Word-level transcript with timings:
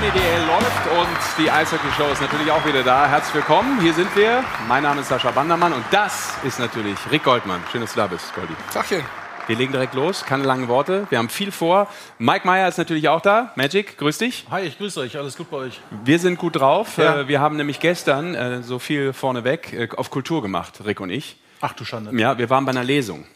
Penny 0.00 0.12
DL 0.12 0.46
läuft 0.46 0.86
und 0.98 1.44
die 1.44 1.50
Eishockey-Show 1.50 2.10
ist 2.10 2.22
natürlich 2.22 2.50
auch 2.50 2.64
wieder 2.64 2.82
da. 2.82 3.06
Herzlich 3.06 3.34
willkommen, 3.34 3.78
hier 3.82 3.92
sind 3.92 4.14
wir. 4.16 4.42
Mein 4.66 4.82
Name 4.82 5.02
ist 5.02 5.08
Sascha 5.08 5.30
Bandermann 5.30 5.74
und 5.74 5.84
das 5.90 6.32
ist 6.42 6.58
natürlich 6.58 6.96
Rick 7.10 7.24
Goldmann. 7.24 7.60
Schön, 7.70 7.82
dass 7.82 7.92
du 7.92 7.98
da 8.00 8.06
bist, 8.06 8.34
Goldi. 8.34 8.54
Tachchen. 8.72 9.02
Wir 9.46 9.56
legen 9.56 9.72
direkt 9.72 9.92
los, 9.92 10.24
keine 10.24 10.44
langen 10.44 10.68
Worte. 10.68 11.06
Wir 11.10 11.18
haben 11.18 11.28
viel 11.28 11.52
vor. 11.52 11.86
Mike 12.18 12.46
Meyer 12.46 12.66
ist 12.66 12.78
natürlich 12.78 13.10
auch 13.10 13.20
da. 13.20 13.52
Magic, 13.56 13.98
grüß 13.98 14.16
dich. 14.16 14.46
Hi, 14.50 14.62
ich 14.62 14.78
grüße 14.78 15.00
euch. 15.00 15.18
Alles 15.18 15.36
gut 15.36 15.50
bei 15.50 15.58
euch? 15.58 15.78
Wir 16.02 16.18
sind 16.18 16.38
gut 16.38 16.56
drauf. 16.56 16.96
Ja. 16.96 17.20
Äh, 17.20 17.28
Wir 17.28 17.40
haben 17.40 17.56
nämlich 17.56 17.78
gestern 17.78 18.34
äh, 18.34 18.62
so 18.62 18.78
viel 18.78 19.12
vorneweg 19.12 19.72
äh, 19.74 19.88
auf 19.96 20.10
Kultur 20.10 20.40
gemacht, 20.40 20.80
Rick 20.86 21.00
und 21.00 21.10
ich. 21.10 21.36
Ach 21.60 21.74
du 21.74 21.84
Schande. 21.84 22.18
Ja, 22.18 22.38
wir 22.38 22.48
waren 22.48 22.64
bei 22.64 22.70
einer 22.70 22.84
Lesung. 22.84 23.26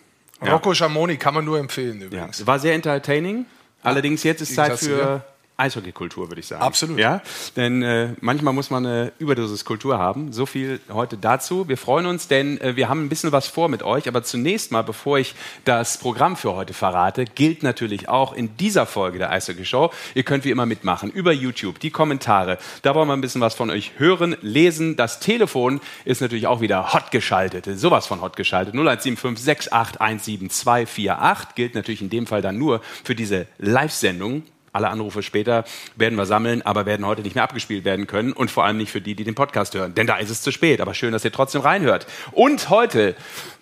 Ja. 0.42 0.52
Rocco 0.52 0.72
Schamoni 0.72 1.18
kann 1.18 1.34
man 1.34 1.44
nur 1.44 1.58
empfehlen 1.58 2.00
Ja, 2.00 2.06
übrigens. 2.06 2.40
es 2.40 2.46
war 2.46 2.58
sehr 2.58 2.74
entertaining. 2.74 3.44
Allerdings 3.82 4.22
jetzt 4.22 4.40
ist 4.40 4.54
Zeit 4.54 4.72
du, 4.72 4.76
für 4.78 4.98
ja? 4.98 5.20
Eishockey-Kultur, 5.56 6.30
würde 6.30 6.40
ich 6.40 6.48
sagen. 6.48 6.62
Absolut. 6.62 6.98
Ja, 6.98 7.22
denn 7.56 7.82
äh, 7.82 8.14
manchmal 8.20 8.52
muss 8.52 8.70
man 8.70 8.84
eine 8.84 9.12
Überdosis 9.18 9.64
Kultur 9.64 9.98
haben. 9.98 10.32
So 10.32 10.46
viel 10.46 10.80
heute 10.92 11.16
dazu. 11.16 11.68
Wir 11.68 11.76
freuen 11.76 12.06
uns, 12.06 12.26
denn 12.26 12.60
äh, 12.60 12.74
wir 12.74 12.88
haben 12.88 13.04
ein 13.04 13.08
bisschen 13.08 13.30
was 13.30 13.46
vor 13.46 13.68
mit 13.68 13.84
euch. 13.84 14.08
Aber 14.08 14.24
zunächst 14.24 14.72
mal, 14.72 14.82
bevor 14.82 15.18
ich 15.18 15.34
das 15.64 15.98
Programm 15.98 16.36
für 16.36 16.54
heute 16.54 16.74
verrate, 16.74 17.24
gilt 17.24 17.62
natürlich 17.62 18.08
auch 18.08 18.32
in 18.32 18.56
dieser 18.56 18.84
Folge 18.84 19.18
der 19.18 19.30
Eishockey-Show, 19.30 19.90
ihr 20.14 20.22
könnt 20.24 20.44
wie 20.44 20.50
immer 20.50 20.66
mitmachen 20.66 21.10
über 21.10 21.32
YouTube, 21.32 21.78
die 21.78 21.90
Kommentare. 21.90 22.58
Da 22.82 22.96
wollen 22.96 23.06
wir 23.06 23.14
ein 23.14 23.20
bisschen 23.20 23.40
was 23.40 23.54
von 23.54 23.70
euch 23.70 23.92
hören, 23.98 24.36
lesen. 24.40 24.96
Das 24.96 25.20
Telefon 25.20 25.80
ist 26.04 26.20
natürlich 26.20 26.48
auch 26.48 26.60
wieder 26.60 26.92
hot 26.92 27.12
geschaltet. 27.12 27.68
Sowas 27.78 28.06
von 28.06 28.20
hot 28.20 28.36
geschaltet. 28.36 28.74
0175 28.74 29.72
68 29.72 30.24
17248 30.24 31.54
gilt 31.54 31.74
natürlich 31.76 32.02
in 32.02 32.10
dem 32.10 32.26
Fall 32.26 32.42
dann 32.42 32.58
nur 32.58 32.80
für 33.04 33.14
diese 33.14 33.46
Live-Sendung. 33.58 34.42
Alle 34.74 34.88
Anrufe 34.88 35.22
später 35.22 35.64
werden 35.94 36.16
wir 36.16 36.26
sammeln, 36.26 36.60
aber 36.62 36.84
werden 36.84 37.06
heute 37.06 37.22
nicht 37.22 37.36
mehr 37.36 37.44
abgespielt 37.44 37.84
werden 37.84 38.08
können 38.08 38.32
und 38.32 38.50
vor 38.50 38.64
allem 38.64 38.76
nicht 38.76 38.90
für 38.90 39.00
die, 39.00 39.14
die 39.14 39.22
den 39.22 39.36
Podcast 39.36 39.72
hören. 39.74 39.94
Denn 39.94 40.08
da 40.08 40.16
ist 40.16 40.30
es 40.30 40.42
zu 40.42 40.50
spät. 40.50 40.80
Aber 40.80 40.94
schön, 40.94 41.12
dass 41.12 41.24
ihr 41.24 41.30
trotzdem 41.30 41.60
reinhört. 41.60 42.08
Und 42.32 42.70
heute, 42.70 43.14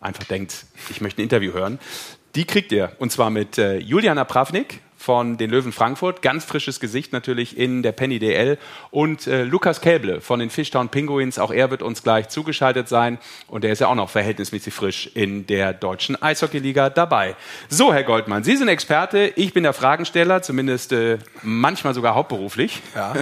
einfach 0.00 0.24
denkt, 0.24 0.64
ich 0.88 1.02
möchte 1.02 1.20
ein 1.20 1.24
Interview 1.24 1.52
hören. 1.52 1.78
Die 2.34 2.46
kriegt 2.46 2.72
ihr. 2.72 2.92
Und 2.98 3.12
zwar 3.12 3.28
mit 3.28 3.58
äh, 3.58 3.76
Juliana 3.76 4.24
Pravnik 4.24 4.80
von 5.02 5.36
den 5.36 5.50
Löwen 5.50 5.72
Frankfurt, 5.72 6.22
ganz 6.22 6.44
frisches 6.44 6.78
Gesicht 6.80 7.12
natürlich 7.12 7.58
in 7.58 7.82
der 7.82 7.92
Penny 7.92 8.18
DL 8.18 8.56
und 8.90 9.26
äh, 9.26 9.42
Lukas 9.42 9.80
Kelble 9.80 10.20
von 10.20 10.38
den 10.38 10.48
Fishtown 10.48 10.88
Penguins, 10.88 11.38
auch 11.38 11.50
er 11.50 11.70
wird 11.70 11.82
uns 11.82 12.02
gleich 12.02 12.28
zugeschaltet 12.28 12.88
sein 12.88 13.18
und 13.48 13.64
er 13.64 13.72
ist 13.72 13.80
ja 13.80 13.88
auch 13.88 13.94
noch 13.94 14.10
verhältnismäßig 14.10 14.72
frisch 14.72 15.10
in 15.14 15.46
der 15.46 15.72
deutschen 15.72 16.20
Eishockeyliga 16.22 16.88
dabei. 16.90 17.34
So, 17.68 17.92
Herr 17.92 18.04
Goldmann, 18.04 18.44
Sie 18.44 18.56
sind 18.56 18.68
Experte, 18.68 19.32
ich 19.34 19.52
bin 19.52 19.64
der 19.64 19.72
Fragensteller, 19.72 20.42
zumindest 20.42 20.92
äh, 20.92 21.18
manchmal 21.42 21.94
sogar 21.94 22.14
hauptberuflich. 22.14 22.80
Ja, 22.94 23.14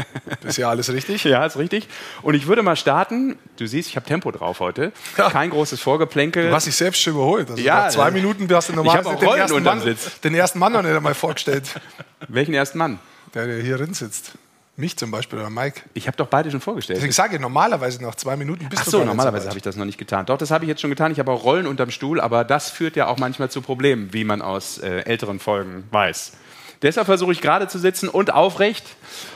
ist 0.45 0.59
ja 0.59 0.69
alles 0.69 0.93
richtig. 0.93 1.25
Ja, 1.31 1.47
ist 1.47 1.59
richtig. 1.59 1.87
Und 2.23 2.35
ich 2.35 2.49
würde 2.49 2.63
mal 2.63 2.75
starten. 2.75 3.39
Du 3.57 3.65
siehst, 3.67 3.89
ich 3.89 3.95
habe 3.95 4.05
Tempo 4.05 4.33
drauf 4.33 4.59
heute. 4.59 4.91
Ja. 5.17 5.31
Kein 5.31 5.51
großes 5.51 5.81
Vorgeplänkel. 5.81 6.49
Du 6.49 6.55
hast 6.55 6.67
dich 6.67 6.75
selbst 6.75 7.01
schon 7.01 7.13
überholt. 7.13 7.49
Also 7.51 7.63
Ja, 7.63 7.89
zwei 7.89 8.11
Minuten 8.11 8.49
hast 8.53 8.71
du 8.71 8.73
auch 8.81 9.19
den, 9.19 9.29
ersten 9.29 9.63
Mann, 9.63 9.97
den 10.25 10.35
ersten 10.35 10.59
Mann 10.59 10.73
noch 10.73 10.83
nicht 10.83 10.95
einmal 10.95 11.15
vorgestellt, 11.15 11.70
Welchen 12.29 12.55
ersten 12.55 12.79
Mann? 12.79 12.99
der, 13.35 13.47
der 13.47 13.63
hier 13.63 13.77
drin 13.77 13.95
sitzt. 13.95 14.33
Mich 14.77 14.97
zum 14.97 15.11
Beispiel 15.11 15.39
oder 15.39 15.51
Mike. 15.51 15.83
Ich 15.93 16.07
habe 16.07 16.17
doch 16.17 16.29
beide 16.29 16.51
schon 16.51 16.61
vorgestellt. 16.61 16.99
Deswegen 16.99 17.13
sage 17.13 17.35
ich, 17.35 17.41
normalerweise 17.41 18.03
nach 18.03 18.15
zwei 18.15 18.37
Minuten 18.37 18.67
bist 18.71 18.83
Ach 18.87 18.91
so, 18.91 19.05
normalerweise 19.05 19.49
habe 19.49 19.59
ich 19.59 19.63
das 19.63 19.77
noch 19.77 19.85
nicht 19.85 19.99
getan. 19.99 20.25
Doch, 20.25 20.39
das 20.39 20.51
habe 20.51 20.65
ich 20.65 20.69
jetzt 20.69 20.81
schon 20.81 20.91
getan. 20.91 21.13
Ich 21.13 21.19
habe 21.19 21.31
auch 21.33 21.45
Rollen 21.45 21.67
unterm 21.67 21.91
Stuhl, 21.91 22.19
aber 22.21 22.45
das 22.45 22.71
führt 22.71 22.97
ja 22.97 23.07
auch 23.09 23.19
manchmal 23.19 23.51
zu 23.51 23.61
Problemen, 23.61 24.13
wie 24.13 24.25
man 24.25 24.41
aus 24.41 24.79
äh, 24.79 25.01
älteren 25.01 25.39
Folgen 25.39 25.85
weiß. 25.91 26.33
Deshalb 26.81 27.07
versuche 27.07 27.33
ich 27.33 27.43
gerade 27.43 27.69
zu 27.69 27.79
sitzen 27.79 28.09
und 28.09 28.33
aufrecht 28.33 28.87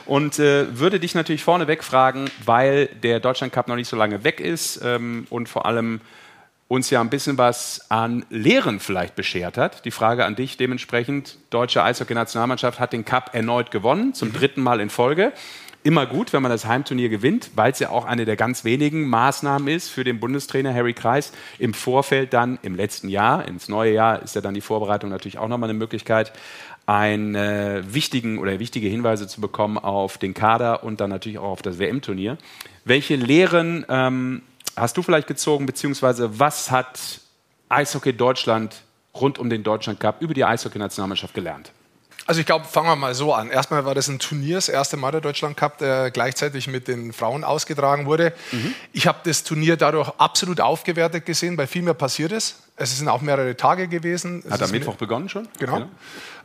und 0.07 0.39
äh, 0.39 0.79
würde 0.79 0.99
dich 0.99 1.13
natürlich 1.13 1.43
vorneweg 1.43 1.83
fragen, 1.83 2.25
weil 2.43 2.87
der 2.87 3.19
Deutschland 3.19 3.53
Cup 3.53 3.67
noch 3.67 3.75
nicht 3.75 3.87
so 3.87 3.95
lange 3.95 4.23
weg 4.23 4.39
ist 4.39 4.81
ähm, 4.83 5.27
und 5.29 5.47
vor 5.47 5.67
allem 5.67 6.01
uns 6.67 6.89
ja 6.89 6.99
ein 7.01 7.09
bisschen 7.09 7.37
was 7.37 7.89
an 7.89 8.25
Lehren 8.29 8.79
vielleicht 8.79 9.15
beschert 9.15 9.57
hat. 9.57 9.85
Die 9.85 9.91
Frage 9.91 10.25
an 10.25 10.35
dich 10.35 10.57
dementsprechend, 10.57 11.37
deutsche 11.51 11.83
Eishockey-Nationalmannschaft 11.83 12.79
hat 12.79 12.93
den 12.93 13.05
Cup 13.05 13.31
erneut 13.33 13.69
gewonnen, 13.69 14.13
zum 14.13 14.33
dritten 14.33 14.61
Mal 14.61 14.79
in 14.79 14.89
Folge. 14.89 15.31
Immer 15.83 16.07
gut, 16.07 16.33
wenn 16.33 16.41
man 16.41 16.49
das 16.49 16.65
Heimturnier 16.65 17.09
gewinnt, 17.09 17.51
weil 17.53 17.71
es 17.71 17.77
ja 17.77 17.89
auch 17.89 18.05
eine 18.05 18.25
der 18.25 18.35
ganz 18.35 18.63
wenigen 18.63 19.07
Maßnahmen 19.07 19.67
ist 19.67 19.89
für 19.89 20.03
den 20.03 20.19
Bundestrainer 20.19 20.73
Harry 20.73 20.93
Kreis. 20.93 21.31
Im 21.59 21.75
Vorfeld 21.75 22.33
dann, 22.33 22.57
im 22.63 22.73
letzten 22.73 23.07
Jahr, 23.07 23.47
ins 23.47 23.69
neue 23.69 23.93
Jahr, 23.93 24.23
ist 24.23 24.33
ja 24.33 24.41
dann 24.41 24.55
die 24.55 24.61
Vorbereitung 24.61 25.11
natürlich 25.11 25.37
auch 25.37 25.47
nochmal 25.47 25.69
eine 25.69 25.77
Möglichkeit, 25.77 26.33
einen 26.87 27.35
äh, 27.35 27.83
wichtigen 27.85 28.39
oder 28.39 28.57
wichtige 28.57 28.87
Hinweise 28.87 29.27
zu 29.27 29.41
bekommen 29.41 29.77
auf 29.77 30.17
den 30.17 30.33
Kader 30.33 30.83
und 30.83 31.01
dann 31.01 31.11
natürlich 31.11 31.37
auch 31.37 31.49
auf 31.51 31.61
das 31.61 31.77
WM-Turnier. 31.77 32.39
Welche 32.83 33.15
Lehren 33.15 33.85
ähm, 33.87 34.41
hast 34.75 34.97
du 34.97 35.01
vielleicht 35.01 35.27
gezogen, 35.27 35.65
beziehungsweise 35.65 36.39
was 36.39 36.71
hat 36.71 37.21
Eishockey 37.69 38.13
Deutschland 38.13 38.81
rund 39.13 39.39
um 39.39 39.49
den 39.49 39.63
Deutschland 39.63 39.99
Cup 39.99 40.21
über 40.21 40.33
die 40.33 40.43
Eishockey-Nationalmannschaft 40.43 41.33
gelernt? 41.33 41.71
Also 42.27 42.39
ich 42.39 42.47
glaube, 42.47 42.65
fangen 42.65 42.87
wir 42.87 42.95
mal 42.95 43.13
so 43.13 43.33
an. 43.33 43.51
Erstmal 43.51 43.85
war 43.85 43.93
das 43.93 44.07
ein 44.07 44.17
Turnier, 44.17 44.55
das 44.55 44.67
erste 44.67 44.97
Mal 44.97 45.11
der 45.11 45.21
Deutschland 45.21 45.57
Cup, 45.57 45.77
der 45.77 46.09
gleichzeitig 46.09 46.67
mit 46.67 46.87
den 46.87 47.13
Frauen 47.13 47.43
ausgetragen 47.43 48.07
wurde. 48.07 48.33
Ich 48.93 49.05
habe 49.05 49.19
das 49.23 49.43
Turnier 49.43 49.77
dadurch 49.77 50.09
absolut 50.17 50.59
aufgewertet 50.59 51.25
gesehen, 51.25 51.55
weil 51.57 51.67
viel 51.67 51.83
mehr 51.83 51.93
passiert 51.93 52.31
ist. 52.31 52.55
Es 52.77 52.97
sind 52.97 53.07
auch 53.07 53.21
mehrere 53.21 53.55
Tage 53.55 53.87
gewesen. 53.87 54.43
Es 54.45 54.53
Hat 54.53 54.63
am 54.63 54.71
Mittwoch 54.71 54.95
begonnen 54.95 55.29
schon? 55.29 55.47
Genau. 55.59 55.83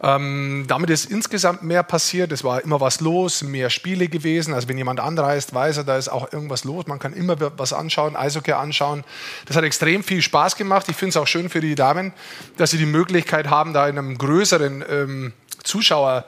Ähm, 0.02 0.64
damit 0.68 0.90
ist 0.90 1.10
insgesamt 1.10 1.62
mehr 1.62 1.82
passiert. 1.82 2.30
Es 2.30 2.44
war 2.44 2.62
immer 2.62 2.80
was 2.80 3.00
los, 3.00 3.42
mehr 3.42 3.68
Spiele 3.68 4.06
gewesen. 4.08 4.54
Also 4.54 4.68
wenn 4.68 4.78
jemand 4.78 5.00
anreist, 5.00 5.54
weiß 5.54 5.78
er, 5.78 5.84
da 5.84 5.96
ist 5.96 6.08
auch 6.08 6.32
irgendwas 6.32 6.64
los. 6.64 6.86
Man 6.86 6.98
kann 6.98 7.14
immer 7.14 7.36
was 7.58 7.72
anschauen, 7.72 8.16
Eishockey 8.16 8.52
anschauen. 8.52 9.02
Das 9.46 9.56
hat 9.56 9.64
extrem 9.64 10.04
viel 10.04 10.22
Spaß 10.22 10.56
gemacht. 10.56 10.86
Ich 10.88 10.96
finde 10.96 11.10
es 11.10 11.16
auch 11.16 11.26
schön 11.26 11.48
für 11.48 11.60
die 11.60 11.74
Damen, 11.74 12.12
dass 12.58 12.70
sie 12.70 12.78
die 12.78 12.86
Möglichkeit 12.86 13.48
haben, 13.50 13.72
da 13.72 13.88
in 13.88 13.98
einem 13.98 14.16
größeren 14.16 14.84
ähm, 14.88 15.32
Zuschauer 15.64 16.24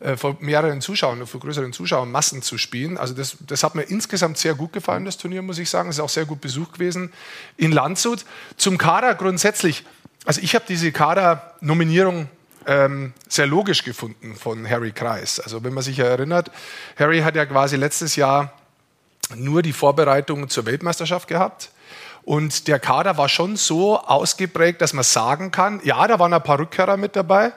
äh, 0.00 0.16
vor 0.16 0.36
mehreren 0.40 0.80
Zuschauern, 0.80 1.26
vor 1.26 1.40
größeren 1.40 1.74
Zuschauermassen 1.74 2.40
zu 2.40 2.56
spielen. 2.56 2.96
Also 2.96 3.12
das, 3.12 3.36
das 3.40 3.62
hat 3.62 3.74
mir 3.74 3.82
insgesamt 3.82 4.38
sehr 4.38 4.54
gut 4.54 4.72
gefallen, 4.72 5.04
das 5.04 5.18
Turnier, 5.18 5.42
muss 5.42 5.58
ich 5.58 5.68
sagen. 5.68 5.90
Es 5.90 5.96
ist 5.96 6.00
auch 6.00 6.08
sehr 6.08 6.24
gut 6.24 6.40
besucht 6.40 6.74
gewesen 6.74 7.12
in 7.58 7.70
Landshut. 7.70 8.24
Zum 8.56 8.78
Kader 8.78 9.14
grundsätzlich, 9.14 9.84
also 10.24 10.40
ich 10.40 10.54
habe 10.54 10.64
diese 10.66 10.90
Kader-Nominierung 10.90 12.28
ähm, 12.66 13.12
sehr 13.28 13.46
logisch 13.46 13.84
gefunden 13.84 14.36
von 14.36 14.68
Harry 14.68 14.92
Kreis. 14.92 15.38
Also 15.38 15.64
wenn 15.64 15.74
man 15.74 15.82
sich 15.82 15.98
erinnert, 15.98 16.50
Harry 16.98 17.20
hat 17.20 17.36
ja 17.36 17.44
quasi 17.44 17.76
letztes 17.76 18.16
Jahr 18.16 18.54
nur 19.34 19.60
die 19.60 19.72
Vorbereitung 19.74 20.48
zur 20.48 20.64
Weltmeisterschaft 20.64 21.28
gehabt. 21.28 21.70
Und 22.30 22.68
der 22.68 22.78
Kader 22.78 23.16
war 23.16 23.28
schon 23.28 23.56
so 23.56 23.98
ausgeprägt, 23.98 24.80
dass 24.80 24.92
man 24.92 25.02
sagen 25.02 25.50
kann, 25.50 25.80
ja, 25.82 26.06
da 26.06 26.20
waren 26.20 26.32
ein 26.32 26.40
paar 26.40 26.60
Rückkehrer 26.60 26.96
mit 26.96 27.16
dabei. 27.16 27.50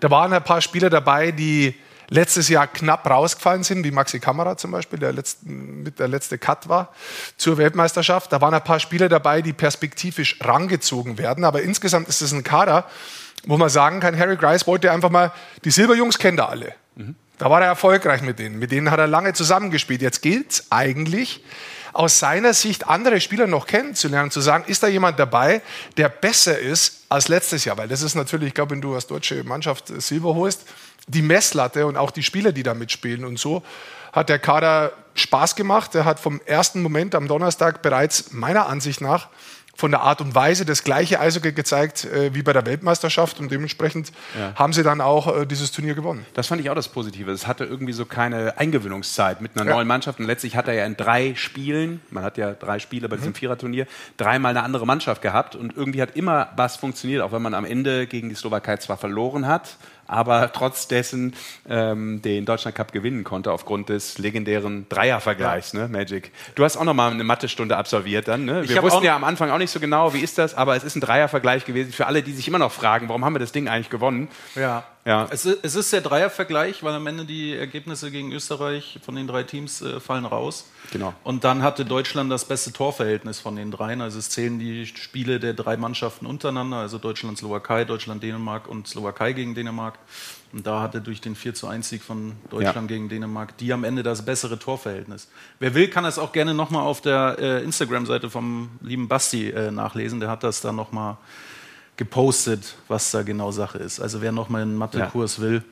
Da 0.00 0.10
waren 0.10 0.32
ein 0.32 0.42
paar 0.42 0.60
Spieler 0.60 0.90
dabei, 0.90 1.30
die 1.30 1.76
letztes 2.08 2.48
Jahr 2.48 2.66
knapp 2.66 3.08
rausgefallen 3.08 3.62
sind, 3.62 3.84
wie 3.84 3.92
Maxi 3.92 4.18
Kamera 4.18 4.56
zum 4.56 4.72
Beispiel, 4.72 4.98
der 4.98 5.12
letzten, 5.12 5.84
mit 5.84 6.00
der 6.00 6.08
letzte 6.08 6.38
Cut 6.38 6.68
war 6.68 6.92
zur 7.36 7.56
Weltmeisterschaft. 7.56 8.32
Da 8.32 8.40
waren 8.40 8.52
ein 8.52 8.64
paar 8.64 8.80
Spieler 8.80 9.08
dabei, 9.08 9.42
die 9.42 9.52
perspektivisch 9.52 10.40
rangezogen 10.40 11.18
werden. 11.18 11.44
Aber 11.44 11.62
insgesamt 11.62 12.08
ist 12.08 12.20
es 12.20 12.32
ein 12.32 12.42
Kader, 12.42 12.86
wo 13.44 13.56
man 13.56 13.68
sagen 13.68 14.00
kann, 14.00 14.18
Harry 14.18 14.36
Grice 14.36 14.66
wollte 14.66 14.90
einfach 14.90 15.10
mal, 15.10 15.30
die 15.64 15.70
Silberjungs 15.70 16.18
kennt 16.18 16.40
er 16.40 16.48
alle. 16.48 16.74
Da 17.38 17.48
war 17.48 17.60
er 17.60 17.68
erfolgreich 17.68 18.22
mit 18.22 18.40
denen. 18.40 18.58
Mit 18.58 18.72
denen 18.72 18.90
hat 18.90 18.98
er 18.98 19.06
lange 19.06 19.34
zusammengespielt. 19.34 20.02
Jetzt 20.02 20.20
gilt 20.20 20.50
es 20.50 20.72
eigentlich, 20.72 21.44
aus 21.96 22.18
seiner 22.18 22.52
Sicht 22.52 22.88
andere 22.88 23.20
Spieler 23.20 23.46
noch 23.46 23.66
kennenzulernen, 23.66 24.30
zu 24.30 24.40
sagen, 24.40 24.64
ist 24.66 24.82
da 24.82 24.86
jemand 24.86 25.18
dabei, 25.18 25.62
der 25.96 26.08
besser 26.08 26.58
ist 26.58 27.04
als 27.08 27.28
letztes 27.28 27.64
Jahr? 27.64 27.78
Weil 27.78 27.88
das 27.88 28.02
ist 28.02 28.14
natürlich, 28.14 28.48
ich 28.48 28.54
glaube, 28.54 28.72
wenn 28.72 28.82
du 28.82 28.94
als 28.94 29.06
deutsche 29.06 29.42
Mannschaft 29.44 29.88
Silber 29.88 30.34
holst, 30.34 30.64
die 31.08 31.22
Messlatte 31.22 31.86
und 31.86 31.96
auch 31.96 32.10
die 32.10 32.22
Spieler, 32.22 32.52
die 32.52 32.62
da 32.62 32.74
mitspielen. 32.74 33.24
Und 33.24 33.38
so 33.38 33.62
hat 34.12 34.28
der 34.28 34.38
Kader 34.38 34.92
Spaß 35.14 35.56
gemacht. 35.56 35.94
Er 35.94 36.04
hat 36.04 36.20
vom 36.20 36.40
ersten 36.44 36.82
Moment 36.82 37.14
am 37.14 37.28
Donnerstag 37.28 37.80
bereits 37.82 38.32
meiner 38.32 38.66
Ansicht 38.66 39.00
nach 39.00 39.28
von 39.76 39.90
der 39.90 40.00
Art 40.00 40.20
und 40.20 40.34
Weise 40.34 40.64
das 40.64 40.84
gleiche 40.84 41.20
Eishockey 41.20 41.52
gezeigt 41.52 42.04
äh, 42.04 42.34
wie 42.34 42.42
bei 42.42 42.52
der 42.52 42.64
Weltmeisterschaft 42.66 43.38
und 43.40 43.50
dementsprechend 43.50 44.10
ja. 44.38 44.54
haben 44.54 44.72
sie 44.72 44.82
dann 44.82 45.00
auch 45.00 45.42
äh, 45.42 45.46
dieses 45.46 45.70
Turnier 45.70 45.94
gewonnen. 45.94 46.24
Das 46.34 46.46
fand 46.46 46.60
ich 46.60 46.70
auch 46.70 46.74
das 46.74 46.88
Positive. 46.88 47.30
Es 47.30 47.46
hatte 47.46 47.64
irgendwie 47.64 47.92
so 47.92 48.06
keine 48.06 48.58
Eingewöhnungszeit 48.58 49.40
mit 49.40 49.56
einer 49.56 49.68
ja. 49.68 49.76
neuen 49.76 49.86
Mannschaft 49.86 50.18
und 50.18 50.26
letztlich 50.26 50.56
hat 50.56 50.68
er 50.68 50.74
ja 50.74 50.86
in 50.86 50.96
drei 50.96 51.34
Spielen, 51.34 52.00
man 52.10 52.24
hat 52.24 52.38
ja 52.38 52.52
drei 52.52 52.78
Spiele 52.78 53.08
bei 53.08 53.16
diesem 53.16 53.32
mhm. 53.32 53.36
Viererturnier, 53.36 53.86
dreimal 54.16 54.50
eine 54.50 54.62
andere 54.62 54.86
Mannschaft 54.86 55.20
gehabt 55.22 55.54
und 55.54 55.76
irgendwie 55.76 56.00
hat 56.00 56.16
immer 56.16 56.48
was 56.56 56.76
funktioniert, 56.76 57.22
auch 57.22 57.32
wenn 57.32 57.42
man 57.42 57.54
am 57.54 57.64
Ende 57.64 58.06
gegen 58.06 58.28
die 58.28 58.34
Slowakei 58.34 58.78
zwar 58.78 58.96
verloren 58.96 59.46
hat, 59.46 59.76
aber 60.06 60.52
trotz 60.52 60.88
dessen 60.88 61.34
ähm, 61.68 62.22
den 62.22 62.44
Deutschland 62.44 62.76
Cup 62.76 62.92
gewinnen 62.92 63.24
konnte 63.24 63.52
aufgrund 63.52 63.88
des 63.88 64.18
legendären 64.18 64.88
Dreiervergleichs, 64.88 65.72
ja. 65.72 65.80
ne, 65.80 65.88
Magic. 65.88 66.32
Du 66.54 66.64
hast 66.64 66.76
auch 66.76 66.84
noch 66.84 66.94
mal 66.94 67.10
eine 67.10 67.24
Mathestunde 67.24 67.76
absolviert 67.76 68.28
dann. 68.28 68.44
Ne? 68.44 68.68
Wir 68.68 68.82
wussten 68.82 69.04
ja 69.04 69.16
am 69.16 69.24
Anfang 69.24 69.50
auch 69.50 69.58
nicht 69.58 69.70
so 69.70 69.80
genau, 69.80 70.14
wie 70.14 70.20
ist 70.20 70.38
das, 70.38 70.54
aber 70.54 70.76
es 70.76 70.84
ist 70.84 70.96
ein 70.96 71.00
Dreiervergleich 71.00 71.64
gewesen 71.64 71.92
für 71.92 72.06
alle, 72.06 72.22
die 72.22 72.32
sich 72.32 72.48
immer 72.48 72.58
noch 72.58 72.72
fragen, 72.72 73.08
warum 73.08 73.24
haben 73.24 73.34
wir 73.34 73.40
das 73.40 73.52
Ding 73.52 73.68
eigentlich 73.68 73.90
gewonnen? 73.90 74.28
Ja. 74.54 74.84
Ja. 75.06 75.28
Es, 75.30 75.46
ist, 75.46 75.60
es 75.62 75.76
ist 75.76 75.92
der 75.92 76.00
Dreiervergleich, 76.00 76.82
weil 76.82 76.92
am 76.92 77.06
Ende 77.06 77.24
die 77.24 77.54
Ergebnisse 77.54 78.10
gegen 78.10 78.32
Österreich 78.32 78.98
von 79.04 79.14
den 79.14 79.28
drei 79.28 79.44
Teams 79.44 79.80
äh, 79.80 80.00
fallen 80.00 80.24
raus. 80.24 80.68
Genau. 80.92 81.14
Und 81.22 81.44
dann 81.44 81.62
hatte 81.62 81.84
Deutschland 81.84 82.30
das 82.30 82.44
beste 82.44 82.72
Torverhältnis 82.72 83.38
von 83.38 83.54
den 83.54 83.70
dreien. 83.70 84.00
Also 84.00 84.18
es 84.18 84.30
zählen 84.30 84.58
die 84.58 84.84
Spiele 84.84 85.38
der 85.38 85.54
drei 85.54 85.76
Mannschaften 85.76 86.26
untereinander, 86.26 86.78
also 86.78 86.98
Deutschland, 86.98 87.38
Slowakei, 87.38 87.84
Deutschland, 87.84 88.20
Dänemark 88.24 88.66
und 88.66 88.88
Slowakei 88.88 89.32
gegen 89.32 89.54
Dänemark. 89.54 89.96
Und 90.52 90.66
da 90.66 90.80
hatte 90.80 91.00
durch 91.00 91.20
den 91.20 91.36
4 91.36 91.54
zu 91.54 91.68
1 91.68 91.88
Sieg 91.88 92.02
von 92.02 92.32
Deutschland 92.50 92.90
ja. 92.90 92.96
gegen 92.96 93.08
Dänemark 93.08 93.56
die 93.58 93.72
am 93.72 93.84
Ende 93.84 94.02
das 94.02 94.24
bessere 94.24 94.58
Torverhältnis. 94.58 95.28
Wer 95.60 95.74
will, 95.74 95.88
kann 95.88 96.02
das 96.02 96.18
auch 96.18 96.32
gerne 96.32 96.52
nochmal 96.52 96.82
auf 96.82 97.00
der 97.00 97.36
äh, 97.38 97.62
Instagram-Seite 97.62 98.28
vom 98.28 98.70
lieben 98.80 99.06
Basti 99.06 99.50
äh, 99.50 99.70
nachlesen. 99.70 100.18
Der 100.18 100.30
hat 100.30 100.42
das 100.42 100.62
dann 100.62 100.74
nochmal 100.74 101.16
gepostet, 101.96 102.76
was 102.88 103.10
da 103.10 103.22
genau 103.22 103.50
Sache 103.50 103.78
ist. 103.78 104.00
Also 104.00 104.20
wer 104.20 104.32
noch 104.32 104.48
mal 104.48 104.62
einen 104.62 104.76
Mathekurs 104.76 105.38
ja. 105.38 105.42
will, 105.42 105.64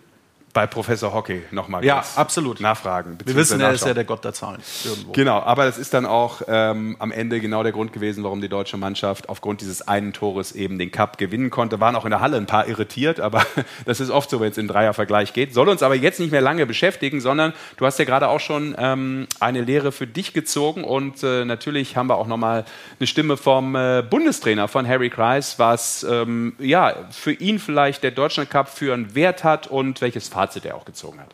bei 0.55 0.69
Professor 0.69 1.13
Hockey 1.13 1.43
nochmal 1.51 1.85
ja, 1.85 2.05
absolut. 2.15 2.61
nachfragen. 2.61 3.19
Wir 3.25 3.35
wissen, 3.35 3.61
er 3.61 3.73
ist 3.73 3.85
ja 3.85 3.93
der 3.93 4.05
Gott 4.05 4.25
der 4.25 4.33
Zahlen. 4.33 4.63
Irgendwo. 4.85 5.13
Genau, 5.13 5.41
aber 5.41 5.65
das 5.65 5.79
ist 5.79 5.93
dann 5.93 6.07
auch 6.07 6.43
ähm, 6.47 6.95
am 7.01 7.11
Ende 7.11 7.41
genau 7.41 7.65
der 7.65 7.73
Grund 7.73 7.93
gewesen, 7.93 8.23
warum 8.23 8.41
die 8.41 8.49
deutsche 8.49 8.77
Mannschaft 8.77 9.29
aufgrund 9.29 9.61
dieses 9.61 9.83
einen 9.83 10.13
Tores 10.13 10.53
eben 10.53 10.79
den 10.79 10.93
Cup 10.93 11.19
gewinnen 11.19 11.51
konnte. 11.51 11.81
Waren 11.81 11.97
auch 11.97 12.05
in 12.05 12.11
der 12.11 12.21
Halle 12.21 12.37
ein 12.37 12.47
paar 12.47 12.69
irritiert, 12.69 13.19
aber 13.19 13.45
das 13.85 13.99
ist 13.99 14.11
oft 14.11 14.31
so, 14.31 14.41
wenn 14.41 14.53
es 14.53 14.57
in 14.57 14.69
Dreiervergleich 14.69 15.33
geht. 15.33 15.53
Soll 15.53 15.69
uns 15.69 15.83
aber 15.83 15.97
jetzt 15.97 16.21
nicht 16.21 16.31
mehr 16.31 16.41
lange 16.41 16.67
beschäftigen, 16.67 17.21
sondern 17.21 17.53
du 17.77 17.85
hast 17.85 17.99
ja 17.99 18.05
gerade 18.05 18.29
auch 18.29 18.41
schon 18.41 18.77
ähm, 18.79 19.27
eine 19.41 19.61
Lehre 19.61 19.91
für 19.91 20.07
dich 20.07 20.35
gezogen 20.35 20.85
und 20.85 21.25
äh, 21.25 21.45
natürlich 21.45 21.97
haben 21.97 22.09
wir 22.09 22.17
auch 22.17 22.29
nochmal 22.29 22.65
eine 23.01 23.09
Stimme 23.09 23.37
vom 23.37 23.75
äh, 23.75 24.05
Bundestrainer 24.09 24.69
von 24.69 24.87
Harry 24.87 25.11
Kreis, 25.11 25.59
was 25.59 26.07
ähm, 26.09 26.55
ja 26.61 26.95
für 27.11 27.33
ihn 27.33 27.59
vielleicht 27.59 28.05
der 28.05 28.13
Deutschland 28.13 28.51
Cup 28.51 28.69
für 28.69 28.95
einen 28.95 29.17
Wert 29.17 29.43
hat 29.43 29.67
und 29.67 30.01
welches 30.01 30.29
Fazit 30.29 30.44
Fazit 30.45 30.67
er 30.67 30.77
auch 30.77 30.85
gezogen 30.85 31.21
hat. 31.21 31.29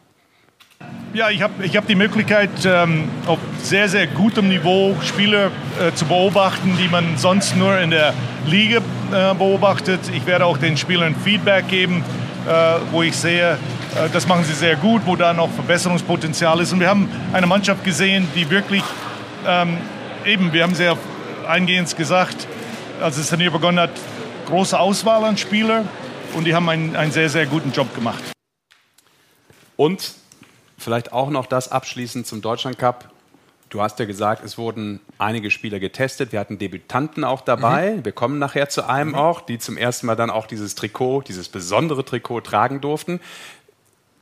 Ja, 1.12 1.31
ich 1.31 1.43
habe 1.43 1.65
ich 1.65 1.77
hab 1.77 1.89
die 1.89 1.97
Möglichkeit, 1.97 2.51
ähm, 2.65 3.09
auf 3.27 3.41
sehr, 3.61 3.89
sehr 3.89 4.07
gutem 4.07 4.49
Niveau 4.49 4.95
Spiele 5.03 5.51
äh, 5.81 5.93
zu 5.93 6.05
beobachten, 6.05 6.79
die 6.81 6.87
man 6.87 7.19
sonst 7.19 7.57
nur 7.57 7.77
in 7.81 7.91
der 7.91 8.15
Liga 8.47 8.79
äh, 8.79 9.35
beobachtet. 9.35 10.01
Ich 10.15 10.27
werde 10.27 10.47
auch 10.47 10.59
den 10.59 10.77
Spielern 10.77 11.17
Feedback 11.17 11.67
geben, 11.67 12.05
äh, 12.47 12.79
wo 12.93 13.03
ich 13.03 13.17
sehe, 13.17 13.55
äh, 13.55 14.09
das 14.12 14.29
machen 14.29 14.45
sie 14.45 14.55
sehr 14.55 14.77
gut, 14.77 15.03
wo 15.07 15.17
da 15.17 15.33
noch 15.33 15.51
Verbesserungspotenzial 15.51 16.61
ist. 16.61 16.73
Und 16.73 16.79
wir 16.79 16.89
haben 16.89 17.11
eine 17.33 17.49
Mannschaft 17.49 17.83
gesehen, 17.83 18.29
die 18.37 18.49
wirklich, 18.49 18.85
ähm, 19.45 19.77
eben, 20.25 20.53
wir 20.53 20.62
haben 20.62 20.77
sehr 20.77 20.97
eingehend 21.49 21.97
gesagt, 21.97 22.47
als 23.03 23.17
das 23.17 23.29
Turnier 23.29 23.51
begonnen 23.51 23.81
hat, 23.81 23.91
große 24.47 24.79
Auswahl 24.79 25.25
an 25.25 25.37
Spielern 25.37 25.89
und 26.35 26.45
die 26.45 26.55
haben 26.55 26.69
einen, 26.69 26.95
einen 26.95 27.11
sehr, 27.11 27.29
sehr 27.29 27.47
guten 27.47 27.73
Job 27.73 27.93
gemacht. 27.93 28.23
Und 29.81 30.12
vielleicht 30.77 31.15
auch 31.15 31.31
noch 31.31 31.47
das 31.47 31.73
abschließend 31.73 32.27
zum 32.27 32.43
Deutschland 32.43 32.79
Cup. 32.79 33.11
Du 33.71 33.81
hast 33.81 33.99
ja 33.99 34.05
gesagt, 34.05 34.44
es 34.44 34.59
wurden 34.59 35.00
einige 35.17 35.50
Spieler 35.50 35.81
getestet. 35.81 36.32
Wir 36.32 36.41
hatten 36.41 36.59
Debütanten 36.59 37.25
auch 37.25 37.41
dabei. 37.41 37.93
Mhm. 37.93 38.05
Wir 38.05 38.12
kommen 38.12 38.38
nachher 38.38 38.69
zu 38.69 38.87
einem 38.87 39.12
mhm. 39.12 39.15
auch, 39.15 39.41
die 39.41 39.59
zum 39.59 39.79
ersten 39.79 40.05
Mal 40.06 40.17
dann 40.17 40.29
auch 40.29 40.47
dieses 40.47 40.75
Trikot, 40.75 41.23
dieses 41.23 41.49
besondere 41.49 42.05
Trikot 42.05 42.43
tragen 42.43 42.82
durften. 42.82 43.21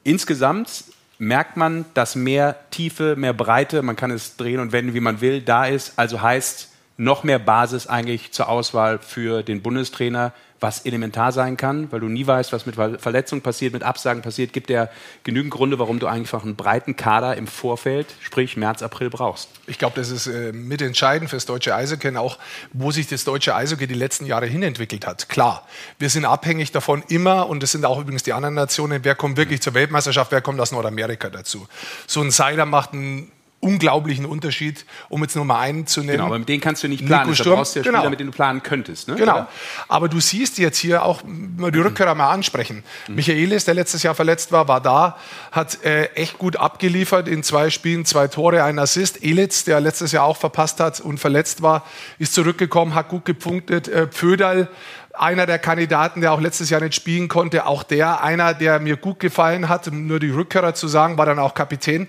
Insgesamt 0.05 0.85
merkt 1.19 1.57
man, 1.57 1.87
dass 1.93 2.15
mehr 2.15 2.55
Tiefe, 2.71 3.17
mehr 3.17 3.33
Breite, 3.33 3.83
man 3.83 3.97
kann 3.97 4.13
es 4.13 4.37
drehen 4.37 4.61
und 4.61 4.71
wenden, 4.71 4.95
wie 4.95 5.01
man 5.01 5.21
will, 5.21 5.41
da 5.41 5.67
ist. 5.67 5.95
Also 5.97 6.23
heißt 6.23 6.69
noch 6.99 7.25
mehr 7.25 7.41
Basis 7.41 7.89
eigentlich 7.89 8.31
zur 8.31 8.49
Auswahl 8.49 9.01
für 9.01 9.43
den 9.43 9.61
Bundestrainer 9.61 10.33
was 10.61 10.85
elementar 10.85 11.33
sein 11.33 11.57
kann, 11.57 11.91
weil 11.93 12.01
du 12.01 12.09
nie 12.09 12.27
weißt, 12.27 12.53
was 12.53 12.67
mit 12.67 12.75
Verletzungen 12.75 13.43
passiert, 13.43 13.73
mit 13.73 13.83
Absagen 13.83 14.23
passiert, 14.23 14.53
gibt 14.53 14.71
ja 14.71 14.89
genügend 15.23 15.53
Gründe, 15.53 15.79
warum 15.79 15.99
du 15.99 16.07
einfach 16.07 16.43
einen 16.43 16.57
breiten 16.57 16.97
Kader 16.97 17.37
im 17.37 17.47
Vorfeld, 17.47 18.07
sprich 18.21 18.57
März, 18.57 18.83
April 18.83 19.11
brauchst. 19.11 19.51
Ich 19.67 19.79
glaube, 19.79 19.95
das 19.97 20.11
ist 20.11 20.27
äh, 20.27 20.53
mitentscheidend 20.53 21.31
fürs 21.31 21.47
deutsche 21.47 21.75
Eishockey, 21.75 22.17
auch 22.17 22.39
wo 22.73 22.91
sich 22.91 23.07
das 23.07 23.25
deutsche 23.25 23.55
Eishockey 23.55 23.87
die 23.87 23.95
letzten 23.95 24.27
Jahre 24.27 24.47
hinentwickelt 24.47 25.07
hat. 25.07 25.29
Klar, 25.29 25.67
wir 25.99 26.11
sind 26.11 26.25
abhängig 26.25 26.73
davon 26.73 27.03
immer, 27.09 27.49
und 27.49 27.63
das 27.63 27.73
sind 27.73 27.85
auch 27.85 28.01
übrigens 28.01 28.23
die 28.23 28.33
anderen 28.33 28.55
Nationen, 28.55 29.05
wer 29.05 29.15
kommt 29.15 29.37
wirklich 29.37 29.63
zur 29.63 29.75
Weltmeisterschaft, 29.75 30.33
wer 30.33 30.41
kommt 30.41 30.61
aus 30.61 30.73
Nordamerika 30.73 31.31
dazu. 31.31 31.69
So 32.07 32.21
ein 32.21 32.31
Seiler 32.31 32.67
macht 32.67 32.93
einen 32.93 33.31
unglaublichen 33.61 34.25
Unterschied, 34.25 34.85
um 35.09 35.23
jetzt 35.23 35.35
nur 35.35 35.45
mal 35.45 35.59
einen 35.59 35.87
zu 35.87 36.01
nennen. 36.01 36.13
Genau, 36.13 36.27
aber 36.27 36.39
mit 36.39 36.49
denen 36.49 36.61
kannst 36.61 36.83
du 36.85 36.89
nicht 36.89 37.05
planen. 37.05 37.25
Nico 37.25 37.35
Sturm, 37.35 37.57
brauchst 37.57 37.75
du 37.75 37.81
ja 37.81 37.85
genau. 37.85 37.99
Spieler, 37.99 38.11
mit 38.11 38.21
denen 38.21 38.31
du 38.31 38.37
planen 38.37 38.63
könntest. 38.63 39.09
Ne? 39.09 39.17
Genau. 39.17 39.33
Oder? 39.33 39.49
Aber 39.89 40.09
du 40.09 40.21
siehst 40.21 40.59
jetzt 40.59 40.79
hier 40.79 41.03
auch 41.03 41.23
mal 41.25 41.73
die 41.73 41.81
Rückkehrer 41.81 42.15
mal 42.15 42.31
ansprechen. 42.31 42.85
Mhm. 43.09 43.17
Michaelis, 43.17 43.65
der 43.65 43.75
letztes 43.75 44.03
Jahr 44.05 44.15
verletzt 44.15 44.53
war, 44.53 44.69
war 44.69 44.81
da, 44.81 45.17
hat 45.51 45.85
äh, 45.85 46.05
echt 46.15 46.39
gut 46.39 46.57
abgeliefert 46.57 47.27
in 47.27 47.43
zwei 47.43 47.71
Spielen, 47.71 48.05
zwei 48.05 48.29
Tore, 48.29 48.63
ein 48.63 48.79
Assist. 48.79 49.25
Elitz, 49.25 49.65
der 49.65 49.81
letztes 49.81 50.13
Jahr 50.13 50.25
auch 50.25 50.37
verpasst 50.37 50.79
hat 50.79 51.01
und 51.01 51.19
verletzt 51.19 51.61
war, 51.61 51.85
ist 52.19 52.35
zurückgekommen, 52.35 52.95
hat 52.95 53.09
gut 53.09 53.25
gepunktet. 53.25 53.89
Äh, 53.89 54.07
Pföderl, 54.07 54.69
einer 55.15 55.47
der 55.47 55.59
Kandidaten, 55.59 56.21
der 56.21 56.33
auch 56.33 56.41
letztes 56.41 56.71
Jahr 56.71 56.81
nicht 56.81 56.95
spielen 56.95 57.27
konnte, 57.27 57.67
auch 57.67 57.83
der, 57.83 58.23
einer, 58.23 58.55
der 58.55 58.79
mir 58.79 58.97
gut 58.97 59.19
gefallen 59.19 59.69
hat, 59.69 59.89
um 59.89 60.07
nur 60.07 60.21
die 60.21 60.31
Rückkehrer 60.31 60.75
zu 60.75 60.87
sagen, 60.87 61.19
war 61.19 61.27
dann 61.27 61.41
auch 61.41 61.55
Kapitän 61.55 62.09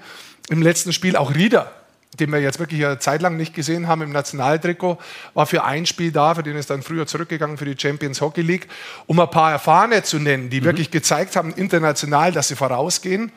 im 0.50 0.62
letzten 0.62 0.94
Spiel. 0.94 1.16
Auch 1.16 1.34
Rieder, 1.34 1.72
den 2.20 2.32
wir 2.32 2.40
jetzt 2.40 2.60
wirklich 2.60 2.86
eine 2.86 3.00
Zeit 3.00 3.22
lang 3.22 3.38
nicht 3.38 3.54
gesehen 3.54 3.88
haben 3.88 4.02
im 4.02 4.12
Nationaltrikot, 4.12 4.98
war 5.34 5.46
für 5.46 5.64
ein 5.64 5.86
Spiel 5.86 6.12
da, 6.12 6.36
für 6.36 6.44
den 6.44 6.58
ist 6.58 6.70
dann 6.70 6.82
früher 6.82 7.08
zurückgegangen 7.08 7.58
für 7.58 7.66
die 7.66 7.80
Champions 7.80 8.22
Hockey 8.22 8.42
League. 8.42 8.68
Um 9.08 9.20
ein 9.20 9.30
paar 9.30 9.52
Erfahrene 9.52 10.04
zu 10.04 10.20
nennen, 10.20 10.50
die 10.50 10.62
mhm. 10.62 10.66
wirklich 10.66 10.92
gezeigt 10.92 11.36
haben, 11.36 11.54
international, 11.54 12.32
dass 12.32 12.48
sie 12.48 12.56
vorausgehen. 12.56 13.32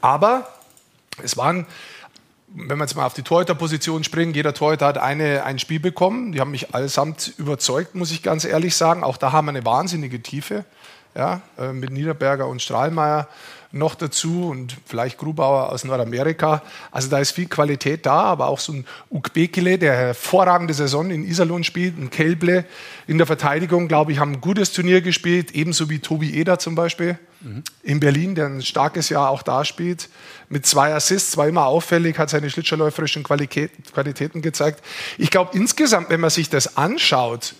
Aber 0.00 0.48
es 1.22 1.36
waren 1.36 1.66
wenn 2.54 2.78
wir 2.78 2.84
jetzt 2.84 2.96
mal 2.96 3.04
auf 3.04 3.14
die 3.14 3.22
Torhüterposition 3.22 4.04
springen, 4.04 4.32
jeder 4.32 4.54
Torhüter 4.54 4.86
hat 4.86 4.98
eine, 4.98 5.44
ein 5.44 5.58
Spiel 5.58 5.80
bekommen. 5.80 6.32
Die 6.32 6.40
haben 6.40 6.50
mich 6.50 6.74
allesamt 6.74 7.34
überzeugt, 7.36 7.94
muss 7.94 8.10
ich 8.10 8.22
ganz 8.22 8.44
ehrlich 8.44 8.74
sagen. 8.74 9.04
Auch 9.04 9.16
da 9.16 9.32
haben 9.32 9.46
wir 9.46 9.50
eine 9.50 9.64
wahnsinnige 9.64 10.22
Tiefe. 10.22 10.64
Ja, 11.14 11.40
äh, 11.58 11.72
mit 11.72 11.90
Niederberger 11.90 12.46
und 12.46 12.62
Strahlmeier 12.62 13.28
noch 13.70 13.94
dazu 13.94 14.48
und 14.48 14.76
vielleicht 14.86 15.18
Grubauer 15.18 15.70
aus 15.70 15.84
Nordamerika. 15.84 16.62
Also 16.90 17.08
da 17.08 17.18
ist 17.18 17.32
viel 17.32 17.48
Qualität 17.48 18.06
da, 18.06 18.22
aber 18.22 18.46
auch 18.48 18.60
so 18.60 18.72
ein 18.72 18.86
Ukbekele, 19.10 19.78
der 19.78 19.94
hervorragende 19.94 20.72
Saison 20.72 21.10
in 21.10 21.24
Iserlohn 21.24 21.64
spielt, 21.64 21.98
ein 21.98 22.10
Kelble 22.10 22.64
in 23.06 23.18
der 23.18 23.26
Verteidigung, 23.26 23.88
glaube 23.88 24.12
ich, 24.12 24.18
haben 24.18 24.32
ein 24.32 24.40
gutes 24.40 24.72
Turnier 24.72 25.00
gespielt, 25.02 25.52
ebenso 25.52 25.90
wie 25.90 25.98
Tobi 25.98 26.34
Eder 26.34 26.58
zum 26.58 26.74
Beispiel 26.74 27.18
mhm. 27.40 27.62
in 27.82 28.00
Berlin, 28.00 28.34
der 28.34 28.46
ein 28.46 28.62
starkes 28.62 29.10
Jahr 29.10 29.28
auch 29.28 29.42
da 29.42 29.64
spielt, 29.64 30.08
mit 30.48 30.64
zwei 30.64 30.94
Assists, 30.94 31.36
war 31.36 31.46
immer 31.46 31.66
auffällig, 31.66 32.18
hat 32.18 32.30
seine 32.30 32.48
schlittschuhläuferischen 32.48 33.22
Qualitäten 33.22 34.40
gezeigt. 34.40 34.82
Ich 35.18 35.30
glaube 35.30 35.50
insgesamt, 35.54 36.08
wenn 36.08 36.20
man 36.20 36.30
sich 36.30 36.48
das 36.48 36.78
anschaut, 36.78 37.54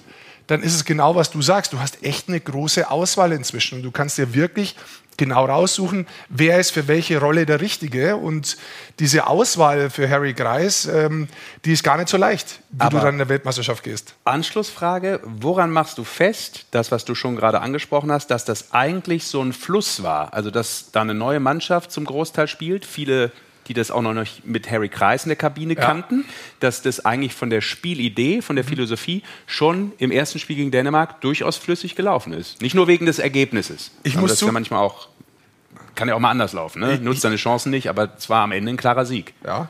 dann 0.49 0.63
ist 0.63 0.75
es 0.75 0.85
genau, 0.85 1.15
was 1.15 1.31
du 1.31 1.41
sagst. 1.41 1.73
Du 1.73 1.79
hast 1.79 2.03
echt 2.03 2.29
eine 2.29 2.41
große 2.41 2.91
Auswahl 2.91 3.33
inzwischen. 3.33 3.83
Du 3.83 3.91
kannst 3.93 4.19
dir 4.19 4.35
wirklich 4.35 4.75
genau 5.19 5.45
raussuchen, 5.45 6.07
wer 6.31 6.59
ist 6.59 6.71
für 6.71 6.89
welche 6.89 7.21
Rolle 7.21 7.45
der 7.45 7.61
Richtige. 7.61 8.17
Und 8.17 8.57
diese 8.99 9.27
Auswahl 9.27 9.91
für 9.91 10.09
Harry 10.09 10.33
Greis, 10.33 10.87
ähm, 10.87 11.29
die 11.65 11.73
ist 11.73 11.85
gar 11.85 11.99
nicht 11.99 12.09
so 12.09 12.17
leicht, 12.17 12.61
wie 12.71 12.81
Aber 12.81 12.99
du 12.99 13.05
dann 13.05 13.15
in 13.15 13.19
der 13.19 13.29
Weltmeisterschaft 13.29 13.83
gehst. 13.83 14.15
Anschlussfrage, 14.25 15.21
woran 15.25 15.71
machst 15.71 15.99
du 15.99 16.05
fest, 16.05 16.65
das, 16.71 16.91
was 16.91 17.05
du 17.05 17.15
schon 17.15 17.37
gerade 17.37 17.61
angesprochen 17.61 18.11
hast, 18.11 18.29
dass 18.31 18.47
das 18.47 18.73
eigentlich 18.73 19.27
so 19.27 19.43
ein 19.43 19.53
Fluss 19.53 20.03
war? 20.03 20.33
Also, 20.33 20.51
dass 20.51 20.91
da 20.93 21.03
eine 21.03 21.15
neue 21.15 21.41
Mannschaft 21.41 21.93
zum 21.93 22.07
Großteil 22.07 22.49
spielt, 22.49 22.87
viele 22.87 23.33
die 23.69 23.75
das 23.75 23.91
auch 23.91 24.03
noch 24.03 24.15
nicht 24.15 24.47
mit 24.47 24.71
Harry 24.71 24.89
Kreis 24.89 25.25
in 25.25 25.29
der 25.29 25.37
Kabine 25.37 25.75
ja. 25.75 25.81
kannten, 25.81 26.25
dass 26.61 26.83
das 26.83 27.05
eigentlich 27.05 27.35
von 27.35 27.51
der 27.51 27.61
Spielidee, 27.61 28.43
von 28.43 28.57
der 28.57 28.65
mhm. 28.65 28.69
Philosophie 28.69 29.23
schon 29.47 29.93
im 29.99 30.11
ersten 30.11 30.39
Spiel 30.39 30.57
gegen 30.57 30.71
Dänemark 30.71 31.21
durchaus 31.21 31.57
flüssig 31.57 31.95
gelaufen 31.95 32.33
ist. 32.33 32.61
Nicht 32.63 32.75
nur 32.75 32.89
wegen 32.89 33.07
des 33.07 33.19
Ergebnisses. 33.19 33.93
Ich 34.03 34.17
muss 34.17 34.31
das 34.31 34.43
ist 34.43 34.47
ja 34.47 34.53
manchmal 34.53 34.81
auch 34.81 35.09
kann 35.95 36.09
ja 36.09 36.15
auch 36.15 36.21
mal 36.21 36.31
anders 36.31 36.53
laufen. 36.53 36.81
Ne? 36.81 36.99
Nutzt 37.01 37.23
seine 37.23 37.37
Chancen 37.37 37.71
nicht, 37.71 37.89
aber 37.89 38.11
es 38.17 38.31
war 38.31 38.45
am 38.45 38.53
Ende 38.53 38.71
ein 38.73 38.77
klarer 38.77 39.05
Sieg. 39.05 39.35
Ja, 39.45 39.69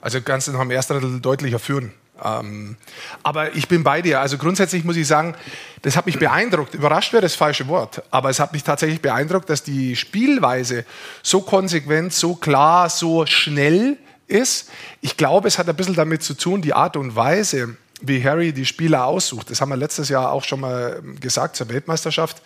also 0.00 0.20
ganz 0.20 0.48
noch 0.48 0.60
im 0.60 0.70
ersten 0.70 0.94
Drittel 0.94 1.20
deutlicher 1.20 1.58
führen. 1.58 1.92
Ähm, 2.24 2.76
aber 3.22 3.54
ich 3.54 3.68
bin 3.68 3.82
bei 3.82 4.02
dir. 4.02 4.20
Also 4.20 4.38
grundsätzlich 4.38 4.84
muss 4.84 4.96
ich 4.96 5.06
sagen, 5.06 5.34
das 5.82 5.96
hat 5.96 6.06
mich 6.06 6.18
beeindruckt. 6.18 6.74
Überrascht 6.74 7.12
wäre 7.12 7.22
das 7.22 7.34
falsche 7.34 7.68
Wort, 7.68 8.02
aber 8.10 8.30
es 8.30 8.40
hat 8.40 8.52
mich 8.52 8.64
tatsächlich 8.64 9.00
beeindruckt, 9.00 9.48
dass 9.48 9.62
die 9.62 9.96
Spielweise 9.96 10.84
so 11.22 11.40
konsequent, 11.40 12.12
so 12.12 12.34
klar, 12.34 12.90
so 12.90 13.26
schnell 13.26 13.96
ist. 14.26 14.70
Ich 15.00 15.16
glaube, 15.16 15.48
es 15.48 15.58
hat 15.58 15.68
ein 15.68 15.76
bisschen 15.76 15.94
damit 15.94 16.22
zu 16.22 16.34
tun, 16.34 16.62
die 16.62 16.74
Art 16.74 16.96
und 16.96 17.16
Weise, 17.16 17.76
wie 18.00 18.22
Harry 18.22 18.52
die 18.52 18.66
Spieler 18.66 19.06
aussucht. 19.06 19.50
Das 19.50 19.60
haben 19.60 19.70
wir 19.70 19.76
letztes 19.76 20.08
Jahr 20.08 20.30
auch 20.30 20.44
schon 20.44 20.60
mal 20.60 21.02
gesagt 21.20 21.56
zur 21.56 21.68
Weltmeisterschaft 21.68 22.42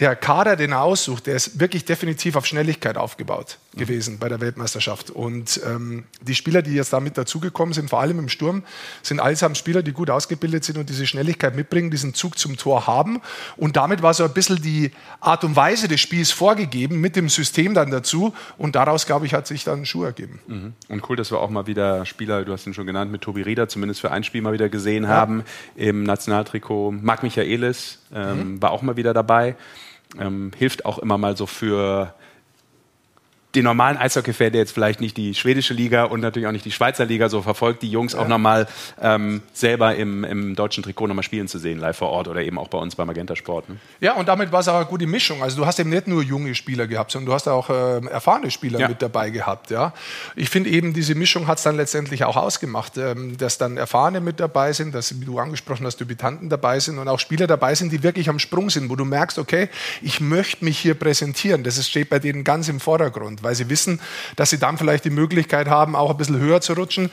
der 0.00 0.16
Kader, 0.16 0.56
den 0.56 0.72
er 0.72 0.82
aussucht, 0.82 1.26
der 1.26 1.36
ist 1.36 1.60
wirklich 1.60 1.84
definitiv 1.84 2.36
auf 2.36 2.46
Schnelligkeit 2.46 2.96
aufgebaut 2.96 3.58
gewesen 3.76 4.18
bei 4.18 4.28
der 4.28 4.40
Weltmeisterschaft. 4.40 5.10
Und 5.10 5.60
ähm, 5.66 6.04
die 6.20 6.34
Spieler, 6.34 6.62
die 6.62 6.72
jetzt 6.72 6.92
damit 6.92 7.18
dazugekommen 7.18 7.74
sind, 7.74 7.90
vor 7.90 8.00
allem 8.00 8.18
im 8.18 8.28
Sturm, 8.28 8.62
sind 9.02 9.20
allesamt 9.20 9.56
Spieler, 9.56 9.82
die 9.82 9.92
gut 9.92 10.10
ausgebildet 10.10 10.64
sind 10.64 10.78
und 10.78 10.88
diese 10.88 11.06
Schnelligkeit 11.06 11.56
mitbringen, 11.56 11.90
diesen 11.90 12.14
Zug 12.14 12.38
zum 12.38 12.56
Tor 12.56 12.86
haben. 12.86 13.20
Und 13.56 13.76
damit 13.76 14.02
war 14.02 14.14
so 14.14 14.24
ein 14.24 14.32
bisschen 14.32 14.62
die 14.62 14.92
Art 15.20 15.44
und 15.44 15.56
Weise 15.56 15.88
des 15.88 16.00
Spiels 16.00 16.30
vorgegeben, 16.30 17.00
mit 17.00 17.16
dem 17.16 17.28
System 17.28 17.74
dann 17.74 17.90
dazu. 17.90 18.34
Und 18.58 18.76
daraus, 18.76 19.06
glaube 19.06 19.26
ich, 19.26 19.34
hat 19.34 19.46
sich 19.46 19.64
dann 19.64 19.80
ein 19.80 19.86
Schuh 19.86 20.04
ergeben. 20.04 20.40
Mhm. 20.46 20.72
Und 20.88 21.08
cool, 21.08 21.16
dass 21.16 21.30
wir 21.30 21.38
auch 21.38 21.50
mal 21.50 21.66
wieder 21.66 22.06
Spieler, 22.06 22.44
du 22.44 22.52
hast 22.52 22.66
ihn 22.66 22.74
schon 22.74 22.86
genannt, 22.86 23.10
mit 23.10 23.22
Tobi 23.22 23.42
Rieder 23.42 23.68
zumindest 23.68 24.00
für 24.00 24.10
ein 24.10 24.24
Spiel 24.24 24.42
mal 24.42 24.52
wieder 24.52 24.68
gesehen 24.68 25.04
ja. 25.04 25.10
haben 25.10 25.44
im 25.76 26.04
Nationaltrikot. 26.04 26.92
Marc 27.02 27.22
Michaelis 27.22 27.98
ähm, 28.14 28.54
mhm. 28.54 28.62
war 28.62 28.70
auch 28.70 28.82
mal 28.82 28.96
wieder 28.96 29.14
dabei. 29.14 29.56
Ähm, 30.18 30.52
hilft 30.56 30.84
auch 30.84 30.98
immer 30.98 31.18
mal 31.18 31.36
so 31.36 31.46
für 31.46 32.14
den 33.54 33.64
normalen 33.64 33.96
Eishockey-Fan, 33.96 34.52
der 34.52 34.62
jetzt 34.62 34.72
vielleicht 34.72 35.00
nicht 35.00 35.16
die 35.16 35.34
schwedische 35.34 35.74
Liga 35.74 36.04
und 36.04 36.20
natürlich 36.20 36.46
auch 36.48 36.52
nicht 36.52 36.64
die 36.64 36.72
Schweizer 36.72 37.04
Liga 37.04 37.28
so 37.28 37.42
verfolgt, 37.42 37.82
die 37.82 37.90
Jungs 37.90 38.12
ja. 38.12 38.20
auch 38.20 38.28
nochmal 38.28 38.66
ähm, 39.00 39.42
selber 39.52 39.94
im, 39.94 40.24
im 40.24 40.56
deutschen 40.56 40.82
Trikot 40.82 41.06
nochmal 41.06 41.22
spielen 41.22 41.48
zu 41.48 41.58
sehen, 41.58 41.78
live 41.78 41.96
vor 41.96 42.10
Ort 42.10 42.28
oder 42.28 42.42
eben 42.42 42.58
auch 42.58 42.68
bei 42.68 42.78
uns 42.78 42.96
beim 42.96 43.06
Magenta 43.06 43.36
Sport. 43.36 43.68
Ne? 43.68 43.76
Ja, 44.00 44.14
und 44.14 44.28
damit 44.28 44.50
war 44.52 44.60
es 44.60 44.68
auch 44.68 44.76
eine 44.76 44.86
gute 44.86 45.06
Mischung. 45.06 45.42
Also 45.42 45.56
du 45.56 45.66
hast 45.66 45.78
eben 45.78 45.90
nicht 45.90 46.08
nur 46.08 46.22
junge 46.22 46.54
Spieler 46.54 46.86
gehabt, 46.86 47.12
sondern 47.12 47.26
du 47.26 47.34
hast 47.34 47.48
auch 47.48 47.70
äh, 47.70 48.04
erfahrene 48.06 48.50
Spieler 48.50 48.80
ja. 48.80 48.88
mit 48.88 49.00
dabei 49.00 49.30
gehabt. 49.30 49.70
Ja? 49.70 49.92
Ich 50.34 50.50
finde 50.50 50.70
eben, 50.70 50.92
diese 50.92 51.14
Mischung 51.14 51.46
hat 51.46 51.58
es 51.58 51.64
dann 51.64 51.76
letztendlich 51.76 52.24
auch 52.24 52.36
ausgemacht, 52.36 52.96
ähm, 52.98 53.36
dass 53.36 53.58
dann 53.58 53.76
Erfahrene 53.76 54.20
mit 54.20 54.40
dabei 54.40 54.72
sind, 54.72 54.94
dass, 54.94 55.20
wie 55.20 55.24
du 55.24 55.38
angesprochen 55.38 55.86
hast, 55.86 55.98
Debütanten 56.00 56.48
dabei 56.48 56.80
sind 56.80 56.98
und 56.98 57.08
auch 57.08 57.20
Spieler 57.20 57.46
dabei 57.46 57.74
sind, 57.74 57.92
die 57.92 58.02
wirklich 58.02 58.28
am 58.28 58.38
Sprung 58.38 58.70
sind, 58.70 58.90
wo 58.90 58.96
du 58.96 59.04
merkst, 59.04 59.38
okay, 59.38 59.68
ich 60.02 60.20
möchte 60.20 60.64
mich 60.64 60.78
hier 60.78 60.94
präsentieren. 60.94 61.62
Das 61.62 61.84
steht 61.86 62.10
bei 62.10 62.18
denen 62.18 62.42
ganz 62.42 62.68
im 62.68 62.80
Vordergrund 62.80 63.43
weil 63.44 63.54
sie 63.54 63.68
wissen, 63.68 64.00
dass 64.36 64.50
sie 64.50 64.58
dann 64.58 64.78
vielleicht 64.78 65.04
die 65.04 65.10
Möglichkeit 65.10 65.68
haben, 65.68 65.94
auch 65.94 66.10
ein 66.10 66.16
bisschen 66.16 66.38
höher 66.38 66.60
zu 66.60 66.72
rutschen. 66.72 67.10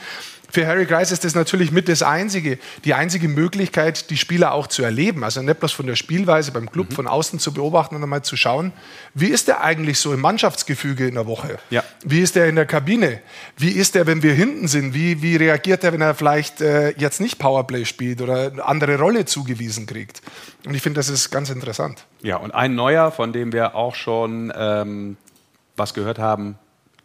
Für 0.52 0.66
Harry 0.66 0.84
Grice 0.84 1.12
ist 1.12 1.24
das 1.24 1.34
natürlich 1.34 1.72
mit 1.72 1.88
das 1.88 2.02
einzige, 2.02 2.58
die 2.84 2.92
einzige 2.92 3.26
Möglichkeit, 3.26 4.10
die 4.10 4.18
Spieler 4.18 4.52
auch 4.52 4.66
zu 4.66 4.82
erleben. 4.82 5.24
Also 5.24 5.40
nicht 5.40 5.58
bloß 5.58 5.72
von 5.72 5.86
der 5.86 5.96
Spielweise 5.96 6.52
beim 6.52 6.70
Club 6.70 6.90
mhm. 6.90 6.94
von 6.94 7.06
außen 7.06 7.38
zu 7.38 7.54
beobachten 7.54 7.96
und 7.96 8.02
einmal 8.02 8.20
zu 8.20 8.36
schauen, 8.36 8.74
wie 9.14 9.28
ist 9.28 9.48
der 9.48 9.64
eigentlich 9.64 9.98
so 9.98 10.12
im 10.12 10.20
Mannschaftsgefüge 10.20 11.08
in 11.08 11.14
der 11.14 11.26
Woche? 11.26 11.58
Ja. 11.70 11.82
Wie 12.04 12.20
ist 12.20 12.36
der 12.36 12.48
in 12.48 12.56
der 12.56 12.66
Kabine? 12.66 13.22
Wie 13.56 13.70
ist 13.70 13.94
der, 13.94 14.06
wenn 14.06 14.22
wir 14.22 14.34
hinten 14.34 14.68
sind? 14.68 14.92
Wie, 14.92 15.22
wie 15.22 15.36
reagiert 15.36 15.84
er, 15.84 15.94
wenn 15.94 16.02
er 16.02 16.14
vielleicht 16.14 16.60
äh, 16.60 16.90
jetzt 16.98 17.22
nicht 17.22 17.38
Powerplay 17.38 17.86
spielt 17.86 18.20
oder 18.20 18.52
eine 18.52 18.62
andere 18.62 18.98
Rolle 18.98 19.24
zugewiesen 19.24 19.86
kriegt? 19.86 20.20
Und 20.66 20.74
ich 20.74 20.82
finde, 20.82 20.98
das 20.98 21.08
ist 21.08 21.30
ganz 21.30 21.48
interessant. 21.48 22.04
Ja, 22.20 22.36
und 22.36 22.50
ein 22.50 22.74
neuer, 22.74 23.10
von 23.10 23.32
dem 23.32 23.54
wir 23.54 23.74
auch 23.74 23.94
schon 23.94 24.52
ähm, 24.54 25.16
was 25.82 25.94
gehört 25.94 26.18
haben, 26.18 26.56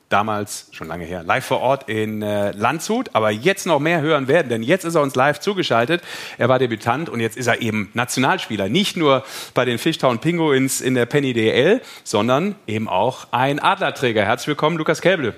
damals, 0.10 0.70
schon 0.72 0.88
lange 0.88 1.04
her, 1.04 1.24
live 1.24 1.44
vor 1.44 1.62
Ort 1.62 1.90
in 1.90 2.22
äh, 2.22 2.52
Landshut, 2.52 3.10
aber 3.14 3.32
jetzt 3.32 3.66
noch 3.66 3.80
mehr 3.80 4.02
hören 4.02 4.28
werden, 4.28 4.50
denn 4.50 4.64
jetzt 4.64 4.86
ist 4.86 4.96
er 4.96 5.02
uns 5.02 5.16
live 5.16 5.40
zugeschaltet. 5.40 6.02
Er 6.38 6.48
war 6.48 6.60
Debütant 6.60 7.10
und 7.10 7.20
jetzt 7.20 7.36
ist 7.36 7.48
er 7.48 7.62
eben 7.62 7.90
Nationalspieler. 7.94 8.70
Nicht 8.70 8.96
nur 8.96 9.26
bei 9.54 9.66
den 9.66 9.80
Fishtown 9.80 10.20
Pinguins 10.20 10.80
in 10.80 10.94
der 10.94 11.08
Penny 11.08 11.34
DL, 11.34 11.82
sondern 12.04 12.56
eben 12.68 12.88
auch 12.88 13.28
ein 13.32 13.60
Adlerträger. 13.60 14.24
Herzlich 14.24 14.48
willkommen, 14.50 14.78
Lukas 14.78 15.02
Käble. 15.02 15.34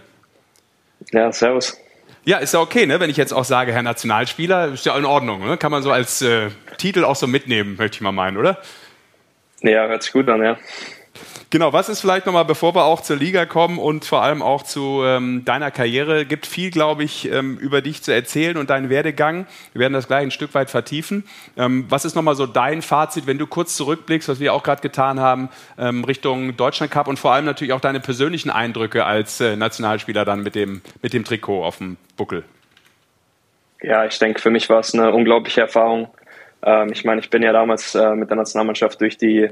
Ja, 1.12 1.32
servus. 1.32 1.78
Ja, 2.26 2.38
ist 2.38 2.54
ja 2.54 2.60
okay, 2.60 2.86
ne? 2.86 3.00
wenn 3.00 3.10
ich 3.10 3.18
jetzt 3.18 3.34
auch 3.34 3.46
sage, 3.46 3.72
Herr 3.72 3.82
Nationalspieler, 3.82 4.74
ist 4.74 4.86
ja 4.86 4.96
in 4.98 5.06
Ordnung. 5.06 5.48
Ne? 5.48 5.58
Kann 5.58 5.72
man 5.72 5.82
so 5.82 5.92
als 5.92 6.22
äh, 6.22 6.50
Titel 6.78 7.06
auch 7.06 7.16
so 7.16 7.26
mitnehmen, 7.26 7.78
möchte 7.78 7.96
ich 7.96 8.02
mal 8.02 8.12
meinen, 8.12 8.38
oder? 8.38 8.60
Ja, 9.62 9.88
hört 9.88 10.04
sich 10.04 10.12
gut 10.12 10.28
an, 10.30 10.44
ja. 10.44 10.58
Genau, 11.52 11.74
was 11.74 11.90
ist 11.90 12.02
vielleicht 12.02 12.28
nochmal, 12.28 12.46
bevor 12.46 12.76
wir 12.76 12.84
auch 12.84 13.02
zur 13.02 13.16
Liga 13.16 13.48
kommen 13.48 13.80
und 13.80 14.06
vor 14.06 14.22
allem 14.22 14.44
auch 14.44 14.62
zu 14.62 15.02
ähm, 15.04 15.44
deiner 15.46 15.72
Karriere, 15.72 16.26
gibt 16.26 16.46
viel, 16.46 16.70
glaube 16.70 17.04
ich, 17.04 17.32
ähm, 17.32 17.58
über 17.58 17.82
dich 17.82 18.04
zu 18.04 18.14
erzählen 18.14 18.56
und 18.56 18.70
deinen 18.70 18.92
Werdegang. 18.92 19.48
Wir 19.74 19.80
werden 19.82 19.94
das 19.94 20.06
gleich 20.06 20.22
ein 20.22 20.30
Stück 20.30 20.54
weit 20.54 20.70
vertiefen. 20.70 21.24
Ähm, 21.58 21.86
was 21.90 22.06
ist 22.06 22.14
nochmal 22.14 22.36
so 22.36 22.46
dein 22.46 22.84
Fazit, 22.84 23.26
wenn 23.26 23.40
du 23.40 23.48
kurz 23.48 23.76
zurückblickst, 23.76 24.30
was 24.30 24.40
wir 24.40 24.54
auch 24.54 24.62
gerade 24.62 24.84
getan 24.84 25.20
haben, 25.20 25.50
ähm, 25.80 26.04
Richtung 26.04 26.56
Deutschland 26.56 26.92
Cup 26.92 27.08
und 27.08 27.18
vor 27.18 27.34
allem 27.34 27.46
natürlich 27.46 27.74
auch 27.74 27.82
deine 27.82 28.00
persönlichen 28.00 28.52
Eindrücke 28.52 29.06
als 29.06 29.42
äh, 29.42 29.56
Nationalspieler 29.56 30.26
dann 30.26 30.44
mit 30.44 30.54
dem, 30.54 30.84
mit 31.02 31.14
dem 31.14 31.26
Trikot 31.26 31.66
auf 31.66 31.78
dem 31.78 31.98
Buckel? 32.16 32.44
Ja, 33.82 34.06
ich 34.06 34.20
denke, 34.20 34.40
für 34.40 34.52
mich 34.52 34.70
war 34.70 34.82
es 34.82 34.94
eine 34.94 35.12
unglaubliche 35.12 35.62
Erfahrung. 35.62 36.10
Ähm, 36.62 36.92
ich 36.92 37.06
meine, 37.06 37.22
ich 37.22 37.32
bin 37.32 37.42
ja 37.42 37.54
damals 37.54 37.96
äh, 37.96 38.14
mit 38.14 38.30
der 38.30 38.38
Nationalmannschaft 38.38 39.02
durch 39.02 39.18
die 39.18 39.50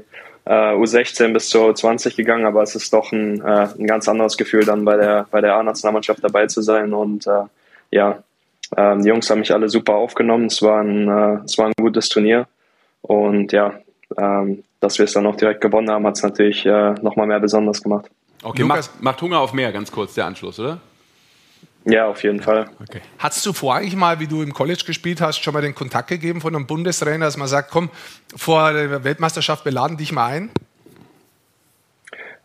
äh, 0.48 0.74
U16 0.74 1.32
bis 1.34 1.50
zur 1.50 1.70
U20 1.70 2.16
gegangen, 2.16 2.46
aber 2.46 2.62
es 2.62 2.74
ist 2.74 2.92
doch 2.92 3.12
ein, 3.12 3.40
äh, 3.42 3.68
ein 3.78 3.86
ganz 3.86 4.08
anderes 4.08 4.38
Gefühl, 4.38 4.64
dann 4.64 4.84
bei 4.84 4.96
der, 4.96 5.26
bei 5.30 5.42
der 5.42 5.56
A-Nationalmannschaft 5.56 6.24
dabei 6.24 6.46
zu 6.46 6.62
sein. 6.62 6.94
Und 6.94 7.26
äh, 7.26 7.42
ja, 7.90 8.22
ähm, 8.76 9.02
die 9.02 9.10
Jungs 9.10 9.28
haben 9.28 9.40
mich 9.40 9.52
alle 9.52 9.68
super 9.68 9.94
aufgenommen. 9.94 10.46
Es 10.46 10.62
war 10.62 10.80
ein, 10.80 11.08
äh, 11.08 11.44
es 11.44 11.58
war 11.58 11.66
ein 11.66 11.74
gutes 11.78 12.08
Turnier. 12.08 12.48
Und 13.02 13.52
ja, 13.52 13.74
ähm, 14.16 14.64
dass 14.80 14.98
wir 14.98 15.04
es 15.04 15.12
dann 15.12 15.26
auch 15.26 15.36
direkt 15.36 15.60
gewonnen 15.60 15.90
haben, 15.90 16.06
hat 16.06 16.16
es 16.16 16.22
natürlich 16.22 16.64
äh, 16.64 16.94
nochmal 17.02 17.26
mehr 17.26 17.40
besonders 17.40 17.82
gemacht. 17.82 18.06
Okay, 18.42 18.64
macht, 18.64 19.02
macht 19.02 19.20
Hunger 19.20 19.40
auf 19.40 19.52
mehr, 19.52 19.70
ganz 19.72 19.92
kurz 19.92 20.14
der 20.14 20.26
Anschluss, 20.26 20.58
oder? 20.58 20.78
Ja, 21.90 22.06
auf 22.06 22.22
jeden 22.22 22.42
Fall. 22.42 22.68
Okay. 22.86 23.00
Hattest 23.18 23.46
du 23.46 23.54
vor 23.54 23.74
eigentlich 23.74 23.96
mal, 23.96 24.20
wie 24.20 24.26
du 24.26 24.42
im 24.42 24.52
College 24.52 24.82
gespielt 24.86 25.22
hast, 25.22 25.42
schon 25.42 25.54
mal 25.54 25.62
den 25.62 25.74
Kontakt 25.74 26.08
gegeben 26.08 26.42
von 26.42 26.54
einem 26.54 26.66
Bundestrainer, 26.66 27.24
dass 27.24 27.38
man 27.38 27.48
sagt, 27.48 27.70
komm, 27.70 27.88
vor 28.36 28.74
der 28.74 29.04
Weltmeisterschaft, 29.04 29.64
wir 29.64 29.72
laden 29.72 29.96
dich 29.96 30.12
mal 30.12 30.26
ein? 30.26 30.50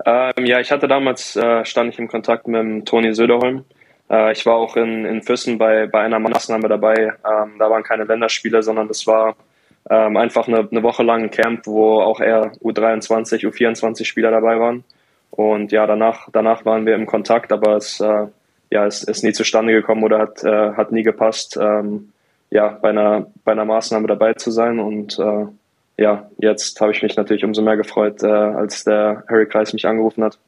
Ähm, 0.06 0.46
ja, 0.46 0.62
ich 0.62 0.72
hatte 0.72 0.88
damals, 0.88 1.36
äh, 1.36 1.66
stand 1.66 1.94
ich 1.94 2.00
im 2.00 2.08
Kontakt 2.08 2.48
mit 2.48 2.60
dem 2.60 2.86
Toni 2.86 3.14
Söderholm. 3.14 3.66
Äh, 4.10 4.32
ich 4.32 4.46
war 4.46 4.56
auch 4.56 4.78
in, 4.78 5.04
in 5.04 5.22
Füssen 5.22 5.58
bei, 5.58 5.88
bei 5.88 6.00
einer 6.02 6.20
Maßnahme 6.20 6.70
dabei. 6.70 6.96
Ähm, 6.96 7.56
da 7.60 7.70
waren 7.70 7.84
keine 7.84 8.06
Länderspiele, 8.06 8.64
sondern 8.64 8.88
das 8.88 9.06
war 9.08 9.36
ähm, 9.90 10.16
einfach 10.16 10.48
eine, 10.48 10.68
eine 10.72 10.84
Woche 10.84 11.04
lang 11.04 11.24
ein 11.24 11.32
Camp, 11.32 11.68
wo 11.68 12.00
auch 12.00 12.22
eher 12.22 12.54
U23, 12.62 13.46
U24 13.46 14.06
Spieler 14.06 14.32
dabei 14.32 14.58
waren. 14.58 14.86
Und 15.32 15.74
ja, 15.74 15.86
danach, 15.86 16.30
danach 16.32 16.64
waren 16.64 16.86
wir 16.86 16.96
im 16.96 17.08
Kontakt, 17.08 17.52
aber 17.52 17.76
es 17.76 18.00
äh, 18.00 18.28
ja, 18.74 18.88
ist, 18.88 19.04
ist 19.04 19.24
nie 19.24 19.34
zustande 19.34 19.72
gekommen 19.72 20.04
oder 20.04 20.18
hat, 20.18 20.44
äh, 20.44 20.74
hat 20.74 20.92
nie 20.92 21.04
gepasst, 21.04 21.60
ähm, 21.62 22.12
ja, 22.50 22.70
bei 22.82 22.90
einer, 22.90 23.28
bei 23.44 23.52
einer 23.52 23.66
Maßnahme 23.66 24.08
dabei 24.08 24.34
zu 24.34 24.50
sein. 24.50 24.80
Und 24.80 25.20
äh, 25.20 25.46
ja, 25.98 26.28
jetzt 26.40 26.82
habe 26.82 26.92
ich 26.92 27.04
mich 27.04 27.16
natürlich 27.16 27.46
umso 27.46 27.62
mehr 27.62 27.78
gefreut, 27.78 28.24
äh, 28.24 28.28
als 28.28 28.84
der 28.84 29.26
Harry 29.30 29.46
Kreis 29.46 29.74
mich 29.74 29.86
angerufen 29.86 30.24
hat 30.24 30.40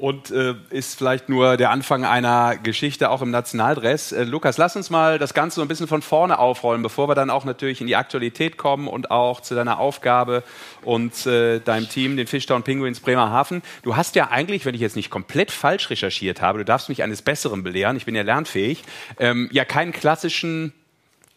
und 0.00 0.30
äh, 0.30 0.54
ist 0.70 0.96
vielleicht 0.96 1.28
nur 1.28 1.58
der 1.58 1.70
Anfang 1.70 2.06
einer 2.06 2.56
Geschichte 2.56 3.10
auch 3.10 3.20
im 3.20 3.30
Nationaldress. 3.30 4.12
Äh, 4.12 4.24
Lukas, 4.24 4.56
lass 4.56 4.74
uns 4.74 4.88
mal 4.88 5.18
das 5.18 5.34
Ganze 5.34 5.56
so 5.56 5.62
ein 5.62 5.68
bisschen 5.68 5.88
von 5.88 6.00
vorne 6.00 6.38
aufrollen, 6.38 6.82
bevor 6.82 7.06
wir 7.06 7.14
dann 7.14 7.28
auch 7.28 7.44
natürlich 7.44 7.82
in 7.82 7.86
die 7.86 7.96
Aktualität 7.96 8.56
kommen 8.56 8.88
und 8.88 9.10
auch 9.10 9.42
zu 9.42 9.54
deiner 9.54 9.78
Aufgabe 9.78 10.42
und 10.82 11.26
äh, 11.26 11.60
deinem 11.60 11.86
Team, 11.86 12.16
den 12.16 12.26
Fishtown 12.26 12.62
Penguins 12.62 13.00
Bremerhaven. 13.00 13.62
Du 13.82 13.94
hast 13.94 14.16
ja 14.16 14.30
eigentlich, 14.30 14.64
wenn 14.64 14.74
ich 14.74 14.80
jetzt 14.80 14.96
nicht 14.96 15.10
komplett 15.10 15.50
falsch 15.50 15.90
recherchiert 15.90 16.40
habe, 16.40 16.60
du 16.60 16.64
darfst 16.64 16.88
mich 16.88 17.02
eines 17.02 17.20
Besseren 17.20 17.62
belehren, 17.62 17.98
ich 17.98 18.06
bin 18.06 18.14
ja 18.14 18.22
lernfähig, 18.22 18.82
ähm, 19.18 19.50
ja 19.52 19.66
keinen 19.66 19.92
klassischen 19.92 20.72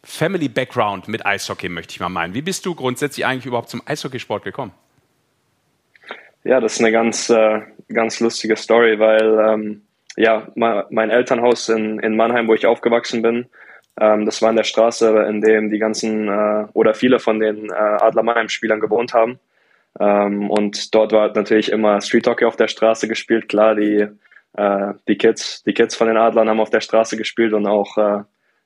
Family 0.05 0.47
Background 0.47 1.09
mit 1.09 1.25
Eishockey, 1.25 1.67
möchte 1.67 1.91
ich 1.91 1.99
mal 1.99 2.07
meinen. 2.07 2.33
Wie 2.33 2.41
bist 2.41 2.65
du 2.65 2.75
grundsätzlich 2.75 3.25
eigentlich 3.25 3.45
überhaupt 3.45 3.69
zum 3.69 3.81
Eishockeysport 3.85 4.45
gekommen? 4.45 4.71
Ja, 6.43 6.59
das 6.59 6.73
ist 6.73 6.79
eine 6.79 6.91
ganz, 6.91 7.29
äh, 7.29 7.61
ganz 7.91 8.19
lustige 8.19 8.55
Story, 8.55 8.99
weil 8.99 9.39
ähm, 9.39 9.81
ja, 10.15 10.47
mein 10.55 11.09
Elternhaus 11.09 11.69
in, 11.69 11.99
in 11.99 12.15
Mannheim, 12.15 12.47
wo 12.47 12.53
ich 12.53 12.67
aufgewachsen 12.67 13.21
bin, 13.21 13.47
ähm, 13.99 14.25
das 14.25 14.41
war 14.41 14.49
in 14.49 14.55
der 14.55 14.63
Straße, 14.63 15.09
in 15.29 15.41
dem 15.41 15.69
die 15.69 15.79
ganzen 15.79 16.27
äh, 16.27 16.67
oder 16.73 16.93
viele 16.93 17.19
von 17.19 17.39
den 17.39 17.69
äh, 17.69 17.73
Adler 17.73 18.23
Mannheim-Spielern 18.23 18.79
gewohnt 18.79 19.13
haben. 19.13 19.39
Ähm, 19.99 20.49
und 20.49 20.93
dort 20.95 21.11
war 21.11 21.31
natürlich 21.33 21.71
immer 21.71 22.01
Street 22.01 22.27
Hockey 22.27 22.45
auf 22.45 22.55
der 22.55 22.67
Straße 22.67 23.07
gespielt. 23.07 23.49
Klar, 23.49 23.75
die, 23.75 24.07
äh, 24.53 24.93
die 25.07 25.17
Kids, 25.17 25.63
die 25.63 25.73
Kids 25.73 25.95
von 25.95 26.07
den 26.07 26.17
Adlern 26.17 26.49
haben 26.49 26.59
auf 26.59 26.71
der 26.71 26.81
Straße 26.81 27.17
gespielt 27.17 27.53
und 27.53 27.67
auch 27.67 27.97
äh, 27.97 28.23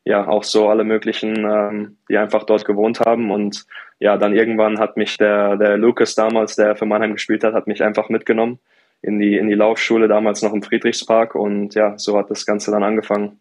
ja 0.08 0.28
auch 0.28 0.44
so 0.44 0.70
alle 0.70 0.84
möglichen, 0.84 1.46
ähm, 1.46 1.98
die 2.10 2.18
einfach 2.18 2.44
dort 2.46 2.66
gewohnt 2.66 3.02
haben. 3.02 3.30
Und 3.30 3.66
ja, 4.00 4.18
dann 4.18 4.34
irgendwann 4.34 4.80
hat 4.80 4.98
mich 4.98 5.18
der, 5.18 5.58
der 5.58 5.78
Lucas 5.78 6.16
damals, 6.16 6.56
der 6.56 6.76
für 6.76 6.86
Mannheim 6.86 7.14
gespielt 7.14 7.44
hat, 7.44 7.54
hat 7.54 7.68
mich 7.68 7.84
einfach 7.84 8.10
mitgenommen 8.10 8.60
in 9.02 9.20
die, 9.20 9.38
in 9.38 9.48
die 9.48 9.56
Laufschule, 9.56 10.08
damals 10.08 10.42
noch 10.42 10.54
im 10.54 10.64
Friedrichspark. 10.64 11.36
Und 11.36 11.76
ja, 11.76 11.98
so 11.98 12.18
hat 12.18 12.32
das 12.32 12.46
Ganze 12.46 12.72
dann 12.72 12.84
angefangen. 12.84 13.40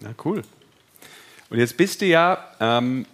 Na 0.00 0.10
cool. 0.24 0.42
Und 1.50 1.58
jetzt 1.58 1.76
bist 1.76 2.02
du 2.02 2.06
ja, 2.06 2.38
ähm, 2.60 3.06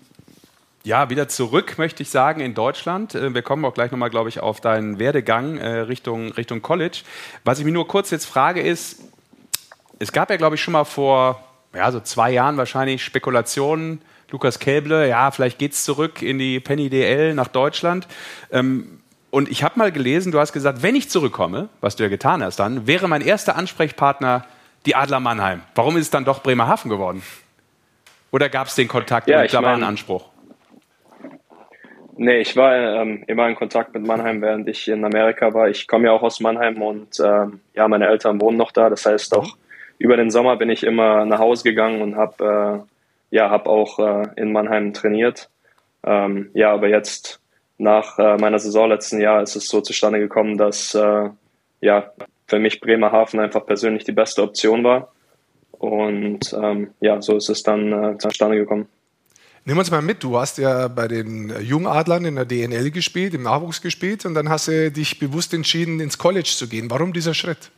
ja 0.82 1.10
wieder 1.10 1.28
zurück, 1.28 1.76
möchte 1.76 2.02
ich 2.02 2.08
sagen, 2.08 2.40
in 2.40 2.54
Deutschland. 2.54 3.14
Äh, 3.14 3.34
wir 3.34 3.42
kommen 3.42 3.64
auch 3.66 3.74
gleich 3.74 3.90
nochmal, 3.90 4.10
glaube 4.10 4.30
ich, 4.30 4.40
auf 4.40 4.60
deinen 4.62 4.98
Werdegang 4.98 5.58
äh, 5.58 5.80
Richtung, 5.80 6.32
Richtung 6.32 6.62
College. 6.62 7.02
Was 7.44 7.58
ich 7.58 7.66
mir 7.66 7.72
nur 7.72 7.86
kurz 7.86 8.10
jetzt 8.10 8.24
frage 8.24 8.62
ist, 8.62 9.02
es 9.98 10.10
gab 10.10 10.30
ja, 10.30 10.36
glaube 10.36 10.56
ich, 10.56 10.62
schon 10.62 10.72
mal 10.72 10.84
vor 10.84 11.51
ja, 11.74 11.90
so 11.90 12.00
zwei 12.00 12.30
Jahren 12.30 12.56
wahrscheinlich 12.56 13.04
Spekulationen. 13.04 14.00
Lukas 14.30 14.58
Käble, 14.58 15.08
ja, 15.08 15.30
vielleicht 15.30 15.58
geht 15.58 15.72
es 15.72 15.84
zurück 15.84 16.22
in 16.22 16.38
die 16.38 16.58
Penny 16.58 16.88
DL 16.88 17.34
nach 17.34 17.48
Deutschland. 17.48 18.08
Ähm, 18.50 19.00
und 19.30 19.50
ich 19.50 19.62
habe 19.62 19.78
mal 19.78 19.92
gelesen, 19.92 20.32
du 20.32 20.38
hast 20.38 20.52
gesagt, 20.52 20.82
wenn 20.82 20.94
ich 20.94 21.10
zurückkomme, 21.10 21.68
was 21.80 21.96
du 21.96 22.02
ja 22.02 22.08
getan 22.08 22.42
hast 22.42 22.58
dann, 22.58 22.86
wäre 22.86 23.08
mein 23.08 23.22
erster 23.22 23.56
Ansprechpartner 23.56 24.44
die 24.86 24.94
Adler 24.94 25.20
Mannheim. 25.20 25.62
Warum 25.74 25.96
ist 25.96 26.02
es 26.04 26.10
dann 26.10 26.24
doch 26.24 26.42
Bremerhaven 26.42 26.90
geworden? 26.90 27.22
Oder 28.30 28.48
gab 28.48 28.66
es 28.66 28.74
den 28.74 28.88
Kontakt 28.88 29.28
ja, 29.28 29.42
und 29.42 29.52
da 29.52 29.62
war 29.62 29.74
ein 29.74 29.84
Anspruch? 29.84 30.28
Nee, 32.16 32.40
ich 32.40 32.56
war 32.56 32.76
ähm, 32.76 33.24
immer 33.26 33.48
in 33.48 33.54
Kontakt 33.54 33.94
mit 33.94 34.06
Mannheim, 34.06 34.42
während 34.42 34.68
ich 34.68 34.88
in 34.88 35.04
Amerika 35.04 35.54
war. 35.54 35.68
Ich 35.68 35.86
komme 35.86 36.06
ja 36.06 36.12
auch 36.12 36.22
aus 36.22 36.40
Mannheim 36.40 36.80
und 36.82 37.18
ähm, 37.20 37.60
ja, 37.74 37.88
meine 37.88 38.06
Eltern 38.06 38.40
wohnen 38.40 38.58
noch 38.58 38.70
da. 38.70 38.90
Das 38.90 39.06
heißt, 39.06 39.34
auch 39.36 39.56
über 39.98 40.16
den 40.16 40.30
Sommer 40.30 40.56
bin 40.56 40.70
ich 40.70 40.84
immer 40.84 41.24
nach 41.24 41.38
Hause 41.38 41.64
gegangen 41.64 42.02
und 42.02 42.16
habe 42.16 42.84
äh, 43.30 43.36
ja, 43.36 43.50
hab 43.50 43.66
auch 43.66 43.98
äh, 43.98 44.28
in 44.36 44.52
Mannheim 44.52 44.92
trainiert. 44.92 45.48
Ähm, 46.04 46.50
ja, 46.54 46.72
aber 46.72 46.88
jetzt 46.88 47.40
nach 47.78 48.18
äh, 48.18 48.36
meiner 48.36 48.58
Saison 48.58 48.88
letzten 48.88 49.20
Jahr 49.20 49.42
ist 49.42 49.56
es 49.56 49.68
so 49.68 49.80
zustande 49.80 50.18
gekommen, 50.18 50.58
dass 50.58 50.94
äh, 50.94 51.30
ja, 51.80 52.12
für 52.46 52.58
mich 52.58 52.80
Bremerhaven 52.80 53.40
einfach 53.40 53.64
persönlich 53.66 54.04
die 54.04 54.12
beste 54.12 54.42
Option 54.42 54.84
war. 54.84 55.12
Und 55.72 56.52
ähm, 56.52 56.90
ja, 57.00 57.20
so 57.22 57.36
ist 57.36 57.48
es 57.48 57.62
dann 57.62 57.92
äh, 57.92 58.18
zustande 58.18 58.56
gekommen. 58.56 58.86
Nimm 59.64 59.78
uns 59.78 59.90
mal 59.90 60.02
mit, 60.02 60.22
du 60.22 60.38
hast 60.38 60.58
ja 60.58 60.88
bei 60.88 61.06
den 61.06 61.54
Jungadlern 61.60 62.24
in 62.24 62.34
der 62.34 62.44
DNL 62.44 62.90
gespielt, 62.90 63.32
im 63.32 63.44
Nachwuchs 63.44 63.80
gespielt 63.80 64.26
und 64.26 64.34
dann 64.34 64.48
hast 64.48 64.68
du 64.68 64.90
dich 64.90 65.20
bewusst 65.20 65.54
entschieden, 65.54 66.00
ins 66.00 66.18
College 66.18 66.50
zu 66.52 66.68
gehen. 66.68 66.90
Warum 66.90 67.12
dieser 67.12 67.32
Schritt? 67.32 67.70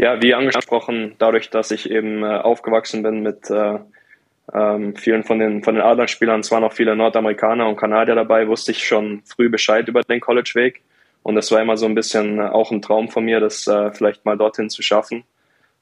Ja, 0.00 0.22
wie 0.22 0.32
angesprochen, 0.32 1.14
dadurch, 1.18 1.50
dass 1.50 1.70
ich 1.70 1.90
eben 1.90 2.22
äh, 2.22 2.38
aufgewachsen 2.38 3.02
bin 3.02 3.22
mit 3.22 3.50
äh, 3.50 3.78
ähm, 4.50 4.96
vielen 4.96 5.24
von 5.24 5.38
den, 5.38 5.62
von 5.62 5.74
den 5.74 5.84
Adlerspielern, 5.84 6.40
es 6.40 6.50
waren 6.50 6.64
auch 6.64 6.72
viele 6.72 6.96
Nordamerikaner 6.96 7.68
und 7.68 7.76
Kanadier 7.76 8.14
dabei, 8.14 8.48
wusste 8.48 8.70
ich 8.70 8.86
schon 8.86 9.20
früh 9.26 9.50
Bescheid 9.50 9.86
über 9.88 10.00
den 10.00 10.20
College-Weg. 10.20 10.80
Und 11.22 11.34
das 11.34 11.52
war 11.52 11.60
immer 11.60 11.76
so 11.76 11.84
ein 11.84 11.94
bisschen 11.94 12.38
äh, 12.38 12.44
auch 12.44 12.70
ein 12.70 12.80
Traum 12.80 13.10
von 13.10 13.26
mir, 13.26 13.40
das 13.40 13.66
äh, 13.66 13.92
vielleicht 13.92 14.24
mal 14.24 14.38
dorthin 14.38 14.70
zu 14.70 14.80
schaffen. 14.80 15.24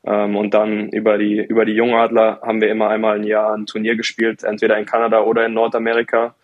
Ähm, 0.03 0.35
und 0.35 0.53
dann 0.53 0.89
über 0.89 1.17
die, 1.17 1.37
über 1.37 1.65
die 1.65 1.75
Jungadler 1.75 2.41
haben 2.43 2.61
wir 2.61 2.71
immer 2.71 2.89
einmal 2.89 3.21
ein 3.21 3.25
Jahr 3.25 3.55
ein 3.55 3.67
Turnier 3.67 3.95
gespielt, 3.95 4.43
entweder 4.43 4.79
in 4.79 4.85
Kanada 4.85 5.21
oder 5.21 5.47
in 5.47 5.55
Nordamerika, 5.55 6.35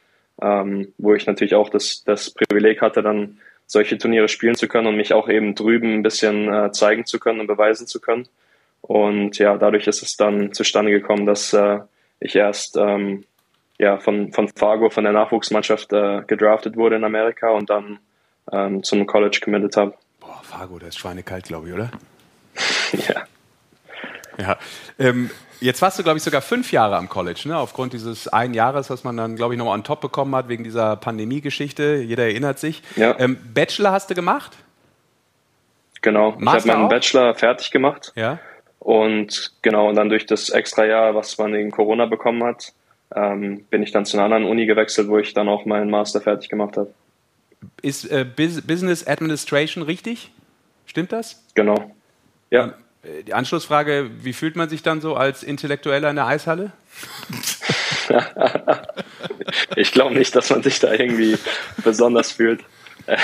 ähm, 0.41 0.93
wo 0.99 1.13
ich 1.15 1.27
natürlich 1.27 1.57
auch 1.57 1.71
das, 1.71 2.05
das 2.05 2.31
Privileg 2.31 2.81
hatte, 2.81 3.03
dann 3.03 3.41
solche 3.67 3.99
Turniere 3.99 4.29
spielen 4.29 4.55
zu 4.55 4.69
können 4.69 4.87
und 4.87 4.97
mich 4.97 5.13
auch 5.13 5.29
eben 5.29 5.55
drüben 5.55 5.95
ein 5.95 6.03
bisschen 6.03 6.53
äh, 6.53 6.73
zeigen 6.73 7.07
zu 7.07 7.19
können 7.19 7.41
und 7.41 7.47
beweisen 7.47 7.87
zu 7.87 8.01
können. 8.01 8.29
Und 8.81 9.39
ja, 9.39 9.57
dadurch 9.57 9.87
ist 9.87 10.03
es 10.03 10.17
dann 10.17 10.53
zustande 10.53 10.91
gekommen, 10.91 11.27
dass 11.27 11.53
äh, 11.53 11.81
ich 12.21 12.37
erst 12.37 12.77
ähm, 12.77 13.25
ja, 13.79 13.99
von, 13.99 14.33
von 14.33 14.49
Fargo, 14.49 14.91
von 14.91 15.05
der 15.05 15.13
Nachwuchsmannschaft 15.13 15.93
äh, 15.93 16.23
gedraftet 16.27 16.77
wurde 16.77 16.97
in 16.97 17.05
Amerika 17.05 17.51
und 17.51 17.71
dann 17.71 17.99
ähm, 18.53 18.83
zum 18.83 19.07
College 19.07 19.41
committed 19.43 19.77
habe. 19.77 19.95
Boah, 20.21 20.41
Fargo, 20.43 20.79
das 20.79 20.91
ist 20.91 20.99
schweinekalt, 20.99 21.45
glaube 21.45 21.69
ich, 21.69 21.75
oder? 21.75 21.91
ja. 22.93 23.25
Ja. 24.39 24.59
Ähm, 24.99 25.31
jetzt 25.61 25.83
warst 25.83 25.99
du, 25.99 26.03
glaube 26.03 26.19
ich, 26.19 26.23
sogar 26.23 26.43
fünf 26.43 26.73
Jahre 26.73 26.97
am 26.97 27.09
College, 27.09 27.43
ne? 27.47 27.57
aufgrund 27.57 27.93
dieses 27.93 28.29
einen 28.29 28.55
Jahres, 28.55 28.91
was 28.91 29.05
man 29.05 29.17
dann, 29.17 29.37
glaube 29.37 29.55
ich, 29.55 29.59
nochmal 29.59 29.75
on 29.75 29.85
top 29.85 30.01
bekommen 30.01 30.35
hat 30.35 30.49
wegen 30.49 30.65
dieser 30.65 30.97
Pandemie-Geschichte. 30.97 31.97
Jeder 31.97 32.25
erinnert 32.25 32.59
sich. 32.59 32.83
Ja. 32.97 33.19
Ähm, 33.19 33.39
Bachelor 33.55 33.93
hast 33.93 34.11
du 34.11 34.15
gemacht? 34.15 34.53
Genau. 36.03 36.35
Master 36.39 36.59
ich 36.59 36.71
habe 36.71 36.79
meinen 36.79 36.87
auch? 36.87 36.91
Bachelor 36.91 37.35
fertig 37.35 37.71
gemacht. 37.71 38.13
Ja. 38.15 38.39
Und 38.79 39.53
genau, 39.63 39.89
und 39.89 39.95
dann 39.95 40.11
durch 40.11 40.27
das 40.27 40.51
extra 40.51 40.85
Jahr, 40.85 41.15
was 41.15 41.39
man 41.39 41.55
wegen 41.55 41.71
Corona 41.71 42.05
bekommen 42.05 42.45
hat, 42.45 42.75
ähm, 43.15 43.65
bin 43.71 43.83
ich 43.83 43.93
dann 43.93 44.05
zu 44.05 44.17
einer 44.17 44.25
anderen 44.25 44.45
Uni 44.45 44.67
gewechselt, 44.67 45.09
wo 45.09 45.19
ich 45.19 45.33
dann 45.33 45.49
auch 45.49 45.65
meinen 45.65 45.91
Master 45.91 46.21
fertig 46.21 46.51
gemacht 46.51 46.77
habe. 46.77 46.93
Ist 47.81 48.05
äh, 48.11 48.27
Business 48.27 49.07
Administration 49.07 49.83
richtig? 49.83 50.31
Stimmt 50.85 51.13
das? 51.13 51.43
Genau. 51.55 51.93
Ja. 52.51 52.75
Ähm, 53.05 53.25
die 53.25 53.35
Anschlussfrage, 53.35 54.11
wie 54.23 54.33
fühlt 54.33 54.57
man 54.57 54.69
sich 54.69 54.83
dann 54.83 55.01
so 55.01 55.17
als 55.17 55.43
Intellektueller 55.43 56.11
in 56.11 56.17
der 56.17 56.27
Eishalle? 56.27 56.73
ich 59.77 59.93
glaube 59.93 60.15
nicht, 60.15 60.35
dass 60.37 60.51
man 60.51 60.63
sich 60.63 60.79
da 60.81 60.93
irgendwie 60.93 61.39
besonders 61.83 62.33
fühlt. 62.33 62.63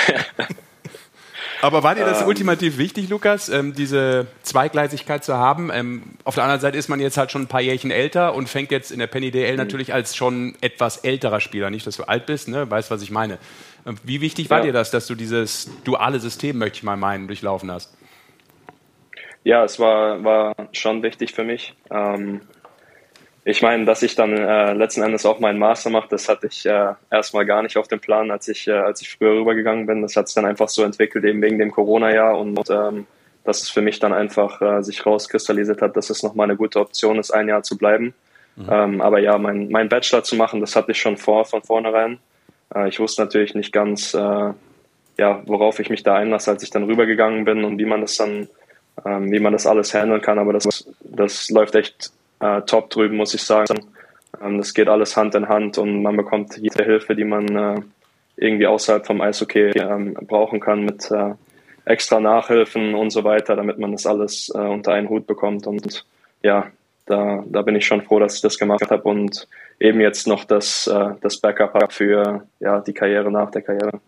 Aber 1.63 1.83
war 1.83 1.95
dir 1.95 2.07
das 2.07 2.23
ähm, 2.23 2.29
ultimativ 2.29 2.79
wichtig, 2.79 3.11
Lukas, 3.11 3.51
ähm, 3.51 3.75
diese 3.75 4.27
Zweigleisigkeit 4.43 5.23
zu 5.23 5.37
haben? 5.37 5.71
Ähm, 5.73 6.03
auf 6.25 6.35
der 6.35 6.45
anderen 6.45 6.61
Seite 6.61 6.79
ist 6.79 6.89
man 6.89 7.01
jetzt 7.01 7.19
halt 7.19 7.31
schon 7.31 7.43
ein 7.43 7.49
paar 7.49 7.61
Jährchen 7.61 7.91
älter 7.91 8.35
und 8.35 8.49
fängt 8.49 8.71
jetzt 8.71 8.91
in 8.91 8.99
der 8.99 9.09
Penny 9.09 9.31
DL 9.31 9.53
mhm. 9.53 9.59
natürlich 9.59 9.93
als 9.93 10.17
schon 10.17 10.55
etwas 10.63 10.99
älterer 10.99 11.41
Spieler, 11.41 11.69
nicht, 11.69 11.87
dass 11.87 11.97
du 11.97 12.05
alt 12.05 12.25
bist, 12.25 12.49
ne? 12.49 12.71
weißt, 12.71 12.91
was 12.91 13.03
ich 13.03 13.11
meine. 13.11 13.39
Ähm, 13.87 13.97
wie 14.05 14.23
wichtig 14.23 14.49
war 14.49 14.59
ja. 14.59 14.67
dir 14.67 14.73
das, 14.73 14.91
dass 14.91 15.07
du 15.07 15.15
dieses 15.15 15.69
duale 15.85 16.19
System, 16.19 16.57
möchte 16.57 16.79
ich 16.79 16.83
mal 16.83 16.97
meinen, 16.97 17.27
durchlaufen 17.27 17.71
hast? 17.71 17.91
Ja, 19.45 19.65
es 19.65 19.79
war, 19.79 20.23
war 20.23 20.55
schon 20.73 21.03
wichtig 21.03 21.33
für 21.33 21.45
mich. 21.45 21.75
Ähm, 21.91 22.43
ich 23.45 23.63
meine, 23.63 23.87
dass 23.87 24.03
ich 24.03 24.15
dann 24.15 24.37
äh, 24.37 24.75
letzten 24.75 25.03
Endes 25.03 25.25
auch 25.25 25.41
meinen 25.41 25.59
Master 25.59 25.89
mache, 25.89 26.09
das 26.11 26.29
hatte 26.29 26.47
ich 26.47 26.67
äh, 26.67 26.93
erstmal 27.11 27.47
gar 27.47 27.63
nicht 27.63 27.79
auf 27.79 27.89
dem 27.89 28.01
Plan, 28.01 28.31
als 28.31 28.49
ich, 28.49 28.69
äh, 28.69 28.73
als 28.73 29.01
ich 29.01 29.11
früher 29.11 29.41
rübergegangen 29.41 29.87
bin. 29.87 30.03
Das 30.03 30.15
hat 30.15 30.29
sich 30.29 30.35
dann 30.35 30.45
einfach 30.45 30.69
so 30.69 30.85
entwickelt, 30.85 31.25
eben 31.25 31.41
wegen 31.41 31.59
dem 31.59 31.71
Corona-Jahr 31.71 32.39
und 32.39 32.59
ähm, 32.69 33.07
dass 33.45 33.63
es 33.63 33.71
für 33.71 33.81
mich 33.81 33.99
dann 33.99 34.13
einfach 34.13 34.61
äh, 34.61 34.83
sich 34.83 35.07
rauskristallisiert 35.07 35.81
hat, 35.81 35.97
dass 35.97 36.11
es 36.11 36.23
nochmal 36.23 36.45
eine 36.45 36.57
gute 36.57 36.79
Option 36.81 37.19
ist, 37.19 37.31
ein 37.31 37.49
Jahr 37.49 37.63
zu 37.63 37.79
bleiben. 37.79 38.15
Mhm. 38.57 38.69
Ähm, 38.71 39.01
aber 39.01 39.21
ja, 39.21 39.39
mein, 39.39 39.71
mein 39.71 39.89
Bachelor 39.89 40.23
zu 40.23 40.37
machen, 40.37 40.61
das 40.61 40.77
hatte 40.77 40.93
ich 40.93 41.01
schon 41.01 41.17
vor, 41.17 41.47
von 41.47 41.63
vornherein. 41.63 42.19
Äh, 42.75 42.89
ich 42.89 43.01
wusste 43.01 43.23
natürlich 43.23 43.55
nicht 43.55 43.73
ganz, 43.73 44.13
äh, 44.13 44.53
ja, 45.19 45.43
worauf 45.47 45.81
ich 45.81 45.89
mich 45.89 46.03
da 46.03 46.15
einlasse, 46.15 46.51
als 46.51 46.63
ich 46.63 46.71
dann 46.71 46.85
rübergegangen 46.85 47.45
bin 47.45 47.65
und 47.65 47.79
wie 47.79 47.87
man 47.87 48.03
das 48.03 48.17
dann 48.17 48.49
ähm, 49.05 49.31
wie 49.31 49.41
man 49.41 49.53
das 49.53 49.67
alles 49.67 49.95
handeln 49.95 50.21
kann. 50.21 50.39
Aber 50.39 50.53
das, 50.53 50.89
das 51.01 51.51
läuft 51.51 51.75
echt 51.75 52.13
äh, 52.41 52.63
top 52.63 52.91
drüben, 52.91 53.17
muss 53.17 53.35
ich 53.35 53.43
sagen. 53.43 53.87
Ähm, 54.43 54.59
das 54.59 54.75
geht 54.75 54.89
alles 54.89 55.17
Hand 55.17 55.35
in 55.35 55.49
Hand 55.49 55.79
und 55.79 56.03
man 56.03 56.17
bekommt 56.17 56.57
jede 56.57 56.85
Hilfe, 56.85 57.15
die 57.15 57.25
man 57.25 57.57
äh, 57.57 57.81
irgendwie 58.37 58.67
außerhalb 58.67 59.07
vom 59.07 59.21
Eishockey 59.21 59.73
ähm, 59.79 60.15
brauchen 60.15 60.61
kann 60.61 60.85
mit 60.85 61.11
äh, 61.11 61.35
extra 61.85 62.21
Nachhilfen 62.21 62.95
und 62.95 63.11
so 63.11 63.25
weiter, 63.25 63.57
damit 63.57 63.79
man 63.79 63.93
das 63.93 64.07
alles 64.07 64.51
äh, 64.55 64.59
unter 64.59 64.93
einen 64.93 65.09
Hut 65.09 65.27
bekommt. 65.27 65.67
Und 65.67 66.05
ja, 66.43 66.67
da, 67.07 67.45
da 67.47 67.63
bin 67.63 67.77
ich 67.77 67.87
schon 67.87 68.03
froh, 68.03 68.19
dass 68.19 68.37
ich 68.37 68.41
das 68.41 68.59
gemacht 68.59 68.91
habe 68.91 69.03
und 69.03 69.49
eben 69.79 70.01
jetzt 70.01 70.27
noch 70.27 70.45
das, 70.45 70.87
äh, 70.87 71.11
das 71.21 71.39
Backup 71.39 71.75
habe 71.75 71.93
für 71.93 72.47
ja, 72.61 72.81
die 72.81 72.93
Karriere 72.93 73.31
nach 73.31 73.51
der 73.51 73.63
Karriere. 73.63 74.01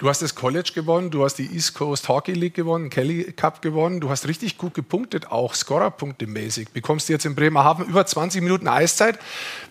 Du 0.00 0.08
hast 0.08 0.22
das 0.22 0.34
College 0.34 0.70
gewonnen, 0.74 1.10
du 1.10 1.24
hast 1.24 1.34
die 1.34 1.54
East 1.54 1.74
Coast 1.74 2.08
Hockey 2.08 2.32
League 2.32 2.54
gewonnen, 2.54 2.88
Kelly 2.88 3.34
Cup 3.36 3.60
gewonnen, 3.60 4.00
du 4.00 4.08
hast 4.08 4.26
richtig 4.26 4.56
gut 4.56 4.72
gepunktet, 4.72 5.30
auch 5.30 5.52
Scorerpunkte 5.52 6.26
mäßig. 6.26 6.70
Bekommst 6.70 7.10
du 7.10 7.12
jetzt 7.12 7.26
in 7.26 7.34
Bremerhaven 7.34 7.84
über 7.84 8.06
20 8.06 8.40
Minuten 8.40 8.66
Eiszeit. 8.66 9.18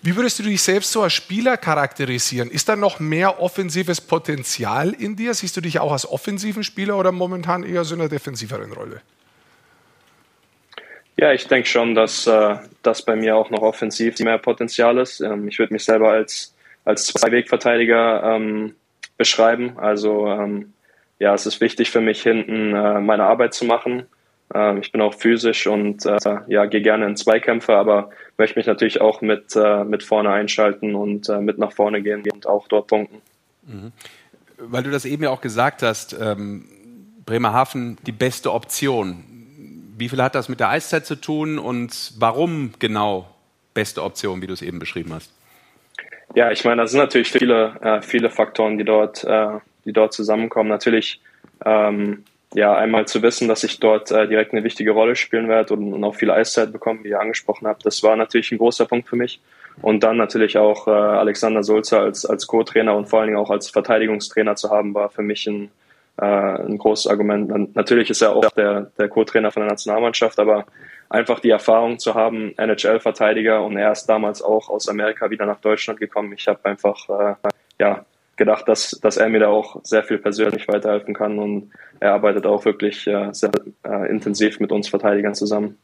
Wie 0.02 0.14
würdest 0.14 0.38
du 0.38 0.44
dich 0.44 0.62
selbst 0.62 0.92
so 0.92 1.02
als 1.02 1.14
Spieler 1.14 1.56
charakterisieren? 1.56 2.48
Ist 2.48 2.68
da 2.68 2.76
noch 2.76 3.00
mehr 3.00 3.42
offensives 3.42 4.00
Potenzial 4.00 4.92
in 4.92 5.16
dir? 5.16 5.34
Siehst 5.34 5.56
du 5.56 5.60
dich 5.62 5.80
auch 5.80 5.90
als 5.90 6.08
offensiven 6.08 6.62
Spieler 6.62 6.96
oder 6.96 7.10
momentan 7.10 7.64
eher 7.64 7.82
so 7.82 7.96
in 7.96 8.00
einer 8.00 8.08
defensiveren 8.08 8.72
Rolle? 8.72 9.02
Ja, 11.16 11.32
ich 11.32 11.48
denke 11.48 11.68
schon, 11.68 11.96
dass 11.96 12.28
äh, 12.28 12.54
das 12.84 13.04
bei 13.04 13.16
mir 13.16 13.34
auch 13.34 13.50
noch 13.50 13.62
offensiv 13.62 14.20
mehr 14.20 14.38
Potenzial 14.38 14.96
ist. 14.98 15.20
Ähm, 15.22 15.48
ich 15.48 15.58
würde 15.58 15.72
mich 15.72 15.82
selber 15.82 16.12
als, 16.12 16.54
als 16.84 17.06
Zweiwegverteidiger 17.06 18.22
ähm, 18.22 18.76
beschreiben. 19.20 19.74
Also 19.76 20.26
ähm, 20.28 20.72
ja, 21.18 21.34
es 21.34 21.44
ist 21.44 21.60
wichtig 21.60 21.90
für 21.90 22.00
mich, 22.00 22.22
hinten 22.22 22.74
äh, 22.74 23.00
meine 23.00 23.24
Arbeit 23.24 23.52
zu 23.52 23.66
machen. 23.66 24.06
Ähm, 24.54 24.78
ich 24.80 24.92
bin 24.92 25.02
auch 25.02 25.12
physisch 25.12 25.66
und 25.66 26.06
äh, 26.06 26.16
ja, 26.48 26.64
gehe 26.64 26.80
gerne 26.80 27.04
in 27.04 27.16
Zweikämpfe, 27.16 27.76
aber 27.76 28.08
möchte 28.38 28.58
mich 28.58 28.66
natürlich 28.66 29.02
auch 29.02 29.20
mit, 29.20 29.54
äh, 29.54 29.84
mit 29.84 30.02
vorne 30.02 30.30
einschalten 30.30 30.94
und 30.94 31.28
äh, 31.28 31.38
mit 31.38 31.58
nach 31.58 31.72
vorne 31.72 32.00
gehen 32.00 32.24
und 32.32 32.46
auch 32.46 32.66
dort 32.66 32.86
punkten. 32.86 33.20
Mhm. 33.66 33.92
Weil 34.56 34.82
du 34.84 34.90
das 34.90 35.04
eben 35.04 35.22
ja 35.22 35.28
auch 35.28 35.42
gesagt 35.42 35.82
hast, 35.82 36.16
ähm, 36.18 36.64
Bremerhaven 37.26 37.98
die 38.06 38.12
beste 38.12 38.54
Option. 38.54 39.22
Wie 39.98 40.08
viel 40.08 40.22
hat 40.22 40.34
das 40.34 40.48
mit 40.48 40.60
der 40.60 40.70
Eiszeit 40.70 41.04
zu 41.04 41.16
tun 41.16 41.58
und 41.58 42.14
warum 42.18 42.72
genau 42.78 43.28
beste 43.74 44.02
Option, 44.02 44.40
wie 44.40 44.46
du 44.46 44.54
es 44.54 44.62
eben 44.62 44.78
beschrieben 44.78 45.12
hast? 45.12 45.30
Ja, 46.34 46.50
ich 46.50 46.64
meine, 46.64 46.82
das 46.82 46.92
sind 46.92 47.00
natürlich 47.00 47.30
viele, 47.30 47.74
äh, 47.80 48.02
viele 48.02 48.30
Faktoren, 48.30 48.78
die 48.78 48.84
dort, 48.84 49.24
äh, 49.24 49.58
die 49.84 49.92
dort 49.92 50.12
zusammenkommen. 50.12 50.68
Natürlich, 50.68 51.20
ähm, 51.64 52.24
ja, 52.54 52.74
einmal 52.74 53.06
zu 53.06 53.22
wissen, 53.22 53.48
dass 53.48 53.64
ich 53.64 53.80
dort 53.80 54.10
äh, 54.10 54.28
direkt 54.28 54.52
eine 54.52 54.64
wichtige 54.64 54.92
Rolle 54.92 55.16
spielen 55.16 55.48
werde 55.48 55.74
und, 55.74 55.92
und 55.92 56.04
auch 56.04 56.14
viel 56.14 56.30
Eiszeit 56.30 56.72
bekommen, 56.72 57.04
wie 57.04 57.10
ihr 57.10 57.20
angesprochen 57.20 57.66
habt. 57.66 57.84
Das 57.84 58.02
war 58.02 58.16
natürlich 58.16 58.52
ein 58.52 58.58
großer 58.58 58.86
Punkt 58.86 59.08
für 59.08 59.16
mich. 59.16 59.40
Und 59.82 60.02
dann 60.02 60.16
natürlich 60.16 60.58
auch 60.58 60.86
äh, 60.86 60.90
Alexander 60.90 61.62
Sulzer 61.62 62.00
als, 62.00 62.26
als 62.26 62.46
Co-Trainer 62.46 62.94
und 62.94 63.08
vor 63.08 63.20
allen 63.20 63.28
Dingen 63.28 63.38
auch 63.38 63.50
als 63.50 63.70
Verteidigungstrainer 63.70 64.56
zu 64.56 64.70
haben, 64.70 64.94
war 64.94 65.10
für 65.10 65.22
mich 65.22 65.46
ein, 65.46 65.70
äh, 66.20 66.24
ein 66.24 66.78
großes 66.78 67.06
Argument. 67.06 67.74
Natürlich 67.74 68.10
ist 68.10 68.20
er 68.20 68.34
auch 68.34 68.50
der, 68.50 68.90
der 68.98 69.08
Co-Trainer 69.08 69.50
von 69.50 69.62
der 69.62 69.70
Nationalmannschaft, 69.70 70.38
aber 70.38 70.66
einfach 71.10 71.40
die 71.40 71.50
Erfahrung 71.50 71.98
zu 71.98 72.14
haben, 72.14 72.54
NHL-Verteidiger 72.56 73.62
und 73.62 73.76
er 73.76 73.92
ist 73.92 74.06
damals 74.06 74.40
auch 74.40 74.70
aus 74.70 74.88
Amerika 74.88 75.28
wieder 75.28 75.44
nach 75.44 75.60
Deutschland 75.60 76.00
gekommen. 76.00 76.32
Ich 76.32 76.48
habe 76.48 76.64
einfach 76.64 77.08
äh, 77.08 77.34
ja, 77.78 78.04
gedacht, 78.36 78.68
dass, 78.68 78.92
dass 79.02 79.16
er 79.16 79.28
mir 79.28 79.40
da 79.40 79.48
auch 79.48 79.80
sehr 79.82 80.04
viel 80.04 80.18
persönlich 80.18 80.68
weiterhelfen 80.68 81.12
kann 81.12 81.38
und 81.38 81.72
er 81.98 82.14
arbeitet 82.14 82.46
auch 82.46 82.64
wirklich 82.64 83.06
äh, 83.06 83.32
sehr 83.32 83.50
äh, 83.84 84.08
intensiv 84.08 84.60
mit 84.60 84.72
uns 84.72 84.88
Verteidigern 84.88 85.34
zusammen. 85.34 85.76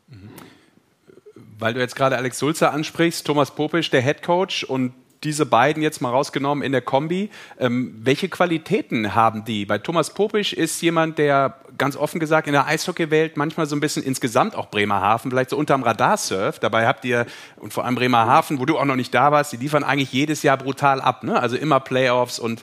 Weil 1.58 1.74
du 1.74 1.80
jetzt 1.80 1.96
gerade 1.96 2.16
Alex 2.16 2.38
Sulzer 2.38 2.72
ansprichst, 2.72 3.26
Thomas 3.26 3.50
Popisch, 3.50 3.90
der 3.90 4.02
Head 4.02 4.22
Coach 4.22 4.64
und 4.64 4.94
diese 5.24 5.46
beiden 5.46 5.82
jetzt 5.82 6.00
mal 6.00 6.10
rausgenommen 6.10 6.64
in 6.64 6.72
der 6.72 6.82
Kombi. 6.82 7.30
Ähm, 7.58 7.94
welche 8.02 8.28
Qualitäten 8.28 9.14
haben 9.14 9.44
die? 9.44 9.64
Bei 9.64 9.78
Thomas 9.78 10.12
Popisch 10.12 10.52
ist 10.52 10.80
jemand, 10.82 11.18
der 11.18 11.56
ganz 11.78 11.96
offen 11.96 12.20
gesagt 12.20 12.46
in 12.46 12.52
der 12.52 12.66
Eishockeywelt 12.66 13.36
manchmal 13.36 13.66
so 13.66 13.76
ein 13.76 13.80
bisschen 13.80 14.02
insgesamt 14.02 14.54
auch 14.54 14.70
Bremerhaven 14.70 15.30
vielleicht 15.30 15.50
so 15.50 15.56
unterm 15.56 15.82
Radar 15.82 16.16
surft. 16.16 16.62
Dabei 16.62 16.86
habt 16.86 17.04
ihr, 17.04 17.26
und 17.56 17.72
vor 17.72 17.84
allem 17.84 17.94
Bremerhaven, 17.94 18.58
wo 18.58 18.64
du 18.64 18.78
auch 18.78 18.84
noch 18.84 18.96
nicht 18.96 19.14
da 19.14 19.32
warst, 19.32 19.52
die 19.52 19.56
liefern 19.56 19.84
eigentlich 19.84 20.12
jedes 20.12 20.42
Jahr 20.42 20.56
brutal 20.56 21.00
ab. 21.00 21.22
Ne? 21.22 21.40
Also 21.40 21.56
immer 21.56 21.80
Playoffs 21.80 22.38
und 22.38 22.62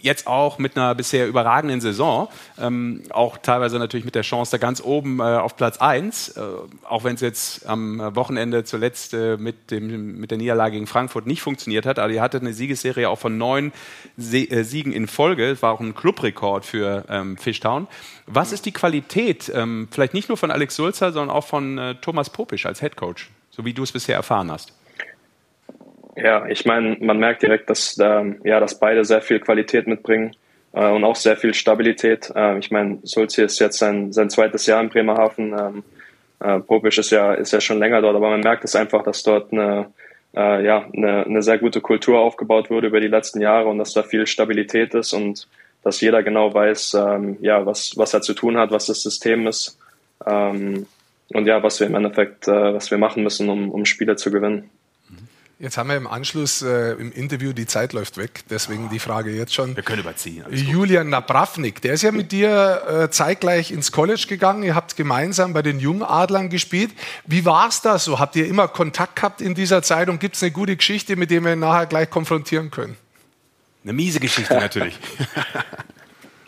jetzt 0.00 0.26
auch 0.26 0.58
mit 0.58 0.76
einer 0.76 0.94
bisher 0.94 1.26
überragenden 1.28 1.80
Saison, 1.80 2.28
ähm, 2.58 3.02
auch 3.10 3.38
teilweise 3.38 3.78
natürlich 3.78 4.04
mit 4.04 4.14
der 4.14 4.22
Chance 4.22 4.52
da 4.52 4.58
ganz 4.58 4.80
oben 4.82 5.20
äh, 5.20 5.22
auf 5.22 5.56
Platz 5.56 5.78
1, 5.78 6.30
äh, 6.30 6.40
auch 6.88 7.04
wenn 7.04 7.14
es 7.14 7.20
jetzt 7.20 7.66
am 7.66 8.14
Wochenende 8.14 8.64
zuletzt 8.64 9.14
äh, 9.14 9.36
mit, 9.36 9.70
dem, 9.70 10.18
mit 10.18 10.30
der 10.30 10.38
Niederlage 10.38 10.72
gegen 10.74 10.86
Frankfurt 10.86 11.26
nicht 11.26 11.42
funktioniert 11.42 11.86
hat, 11.86 11.98
aber 11.98 12.12
ihr 12.12 12.22
hattet 12.22 12.42
eine 12.42 12.52
Siegesserie 12.52 13.08
auch 13.08 13.18
von 13.18 13.38
neun 13.38 13.72
Se 14.16 14.38
äh, 14.38 14.64
Siegen 14.64 14.92
in 14.92 15.06
Folge, 15.06 15.50
das 15.50 15.62
war 15.62 15.72
auch 15.72 15.80
ein 15.80 15.94
Clubrekord 15.94 16.64
für 16.64 17.04
ähm, 17.08 17.36
Fishtown. 17.36 17.88
Was 18.26 18.52
ist 18.52 18.66
die 18.66 18.72
Qualität, 18.72 19.50
ähm, 19.54 19.88
vielleicht 19.90 20.14
nicht 20.14 20.28
nur 20.28 20.36
von 20.36 20.50
Alex 20.50 20.76
Sulzer, 20.76 21.12
sondern 21.12 21.34
auch 21.34 21.46
von 21.46 21.78
äh, 21.78 21.94
Thomas 21.96 22.30
Popisch 22.30 22.66
als 22.66 22.82
Headcoach, 22.82 23.30
so 23.50 23.64
wie 23.64 23.72
du 23.72 23.82
es 23.82 23.92
bisher 23.92 24.16
erfahren 24.16 24.50
hast? 24.50 24.77
Ja, 26.20 26.46
ich 26.48 26.64
meine, 26.64 26.96
man 27.00 27.18
merkt 27.18 27.42
direkt, 27.42 27.70
dass, 27.70 27.96
ähm, 28.00 28.40
ja, 28.42 28.58
dass 28.58 28.80
beide 28.80 29.04
sehr 29.04 29.20
viel 29.20 29.38
Qualität 29.38 29.86
mitbringen 29.86 30.34
äh, 30.72 30.88
und 30.88 31.04
auch 31.04 31.14
sehr 31.14 31.36
viel 31.36 31.54
Stabilität. 31.54 32.32
Äh, 32.34 32.58
ich 32.58 32.72
meine, 32.72 32.98
Sulzi 33.04 33.42
ist 33.42 33.60
jetzt 33.60 33.78
sein, 33.78 34.12
sein 34.12 34.28
zweites 34.28 34.66
Jahr 34.66 34.80
in 34.80 34.88
Bremerhaven. 34.88 35.52
Ähm, 35.56 35.84
äh, 36.40 36.58
Popisch 36.60 36.98
ist 36.98 37.10
ja, 37.10 37.34
ist 37.34 37.52
ja 37.52 37.60
schon 37.60 37.78
länger 37.78 38.00
dort, 38.02 38.16
aber 38.16 38.30
man 38.30 38.40
merkt 38.40 38.64
es 38.64 38.74
einfach, 38.74 39.04
dass 39.04 39.22
dort 39.22 39.52
eine, 39.52 39.92
äh, 40.34 40.64
ja, 40.64 40.88
eine, 40.92 41.24
eine 41.24 41.42
sehr 41.42 41.58
gute 41.58 41.80
Kultur 41.80 42.18
aufgebaut 42.18 42.68
wurde 42.68 42.88
über 42.88 43.00
die 43.00 43.06
letzten 43.06 43.40
Jahre 43.40 43.68
und 43.68 43.78
dass 43.78 43.92
da 43.92 44.02
viel 44.02 44.26
Stabilität 44.26 44.94
ist 44.94 45.12
und 45.12 45.46
dass 45.84 46.00
jeder 46.00 46.24
genau 46.24 46.52
weiß, 46.52 46.94
ähm, 46.94 47.36
ja, 47.40 47.64
was, 47.64 47.96
was 47.96 48.12
er 48.12 48.22
zu 48.22 48.34
tun 48.34 48.56
hat, 48.56 48.72
was 48.72 48.86
das 48.86 49.02
System 49.02 49.46
ist 49.46 49.78
ähm, 50.26 50.86
und 51.32 51.46
ja, 51.46 51.62
was 51.62 51.78
wir 51.78 51.86
im 51.86 51.94
Endeffekt, 51.94 52.48
äh, 52.48 52.74
was 52.74 52.90
wir 52.90 52.98
machen 52.98 53.22
müssen, 53.22 53.48
um, 53.48 53.70
um 53.70 53.84
Spiele 53.84 54.16
zu 54.16 54.32
gewinnen. 54.32 54.68
Jetzt 55.60 55.76
haben 55.76 55.88
wir 55.88 55.96
im 55.96 56.06
Anschluss 56.06 56.62
äh, 56.62 56.92
im 56.92 57.10
Interview, 57.10 57.52
die 57.52 57.66
Zeit 57.66 57.92
läuft 57.92 58.16
weg, 58.16 58.44
deswegen 58.48 58.90
die 58.90 59.00
Frage 59.00 59.32
jetzt 59.32 59.52
schon. 59.52 59.74
Wir 59.74 59.82
können 59.82 60.02
überziehen. 60.02 60.44
Julian 60.52 61.08
Napravnik, 61.08 61.82
der 61.82 61.94
ist 61.94 62.02
ja 62.02 62.12
mit 62.12 62.30
dir 62.30 62.82
äh, 62.88 63.10
zeitgleich 63.10 63.72
ins 63.72 63.90
College 63.90 64.26
gegangen. 64.28 64.62
Ihr 64.62 64.76
habt 64.76 64.96
gemeinsam 64.96 65.54
bei 65.54 65.62
den 65.62 65.80
Jungadlern 65.80 66.48
gespielt. 66.48 66.92
Wie 67.26 67.44
war 67.44 67.68
es 67.70 67.82
da 67.82 67.98
so? 67.98 68.20
Habt 68.20 68.36
ihr 68.36 68.46
immer 68.46 68.68
Kontakt 68.68 69.16
gehabt 69.16 69.40
in 69.40 69.56
dieser 69.56 69.82
Zeit 69.82 70.08
und 70.08 70.20
gibt 70.20 70.36
es 70.36 70.42
eine 70.44 70.52
gute 70.52 70.76
Geschichte, 70.76 71.16
mit 71.16 71.32
der 71.32 71.42
wir 71.42 71.56
nachher 71.56 71.86
gleich 71.86 72.08
konfrontieren 72.08 72.70
können? 72.70 72.96
Eine 73.82 73.94
miese 73.94 74.20
Geschichte 74.20 74.54
natürlich. 74.60 74.96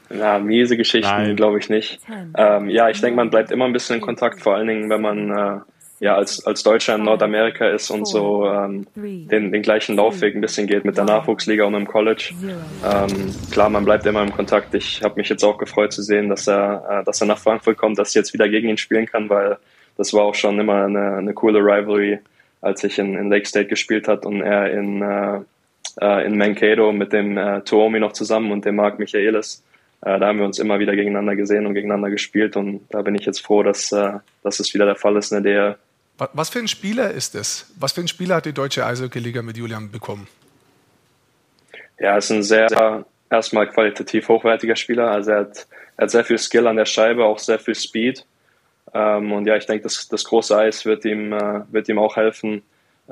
Na, 0.08 0.38
miese 0.38 0.76
Geschichten 0.76 1.34
glaube 1.34 1.58
ich 1.58 1.68
nicht. 1.68 1.98
Ähm, 2.36 2.68
ja, 2.68 2.88
ich 2.88 3.00
denke, 3.00 3.16
man 3.16 3.30
bleibt 3.30 3.50
immer 3.50 3.64
ein 3.64 3.72
bisschen 3.72 3.96
in 3.96 4.02
Kontakt, 4.02 4.40
vor 4.40 4.54
allen 4.54 4.68
Dingen, 4.68 4.88
wenn 4.88 5.00
man 5.00 5.30
äh, 5.30 5.60
ja 6.00 6.14
als, 6.14 6.44
als 6.46 6.62
Deutscher 6.62 6.94
in 6.94 7.04
Nordamerika 7.04 7.68
ist 7.68 7.90
und 7.90 8.06
so 8.06 8.46
ähm, 8.46 8.86
den, 8.94 9.52
den 9.52 9.62
gleichen 9.62 9.96
Laufweg 9.96 10.34
ein 10.34 10.40
bisschen 10.40 10.66
geht 10.66 10.86
mit 10.86 10.96
der 10.96 11.04
Nachwuchsliga 11.04 11.64
und 11.64 11.74
im 11.74 11.86
College. 11.86 12.32
Ähm, 12.42 13.34
klar, 13.50 13.68
man 13.68 13.84
bleibt 13.84 14.06
immer 14.06 14.22
im 14.22 14.32
Kontakt. 14.32 14.74
Ich 14.74 15.02
habe 15.02 15.16
mich 15.16 15.28
jetzt 15.28 15.44
auch 15.44 15.58
gefreut 15.58 15.92
zu 15.92 16.02
sehen, 16.02 16.30
dass 16.30 16.48
er, 16.48 17.00
äh, 17.02 17.04
dass 17.04 17.20
er 17.20 17.26
nach 17.26 17.38
Frankfurt 17.38 17.76
kommt, 17.76 17.98
dass 17.98 18.08
ich 18.08 18.14
jetzt 18.14 18.32
wieder 18.32 18.48
gegen 18.48 18.70
ihn 18.70 18.78
spielen 18.78 19.04
kann, 19.04 19.28
weil 19.28 19.58
das 19.98 20.14
war 20.14 20.22
auch 20.22 20.34
schon 20.34 20.58
immer 20.58 20.86
eine, 20.86 21.16
eine 21.16 21.34
coole 21.34 21.58
Rivalry, 21.58 22.18
als 22.62 22.82
ich 22.82 22.98
in, 22.98 23.14
in 23.14 23.28
Lake 23.28 23.46
State 23.46 23.68
gespielt 23.68 24.08
hat 24.08 24.24
und 24.24 24.40
er 24.40 24.72
in, 24.72 25.02
äh, 25.02 25.40
äh 26.00 26.26
in 26.26 26.38
Mankato 26.38 26.92
mit 26.92 27.12
dem 27.12 27.36
äh, 27.36 27.60
Tuomi 27.60 28.00
noch 28.00 28.12
zusammen 28.12 28.52
und 28.52 28.64
dem 28.64 28.76
Marc 28.76 28.98
Michaelis. 28.98 29.62
Äh, 30.00 30.18
da 30.18 30.28
haben 30.28 30.38
wir 30.38 30.46
uns 30.46 30.58
immer 30.58 30.78
wieder 30.78 30.96
gegeneinander 30.96 31.36
gesehen 31.36 31.66
und 31.66 31.74
gegeneinander 31.74 32.08
gespielt 32.08 32.56
und 32.56 32.86
da 32.88 33.02
bin 33.02 33.14
ich 33.14 33.26
jetzt 33.26 33.44
froh, 33.44 33.62
dass, 33.62 33.92
äh, 33.92 34.12
dass 34.42 34.60
es 34.60 34.72
wieder 34.72 34.86
der 34.86 34.96
Fall 34.96 35.16
ist 35.18 35.32
in 35.32 35.42
der 35.42 35.76
was 36.33 36.50
für 36.50 36.59
ein 36.59 36.68
Spieler 36.68 37.11
ist 37.11 37.35
es? 37.35 37.70
Was 37.78 37.92
für 37.92 38.00
ein 38.00 38.09
Spieler 38.09 38.37
hat 38.37 38.46
die 38.46 38.52
deutsche 38.52 38.85
Eishockey-Liga 38.85 39.42
mit 39.42 39.56
Julian 39.56 39.90
bekommen? 39.90 40.28
Ja, 41.98 42.12
er 42.12 42.18
ist 42.18 42.30
ein 42.30 42.42
sehr, 42.42 43.04
erstmal 43.30 43.68
qualitativ 43.68 44.28
hochwertiger 44.28 44.76
Spieler. 44.76 45.11
Also 45.11 45.30
er 45.30 45.40
hat, 45.40 45.66
er 45.96 46.02
hat 46.02 46.11
sehr 46.11 46.24
viel 46.24 46.38
Skill 46.38 46.66
an 46.66 46.76
der 46.76 46.87
Scheibe, 46.87 47.24
auch 47.24 47.38
sehr 47.38 47.59
viel 47.59 47.74
Speed. 47.74 48.24
Ähm, 48.92 49.33
und 49.33 49.46
ja, 49.46 49.56
ich 49.56 49.66
denke, 49.66 49.85
das, 49.85 50.09
das 50.09 50.24
große 50.24 50.56
Eis 50.56 50.85
wird 50.85 51.04
ihm, 51.04 51.33
äh, 51.33 51.61
wird 51.70 51.88
ihm 51.88 51.98
auch 51.98 52.16
helfen, 52.16 52.62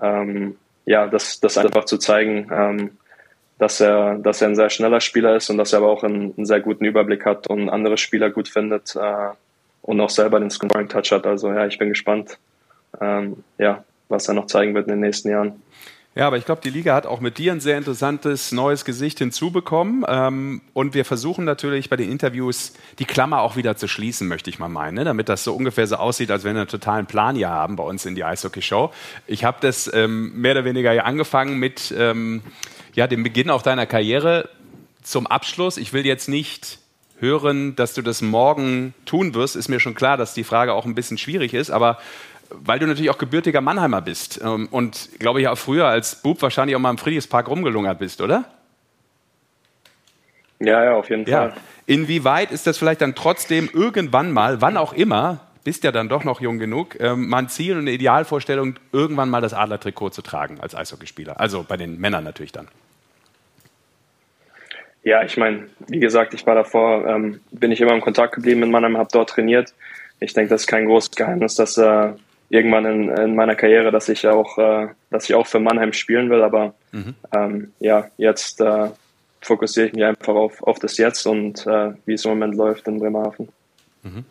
ähm, 0.00 0.56
ja, 0.86 1.06
das, 1.06 1.38
das 1.40 1.58
einfach 1.58 1.84
zu 1.84 1.98
zeigen, 1.98 2.50
ähm, 2.50 2.98
dass 3.58 3.80
er, 3.80 4.16
dass 4.18 4.40
er 4.40 4.48
ein 4.48 4.56
sehr 4.56 4.70
schneller 4.70 5.00
Spieler 5.00 5.36
ist 5.36 5.50
und 5.50 5.58
dass 5.58 5.72
er 5.72 5.78
aber 5.78 5.90
auch 5.90 6.02
einen, 6.02 6.34
einen 6.36 6.46
sehr 6.46 6.60
guten 6.60 6.84
Überblick 6.84 7.26
hat 7.26 7.46
und 7.48 7.68
andere 7.68 7.98
Spieler 7.98 8.30
gut 8.30 8.48
findet 8.48 8.96
äh, 8.96 9.28
und 9.82 10.00
auch 10.00 10.10
selber 10.10 10.40
den 10.40 10.50
Scoring 10.50 10.88
Touch 10.88 11.12
hat. 11.12 11.26
Also 11.26 11.52
ja, 11.52 11.66
ich 11.66 11.78
bin 11.78 11.90
gespannt, 11.90 12.38
ähm, 13.00 13.44
ja, 13.58 13.84
was 14.08 14.28
er 14.28 14.34
noch 14.34 14.46
zeigen 14.46 14.74
wird 14.74 14.86
in 14.86 14.94
den 14.94 15.00
nächsten 15.00 15.28
Jahren. 15.28 15.62
Ja, 16.18 16.26
aber 16.26 16.36
ich 16.36 16.44
glaube, 16.44 16.60
die 16.64 16.70
Liga 16.70 16.96
hat 16.96 17.06
auch 17.06 17.20
mit 17.20 17.38
dir 17.38 17.52
ein 17.52 17.60
sehr 17.60 17.78
interessantes 17.78 18.50
neues 18.50 18.84
Gesicht 18.84 19.18
hinzubekommen. 19.18 20.04
Ähm, 20.08 20.62
und 20.72 20.94
wir 20.94 21.04
versuchen 21.04 21.44
natürlich 21.44 21.90
bei 21.90 21.96
den 21.96 22.10
Interviews 22.10 22.72
die 22.98 23.04
Klammer 23.04 23.40
auch 23.40 23.54
wieder 23.54 23.76
zu 23.76 23.86
schließen, 23.86 24.26
möchte 24.26 24.50
ich 24.50 24.58
mal 24.58 24.68
meinen, 24.68 24.96
ne? 24.96 25.04
damit 25.04 25.28
das 25.28 25.44
so 25.44 25.54
ungefähr 25.54 25.86
so 25.86 25.94
aussieht, 25.94 26.32
als 26.32 26.42
wenn 26.42 26.54
wir 26.54 26.62
einen 26.62 26.68
totalen 26.68 27.06
Plan 27.06 27.36
hier 27.36 27.50
haben 27.50 27.76
bei 27.76 27.84
uns 27.84 28.04
in 28.04 28.16
die 28.16 28.24
Eishockey-Show. 28.24 28.90
Ich 29.28 29.44
habe 29.44 29.58
das 29.60 29.88
ähm, 29.94 30.32
mehr 30.40 30.52
oder 30.52 30.64
weniger 30.64 30.92
ja 30.92 31.04
angefangen 31.04 31.58
mit 31.60 31.94
ähm, 31.96 32.42
ja, 32.94 33.06
dem 33.06 33.22
Beginn 33.22 33.48
auch 33.48 33.62
deiner 33.62 33.86
Karriere. 33.86 34.48
Zum 35.04 35.28
Abschluss, 35.28 35.76
ich 35.76 35.92
will 35.92 36.04
jetzt 36.04 36.28
nicht 36.28 36.80
hören, 37.20 37.76
dass 37.76 37.94
du 37.94 38.02
das 38.02 38.22
morgen 38.22 38.94
tun 39.04 39.34
wirst, 39.34 39.56
ist 39.56 39.68
mir 39.68 39.80
schon 39.80 39.94
klar, 39.94 40.16
dass 40.16 40.34
die 40.34 40.44
Frage 40.44 40.72
auch 40.72 40.84
ein 40.84 40.94
bisschen 40.94 41.18
schwierig 41.18 41.54
ist, 41.54 41.70
aber 41.70 41.98
weil 42.50 42.78
du 42.78 42.86
natürlich 42.86 43.10
auch 43.10 43.18
gebürtiger 43.18 43.60
Mannheimer 43.60 44.00
bist 44.00 44.40
ähm, 44.42 44.68
und 44.70 45.10
glaube 45.18 45.40
ich 45.40 45.48
auch 45.48 45.58
früher 45.58 45.86
als 45.86 46.16
Bub 46.16 46.40
wahrscheinlich 46.42 46.76
auch 46.76 46.80
mal 46.80 46.90
im 46.90 46.98
Friedrichspark 46.98 47.48
rumgelungert 47.48 47.98
bist, 47.98 48.20
oder? 48.20 48.44
Ja, 50.60 50.84
ja, 50.84 50.94
auf 50.94 51.08
jeden 51.08 51.26
Fall. 51.26 51.54
Inwieweit 51.86 52.50
ist 52.50 52.66
das 52.66 52.78
vielleicht 52.78 53.00
dann 53.00 53.14
trotzdem 53.14 53.70
irgendwann 53.72 54.32
mal, 54.32 54.60
wann 54.60 54.76
auch 54.76 54.92
immer, 54.92 55.40
bist 55.62 55.84
ja 55.84 55.92
dann 55.92 56.08
doch 56.08 56.24
noch 56.24 56.40
jung 56.40 56.58
genug, 56.58 56.98
ähm, 57.00 57.28
mal 57.28 57.38
ein 57.38 57.48
Ziel 57.48 57.74
und 57.74 57.80
eine 57.80 57.92
Idealvorstellung, 57.92 58.74
irgendwann 58.92 59.30
mal 59.30 59.40
das 59.40 59.54
Adlertrikot 59.54 60.10
zu 60.10 60.22
tragen 60.22 60.58
als 60.60 60.74
Eishockeyspieler? 60.74 61.38
Also 61.38 61.64
bei 61.66 61.76
den 61.76 62.00
Männern 62.00 62.24
natürlich 62.24 62.52
dann. 62.52 62.68
Ja, 65.04 65.22
ich 65.22 65.36
meine, 65.36 65.68
wie 65.86 66.00
gesagt, 66.00 66.34
ich 66.34 66.44
war 66.46 66.56
davor, 66.56 67.06
ähm, 67.06 67.40
bin 67.52 67.70
ich 67.70 67.80
immer 67.80 67.94
im 67.94 68.00
Kontakt 68.00 68.34
geblieben 68.34 68.60
mit 68.60 68.70
Mannheim, 68.70 68.98
habe 68.98 69.08
dort 69.12 69.30
trainiert 69.30 69.72
ich 70.20 70.32
denke, 70.34 70.50
das 70.50 70.62
ist 70.62 70.66
kein 70.66 70.86
großes 70.86 71.12
Geheimnis, 71.12 71.54
dass 71.54 71.78
äh, 71.78 72.12
irgendwann 72.50 72.86
in, 72.86 73.08
in, 73.10 73.34
meiner 73.34 73.54
Karriere, 73.54 73.90
dass 73.90 74.08
ich 74.08 74.26
auch, 74.26 74.58
äh, 74.58 74.88
dass 75.10 75.24
ich 75.24 75.34
auch 75.34 75.46
für 75.46 75.60
Mannheim 75.60 75.92
spielen 75.92 76.30
will. 76.30 76.42
Aber 76.42 76.74
mhm. 76.92 77.14
ähm, 77.32 77.72
ja, 77.78 78.08
jetzt 78.16 78.60
äh, 78.60 78.88
fokussiere 79.40 79.88
ich 79.88 79.92
mich 79.92 80.04
einfach 80.04 80.34
auf, 80.34 80.62
auf 80.62 80.78
das 80.78 80.96
Jetzt 80.96 81.26
und 81.26 81.66
äh, 81.66 81.92
wie 82.06 82.14
es 82.14 82.24
im 82.24 82.32
Moment 82.32 82.54
läuft 82.54 82.88
in 82.88 82.98
Bremerhaven. 82.98 83.48
Mhm. 84.02 84.24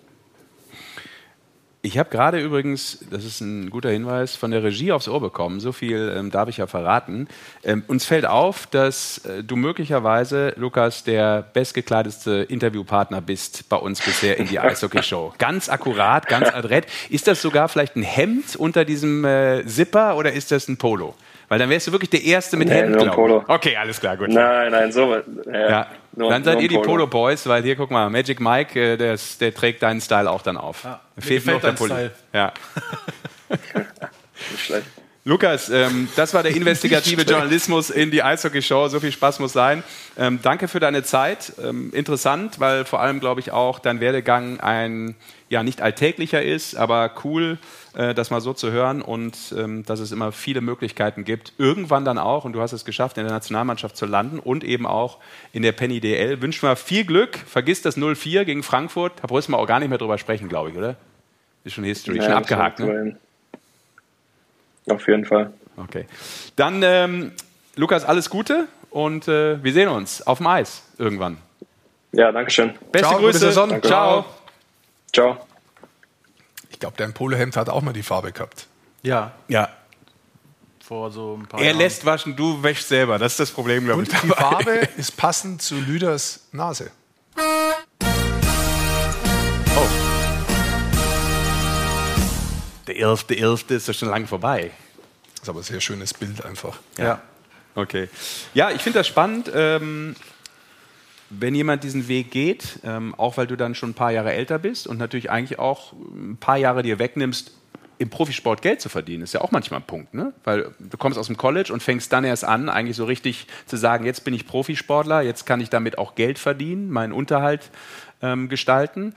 Ich 1.87 1.97
habe 1.97 2.09
gerade 2.09 2.41
übrigens, 2.41 2.99
das 3.09 3.23
ist 3.23 3.39
ein 3.39 3.69
guter 3.69 3.89
Hinweis, 3.89 4.35
von 4.35 4.51
der 4.51 4.61
Regie 4.61 4.91
aufs 4.91 5.07
Ohr 5.07 5.21
bekommen. 5.21 5.61
So 5.61 5.71
viel 5.71 6.13
ähm, 6.17 6.31
darf 6.31 6.49
ich 6.49 6.57
ja 6.57 6.67
verraten. 6.67 7.29
Ähm, 7.63 7.81
uns 7.87 8.03
fällt 8.03 8.25
auf, 8.25 8.67
dass 8.67 9.19
äh, 9.19 9.41
du 9.41 9.55
möglicherweise, 9.55 10.53
Lukas, 10.57 11.05
der 11.05 11.43
bestgekleidete 11.53 12.45
Interviewpartner 12.49 13.21
bist 13.21 13.69
bei 13.69 13.77
uns 13.77 14.01
bisher 14.01 14.37
in 14.37 14.49
die 14.49 14.59
Eishockey-Show. 14.59 15.35
Ganz 15.37 15.69
akkurat, 15.69 16.27
ganz 16.27 16.49
adrett. 16.49 16.87
Ist 17.09 17.25
das 17.25 17.41
sogar 17.41 17.69
vielleicht 17.69 17.95
ein 17.95 18.03
Hemd 18.03 18.57
unter 18.57 18.83
diesem 18.83 19.23
äh, 19.23 19.65
Zipper 19.65 20.17
oder 20.17 20.33
ist 20.33 20.51
das 20.51 20.67
ein 20.67 20.75
Polo? 20.75 21.15
Weil 21.49 21.59
dann 21.59 21.69
wärst 21.69 21.87
du 21.87 21.91
wirklich 21.91 22.09
der 22.09 22.23
Erste 22.23 22.57
mit 22.57 22.67
nee, 22.67 22.75
Hemd, 22.75 22.97
glaube 22.97 23.43
Okay, 23.47 23.77
alles 23.77 23.99
klar, 23.99 24.17
gut. 24.17 24.29
Nein, 24.29 24.71
nein, 24.71 24.91
so. 24.91 25.15
Ja, 25.45 25.69
ja. 25.69 25.87
Nur, 26.15 26.29
dann 26.29 26.43
seid 26.43 26.61
ihr 26.61 26.67
die 26.67 26.79
Polo 26.79 27.07
Boys, 27.07 27.47
weil 27.47 27.63
hier, 27.63 27.75
guck 27.75 27.91
mal, 27.91 28.09
Magic 28.09 28.39
Mike, 28.39 28.79
äh, 28.79 28.97
der, 28.97 29.17
der 29.39 29.53
trägt 29.53 29.83
deinen 29.83 30.01
Style 30.01 30.29
auch 30.29 30.41
dann 30.41 30.57
auf. 30.57 30.83
Ja, 30.83 30.99
fehlt 31.19 31.45
noch 31.45 31.61
der 31.61 31.73
Pulli. 31.73 31.93
Style. 31.93 32.11
Ja. 32.33 32.53
Nicht 33.49 34.65
schlecht. 34.65 34.87
Lukas, 35.27 35.69
ähm, 35.69 36.07
das 36.15 36.33
war 36.33 36.41
der 36.41 36.51
investigative 36.55 37.23
Journalismus 37.23 37.89
in 37.89 38.11
die 38.11 38.23
Eishockey-Show. 38.23 38.87
So 38.87 39.01
viel 39.01 39.11
Spaß 39.11 39.39
muss 39.39 39.51
sein. 39.51 39.83
Ähm, 40.17 40.39
danke 40.41 40.69
für 40.69 40.79
deine 40.79 41.03
Zeit. 41.03 41.51
Ähm, 41.61 41.91
interessant, 41.93 42.61
weil 42.61 42.85
vor 42.85 43.01
allem, 43.01 43.19
glaube 43.19 43.41
ich, 43.41 43.51
auch 43.51 43.79
dein 43.79 43.99
Werdegang 43.99 44.61
ein, 44.61 45.15
ja, 45.49 45.63
nicht 45.63 45.81
alltäglicher 45.81 46.41
ist, 46.41 46.77
aber 46.77 47.11
cool, 47.25 47.57
äh, 47.93 48.13
das 48.13 48.31
mal 48.31 48.39
so 48.39 48.53
zu 48.53 48.71
hören 48.71 49.01
und 49.01 49.53
ähm, 49.57 49.83
dass 49.83 49.99
es 49.99 50.13
immer 50.13 50.31
viele 50.31 50.61
Möglichkeiten 50.61 51.25
gibt, 51.25 51.51
irgendwann 51.57 52.05
dann 52.05 52.19
auch, 52.19 52.45
und 52.45 52.53
du 52.53 52.61
hast 52.61 52.71
es 52.71 52.85
geschafft, 52.85 53.17
in 53.17 53.25
der 53.25 53.33
Nationalmannschaft 53.33 53.97
zu 53.97 54.05
landen 54.05 54.39
und 54.39 54.63
eben 54.63 54.85
auch 54.85 55.17
in 55.51 55.61
der 55.61 55.73
Penny 55.73 55.99
DL. 55.99 56.41
Wünschen 56.41 56.69
wir 56.69 56.77
viel 56.77 57.03
Glück. 57.03 57.37
Vergiss 57.37 57.81
das 57.81 57.97
0-4 57.97 58.45
gegen 58.45 58.63
Frankfurt. 58.63 59.11
Da 59.21 59.27
brauchst 59.27 59.49
wir 59.49 59.57
auch 59.57 59.67
gar 59.67 59.81
nicht 59.81 59.89
mehr 59.89 59.97
drüber 59.97 60.17
sprechen, 60.17 60.47
glaube 60.47 60.69
ich, 60.69 60.77
oder? 60.77 60.95
Ist 61.65 61.73
schon 61.73 61.83
History, 61.83 62.15
ja, 62.15 62.23
schon 62.23 62.31
abgehakt, 62.31 62.79
ne? 62.79 63.17
Auf 64.89 65.07
jeden 65.07 65.25
Fall. 65.25 65.51
Okay. 65.75 66.07
Dann, 66.55 66.81
ähm, 66.83 67.31
Lukas, 67.75 68.03
alles 68.05 68.29
Gute 68.29 68.67
und 68.89 69.27
äh, 69.27 69.61
wir 69.63 69.73
sehen 69.73 69.89
uns 69.89 70.25
auf 70.25 70.37
dem 70.39 70.47
Eis 70.47 70.83
irgendwann. 70.97 71.37
Ja, 72.13 72.31
danke 72.31 72.49
schön. 72.51 72.73
Beste 72.91 73.07
Ciao, 73.09 73.19
Grüße. 73.19 73.51
Ciao. 73.81 74.25
Ciao. 75.13 75.37
Ich 76.69 76.79
glaube, 76.79 76.95
dein 76.97 77.13
Polohemd 77.13 77.55
hat 77.57 77.69
auch 77.69 77.81
mal 77.81 77.93
die 77.93 78.03
Farbe 78.03 78.31
gehabt. 78.31 78.67
Ja. 79.03 79.33
Ja. 79.47 79.69
Vor 80.83 81.11
so 81.11 81.37
ein 81.37 81.45
paar 81.47 81.59
Er 81.59 81.67
Jahren. 81.67 81.77
lässt 81.79 82.05
waschen, 82.05 82.35
du 82.35 82.63
wäschst 82.63 82.87
selber. 82.87 83.19
Das 83.19 83.33
ist 83.33 83.39
das 83.41 83.51
Problem, 83.51 83.85
glaube 83.85 84.03
ich. 84.03 84.09
Und 84.09 84.23
die 84.23 84.27
Farbe 84.29 84.71
ist 84.97 85.17
passend 85.17 85.61
zu 85.61 85.75
Lüders 85.75 86.47
Nase. 86.53 86.91
Der 92.87 92.95
11.11. 92.95 93.75
ist 93.75 93.87
ja 93.87 93.93
schon 93.93 94.09
lange 94.09 94.27
vorbei. 94.27 94.71
Das 95.33 95.43
ist 95.43 95.49
aber 95.49 95.59
ein 95.59 95.63
sehr 95.63 95.81
schönes 95.81 96.13
Bild 96.13 96.43
einfach. 96.43 96.79
Ja. 96.97 97.03
ja. 97.03 97.21
Okay. 97.75 98.09
Ja, 98.53 98.71
ich 98.71 98.81
finde 98.81 98.99
das 98.99 99.07
spannend. 99.07 99.51
Ähm, 99.53 100.15
wenn 101.29 101.53
jemand 101.53 101.83
diesen 101.83 102.07
Weg 102.07 102.31
geht, 102.31 102.79
ähm, 102.83 103.13
auch 103.15 103.37
weil 103.37 103.47
du 103.47 103.57
dann 103.57 103.75
schon 103.75 103.89
ein 103.89 103.93
paar 103.93 104.11
Jahre 104.11 104.33
älter 104.33 104.59
bist 104.59 104.87
und 104.87 104.97
natürlich 104.97 105.29
eigentlich 105.29 105.59
auch 105.59 105.93
ein 105.93 106.37
paar 106.39 106.57
Jahre 106.57 106.83
dir 106.83 106.99
wegnimmst, 106.99 107.51
im 107.99 108.09
Profisport 108.09 108.61
Geld 108.61 108.79
zu 108.79 108.89
verdienen, 108.89 109.23
ist 109.23 109.33
ja 109.33 109.41
auch 109.41 109.51
manchmal 109.51 109.79
ein 109.79 109.85
Punkt, 109.87 110.13
ne? 110.13 110.31
Weil 110.43 110.71
du 110.79 110.97
kommst 110.97 111.17
aus 111.17 111.27
dem 111.27 111.37
College 111.37 111.73
und 111.73 111.81
fängst 111.81 112.13
dann 112.13 112.23
erst 112.23 112.45
an, 112.45 112.69
eigentlich 112.69 112.95
so 112.95 113.05
richtig 113.05 113.47
zu 113.65 113.75
sagen, 113.75 114.05
jetzt 114.05 114.23
bin 114.23 114.35
ich 114.35 114.45
Profisportler, 114.45 115.21
jetzt 115.21 115.45
kann 115.45 115.61
ich 115.61 115.69
damit 115.69 115.97
auch 115.97 116.13
Geld 116.13 116.37
verdienen, 116.37 116.91
meinen 116.91 117.11
Unterhalt 117.11 117.71
ähm, 118.21 118.49
gestalten. 118.49 119.15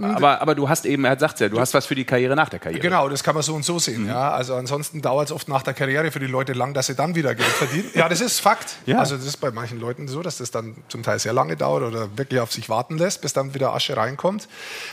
Aber, 0.00 0.40
aber 0.40 0.54
du 0.54 0.68
hast 0.68 0.86
eben, 0.86 1.04
er 1.04 1.18
sagt 1.18 1.34
es 1.34 1.40
ja, 1.40 1.48
du 1.48 1.60
hast 1.60 1.74
was 1.74 1.86
für 1.86 1.94
die 1.94 2.04
Karriere 2.04 2.34
nach 2.34 2.48
der 2.48 2.58
Karriere. 2.58 2.80
Genau, 2.80 3.08
das 3.08 3.22
kann 3.22 3.34
man 3.34 3.42
so 3.42 3.54
und 3.54 3.64
so 3.64 3.78
sehen. 3.78 4.02
Mhm. 4.02 4.08
Ja. 4.08 4.32
Also 4.32 4.54
ansonsten 4.54 5.02
dauert 5.02 5.26
es 5.26 5.32
oft 5.32 5.48
nach 5.48 5.62
der 5.62 5.74
Karriere 5.74 6.10
für 6.10 6.20
die 6.20 6.26
Leute 6.26 6.52
lang, 6.52 6.74
dass 6.74 6.86
sie 6.86 6.94
dann 6.94 7.14
wieder 7.14 7.34
Geld 7.34 7.48
verdienen. 7.48 7.90
Ja, 7.94 8.08
das 8.08 8.20
ist 8.20 8.40
Fakt. 8.40 8.76
Ja. 8.86 8.98
Also 8.98 9.16
das 9.16 9.26
ist 9.26 9.36
bei 9.36 9.50
manchen 9.50 9.80
Leuten 9.80 10.08
so, 10.08 10.22
dass 10.22 10.38
das 10.38 10.50
dann 10.50 10.76
zum 10.88 11.02
Teil 11.02 11.18
sehr 11.18 11.32
lange 11.32 11.56
dauert 11.56 11.82
oder 11.82 12.16
wirklich 12.16 12.40
auf 12.40 12.52
sich 12.52 12.68
warten 12.68 12.98
lässt, 12.98 13.22
bis 13.22 13.32
dann 13.32 13.54
wieder 13.54 13.72
Asche 13.74 13.96
reinkommt. 13.96 14.48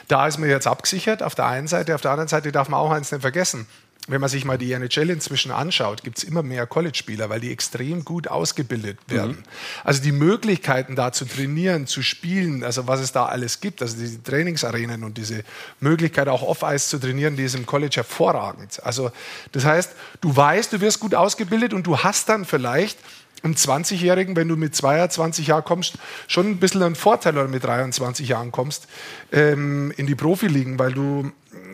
Da 0.08 0.28
ist 0.28 0.38
man 0.38 0.50
jetzt 0.50 0.68
abgesichert 0.68 1.24
auf 1.24 1.36
der 1.36 1.48
einen 1.48 1.68
Seite. 1.68 1.96
Auf 1.96 2.02
der 2.02 2.12
anderen 2.12 2.28
Seite 2.28 2.52
darf 2.52 2.70
man 2.70 2.80
auch 2.80 2.92
eins 2.92 3.12
nicht 3.12 3.22
vergessen 3.22 3.68
wenn 4.08 4.20
man 4.20 4.30
sich 4.30 4.46
mal 4.46 4.58
die 4.58 4.72
NHL 4.72 5.12
inzwischen 5.12 5.52
anschaut, 5.52 6.04
gibt 6.04 6.18
es 6.18 6.24
immer 6.24 6.42
mehr 6.42 6.66
College-Spieler, 6.66 7.30
weil 7.30 7.40
die 7.40 7.52
extrem 7.52 8.04
gut 8.04 8.28
ausgebildet 8.28 8.98
werden. 9.08 9.38
Mhm. 9.38 9.44
Also 9.84 10.02
die 10.02 10.12
Möglichkeiten 10.12 10.96
da 10.96 11.12
zu 11.12 11.26
trainieren, 11.26 11.86
zu 11.86 12.02
spielen, 12.02 12.64
also 12.64 12.88
was 12.88 13.00
es 13.00 13.12
da 13.12 13.28
alles 13.28 13.62
gibt, 13.62 13.82
also 13.82 13.96
diese 13.96 14.22
Trainingsarenen 14.24 15.04
und 15.04 15.18
diese 15.18 15.44
Möglichkeit 15.80 16.30
auch 16.30 16.42
off-Ice 16.42 16.90
zu 16.90 16.98
trainieren, 16.98 17.36
die 17.36 17.44
ist 17.44 17.56
im 17.56 17.68
College 17.68 17.98
hervorragend. 17.98 18.84
Also 18.84 19.12
das 19.52 19.66
heißt, 19.66 19.92
du 20.20 20.36
weißt, 20.36 20.74
du 20.74 20.82
wirst 20.82 21.00
gut 21.00 21.14
ausgebildet 21.14 21.74
und 21.74 21.86
du 21.86 22.00
hast 22.00 22.28
dann 22.28 22.46
vielleicht 22.46 22.98
einem 23.44 23.54
20-Jährigen, 23.54 24.36
wenn 24.36 24.48
du 24.48 24.56
mit 24.56 24.76
22 24.76 25.48
Jahren 25.48 25.64
kommst, 25.64 25.96
schon 26.28 26.48
ein 26.48 26.58
bisschen 26.58 26.84
einen 26.84 26.96
Vorteil 26.96 27.38
oder 27.38 27.48
mit 27.48 27.64
23 27.64 28.28
Jahren 28.28 28.52
kommst 28.52 28.88
ähm, 29.32 29.92
in 29.98 30.08
die 30.08 30.16
Profiligen, 30.16 30.78
weil 30.80 30.94
du 30.94 31.32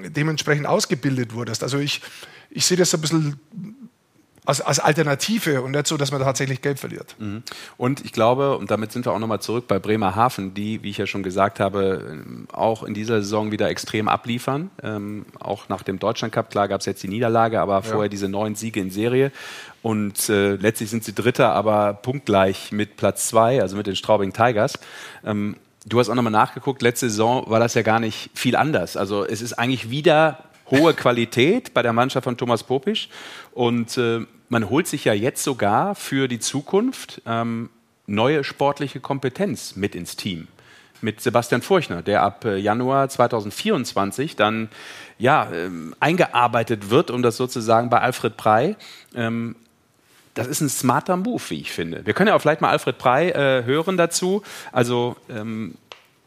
dementsprechend 0.09 0.67
ausgebildet 0.67 1.33
wurdest. 1.33 1.63
Also 1.63 1.77
ich, 1.77 2.01
ich 2.49 2.65
sehe 2.65 2.77
das 2.77 2.93
ein 2.93 3.01
bisschen 3.01 3.39
als, 4.47 4.61
als, 4.61 4.79
Alternative 4.79 5.61
und 5.61 5.71
nicht 5.71 5.87
so, 5.87 5.97
dass 5.97 6.11
man 6.11 6.21
tatsächlich 6.21 6.61
Geld 6.61 6.79
verliert. 6.79 7.15
Mhm. 7.19 7.43
Und 7.75 8.05
ich 8.05 8.13
glaube, 8.13 8.57
und 8.57 8.71
damit 8.71 8.93
sind 8.93 9.05
wir 9.05 9.11
auch 9.11 9.19
nochmal 9.19 9.41
zurück 9.41 9.67
bei 9.67 9.77
Bremerhaven, 9.77 10.53
die, 10.53 10.83
wie 10.83 10.89
ich 10.89 10.97
ja 10.97 11.05
schon 11.05 11.21
gesagt 11.21 11.59
habe, 11.59 12.23
auch 12.53 12.83
in 12.83 12.93
dieser 12.93 13.21
Saison 13.21 13.51
wieder 13.51 13.69
extrem 13.69 14.07
abliefern. 14.07 14.69
Ähm, 14.81 15.25
auch 15.39 15.67
nach 15.67 15.83
dem 15.83 15.99
Deutschland 15.99 16.33
Cup, 16.33 16.49
klar 16.49 16.69
gab 16.69 16.79
es 16.79 16.85
jetzt 16.85 17.03
die 17.03 17.09
Niederlage, 17.09 17.59
aber 17.59 17.73
ja. 17.73 17.81
vorher 17.81 18.09
diese 18.09 18.29
neun 18.29 18.55
Siege 18.55 18.79
in 18.79 18.89
Serie. 18.89 19.31
Und 19.81 20.29
äh, 20.29 20.55
letztlich 20.55 20.89
sind 20.89 21.03
sie 21.03 21.13
Dritter, 21.13 21.51
aber 21.53 21.93
punktgleich 21.93 22.71
mit 22.71 22.95
Platz 22.95 23.27
zwei, 23.27 23.61
also 23.61 23.75
mit 23.75 23.85
den 23.85 23.97
Straubing 23.97 24.31
Tigers. 24.31 24.79
Ähm, 25.25 25.57
du 25.87 25.99
hast 25.99 26.09
auch 26.09 26.15
nochmal 26.15 26.31
nachgeguckt, 26.31 26.81
letzte 26.81 27.09
Saison 27.09 27.49
war 27.49 27.59
das 27.59 27.73
ja 27.73 27.81
gar 27.81 27.99
nicht 27.99 28.29
viel 28.33 28.55
anders. 28.55 28.97
Also 28.97 29.25
es 29.25 29.41
ist 29.41 29.53
eigentlich 29.53 29.89
wieder 29.89 30.43
hohe 30.69 30.93
Qualität 30.93 31.73
bei 31.73 31.81
der 31.81 31.93
Mannschaft 31.93 32.25
von 32.25 32.37
Thomas 32.37 32.63
Popisch. 32.63 33.09
Und 33.53 33.97
äh, 33.97 34.25
man 34.49 34.69
holt 34.69 34.87
sich 34.87 35.05
ja 35.05 35.13
jetzt 35.13 35.43
sogar 35.43 35.95
für 35.95 36.27
die 36.27 36.39
Zukunft 36.39 37.21
ähm, 37.25 37.69
neue 38.05 38.43
sportliche 38.43 38.99
Kompetenz 38.99 39.75
mit 39.75 39.95
ins 39.95 40.15
Team. 40.15 40.47
Mit 40.99 41.21
Sebastian 41.21 41.61
Furchner, 41.61 42.01
der 42.01 42.23
ab 42.23 42.43
äh, 42.43 42.57
Januar 42.57 43.07
2024 43.07 44.35
dann 44.35 44.69
ja, 45.19 45.49
ähm, 45.53 45.95
eingearbeitet 45.99 46.89
wird, 46.89 47.11
um 47.11 47.21
das 47.21 47.37
sozusagen 47.37 47.89
bei 47.89 48.01
Alfred 48.01 48.35
Prey. 48.35 48.75
Ähm, 49.15 49.55
das 50.37 50.47
ist 50.47 50.61
ein 50.61 50.69
smarter 50.69 51.17
Move, 51.17 51.41
wie 51.49 51.61
ich 51.61 51.71
finde. 51.71 52.05
Wir 52.05 52.13
können 52.13 52.27
ja 52.27 52.35
auch 52.35 52.41
vielleicht 52.41 52.61
mal 52.61 52.69
Alfred 52.69 52.97
Prey 52.97 53.29
äh, 53.29 53.63
hören 53.65 53.97
dazu. 53.97 54.43
Also 54.71 55.15
ähm, 55.29 55.75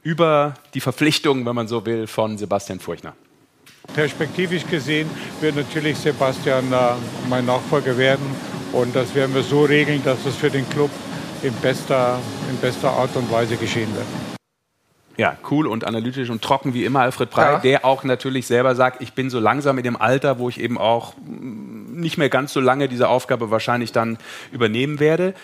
über 0.02 0.54
die 0.74 0.80
Verpflichtung, 0.80 1.46
wenn 1.46 1.54
man 1.54 1.68
so 1.68 1.86
will, 1.86 2.06
von 2.06 2.36
Sebastian 2.36 2.80
Furchner. 2.80 3.14
Perspektivisch 3.94 4.66
gesehen 4.66 5.08
wird 5.40 5.56
natürlich 5.56 5.96
Sebastian 5.98 6.72
äh, 6.72 6.76
mein 7.28 7.46
Nachfolger 7.46 7.96
werden. 7.96 8.24
Und 8.72 8.94
das 8.94 9.14
werden 9.14 9.34
wir 9.34 9.42
so 9.42 9.64
regeln, 9.64 10.02
dass 10.04 10.24
es 10.26 10.36
für 10.36 10.50
den 10.50 10.68
Club 10.70 10.90
in 11.42 11.52
bester, 11.54 12.18
in 12.50 12.56
bester 12.58 12.90
Art 12.90 13.14
und 13.16 13.30
Weise 13.30 13.56
geschehen 13.56 13.94
wird. 13.94 14.29
Ja, 15.16 15.36
cool 15.50 15.66
und 15.66 15.84
analytisch 15.84 16.30
und 16.30 16.40
trocken 16.40 16.72
wie 16.72 16.84
immer 16.84 17.00
Alfred 17.00 17.30
Prey, 17.30 17.44
ja. 17.44 17.58
der 17.58 17.84
auch 17.84 18.04
natürlich 18.04 18.46
selber 18.46 18.74
sagt, 18.74 19.02
ich 19.02 19.12
bin 19.12 19.28
so 19.28 19.38
langsam 19.38 19.76
in 19.76 19.84
dem 19.84 19.96
Alter, 19.96 20.38
wo 20.38 20.48
ich 20.48 20.60
eben 20.60 20.78
auch 20.78 21.14
nicht 21.18 22.16
mehr 22.16 22.30
ganz 22.30 22.52
so 22.52 22.60
lange 22.60 22.88
diese 22.88 23.08
Aufgabe 23.08 23.50
wahrscheinlich 23.50 23.92
dann 23.92 24.18
übernehmen 24.52 25.00
werde 25.00 25.34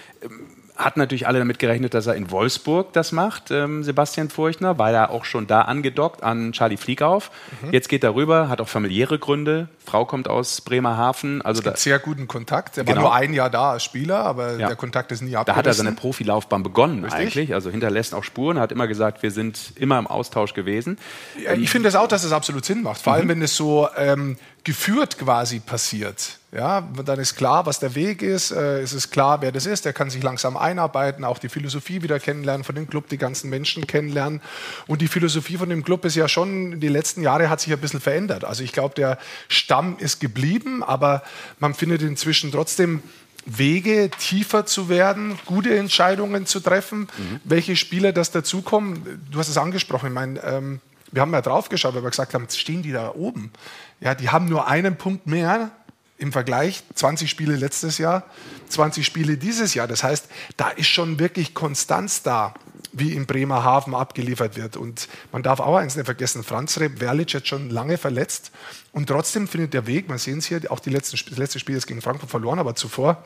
hat 0.77 0.97
natürlich 0.97 1.27
alle 1.27 1.39
damit 1.39 1.59
gerechnet, 1.59 1.95
dass 1.95 2.07
er 2.07 2.15
in 2.15 2.31
Wolfsburg 2.31 2.93
das 2.93 3.13
macht, 3.13 3.51
ähm, 3.51 3.83
Sebastian 3.83 4.29
Furchtner, 4.29 4.79
weil 4.79 4.95
er 4.95 5.11
auch 5.11 5.25
schon 5.25 5.47
da 5.47 5.63
angedockt 5.63 6.23
an 6.23 6.53
Charlie 6.53 6.77
Fliegauf. 6.77 7.31
Mhm. 7.63 7.73
Jetzt 7.73 7.89
geht 7.89 8.05
er 8.05 8.15
rüber, 8.15 8.49
hat 8.49 8.61
auch 8.61 8.69
familiäre 8.69 9.19
Gründe. 9.19 9.69
Frau 9.85 10.05
kommt 10.05 10.29
aus 10.29 10.61
Bremerhaven. 10.61 11.41
Also 11.43 11.61
es 11.61 11.65
gibt 11.65 11.79
sehr 11.79 11.99
guten 11.99 12.29
Kontakt. 12.29 12.77
Er 12.77 12.85
genau. 12.85 12.97
war 12.97 13.03
nur 13.03 13.15
ein 13.15 13.33
Jahr 13.33 13.51
da 13.51 13.73
als 13.73 13.85
Spieler, 13.85 14.19
aber 14.19 14.59
ja. 14.59 14.67
der 14.67 14.77
Kontakt 14.77 15.13
ist 15.13 15.23
nie 15.23 15.37
abgerissen. 15.37 15.47
Da 15.47 15.57
hat 15.57 15.67
er 15.67 15.75
seine 15.75 15.93
Profilaufbahn 15.93 16.63
begonnen 16.63 17.05
Richtig? 17.05 17.21
eigentlich, 17.21 17.55
also 17.55 17.71
hinterlässt 17.71 18.15
auch 18.15 18.25
Spuren. 18.25 18.59
Hat 18.59 18.73
immer 18.73 18.87
gesagt, 18.87 19.23
wir 19.23 19.31
sind 19.31 19.73
immer 19.77 19.99
im 19.99 20.07
Austausch 20.07 20.55
gewesen. 20.55 20.99
Ja, 21.43 21.55
ich 21.55 21.71
finde 21.71 21.89
das 21.89 21.97
auch, 21.97 22.09
dass 22.09 22.25
es 22.25 22.33
absolut 22.33 22.65
Sinn 22.65 22.83
macht. 22.83 23.01
Vor 23.01 23.15
allem, 23.15 23.27
mhm. 23.27 23.31
wenn 23.31 23.43
es 23.43 23.57
so 23.57 23.89
ähm, 23.97 24.37
geführt 24.67 25.17
quasi 25.17 25.61
passiert 25.61 26.41
Ja, 26.51 26.81
dann 26.81 27.21
ist 27.21 27.37
klar, 27.37 27.67
was 27.67 27.79
der 27.79 27.95
Weg 27.95 28.21
ist. 28.21 28.51
Äh, 28.51 28.81
es 28.81 28.93
ist 28.93 29.13
klar, 29.13 29.41
wer 29.41 29.53
das 29.53 29.65
ist. 29.65 29.85
Der 29.85 29.93
kann 29.93 30.11
sich 30.11 30.25
langsam 30.25 30.57
einarbeiten, 30.57 31.25
auch 31.25 31.39
die 31.39 31.49
Philosophie 31.49 32.03
wieder 32.03 32.19
kennenlernen 32.19 32.65
von 32.65 32.75
dem 32.75 32.89
Club, 32.89 33.09
die 33.09 33.17
ganzen 33.17 33.49
Menschen 33.49 33.87
kennenlernen. 33.87 34.41
Und 34.89 35.03
die 35.03 35.07
Philosophie 35.07 35.57
von 35.57 35.69
dem 35.69 35.85
Club 35.85 36.05
ist 36.05 36.17
ja 36.17 36.27
schon, 36.27 36.81
die 36.81 36.89
letzten 36.89 37.23
Jahre 37.23 37.49
hat 37.49 37.61
sich 37.61 37.73
ein 37.73 37.79
bisschen 37.79 38.01
verändert. 38.01 38.45
Also 38.45 38.65
ich 38.65 38.73
glaube, 38.73 38.97
der 38.97 39.19
Stamm 39.47 39.99
ist 39.99 40.19
geblieben, 40.19 40.83
aber 40.83 41.23
man 41.61 41.73
findet 41.73 42.03
inzwischen 42.03 42.51
trotzdem 42.51 43.05
Wege, 43.45 44.11
tiefer 44.19 44.67
zu 44.67 44.89
werden, 44.89 45.39
gute 45.47 45.79
Entscheidungen 45.79 46.45
zu 46.45 46.59
treffen. 46.59 47.07
Mhm. 47.17 47.41
Welche 47.45 47.77
Spieler 47.77 48.13
das 48.13 48.33
dazukommen, 48.33 49.23
du 49.31 49.39
hast 49.39 49.49
es 49.49 49.59
angesprochen. 49.59 50.09
Ich 50.09 50.15
meine, 50.15 50.41
ähm, 50.43 50.81
wir 51.13 51.23
haben 51.23 51.33
ja 51.33 51.41
drauf 51.41 51.69
geschaut, 51.69 51.95
weil 51.95 52.03
wir 52.03 52.11
gesagt 52.11 52.35
haben, 52.35 52.47
stehen 52.51 52.83
die 52.83 52.93
da 52.93 53.15
oben. 53.15 53.53
Ja, 54.01 54.15
die 54.15 54.31
haben 54.31 54.47
nur 54.47 54.67
einen 54.67 54.97
Punkt 54.97 55.27
mehr 55.27 55.71
im 56.19 56.33
Vergleich 56.33 56.83
20 56.95 57.31
Spiele 57.31 57.57
letztes 57.57 57.99
Jahr, 57.99 58.25
20 58.69 59.05
Spiele 59.05 59.37
dieses 59.37 59.75
Jahr. 59.75 59.87
Das 59.87 60.03
heißt, 60.03 60.29
da 60.57 60.69
ist 60.71 60.89
schon 60.89 61.19
wirklich 61.19 61.55
Konstanz 61.55 62.23
da, 62.23 62.55
wie 62.93 63.13
in 63.13 63.27
Bremerhaven 63.27 63.95
abgeliefert 63.95 64.57
wird. 64.57 64.77
Und 64.77 65.09
man 65.33 65.43
darf 65.43 65.61
auch 65.61 65.77
eins 65.77 65.97
nicht 65.97 66.07
vergessen, 66.07 66.43
Franz 66.43 66.79
Reb 66.81 67.01
Werlic 67.01 67.33
jetzt 67.33 67.49
schon 67.49 67.69
lange 67.71 67.99
verletzt 67.99 68.51
und 68.93 69.09
trotzdem 69.09 69.47
findet 69.47 69.75
der 69.75 69.87
Weg, 69.87 70.09
man 70.09 70.19
sehen 70.19 70.39
es 70.39 70.47
hier, 70.47 70.61
auch 70.71 70.81
die 70.81 70.91
letzten, 70.91 71.19
das 71.29 71.39
letzte 71.39 71.59
Spiel 71.59 71.77
ist 71.77 71.87
gegen 71.87 72.01
Frankfurt 72.01 72.31
verloren, 72.31 72.59
aber 72.59 72.75
zuvor 72.75 73.25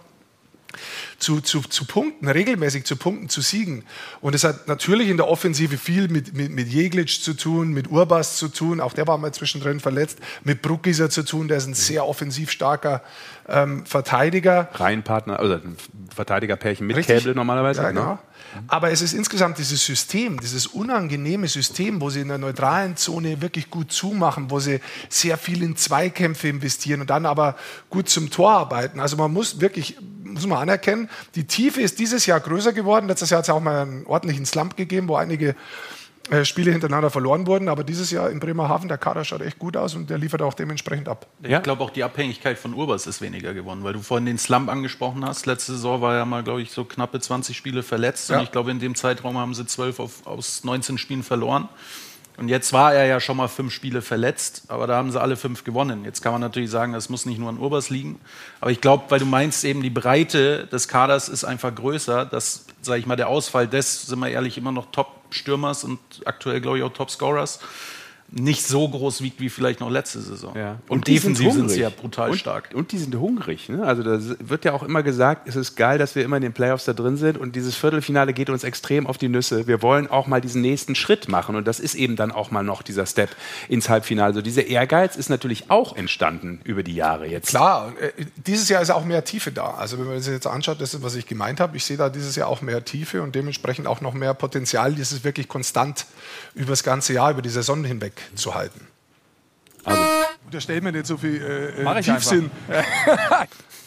zu, 1.19 1.41
zu, 1.41 1.61
zu 1.61 1.85
Punkten, 1.85 2.29
regelmäßig 2.29 2.85
zu 2.85 2.97
Punkten, 2.97 3.29
zu 3.29 3.41
siegen. 3.41 3.85
Und 4.21 4.35
es 4.35 4.45
hat 4.45 4.69
natürlich 4.69 5.09
in 5.09 5.17
der 5.17 5.29
Offensive 5.29 5.77
viel 5.77 6.09
mit, 6.09 6.35
mit, 6.35 6.51
mit 6.51 6.69
Jeglic 6.69 7.09
zu 7.09 7.35
tun, 7.35 7.71
mit 7.73 7.91
Urbas 7.91 8.37
zu 8.37 8.49
tun, 8.49 8.81
auch 8.81 8.93
der 8.93 9.07
war 9.07 9.19
mal 9.19 9.33
zwischendrin 9.33 9.81
verletzt, 9.81 10.19
mit 10.45 10.63
Bruckgieser 10.63 11.11
zu 11.11 11.25
tun, 11.25 11.49
der 11.49 11.59
ist 11.59 11.67
ein 11.67 11.75
sehr 11.75 12.07
offensiv 12.07 12.51
starker 12.51 13.03
ähm, 13.49 13.85
Verteidiger. 13.87 14.69
Reihenpartner, 14.75 15.39
also 15.39 15.59
Verteidigerpärchen 16.15 16.87
mit 16.87 16.97
Richtig? 16.97 17.19
Käble 17.19 17.35
normalerweise. 17.35 17.83
Ja, 17.83 17.89
genau. 17.89 18.19
Aber 18.69 18.91
es 18.91 19.03
ist 19.03 19.13
insgesamt 19.13 19.59
dieses 19.59 19.85
System, 19.85 20.41
dieses 20.41 20.67
unangenehme 20.67 21.49
System, 21.49 22.01
wo 22.01 22.11
sie 22.11 22.21
in 22.21 22.29
der 22.29 22.39
neutralen 22.39 22.97
Zone 22.97 23.41
wirklich 23.41 23.71
gut 23.71 23.93
zumachen, 23.93 24.51
wo 24.51 24.61
sie 24.61 24.81
sehr 25.09 25.37
viel 25.39 25.63
in 25.63 25.77
Zweikämpfe 25.77 26.49
investieren 26.49 27.01
und 27.01 27.11
dann 27.11 27.27
aber 27.27 27.57
gut 27.91 28.09
zum 28.09 28.31
Tor 28.31 28.51
arbeiten. 28.53 29.01
Also 29.01 29.17
man 29.17 29.33
muss 29.33 29.61
wirklich 29.61 29.97
muss 30.25 30.47
man 30.47 30.59
anerkennen. 30.59 31.09
Die 31.35 31.45
Tiefe 31.45 31.81
ist 31.83 31.99
dieses 31.99 32.27
Jahr 32.27 32.41
größer 32.41 32.73
geworden. 32.73 33.09
Letztes 33.09 33.31
Jahr 33.31 33.39
hat 33.39 33.47
es 33.47 33.51
auch 33.51 33.61
mal 33.61 33.83
einen 33.83 34.07
ordentlichen 34.07 34.47
Slump 34.47 34.77
gegeben, 34.77 35.09
wo 35.09 35.17
einige 35.17 35.57
Spiele 36.45 36.73
hintereinander 36.73 37.11
verloren 37.11 37.47
wurden. 37.47 37.69
Aber 37.69 37.85
dieses 37.85 38.11
Jahr 38.11 38.31
in 38.31 38.41
Bremerhaven, 38.41 38.89
der 38.89 38.99
Kader 38.99 39.25
schaut 39.25 39.43
echt 39.43 39.59
gut 39.59 39.77
aus 39.77 39.95
und 39.95 40.11
der 40.11 40.19
liefert 40.19 40.43
auch 40.43 40.55
dementsprechend 40.55 41.09
ab. 41.09 41.27
Ja? 41.43 41.59
Ich 41.59 41.63
glaube 41.63 41.83
auch 41.83 41.91
die 41.91 42.05
Abhängigkeit 42.05 42.59
von 42.59 42.75
Urbers 42.75 43.07
ist 43.07 43.21
weniger 43.21 43.55
geworden, 43.55 43.85
weil 43.85 43.93
du 43.93 44.01
vorhin 44.01 44.27
den 44.27 44.39
Slump 44.39 44.69
angesprochen 44.69 45.25
hast. 45.25 45.47
Letzte 45.47 45.73
Saison 45.73 46.01
war 46.01 46.15
ja 46.15 46.25
mal, 46.25 46.43
glaube 46.43 46.63
ich, 46.63 46.71
so 46.71 46.85
knappe 46.85 47.21
20 47.21 47.57
Spiele 47.57 47.83
verletzt. 47.83 48.31
Ja. 48.31 48.39
Und 48.39 48.45
ich 48.45 48.53
glaube, 48.53 48.71
in 48.71 48.79
dem 48.79 48.95
Zeitraum 48.95 49.37
haben 49.39 49.55
sie 49.55 49.67
12 49.67 50.01
auf, 50.01 50.27
aus 50.27 50.65
19 50.65 50.99
Spielen 50.99 51.23
verloren. 51.23 51.69
Und 52.41 52.49
jetzt 52.49 52.73
war 52.73 52.95
er 52.95 53.05
ja 53.05 53.21
schon 53.21 53.37
mal 53.37 53.49
fünf 53.49 53.71
Spiele 53.71 54.01
verletzt, 54.01 54.65
aber 54.69 54.87
da 54.87 54.97
haben 54.97 55.11
sie 55.13 55.21
alle 55.21 55.37
fünf 55.37 55.63
gewonnen. 55.63 56.07
Jetzt 56.07 56.23
kann 56.23 56.33
man 56.33 56.41
natürlich 56.41 56.71
sagen, 56.71 56.95
das 56.95 57.11
muss 57.11 57.27
nicht 57.27 57.39
nur 57.39 57.51
an 57.51 57.59
Urbers 57.59 57.91
liegen. 57.91 58.19
Aber 58.63 58.71
ich 58.71 58.81
glaube, 58.81 59.05
weil 59.11 59.19
du 59.19 59.27
meinst, 59.27 59.63
eben 59.63 59.83
die 59.83 59.91
Breite 59.91 60.67
des 60.69 60.89
Kaders 60.89 61.29
ist 61.29 61.45
einfach 61.45 61.75
größer, 61.75 62.25
dass, 62.25 62.65
sage 62.81 62.99
ich 62.99 63.07
mal, 63.07 63.17
der 63.17 63.29
Ausfall 63.29 63.69
des, 63.69 64.07
sind 64.07 64.21
wir 64.21 64.31
ehrlich, 64.31 64.57
immer 64.57 64.73
noch 64.73 64.87
Top-Stürmers 65.31 65.85
und 65.85 65.99
aktuell, 66.25 66.61
glaube 66.61 66.79
ich, 66.79 66.85
auch 66.85 66.93
Top-Scorers 66.93 67.61
nicht 68.33 68.65
so 68.65 68.89
groß 68.89 69.23
wiegt 69.23 69.41
wie 69.41 69.49
vielleicht 69.49 69.81
noch 69.81 69.91
letzte 69.91 70.21
Saison. 70.21 70.55
Ja. 70.57 70.79
Und, 70.87 70.99
und 70.99 71.09
defensiv 71.09 71.53
sind, 71.53 71.69
sie 71.69 71.81
ja 71.81 71.91
brutal 71.91 72.31
und, 72.31 72.37
stark. 72.37 72.71
Und 72.75 72.93
die 72.93 72.99
sind 72.99 73.15
hungrig. 73.17 73.69
Ne? 73.69 73.83
Also 73.83 74.03
da 74.03 74.21
wird 74.39 74.65
ja 74.65 74.73
auch 74.73 74.85
immer 74.85 75.03
gesagt, 75.03 75.49
es 75.49 75.57
ist 75.57 75.75
geil, 75.75 75.99
dass 75.99 76.15
wir 76.15 76.25
immer 76.25 76.37
in 76.37 76.43
den 76.43 76.53
Playoffs 76.53 76.85
da 76.85 76.93
drin 76.93 77.17
sind 77.17 77.39
und 77.39 77.57
dieses 77.57 77.75
Viertelfinale 77.75 78.33
geht 78.33 78.49
uns 78.49 78.63
extrem 78.63 79.07
auf 79.07 79.19
die 79.19 79.29
Nüsse. 79.29 79.67
Wir 79.67 79.83
wollen 79.83 80.07
auch 80.07 80.29
mal 80.29 80.41
diesen 80.41 80.63
nächsten 80.63 80.95
Schritt 80.95 81.29
machen 81.29 81.57
und 81.57 81.67
das 81.67 81.81
ist 81.81 81.95
eben 81.95 82.15
dann 82.15 82.31
auch 82.31 82.53
mal 82.53 82.63
noch 82.63 82.83
dieser 82.83 83.05
Step 83.05 83.31
ins 83.69 83.89
Halbfinale. 83.89 84.29
Also 84.29 84.43
dieser 84.43 84.67
Ehrgeiz 84.67 85.17
ist 85.17 85.29
natürlich 85.29 85.71
auch 85.71 85.97
entstanden 85.97 86.61
über 86.63 86.85
die 86.85 86.95
Jahre 86.95 87.27
jetzt. 87.27 87.49
Klar, 87.49 87.93
äh, 88.01 88.13
dieses 88.47 88.69
Jahr 88.69 88.81
ist 88.81 88.91
auch 88.91 89.05
mehr 89.05 89.25
Tiefe 89.25 89.51
da. 89.51 89.75
Also 89.75 89.99
wenn 89.99 90.07
man 90.07 90.21
sich 90.21 90.33
jetzt 90.33 90.47
anschaut, 90.47 90.81
das 90.81 90.95
ist, 90.95 91.03
was 91.03 91.17
ich 91.17 91.27
gemeint 91.27 91.59
habe, 91.59 91.77
ich 91.77 91.85
sehe 91.85 91.97
da 91.97 92.09
dieses 92.09 92.37
Jahr 92.37 92.47
auch 92.47 92.63
mehr 92.63 92.85
Tiefe 92.85 93.23
und 93.23 93.35
dementsprechend 93.35 93.89
auch 93.89 94.01
noch 94.01 94.15
mehr 94.15 94.35
Potenzial. 94.35 94.95
Das 94.95 95.11
ist 95.11 95.25
wirklich 95.25 95.49
konstant 95.49 96.07
über 96.55 96.71
das 96.71 96.85
ganze 96.85 97.13
Jahr, 97.13 97.33
über 97.33 97.43
die 97.43 97.49
Saison 97.49 97.83
hinweg 97.83 98.20
zu 98.35 98.55
halten. 98.55 98.87
Also, 99.85 100.03
unterstell 100.45 100.81
mir 100.81 100.93
nicht 100.93 101.07
so 101.07 101.17
viel 101.17 101.75
äh, 101.79 101.83
Mach 101.83 101.97
ich 101.97 102.07
Tiefsinn. 102.07 102.51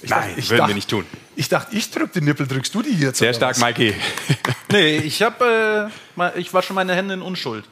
ich 0.01 0.09
Nein, 0.09 0.29
dachte, 0.29 0.39
ich 0.39 0.49
würden 0.49 0.57
dachte, 0.57 0.69
wir 0.69 0.75
nicht 0.75 0.89
tun. 0.89 1.05
Ich 1.35 1.49
dachte, 1.49 1.75
ich 1.75 1.91
drücke 1.91 2.13
den 2.13 2.25
Nippel, 2.25 2.47
drückst 2.47 2.73
du 2.73 2.81
die 2.81 2.97
jetzt? 2.97 3.19
Sehr 3.19 3.33
stark, 3.33 3.55
was? 3.55 3.61
Mikey. 3.61 3.93
nee, 4.71 4.97
ich, 4.97 5.21
hab, 5.21 5.41
äh, 5.41 5.87
ich 6.35 6.53
wasche 6.53 6.73
meine 6.73 6.95
Hände 6.95 7.13
in 7.13 7.21
Unschuld. 7.21 7.65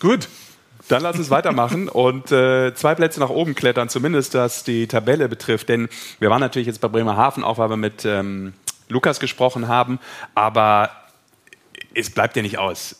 Gut. 0.00 0.28
Dann 0.88 1.02
lass 1.02 1.16
uns 1.16 1.30
weitermachen 1.30 1.88
und 1.88 2.32
äh, 2.32 2.74
zwei 2.74 2.94
Plätze 2.94 3.20
nach 3.20 3.30
oben 3.30 3.54
klettern, 3.54 3.88
zumindest 3.88 4.34
was 4.34 4.64
die 4.64 4.88
Tabelle 4.88 5.28
betrifft. 5.28 5.68
Denn 5.68 5.88
wir 6.18 6.28
waren 6.28 6.40
natürlich 6.40 6.66
jetzt 6.66 6.80
bei 6.80 6.88
Bremerhaven, 6.88 7.44
auch 7.44 7.58
weil 7.58 7.70
wir 7.70 7.76
mit 7.76 8.04
ähm, 8.04 8.52
Lukas 8.88 9.20
gesprochen 9.20 9.68
haben. 9.68 10.00
Aber 10.34 10.90
es 11.94 12.10
bleibt 12.10 12.36
ja 12.36 12.42
nicht 12.42 12.58
aus. 12.58 12.96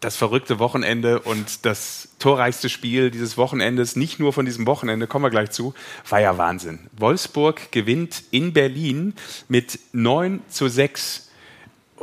Das 0.00 0.16
verrückte 0.16 0.60
Wochenende 0.60 1.20
und 1.20 1.64
das 1.66 2.10
torreichste 2.20 2.68
Spiel 2.68 3.10
dieses 3.10 3.36
Wochenendes, 3.36 3.96
nicht 3.96 4.20
nur 4.20 4.32
von 4.32 4.44
diesem 4.44 4.66
Wochenende, 4.66 5.08
kommen 5.08 5.24
wir 5.24 5.30
gleich 5.30 5.50
zu, 5.50 5.74
war 6.08 6.20
ja 6.20 6.38
Wahnsinn. 6.38 6.78
Wolfsburg 6.96 7.72
gewinnt 7.72 8.22
in 8.30 8.52
Berlin 8.52 9.14
mit 9.48 9.80
9 9.92 10.40
zu 10.48 10.68
6 10.68 11.28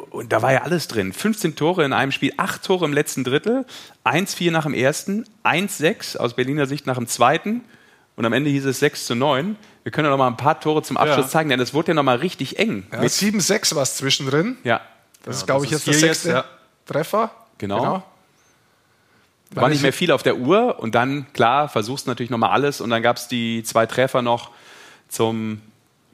und 0.10 0.34
da 0.34 0.42
war 0.42 0.52
ja 0.52 0.64
alles 0.64 0.90
drin. 0.90 1.14
15 1.14 1.56
Tore 1.56 1.86
in 1.86 1.94
einem 1.94 2.12
Spiel, 2.12 2.34
8 2.36 2.64
Tore 2.64 2.84
im 2.84 2.92
letzten 2.92 3.24
Drittel, 3.24 3.66
1-4 4.04 4.52
nach 4.52 4.64
dem 4.64 4.74
ersten, 4.74 5.26
1-6 5.46 6.18
aus 6.18 6.36
Berliner 6.36 6.66
Sicht 6.66 6.86
nach 6.86 6.98
dem 6.98 7.08
zweiten 7.08 7.62
und 8.16 8.26
am 8.26 8.34
Ende 8.34 8.50
hieß 8.50 8.66
es 8.66 8.80
6 8.80 9.06
zu 9.06 9.16
9. 9.16 9.56
Wir 9.84 9.92
können 9.92 10.06
ja 10.06 10.12
noch 10.12 10.18
mal 10.18 10.28
ein 10.28 10.38
paar 10.38 10.60
Tore 10.60 10.82
zum 10.84 10.98
Abschluss 10.98 11.28
ja. 11.28 11.30
zeigen, 11.30 11.50
denn 11.50 11.60
es 11.60 11.74
wurde 11.74 11.90
ja 11.90 11.94
noch 11.94 12.04
mal 12.04 12.18
richtig 12.18 12.60
eng. 12.60 12.88
Ja, 12.92 13.02
mit 13.02 13.12
7-6 13.12 13.76
war 13.76 13.84
es 13.84 13.98
zwischendrin. 13.98 14.58
Ja. 14.64 14.82
Das 15.24 15.38
ist, 15.38 15.46
glaube 15.46 15.66
ich, 15.66 15.72
jetzt 15.72 15.88
der 15.88 15.94
sechste 15.94 16.30
jetzt. 16.30 16.46
Treffer. 16.86 17.32
Genau. 17.58 17.80
genau. 17.80 18.04
War 19.52 19.70
nicht 19.70 19.84
mehr 19.84 19.94
viel 19.94 20.12
auf 20.12 20.24
der 20.24 20.38
Uhr 20.38 20.80
und 20.80 20.96
dann, 20.96 21.28
klar, 21.34 21.70
versuchst 21.70 22.08
natürlich 22.08 22.30
nochmal 22.30 22.50
alles 22.52 22.82
und 22.82 22.90
dann 22.90 23.02
gab 23.02 23.18
es 23.18 23.28
die 23.28 23.64
zwei 23.64 23.86
Treffer 23.86 24.22
noch 24.22 24.52
zum 25.08 25.62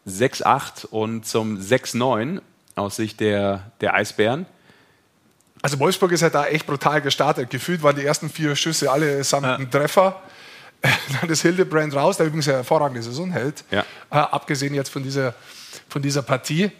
6-8 0.07 0.85
und 0.85 1.25
zum 1.25 1.57
6-9 1.57 2.41
aus 2.75 2.95
Sicht 2.95 3.19
der, 3.19 3.71
der 3.81 3.93
Eisbären. 3.93 4.45
Also 5.61 5.79
Wolfsburg 5.79 6.11
ist 6.11 6.21
ja 6.21 6.29
da 6.29 6.45
echt 6.47 6.65
brutal 6.65 7.01
gestartet. 7.01 7.49
Gefühlt 7.49 7.83
waren 7.83 7.95
die 7.95 8.03
ersten 8.03 8.29
vier 8.29 8.55
Schüsse 8.55 8.91
alle 8.91 9.23
samt 9.23 9.45
ja. 9.45 9.57
Treffer. 9.65 10.21
Dann 11.21 11.29
ist 11.29 11.43
Hildebrand 11.43 11.95
raus, 11.95 12.17
der 12.17 12.25
übrigens 12.25 12.47
eine 12.47 12.57
hervorragende 12.57 13.03
Saison 13.03 13.31
hält. 13.31 13.63
Ja. 13.69 13.81
Äh, 14.09 14.15
abgesehen 14.15 14.73
jetzt 14.73 14.89
von 14.89 15.03
dieser, 15.03 15.35
von 15.87 16.01
dieser 16.01 16.23
Partie. 16.23 16.71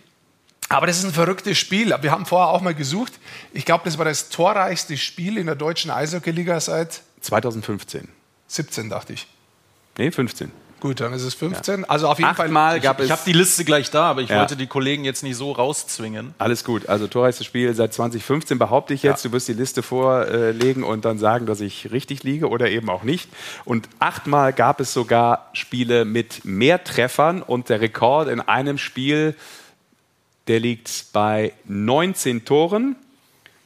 Aber 0.72 0.88
das 0.88 1.00
ist 1.00 1.06
ein 1.06 1.14
verrücktes 1.14 1.58
Spiel. 1.58 1.96
Wir 2.02 2.12
haben 2.12 2.26
vorher 2.26 2.50
auch 2.50 2.62
mal 2.62 2.74
gesucht. 2.74 3.14
Ich 3.54 3.66
glaube, 3.66 3.84
das 3.86 3.98
war 3.98 4.06
das 4.06 4.30
torreichste 4.30 4.98
Spiel 4.98 5.38
in 5.38 5.46
der 5.46 5.56
deutschen 5.56 5.92
Eishockey-Liga 5.92 6.60
seit 6.60 7.02
2015. 7.22 8.08
17, 8.48 8.90
dachte 8.90 9.14
ich. 9.14 9.28
Nee, 9.98 10.12
15. 10.12 10.52
Gut, 10.82 11.00
dann 11.00 11.14
ist 11.14 11.22
es 11.22 11.36
15. 11.36 11.82
Ja. 11.82 11.90
Also 11.90 12.08
auf 12.08 12.18
jeden 12.18 12.32
Acht 12.32 12.38
Fall. 12.38 12.50
Mal 12.50 12.80
gab 12.80 13.00
ich, 13.00 13.06
ich 13.06 13.12
habe 13.12 13.22
die 13.24 13.34
Liste 13.34 13.64
gleich 13.64 13.92
da, 13.92 14.06
aber 14.06 14.22
ich 14.22 14.30
ja. 14.30 14.40
wollte 14.40 14.56
die 14.56 14.66
Kollegen 14.66 15.06
jetzt 15.06 15.22
nicht 15.22 15.36
so 15.36 15.52
rauszwingen. 15.52 16.34
Alles 16.40 16.64
gut. 16.64 16.90
Also 16.90 17.06
torreichstes 17.08 17.46
Spiel 17.46 17.72
seit 17.76 17.94
2015 17.94 18.58
behaupte 18.58 18.96
ich 18.96 19.04
jetzt. 19.04 19.24
Ja. 19.24 19.30
Du 19.30 19.36
wirst 19.36 19.48
die 19.48 19.54
Liste 19.54 19.84
vorlegen 19.84 20.84
und 20.84 21.06
dann 21.06 21.20
sagen, 21.20 21.46
dass 21.46 21.62
ich 21.62 21.92
richtig 21.92 22.24
liege 22.24 22.50
oder 22.50 22.72
eben 22.72 22.90
auch 22.90 23.04
nicht. 23.04 23.30
Und 23.64 23.90
achtmal 24.00 24.54
gab 24.54 24.80
es 24.80 24.92
sogar 24.92 25.52
Spiele 25.54 26.04
mit 26.04 26.46
mehr 26.46 26.84
Treffern 26.84 27.44
und 27.44 27.70
der 27.70 27.80
Rekord 27.80 28.28
in 28.28 28.42
einem 28.42 28.80
Spiel 28.80 29.36
der 30.52 30.60
liegt 30.60 31.06
bei 31.14 31.54
19 31.64 32.44
Toren. 32.44 32.98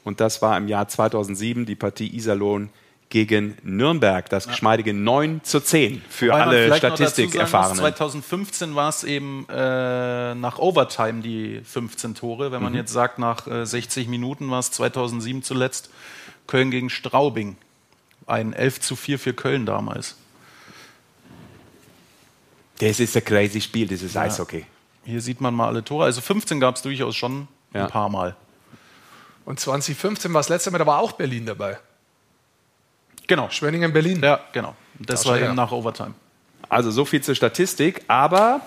Und 0.03 0.19
das 0.19 0.43
war 0.43 0.55
im 0.55 0.67
Jahr 0.67 0.87
2007 0.87 1.65
die 1.65 1.73
Partie 1.73 2.15
Iserlohn 2.15 2.69
gegen 3.09 3.57
Nürnberg. 3.63 4.29
Das 4.29 4.47
geschmeidige 4.47 4.93
9 4.93 5.43
zu 5.43 5.61
10 5.61 6.03
für 6.07 6.27
Wobei 6.27 6.43
alle 6.43 6.77
Statistikerfahrenen. 6.77 7.79
2015 7.79 8.75
war 8.75 8.89
es 8.89 9.03
eben 9.03 9.47
äh, 9.49 10.35
nach 10.35 10.59
Overtime 10.59 11.23
die 11.23 11.61
15 11.63 12.13
Tore. 12.13 12.51
Wenn 12.51 12.61
man 12.61 12.73
mhm. 12.73 12.77
jetzt 12.77 12.93
sagt, 12.93 13.17
nach 13.17 13.47
äh, 13.47 13.65
60 13.65 14.07
Minuten 14.07 14.51
war 14.51 14.59
es 14.59 14.69
2007 14.69 15.41
zuletzt 15.41 15.89
Köln 16.45 16.69
gegen 16.69 16.91
Straubing. 16.91 17.57
Ein 18.27 18.53
11 18.53 18.81
zu 18.81 18.95
4 18.95 19.17
für 19.17 19.33
Köln 19.33 19.65
damals. 19.65 20.17
Das 22.77 22.99
ist 22.99 23.17
ein 23.17 23.25
crazy 23.25 23.59
Spiel, 23.59 23.87
dieses 23.87 24.13
ja. 24.13 24.21
Eishockey. 24.21 24.67
Hier 25.05 25.21
sieht 25.21 25.39
man 25.39 25.53
mal 25.53 25.67
alle 25.67 25.83
Tore. 25.83 26.05
Also 26.05 26.21
15 26.21 26.59
gab 26.59 26.75
es 26.75 26.81
durchaus 26.81 27.15
schon 27.15 27.47
ja. 27.73 27.85
ein 27.85 27.89
paar 27.89 28.09
Mal. 28.09 28.35
Und 29.45 29.59
2015 29.59 30.33
war 30.33 30.39
das 30.39 30.49
letzte 30.49 30.71
Mal, 30.71 30.79
da 30.79 30.87
war 30.87 30.99
auch 30.99 31.13
Berlin 31.13 31.45
dabei. 31.45 31.77
Genau. 33.27 33.49
Schwenningen, 33.49 33.93
Berlin. 33.93 34.21
Ja, 34.21 34.39
genau. 34.51 34.75
Das, 34.99 35.21
das 35.21 35.25
war 35.27 35.39
eben 35.39 35.55
nach 35.55 35.71
Overtime. 35.71 36.13
Also 36.69 36.91
so 36.91 37.05
viel 37.05 37.21
zur 37.21 37.35
Statistik. 37.35 38.03
Aber 38.07 38.61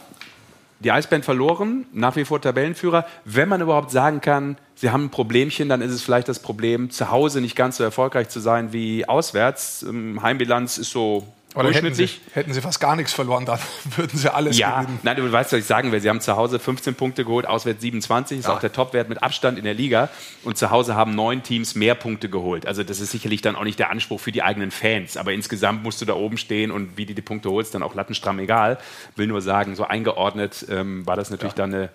die 0.81 0.93
Eisbären 0.93 1.25
verloren, 1.25 1.87
nach 1.93 2.15
wie 2.15 2.25
vor 2.25 2.41
Tabellenführer. 2.41 3.05
Wenn 3.25 3.49
man 3.49 3.61
überhaupt 3.61 3.91
sagen 3.91 4.21
kann, 4.21 4.57
sie 4.77 4.91
haben 4.91 5.07
ein 5.07 5.11
Problemchen, 5.11 5.69
dann 5.69 5.81
ist 5.81 5.93
es 5.93 6.03
vielleicht 6.03 6.29
das 6.29 6.39
Problem, 6.39 6.91
zu 6.91 7.11
Hause 7.11 7.41
nicht 7.41 7.57
ganz 7.57 7.79
so 7.79 7.85
erfolgreich 7.85 8.29
zu 8.29 8.39
sein 8.39 8.73
wie 8.73 9.09
auswärts. 9.09 9.85
Heimbilanz 10.23 10.79
ist 10.79 10.91
so 10.91 11.27
oder 11.59 11.73
hätten 11.73 11.95
sie, 11.95 12.09
hätten 12.33 12.53
sie 12.53 12.61
fast 12.61 12.81
gar 12.81 12.95
nichts 12.95 13.13
verloren, 13.13 13.45
dann 13.45 13.59
würden 13.97 14.17
sie 14.19 14.33
alles 14.33 14.57
ja, 14.57 14.83
gewinnen. 14.83 15.01
Nein, 15.03 15.17
du 15.17 15.31
weißt, 15.31 15.53
was 15.53 15.59
ich 15.61 15.67
sagen 15.67 15.93
will. 15.93 16.01
Sie 16.01 16.09
haben 16.09 16.21
zu 16.21 16.37
Hause 16.37 16.59
15 16.59 16.95
Punkte 16.95 17.25
geholt, 17.25 17.47
auswärts 17.47 17.81
27, 17.83 18.39
ist 18.39 18.47
ja. 18.47 18.55
auch 18.55 18.61
der 18.61 18.73
Topwert 18.73 19.09
mit 19.09 19.23
Abstand 19.23 19.59
in 19.59 19.65
der 19.65 19.75
Liga. 19.75 20.09
Und 20.45 20.57
zu 20.57 20.71
Hause 20.71 20.95
haben 20.95 21.15
neun 21.15 21.43
Teams 21.43 21.75
mehr 21.75 21.95
Punkte 21.95 22.29
geholt. 22.29 22.67
Also 22.67 22.85
das 22.85 23.01
ist 23.01 23.11
sicherlich 23.11 23.43
dann 23.43 23.57
auch 23.57 23.65
nicht 23.65 23.79
der 23.79 23.91
Anspruch 23.91 24.21
für 24.21 24.33
die 24.33 24.43
eigenen 24.43 24.71
Fans. 24.71 25.17
Aber 25.17 25.33
insgesamt 25.33 25.83
musst 25.83 26.01
du 26.01 26.05
da 26.05 26.15
oben 26.15 26.39
stehen 26.39 26.71
und 26.71 26.97
wie 26.97 27.07
du 27.07 27.15
die 27.15 27.23
Punkte 27.23 27.51
holst, 27.51 27.75
dann 27.75 27.83
auch 27.83 27.95
lattenstramm 27.95 28.39
egal. 28.39 28.79
Will 29.17 29.27
nur 29.27 29.41
sagen, 29.41 29.75
so 29.75 29.85
eingeordnet 29.85 30.67
ähm, 30.71 31.07
war 31.07 31.17
das 31.17 31.31
natürlich 31.31 31.55
ja. 31.55 31.67
dann 31.67 31.75
eine, 31.75 31.91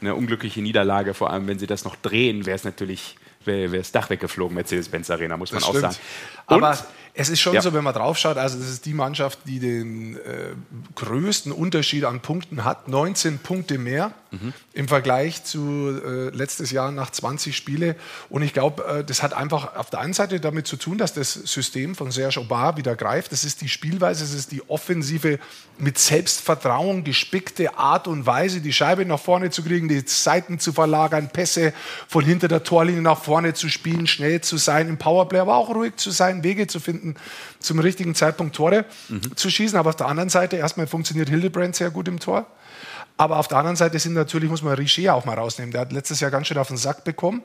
eine 0.00 0.14
unglückliche 0.14 0.60
Niederlage. 0.60 1.14
Vor 1.14 1.30
allem, 1.30 1.46
wenn 1.46 1.58
sie 1.58 1.66
das 1.66 1.84
noch 1.84 1.96
drehen, 1.96 2.46
wäre 2.46 2.56
es 2.56 2.64
natürlich 2.64 3.16
wäre 3.46 3.78
das 3.78 3.92
Dach 3.92 4.10
weggeflogen, 4.10 4.54
Mercedes-Benz 4.54 5.10
Arena, 5.10 5.36
muss 5.36 5.52
man 5.52 5.60
das 5.60 5.68
auch 5.68 5.76
stimmt. 5.76 5.92
sagen. 5.92 6.04
Und 6.48 6.64
Aber 6.64 6.78
es 7.18 7.30
ist 7.30 7.40
schon 7.40 7.54
ja. 7.54 7.62
so, 7.62 7.72
wenn 7.72 7.82
man 7.82 7.94
drauf 7.94 8.18
schaut, 8.18 8.36
also 8.36 8.58
das 8.58 8.68
ist 8.68 8.84
die 8.84 8.92
Mannschaft, 8.92 9.38
die 9.46 9.58
den 9.58 10.16
äh, 10.16 10.52
größten 10.96 11.50
Unterschied 11.50 12.04
an 12.04 12.20
Punkten 12.20 12.62
hat. 12.62 12.88
19 12.88 13.38
Punkte 13.38 13.78
mehr 13.78 14.12
mhm. 14.30 14.52
im 14.74 14.86
Vergleich 14.86 15.42
zu 15.42 15.98
äh, 16.04 16.28
letztes 16.28 16.70
Jahr 16.72 16.92
nach 16.92 17.08
20 17.08 17.56
Spiele. 17.56 17.96
Und 18.28 18.42
ich 18.42 18.52
glaube, 18.52 18.84
äh, 18.84 19.04
das 19.04 19.22
hat 19.22 19.32
einfach 19.32 19.76
auf 19.76 19.88
der 19.88 20.00
einen 20.00 20.12
Seite 20.12 20.40
damit 20.40 20.66
zu 20.66 20.76
tun, 20.76 20.98
dass 20.98 21.14
das 21.14 21.32
System 21.32 21.94
von 21.94 22.10
Serge 22.10 22.38
Aubin 22.38 22.76
wieder 22.76 22.94
greift. 22.96 23.32
Das 23.32 23.44
ist 23.44 23.62
die 23.62 23.70
Spielweise, 23.70 24.22
das 24.22 24.34
ist 24.34 24.52
die 24.52 24.68
offensive, 24.68 25.38
mit 25.78 25.98
Selbstvertrauen 25.98 27.02
gespickte 27.02 27.78
Art 27.78 28.08
und 28.08 28.26
Weise, 28.26 28.60
die 28.60 28.72
Scheibe 28.74 29.06
nach 29.06 29.20
vorne 29.20 29.50
zu 29.50 29.62
kriegen, 29.62 29.88
die 29.88 30.02
Seiten 30.06 30.58
zu 30.58 30.72
verlagern, 30.72 31.30
Pässe 31.30 31.72
von 32.08 32.24
hinter 32.24 32.48
der 32.48 32.62
Torlinie 32.62 33.02
nach 33.02 33.22
vorne 33.22 33.54
zu 33.54 33.70
spielen, 33.70 34.06
schnell 34.06 34.42
zu 34.42 34.58
sein, 34.58 34.88
im 34.88 34.98
Powerplay 34.98 35.38
aber 35.38 35.56
auch 35.56 35.74
ruhig 35.74 35.96
zu 35.96 36.10
sein, 36.10 36.42
Wege 36.42 36.66
zu 36.66 36.80
finden 36.80 37.05
finden, 37.06 37.20
zum 37.58 37.78
richtigen 37.78 38.14
Zeitpunkt 38.14 38.54
Tore 38.54 38.84
mhm. 39.08 39.36
zu 39.36 39.50
schießen. 39.50 39.78
Aber 39.78 39.90
auf 39.90 39.96
der 39.96 40.08
anderen 40.08 40.28
Seite, 40.28 40.56
erstmal 40.56 40.86
funktioniert 40.86 41.28
Hildebrand 41.28 41.76
sehr 41.76 41.90
gut 41.90 42.08
im 42.08 42.18
Tor. 42.20 42.46
Aber 43.18 43.38
auf 43.38 43.48
der 43.48 43.58
anderen 43.58 43.76
Seite 43.76 43.98
sind 43.98 44.12
natürlich, 44.12 44.50
muss 44.50 44.62
man 44.62 44.74
Richer 44.74 45.14
auch 45.14 45.24
mal 45.24 45.38
rausnehmen. 45.38 45.72
Der 45.72 45.82
hat 45.82 45.92
letztes 45.92 46.20
Jahr 46.20 46.30
ganz 46.30 46.48
schön 46.48 46.58
auf 46.58 46.68
den 46.68 46.76
Sack 46.76 47.02
bekommen, 47.02 47.42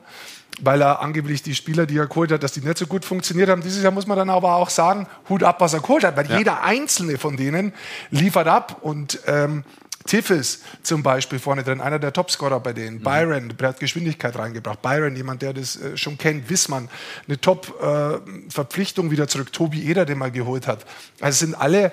weil 0.60 0.82
er 0.82 1.00
angeblich 1.00 1.42
die 1.42 1.54
Spieler, 1.54 1.86
die 1.86 1.96
er 1.96 2.06
geholt 2.06 2.30
hat, 2.30 2.42
dass 2.42 2.52
die 2.52 2.60
nicht 2.60 2.76
so 2.76 2.86
gut 2.86 3.06
funktioniert 3.06 3.48
haben. 3.48 3.62
Dieses 3.62 3.82
Jahr 3.82 3.92
muss 3.92 4.06
man 4.06 4.18
dann 4.18 4.28
aber 4.28 4.56
auch 4.56 4.68
sagen, 4.68 5.06
Hut 5.30 5.42
ab, 5.42 5.60
was 5.60 5.72
er 5.72 5.80
geholt 5.80 6.04
hat, 6.04 6.14
weil 6.14 6.28
ja. 6.28 6.36
jeder 6.36 6.62
einzelne 6.62 7.16
von 7.16 7.38
denen 7.38 7.72
liefert 8.10 8.48
ab. 8.48 8.78
Und 8.82 9.20
ähm, 9.26 9.64
Tiffes 10.04 10.62
zum 10.82 11.02
Beispiel 11.02 11.38
vorne 11.38 11.62
drin, 11.62 11.80
einer 11.80 11.98
der 11.98 12.12
Topscorer 12.12 12.60
bei 12.60 12.72
denen. 12.72 12.98
Mhm. 12.98 13.02
Byron, 13.02 13.54
der 13.58 13.68
hat 13.68 13.80
Geschwindigkeit 13.80 14.36
reingebracht. 14.36 14.82
Byron, 14.82 15.16
jemand, 15.16 15.42
der 15.42 15.52
das 15.52 15.76
äh, 15.76 15.96
schon 15.96 16.18
kennt. 16.18 16.50
Wissmann, 16.50 16.88
eine 17.26 17.40
Top-Verpflichtung 17.40 19.08
äh, 19.08 19.10
wieder 19.10 19.28
zurück. 19.28 19.52
Tobi 19.52 19.88
Eder, 19.88 20.04
den 20.04 20.18
man 20.18 20.32
geholt 20.32 20.66
hat. 20.66 20.84
Also 21.20 21.30
es 21.30 21.38
sind 21.38 21.54
alle 21.54 21.92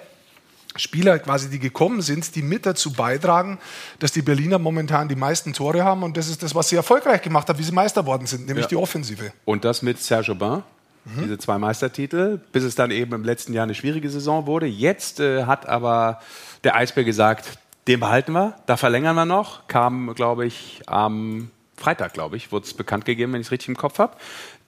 Spieler 0.75 1.17
quasi, 1.19 1.49
die 1.49 1.59
gekommen 1.59 2.01
sind, 2.01 2.35
die 2.35 2.41
mit 2.41 2.65
dazu 2.65 2.93
beitragen, 2.93 3.59
dass 3.99 4.11
die 4.11 4.21
Berliner 4.21 4.59
momentan 4.59 5.07
die 5.09 5.15
meisten 5.15 5.53
Tore 5.53 5.83
haben. 5.83 6.03
Und 6.03 6.15
das 6.15 6.27
ist 6.27 6.43
das, 6.43 6.53
was 6.53 6.69
sie 6.69 6.75
erfolgreich 6.75 7.21
gemacht 7.21 7.49
haben, 7.49 7.57
wie 7.57 7.63
sie 7.63 7.71
Meister 7.71 8.05
worden 8.05 8.27
sind, 8.27 8.47
nämlich 8.47 8.65
ja. 8.65 8.69
die 8.69 8.75
Offensive. 8.75 9.31
Und 9.45 9.65
das 9.65 9.81
mit 9.81 9.99
Serge 9.99 10.31
Aubin? 10.31 10.63
Mhm. 11.05 11.23
Diese 11.23 11.37
zwei 11.37 11.57
Meistertitel, 11.57 12.39
bis 12.51 12.63
es 12.63 12.75
dann 12.75 12.91
eben 12.91 13.13
im 13.13 13.23
letzten 13.23 13.53
Jahr 13.53 13.63
eine 13.63 13.73
schwierige 13.73 14.09
Saison 14.09 14.45
wurde. 14.45 14.67
Jetzt 14.67 15.19
äh, 15.19 15.45
hat 15.45 15.67
aber 15.67 16.21
der 16.63 16.75
Eisbär 16.75 17.03
gesagt, 17.03 17.57
den 17.89 17.99
behalten 17.99 18.33
wir, 18.33 18.53
da 18.67 18.77
verlängern 18.77 19.15
wir 19.15 19.25
noch. 19.25 19.67
Kam, 19.67 20.13
glaube 20.13 20.45
ich, 20.45 20.81
am 20.85 21.49
Freitag, 21.75 22.13
glaube 22.13 22.37
ich, 22.37 22.51
wurde 22.51 22.67
es 22.67 22.75
bekannt 22.75 23.03
gegeben, 23.03 23.33
wenn 23.33 23.41
ich 23.41 23.47
es 23.47 23.51
richtig 23.51 23.69
im 23.69 23.77
Kopf 23.77 23.97
habe. 23.97 24.15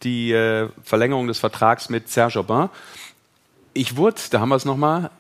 Die 0.02 0.32
äh, 0.32 0.70
Verlängerung 0.84 1.28
des 1.28 1.38
Vertrags 1.38 1.90
mit 1.90 2.10
Serge 2.10 2.40
Aubin. 2.40 2.70
Ich 3.74 3.96
wurde, 3.96 4.20
da 4.32 4.40
haben 4.40 4.50
wir 4.50 4.56
es 4.56 4.66
nochmal, 4.66 5.12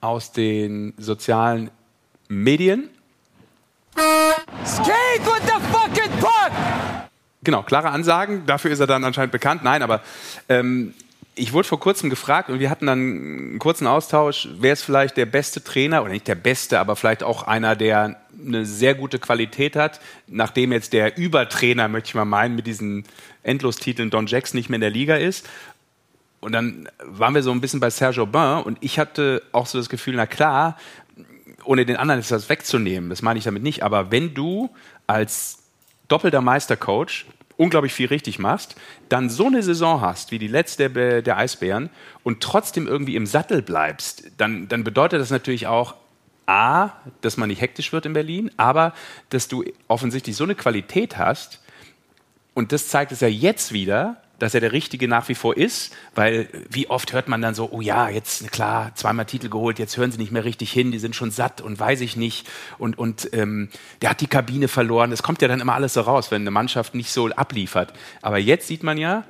aus 0.00 0.32
den 0.32 0.92
sozialen 0.98 1.70
Medien. 2.26 2.90
Skate 4.66 5.24
with 5.24 5.42
the 5.44 5.60
fucking 5.70 6.10
puck! 6.18 6.52
Genau, 7.44 7.62
klare 7.62 7.90
Ansagen, 7.90 8.44
dafür 8.44 8.72
ist 8.72 8.80
er 8.80 8.88
dann 8.88 9.04
anscheinend 9.04 9.30
bekannt. 9.30 9.62
Nein, 9.62 9.84
aber 9.84 10.02
ähm, 10.48 10.94
ich 11.38 11.52
wurde 11.52 11.68
vor 11.68 11.80
kurzem 11.80 12.10
gefragt 12.10 12.50
und 12.50 12.58
wir 12.58 12.70
hatten 12.70 12.86
dann 12.86 12.98
einen 12.98 13.58
kurzen 13.58 13.86
Austausch, 13.86 14.48
wer 14.58 14.72
ist 14.72 14.82
vielleicht 14.82 15.16
der 15.16 15.26
beste 15.26 15.62
Trainer, 15.62 16.02
oder 16.02 16.12
nicht 16.12 16.28
der 16.28 16.34
beste, 16.34 16.80
aber 16.80 16.96
vielleicht 16.96 17.22
auch 17.22 17.44
einer, 17.44 17.76
der 17.76 18.20
eine 18.38 18.64
sehr 18.64 18.94
gute 18.94 19.18
Qualität 19.18 19.76
hat, 19.76 20.00
nachdem 20.26 20.72
jetzt 20.72 20.92
der 20.92 21.16
Übertrainer, 21.16 21.88
möchte 21.88 22.08
ich 22.08 22.14
mal 22.14 22.24
meinen, 22.24 22.54
mit 22.54 22.66
diesen 22.66 23.04
Endlostiteln 23.42 24.10
Don 24.10 24.26
Jackson 24.26 24.58
nicht 24.58 24.68
mehr 24.68 24.76
in 24.76 24.82
der 24.82 24.90
Liga 24.90 25.16
ist. 25.16 25.48
Und 26.40 26.52
dann 26.52 26.88
waren 27.02 27.34
wir 27.34 27.42
so 27.42 27.50
ein 27.50 27.60
bisschen 27.60 27.80
bei 27.80 27.90
Serge 27.90 28.22
Aubin 28.22 28.62
und 28.64 28.78
ich 28.80 28.98
hatte 28.98 29.42
auch 29.52 29.66
so 29.66 29.78
das 29.78 29.88
Gefühl, 29.88 30.14
na 30.16 30.26
klar, 30.26 30.76
ohne 31.64 31.84
den 31.84 31.96
anderen 31.96 32.20
ist 32.20 32.30
das 32.30 32.48
wegzunehmen, 32.48 33.10
das 33.10 33.22
meine 33.22 33.38
ich 33.38 33.44
damit 33.44 33.62
nicht, 33.62 33.82
aber 33.82 34.10
wenn 34.10 34.34
du 34.34 34.70
als 35.06 35.58
doppelter 36.06 36.40
Meistercoach 36.40 37.26
unglaublich 37.58 37.92
viel 37.92 38.06
richtig 38.06 38.38
machst, 38.38 38.76
dann 39.10 39.28
so 39.28 39.46
eine 39.46 39.62
Saison 39.62 40.00
hast 40.00 40.30
wie 40.30 40.38
die 40.38 40.46
letzte 40.46 40.88
der, 40.88 41.36
Eisbären 41.36 41.90
und 42.22 42.40
trotzdem 42.40 42.86
irgendwie 42.86 43.16
im 43.16 43.26
Sattel 43.26 43.60
bleibst, 43.60 44.30
dann, 44.38 44.68
dann 44.68 44.84
bedeutet 44.84 45.20
das 45.20 45.30
natürlich 45.30 45.66
auch, 45.66 45.94
A, 46.46 46.92
dass 47.20 47.36
man 47.36 47.50
nicht 47.50 47.60
hektisch 47.60 47.92
wird 47.92 48.06
in 48.06 48.14
Berlin, 48.14 48.50
aber 48.56 48.94
dass 49.28 49.48
du 49.48 49.64
offensichtlich 49.86 50.34
so 50.34 50.44
eine 50.44 50.54
Qualität 50.54 51.18
hast, 51.18 51.60
und 52.54 52.72
das 52.72 52.88
zeigt 52.88 53.12
es 53.12 53.20
ja 53.20 53.28
jetzt 53.28 53.72
wieder, 53.72 54.22
dass 54.38 54.54
er 54.54 54.60
der 54.60 54.72
Richtige 54.72 55.08
nach 55.08 55.28
wie 55.28 55.34
vor 55.34 55.56
ist, 55.56 55.94
weil 56.14 56.48
wie 56.70 56.88
oft 56.88 57.12
hört 57.12 57.28
man 57.28 57.42
dann 57.42 57.54
so, 57.54 57.70
oh 57.72 57.80
ja, 57.80 58.08
jetzt 58.08 58.50
klar, 58.52 58.92
zweimal 58.94 59.26
Titel 59.26 59.48
geholt, 59.48 59.78
jetzt 59.78 59.96
hören 59.96 60.12
sie 60.12 60.18
nicht 60.18 60.32
mehr 60.32 60.44
richtig 60.44 60.72
hin, 60.72 60.92
die 60.92 60.98
sind 60.98 61.16
schon 61.16 61.30
satt 61.30 61.60
und 61.60 61.78
weiß 61.78 62.00
ich 62.00 62.16
nicht 62.16 62.48
und, 62.78 62.98
und 62.98 63.28
ähm, 63.32 63.68
der 64.02 64.10
hat 64.10 64.20
die 64.20 64.26
Kabine 64.26 64.68
verloren. 64.68 65.10
Das 65.10 65.22
kommt 65.22 65.42
ja 65.42 65.48
dann 65.48 65.60
immer 65.60 65.74
alles 65.74 65.94
so 65.94 66.02
raus, 66.02 66.30
wenn 66.30 66.42
eine 66.42 66.50
Mannschaft 66.50 66.94
nicht 66.94 67.10
so 67.10 67.28
abliefert. 67.28 67.92
Aber 68.22 68.38
jetzt 68.38 68.68
sieht 68.68 68.82
man 68.82 68.98
ja, 68.98 69.24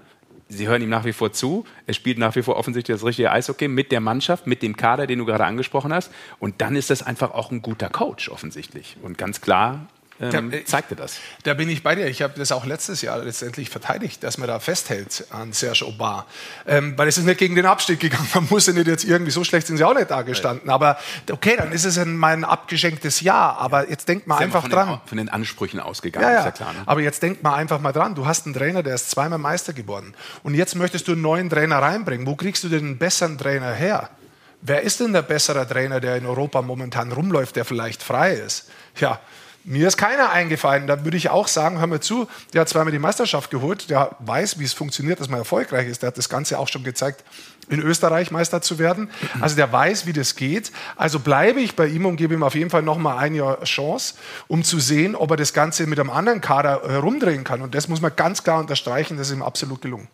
sie 0.48 0.68
hören 0.68 0.82
ihm 0.82 0.90
nach 0.90 1.04
wie 1.04 1.12
vor 1.12 1.32
zu, 1.32 1.64
er 1.86 1.94
spielt 1.94 2.18
nach 2.18 2.36
wie 2.36 2.42
vor 2.42 2.56
offensichtlich 2.56 2.96
das 2.96 3.04
richtige 3.04 3.30
Eishockey 3.30 3.68
mit 3.68 3.92
der 3.92 4.00
Mannschaft, 4.00 4.46
mit 4.46 4.62
dem 4.62 4.76
Kader, 4.76 5.06
den 5.06 5.18
du 5.18 5.24
gerade 5.24 5.44
angesprochen 5.44 5.92
hast 5.92 6.10
und 6.38 6.60
dann 6.60 6.76
ist 6.76 6.90
das 6.90 7.02
einfach 7.02 7.32
auch 7.32 7.50
ein 7.50 7.62
guter 7.62 7.88
Coach 7.88 8.28
offensichtlich 8.28 8.96
und 9.02 9.18
ganz 9.18 9.40
klar 9.40 9.86
ähm, 10.20 10.50
da, 10.50 10.64
zeigte 10.64 10.96
das. 10.96 11.18
Da 11.44 11.54
bin 11.54 11.68
ich 11.68 11.82
bei 11.82 11.94
dir. 11.94 12.06
Ich 12.06 12.22
habe 12.22 12.34
das 12.36 12.50
auch 12.50 12.64
letztes 12.64 13.02
Jahr 13.02 13.18
letztendlich 13.18 13.70
verteidigt, 13.70 14.22
dass 14.24 14.36
man 14.38 14.48
da 14.48 14.58
festhält 14.58 15.26
an 15.30 15.52
Serge 15.52 15.84
Aubin. 15.84 16.24
Ähm, 16.66 16.94
weil 16.96 17.06
es 17.06 17.18
ist 17.18 17.24
nicht 17.24 17.38
gegen 17.38 17.54
den 17.54 17.66
Abstieg 17.66 18.00
gegangen. 18.00 18.28
Man 18.34 18.48
muss 18.50 18.66
ja 18.66 18.72
nicht 18.72 18.86
jetzt 18.86 19.04
irgendwie, 19.04 19.30
so 19.30 19.44
schlecht 19.44 19.66
sind 19.66 19.76
sie 19.76 19.84
auch 19.84 19.94
nicht 19.94 20.10
da 20.10 20.22
gestanden. 20.22 20.70
Aber 20.70 20.98
okay, 21.30 21.56
dann 21.56 21.72
ist 21.72 21.84
es 21.84 21.98
ein, 21.98 22.16
mein 22.16 22.44
abgeschenktes 22.44 23.20
Jahr. 23.20 23.58
Aber 23.58 23.88
jetzt 23.88 24.08
denkt 24.08 24.26
man 24.26 24.38
einfach 24.38 24.62
von 24.62 24.70
dran. 24.70 24.88
Den, 24.88 25.00
von 25.06 25.18
den 25.18 25.28
Ansprüchen 25.28 25.80
ausgegangen, 25.80 26.26
ja, 26.26 26.32
ja. 26.32 26.38
ist 26.40 26.44
ja 26.46 26.50
klar. 26.52 26.72
Ne? 26.72 26.82
Aber 26.86 27.00
jetzt 27.00 27.22
denkt 27.22 27.42
man 27.42 27.54
einfach 27.54 27.80
mal 27.80 27.92
dran. 27.92 28.14
Du 28.14 28.26
hast 28.26 28.46
einen 28.46 28.54
Trainer, 28.54 28.82
der 28.82 28.96
ist 28.96 29.10
zweimal 29.10 29.38
Meister 29.38 29.72
geworden. 29.72 30.14
Und 30.42 30.54
jetzt 30.54 30.74
möchtest 30.74 31.06
du 31.08 31.12
einen 31.12 31.22
neuen 31.22 31.48
Trainer 31.48 31.78
reinbringen. 31.78 32.26
Wo 32.26 32.34
kriegst 32.34 32.64
du 32.64 32.68
denn 32.68 32.84
einen 32.84 32.98
besseren 32.98 33.38
Trainer 33.38 33.72
her? 33.72 34.10
Wer 34.60 34.82
ist 34.82 34.98
denn 34.98 35.12
der 35.12 35.22
bessere 35.22 35.68
Trainer, 35.68 36.00
der 36.00 36.16
in 36.16 36.26
Europa 36.26 36.62
momentan 36.62 37.12
rumläuft, 37.12 37.54
der 37.54 37.64
vielleicht 37.64 38.02
frei 38.02 38.32
ist? 38.32 38.68
Ja, 38.98 39.20
mir 39.68 39.86
ist 39.86 39.98
keiner 39.98 40.30
eingefallen. 40.30 40.86
Da 40.86 41.04
würde 41.04 41.16
ich 41.16 41.28
auch 41.28 41.46
sagen, 41.46 41.78
hör 41.78 41.86
mir 41.86 42.00
zu, 42.00 42.26
der 42.54 42.62
hat 42.62 42.68
zweimal 42.70 42.90
die 42.90 42.98
Meisterschaft 42.98 43.50
geholt, 43.50 43.90
der 43.90 44.16
weiß, 44.20 44.58
wie 44.58 44.64
es 44.64 44.72
funktioniert, 44.72 45.20
dass 45.20 45.28
man 45.28 45.38
erfolgreich 45.38 45.88
ist. 45.88 46.02
Der 46.02 46.08
hat 46.08 46.18
das 46.18 46.28
Ganze 46.28 46.58
auch 46.58 46.68
schon 46.68 46.84
gezeigt, 46.84 47.22
in 47.68 47.80
Österreich 47.80 48.30
Meister 48.30 48.62
zu 48.62 48.78
werden. 48.78 49.10
Also 49.40 49.56
der 49.56 49.70
weiß, 49.70 50.06
wie 50.06 50.14
das 50.14 50.36
geht. 50.36 50.72
Also 50.96 51.18
bleibe 51.20 51.60
ich 51.60 51.76
bei 51.76 51.86
ihm 51.86 52.06
und 52.06 52.16
gebe 52.16 52.32
ihm 52.32 52.42
auf 52.42 52.54
jeden 52.54 52.70
Fall 52.70 52.82
noch 52.82 52.96
mal 52.96 53.18
ein 53.18 53.34
Jahr 53.34 53.62
Chance, 53.64 54.14
um 54.46 54.64
zu 54.64 54.80
sehen, 54.80 55.14
ob 55.14 55.32
er 55.32 55.36
das 55.36 55.52
Ganze 55.52 55.86
mit 55.86 56.00
einem 56.00 56.10
anderen 56.10 56.40
Kader 56.40 56.82
herumdrehen 56.88 57.44
kann. 57.44 57.60
Und 57.60 57.74
das 57.74 57.88
muss 57.88 58.00
man 58.00 58.12
ganz 58.16 58.42
klar 58.42 58.60
unterstreichen, 58.60 59.18
das 59.18 59.28
ist 59.28 59.36
ihm 59.36 59.42
absolut 59.42 59.82
gelungen. 59.82 60.08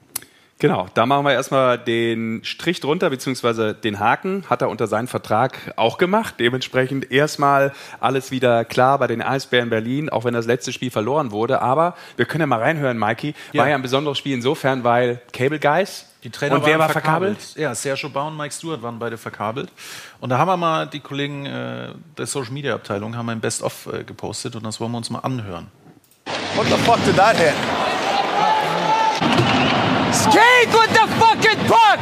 Genau, 0.65 0.87
da 0.95 1.05
machen 1.05 1.27
wir 1.27 1.35
erstmal 1.35 1.77
den 1.77 2.43
Strich 2.43 2.81
drunter, 2.81 3.11
beziehungsweise 3.11 3.75
den 3.75 4.01
Haken, 4.01 4.45
hat 4.49 4.63
er 4.63 4.71
unter 4.71 4.87
seinem 4.87 5.09
Vertrag 5.09 5.75
auch 5.77 5.99
gemacht. 5.99 6.37
Dementsprechend 6.39 7.13
erstmal 7.13 7.75
alles 8.01 8.31
wieder 8.31 8.65
klar 8.65 8.99
bei 8.99 9.07
den 9.07 9.21
Eisbären 9.21 9.69
Berlin, 9.69 10.09
auch 10.09 10.25
wenn 10.25 10.33
das 10.33 10.47
letzte 10.47 10.73
Spiel 10.73 10.91
verloren 10.91 11.33
wurde. 11.33 11.61
Aber 11.61 11.97
wir 12.17 12.25
können 12.25 12.41
ja 12.41 12.47
mal 12.47 12.61
reinhören, 12.61 12.99
Mikey. 12.99 13.35
Ja. 13.53 13.61
War 13.61 13.69
ja 13.69 13.75
ein 13.75 13.83
besonderes 13.83 14.17
Spiel 14.17 14.33
insofern, 14.33 14.85
weil 14.85 15.21
Cable 15.35 15.59
Guys. 15.59 16.07
Die 16.23 16.31
Trainer 16.31 16.55
und 16.55 16.65
wer 16.65 16.79
war 16.79 16.89
verkabelt? 16.89 17.43
verkabelt? 17.43 17.63
Ja, 17.63 17.75
Sergio 17.75 18.09
Bau 18.09 18.29
und 18.29 18.37
Mike 18.39 18.55
Stewart 18.55 18.81
waren 18.81 18.99
beide 18.99 19.19
verkabelt. 19.19 19.71
Und 20.21 20.31
da 20.31 20.39
haben 20.39 20.49
wir 20.49 20.57
mal 20.57 20.87
die 20.87 21.01
Kollegen 21.01 21.45
äh, 21.45 21.89
der 22.17 22.25
Social 22.25 22.53
Media 22.53 22.75
Abteilung 22.75 23.15
haben 23.19 23.29
ein 23.29 23.41
Best-of 23.41 23.87
äh, 23.93 24.03
gepostet 24.03 24.57
und 24.57 24.65
das 24.65 24.81
wollen 24.81 24.93
wir 24.93 24.97
uns 24.97 25.11
mal 25.11 25.19
anhören. 25.19 25.67
What 26.55 26.69
the 26.69 26.77
fuck 26.87 27.05
did 27.05 27.17
that 27.17 27.37
hit? 27.37 27.53
Skate 30.25 30.73
with 30.73 30.91
the 30.91 31.07
fucking 31.21 31.61
puck! 31.69 31.99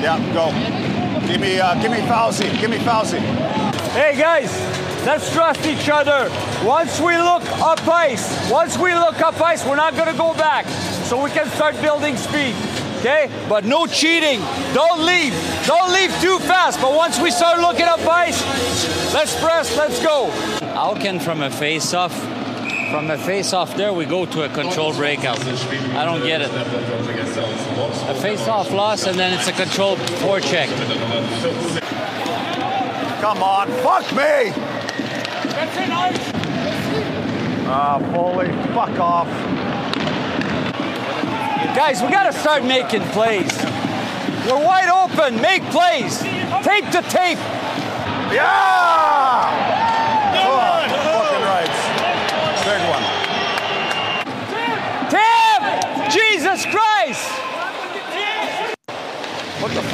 Yeah, 0.00 0.18
go. 0.32 0.50
Give 1.26 1.38
me, 1.38 1.60
uh, 1.60 1.80
give 1.82 1.90
me 1.90 1.98
Fauci. 1.98 2.48
Give 2.60 2.70
me 2.70 2.78
Fauci. 2.78 3.18
Hey 3.92 4.16
guys, 4.18 4.50
let's 5.04 5.30
trust 5.34 5.66
each 5.66 5.90
other. 5.90 6.30
Once 6.66 6.98
we 6.98 7.16
look 7.18 7.42
up 7.60 7.86
ice, 7.86 8.50
once 8.50 8.78
we 8.78 8.94
look 8.94 9.20
up 9.20 9.38
ice, 9.38 9.64
we're 9.66 9.76
not 9.76 9.94
going 9.94 10.10
to 10.10 10.16
go 10.16 10.32
back. 10.32 10.66
So 11.08 11.22
we 11.22 11.30
can 11.30 11.46
start 11.50 11.78
building 11.82 12.16
speed. 12.16 12.54
Okay? 13.00 13.30
But 13.46 13.66
no 13.66 13.86
cheating. 13.86 14.40
Don't 14.72 15.04
leave. 15.04 15.34
Don't 15.66 15.92
leave 15.92 16.10
too 16.22 16.38
fast. 16.38 16.80
But 16.80 16.94
once 16.94 17.20
we 17.20 17.30
start 17.30 17.60
looking 17.60 17.84
up 17.84 18.00
ice, 18.00 18.42
let's 19.12 19.38
press, 19.42 19.76
let's 19.76 20.02
go. 20.02 20.30
How 20.72 20.94
can 20.94 21.20
from 21.20 21.42
a 21.42 21.50
face-off 21.50 22.14
from 22.90 23.10
a 23.10 23.18
face-off 23.18 23.76
there, 23.76 23.92
we 23.92 24.04
go 24.06 24.26
to 24.26 24.42
a 24.42 24.48
control 24.48 24.92
breakout. 24.92 25.38
I 25.94 26.04
don't 26.04 26.22
get 26.22 26.40
it. 26.40 26.50
A 26.50 28.14
face-off 28.20 28.70
loss, 28.72 29.06
and 29.06 29.18
then 29.18 29.32
it's 29.32 29.48
a 29.48 29.52
control 29.52 29.96
forecheck. 29.96 30.68
Come 33.20 33.42
on, 33.42 33.68
fuck 33.82 34.10
me! 34.12 34.52
Ah, 37.66 37.98
Foley, 38.12 38.48
fuck 38.74 38.98
off. 39.00 39.28
Guys, 41.74 42.02
we 42.02 42.08
gotta 42.08 42.32
start 42.32 42.62
making 42.64 43.02
plays. 43.12 43.50
We're 44.46 44.62
wide 44.62 44.88
open. 44.88 45.40
Make 45.40 45.62
plays. 45.70 46.20
Tape 46.62 46.88
to 46.90 47.02
tape. 47.08 47.38
Yeah! 48.30 49.73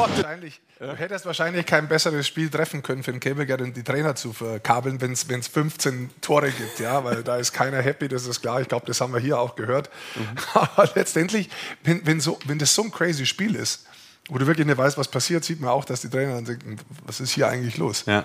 Fuck? 0.01 0.17
Wahrscheinlich, 0.17 0.61
du 0.79 0.93
hättest 0.95 1.27
wahrscheinlich 1.27 1.67
kein 1.67 1.89
besseres 1.89 2.27
Spiel 2.27 2.51
treffen 2.51 2.83
können 2.83 3.03
für 3.03 3.13
den 3.13 3.67
und 3.67 3.77
die 3.77 3.83
Trainer 3.83 4.15
zu 4.15 4.33
verkabeln, 4.33 5.01
wenn 5.01 5.13
es 5.13 5.49
15 5.49 6.11
Tore 6.21 6.51
gibt, 6.51 6.81
ja, 6.81 7.05
weil 7.05 7.23
da 7.23 7.37
ist 7.37 7.53
keiner 7.53 7.83
happy, 7.83 8.09
das 8.09 8.27
ist 8.27 8.41
klar. 8.41 8.61
Ich 8.61 8.69
glaube, 8.69 8.87
das 8.87 9.01
haben 9.01 9.13
wir 9.13 9.21
hier 9.21 9.39
auch 9.39 9.57
gehört. 9.57 9.91
Mhm. 10.15 10.39
Aber 10.55 10.91
letztendlich, 10.95 11.51
wenn, 11.85 12.07
wenn, 12.07 12.21
so, 12.21 12.39
wenn 12.47 12.59
das 12.59 12.75
so 12.75 12.83
ein 12.83 12.91
crazy 12.91 13.27
Spiel 13.27 13.55
ist, 13.55 13.87
wo 14.29 14.39
du 14.39 14.47
wirklich 14.47 14.67
nicht 14.67 14.79
weißt, 14.79 14.97
was 14.97 15.09
passiert, 15.09 15.45
sieht 15.45 15.61
man 15.61 15.71
auch, 15.71 15.85
dass 15.85 16.01
die 16.01 16.09
Trainer 16.09 16.35
dann 16.35 16.45
denken, 16.45 16.77
was 17.05 17.21
ist 17.21 17.33
hier 17.33 17.49
eigentlich 17.49 17.77
los? 17.77 18.05
Ja. 18.07 18.25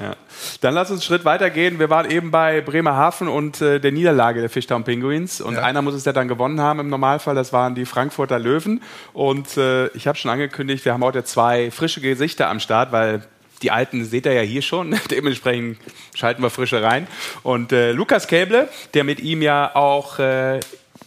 Ja. 0.00 0.14
Dann 0.60 0.74
lass 0.74 0.90
uns 0.90 1.00
einen 1.00 1.06
Schritt 1.06 1.24
weiter 1.24 1.50
gehen. 1.50 1.78
Wir 1.78 1.90
waren 1.90 2.10
eben 2.10 2.30
bei 2.30 2.60
Bremerhaven 2.60 3.28
und 3.28 3.60
äh, 3.60 3.80
der 3.80 3.90
Niederlage 3.92 4.40
der 4.40 4.48
Fishtown 4.48 4.84
Penguins. 4.84 5.40
Und 5.40 5.54
ja. 5.54 5.62
einer 5.62 5.82
muss 5.82 5.94
es 5.94 6.04
ja 6.04 6.12
dann 6.12 6.28
gewonnen 6.28 6.60
haben 6.60 6.80
im 6.80 6.88
Normalfall. 6.88 7.34
Das 7.34 7.52
waren 7.52 7.74
die 7.74 7.84
Frankfurter 7.84 8.38
Löwen. 8.38 8.82
Und 9.12 9.56
äh, 9.56 9.88
ich 9.88 10.06
habe 10.06 10.16
schon 10.16 10.30
angekündigt, 10.30 10.84
wir 10.84 10.92
haben 10.92 11.02
heute 11.02 11.24
zwei 11.24 11.70
frische 11.70 12.00
Gesichter 12.00 12.48
am 12.48 12.60
Start, 12.60 12.92
weil 12.92 13.22
die 13.62 13.70
alten 13.72 14.04
seht 14.04 14.26
ihr 14.26 14.32
ja 14.32 14.42
hier 14.42 14.62
schon. 14.62 14.98
Dementsprechend 15.10 15.78
schalten 16.14 16.42
wir 16.42 16.50
frische 16.50 16.82
rein. 16.82 17.06
Und 17.42 17.72
äh, 17.72 17.92
Lukas 17.92 18.28
Käble, 18.28 18.68
der 18.94 19.04
mit 19.04 19.20
ihm 19.20 19.42
ja 19.42 19.74
auch 19.74 20.18
äh, 20.20 20.60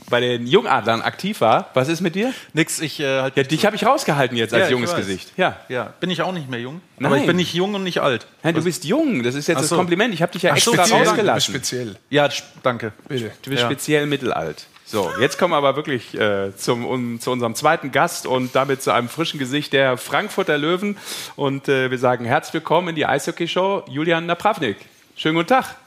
bei 0.10 0.20
den 0.20 0.46
Jungadlern 0.46 1.02
aktiv 1.02 1.42
war. 1.42 1.70
Was 1.74 1.88
ist 1.88 2.02
mit 2.02 2.16
dir? 2.16 2.34
Nix, 2.54 2.80
ich 2.80 3.00
äh, 3.00 3.22
halt 3.22 3.38
ja, 3.38 3.44
dich 3.44 3.66
habe 3.66 3.76
ich 3.76 3.86
rausgehalten 3.86 4.38
jetzt 4.38 4.54
als 4.54 4.66
ja, 4.66 4.72
junges 4.72 4.96
Gesicht. 4.96 5.32
Ja. 5.38 5.58
ja, 5.70 5.94
bin 6.00 6.10
ich 6.10 6.22
auch 6.22 6.34
nicht 6.34 6.50
mehr 6.50 6.60
jung. 6.60 6.82
Nein. 6.98 7.12
Aber 7.12 7.20
ich 7.20 7.26
bin 7.26 7.38
nicht 7.38 7.54
jung 7.54 7.74
und 7.74 7.84
nicht 7.84 8.02
alt. 8.02 8.28
Nein, 8.44 8.54
du 8.54 8.64
bist 8.64 8.84
jung. 8.84 9.24
Das 9.24 9.36
ist 9.36 9.48
jetzt 9.48 9.58
so. 9.58 9.76
das 9.76 9.78
Kompliment. 9.78 10.14
Ich 10.14 10.22
habe 10.22 10.32
dich 10.32 10.44
ja 10.44 10.52
Ach, 10.52 10.58
extra 10.58 10.74
speziell. 10.74 11.08
rausgelassen. 11.08 11.54
Du 11.54 11.60
bist 11.60 11.70
speziell. 11.70 11.96
Ja, 12.10 12.30
danke. 12.62 12.92
Bitte. 13.08 13.32
Du 13.42 13.50
bist 13.50 13.62
ja. 13.62 13.68
speziell 13.68 14.06
mittelalt. 14.06 14.68
So, 14.86 15.10
jetzt 15.22 15.38
kommen 15.38 15.54
wir 15.54 15.58
aber 15.58 15.78
wirklich 15.78 16.14
äh, 16.20 16.54
zum, 16.58 16.86
um, 16.86 17.20
zu 17.22 17.32
unserem 17.32 17.56
zweiten 17.56 17.94
Gast 17.94 18.28
und 18.28 18.54
damit 18.56 18.84
zu 18.84 18.92
einem 18.92 19.08
frischen 19.08 19.40
Gesicht 19.40 19.72
der 19.72 19.96
Frankfurter 19.96 20.58
Löwen. 20.58 20.98
Und 21.38 21.70
äh, 21.70 21.90
wir 21.90 21.98
sagen 21.98 22.26
herzlich 22.26 22.56
willkommen 22.56 22.90
in 22.90 22.96
die 22.96 23.06
Eishockey-Show, 23.06 23.86
Julian 23.88 24.26
Napravnik. 24.26 24.76
Schönen 25.16 25.36
guten 25.36 25.48
Tag. 25.48 25.78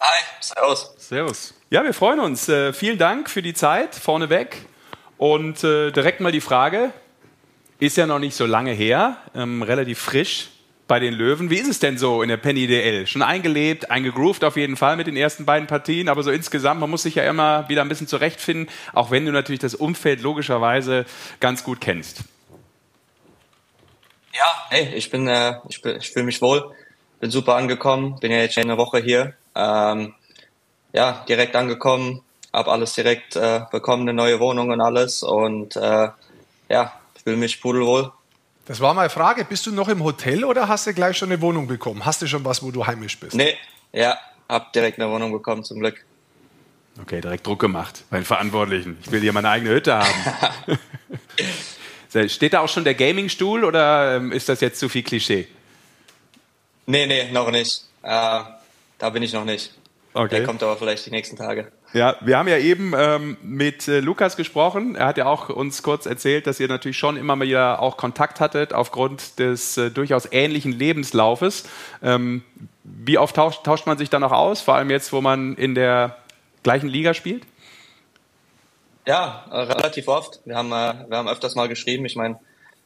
Hi, 0.00 0.24
servus. 0.40 1.01
Servus. 1.12 1.52
Ja, 1.68 1.84
wir 1.84 1.92
freuen 1.92 2.20
uns. 2.20 2.48
Äh, 2.48 2.72
vielen 2.72 2.96
Dank 2.96 3.28
für 3.28 3.42
die 3.42 3.52
Zeit 3.52 3.94
vorneweg. 3.94 4.64
Und 5.18 5.62
äh, 5.62 5.90
direkt 5.90 6.20
mal 6.20 6.32
die 6.32 6.40
Frage, 6.40 6.90
ist 7.78 7.98
ja 7.98 8.06
noch 8.06 8.18
nicht 8.18 8.34
so 8.34 8.46
lange 8.46 8.72
her, 8.72 9.18
ähm, 9.34 9.60
relativ 9.62 9.98
frisch 9.98 10.48
bei 10.88 11.00
den 11.00 11.12
Löwen. 11.12 11.50
Wie 11.50 11.58
ist 11.58 11.68
es 11.68 11.80
denn 11.80 11.98
so 11.98 12.22
in 12.22 12.30
der 12.30 12.38
Penny 12.38 12.66
DL? 12.66 13.06
Schon 13.06 13.20
eingelebt, 13.20 13.90
eingegroovt 13.90 14.42
auf 14.42 14.56
jeden 14.56 14.78
Fall 14.78 14.96
mit 14.96 15.06
den 15.06 15.18
ersten 15.18 15.44
beiden 15.44 15.66
Partien, 15.66 16.08
aber 16.08 16.22
so 16.22 16.30
insgesamt, 16.30 16.80
man 16.80 16.88
muss 16.88 17.02
sich 17.02 17.16
ja 17.16 17.24
immer 17.24 17.68
wieder 17.68 17.82
ein 17.82 17.90
bisschen 17.90 18.08
zurechtfinden, 18.08 18.70
auch 18.94 19.10
wenn 19.10 19.26
du 19.26 19.32
natürlich 19.32 19.60
das 19.60 19.74
Umfeld 19.74 20.22
logischerweise 20.22 21.04
ganz 21.40 21.62
gut 21.62 21.82
kennst. 21.82 22.20
Ja, 24.32 24.46
hey, 24.70 24.94
ich 24.94 25.10
bin, 25.10 25.28
äh, 25.28 25.56
ich, 25.68 25.84
ich 25.84 26.10
fühle 26.10 26.24
mich 26.24 26.40
wohl, 26.40 26.74
bin 27.20 27.30
super 27.30 27.56
angekommen, 27.56 28.18
bin 28.18 28.32
ja 28.32 28.38
jetzt 28.38 28.54
schon 28.54 28.62
eine 28.62 28.78
Woche 28.78 29.00
hier. 29.00 29.34
Ähm, 29.54 30.14
ja, 30.92 31.24
direkt 31.28 31.56
angekommen, 31.56 32.22
habe 32.52 32.70
alles 32.70 32.94
direkt 32.94 33.36
äh, 33.36 33.60
bekommen, 33.70 34.02
eine 34.02 34.14
neue 34.14 34.40
Wohnung 34.40 34.70
und 34.70 34.80
alles 34.80 35.22
und 35.22 35.76
äh, 35.76 36.08
ja, 36.68 36.92
fühle 37.22 37.36
mich 37.36 37.60
pudelwohl. 37.60 38.12
Das 38.66 38.80
war 38.80 38.94
meine 38.94 39.10
Frage. 39.10 39.44
Bist 39.44 39.66
du 39.66 39.72
noch 39.72 39.88
im 39.88 40.04
Hotel 40.04 40.44
oder 40.44 40.68
hast 40.68 40.86
du 40.86 40.94
gleich 40.94 41.18
schon 41.18 41.32
eine 41.32 41.40
Wohnung 41.40 41.66
bekommen? 41.66 42.04
Hast 42.04 42.22
du 42.22 42.26
schon 42.26 42.44
was, 42.44 42.62
wo 42.62 42.70
du 42.70 42.86
heimisch 42.86 43.18
bist? 43.18 43.34
Nee, 43.34 43.56
ja, 43.92 44.16
hab 44.48 44.72
direkt 44.72 45.00
eine 45.00 45.10
Wohnung 45.10 45.32
bekommen, 45.32 45.64
zum 45.64 45.80
Glück. 45.80 46.04
Okay, 47.00 47.20
direkt 47.20 47.46
Druck 47.46 47.58
gemacht 47.58 48.04
bei 48.10 48.18
den 48.18 48.26
Verantwortlichen. 48.26 48.98
Ich 49.02 49.10
will 49.10 49.20
hier 49.20 49.32
meine 49.32 49.48
eigene 49.48 49.70
Hütte 49.70 49.98
haben. 49.98 50.78
Steht 52.28 52.52
da 52.52 52.60
auch 52.60 52.68
schon 52.68 52.84
der 52.84 52.94
Gaming-Stuhl 52.94 53.64
oder 53.64 54.16
ähm, 54.16 54.32
ist 54.32 54.48
das 54.48 54.60
jetzt 54.60 54.78
zu 54.78 54.88
viel 54.88 55.02
Klischee? 55.02 55.48
Nee, 56.86 57.06
nee, 57.06 57.30
noch 57.32 57.50
nicht. 57.50 57.84
Äh, 58.02 58.40
da 58.98 59.10
bin 59.10 59.22
ich 59.22 59.32
noch 59.32 59.44
nicht. 59.44 59.72
Okay. 60.14 60.36
Der 60.36 60.44
kommt 60.44 60.62
aber 60.62 60.76
vielleicht 60.76 61.06
die 61.06 61.10
nächsten 61.10 61.36
Tage. 61.36 61.72
Ja, 61.94 62.16
wir 62.20 62.36
haben 62.36 62.48
ja 62.48 62.58
eben 62.58 62.92
ähm, 62.96 63.38
mit 63.42 63.88
äh, 63.88 64.00
Lukas 64.00 64.36
gesprochen. 64.36 64.94
Er 64.94 65.06
hat 65.06 65.16
ja 65.16 65.26
auch 65.26 65.48
uns 65.48 65.82
kurz 65.82 66.04
erzählt, 66.04 66.46
dass 66.46 66.60
ihr 66.60 66.68
natürlich 66.68 66.98
schon 66.98 67.16
immer 67.16 67.34
mal 67.34 67.46
wieder 67.46 67.80
auch 67.80 67.96
Kontakt 67.96 68.40
hattet 68.40 68.74
aufgrund 68.74 69.38
des 69.38 69.78
äh, 69.78 69.90
durchaus 69.90 70.28
ähnlichen 70.30 70.72
Lebenslaufes. 70.72 71.64
Ähm, 72.02 72.42
wie 72.84 73.16
oft 73.16 73.36
tauscht, 73.36 73.64
tauscht 73.64 73.86
man 73.86 73.96
sich 73.96 74.10
dann 74.10 74.20
noch 74.20 74.32
aus, 74.32 74.60
vor 74.60 74.74
allem 74.74 74.90
jetzt, 74.90 75.12
wo 75.12 75.22
man 75.22 75.54
in 75.54 75.74
der 75.74 76.16
gleichen 76.62 76.88
Liga 76.88 77.14
spielt? 77.14 77.44
Ja, 79.06 79.46
äh, 79.50 79.60
relativ 79.60 80.08
oft. 80.08 80.40
Wir 80.44 80.56
haben, 80.56 80.72
äh, 80.72 81.08
wir 81.08 81.16
haben 81.16 81.28
öfters 81.28 81.54
mal 81.54 81.68
geschrieben. 81.68 82.04
Ich 82.04 82.16
meine, 82.16 82.38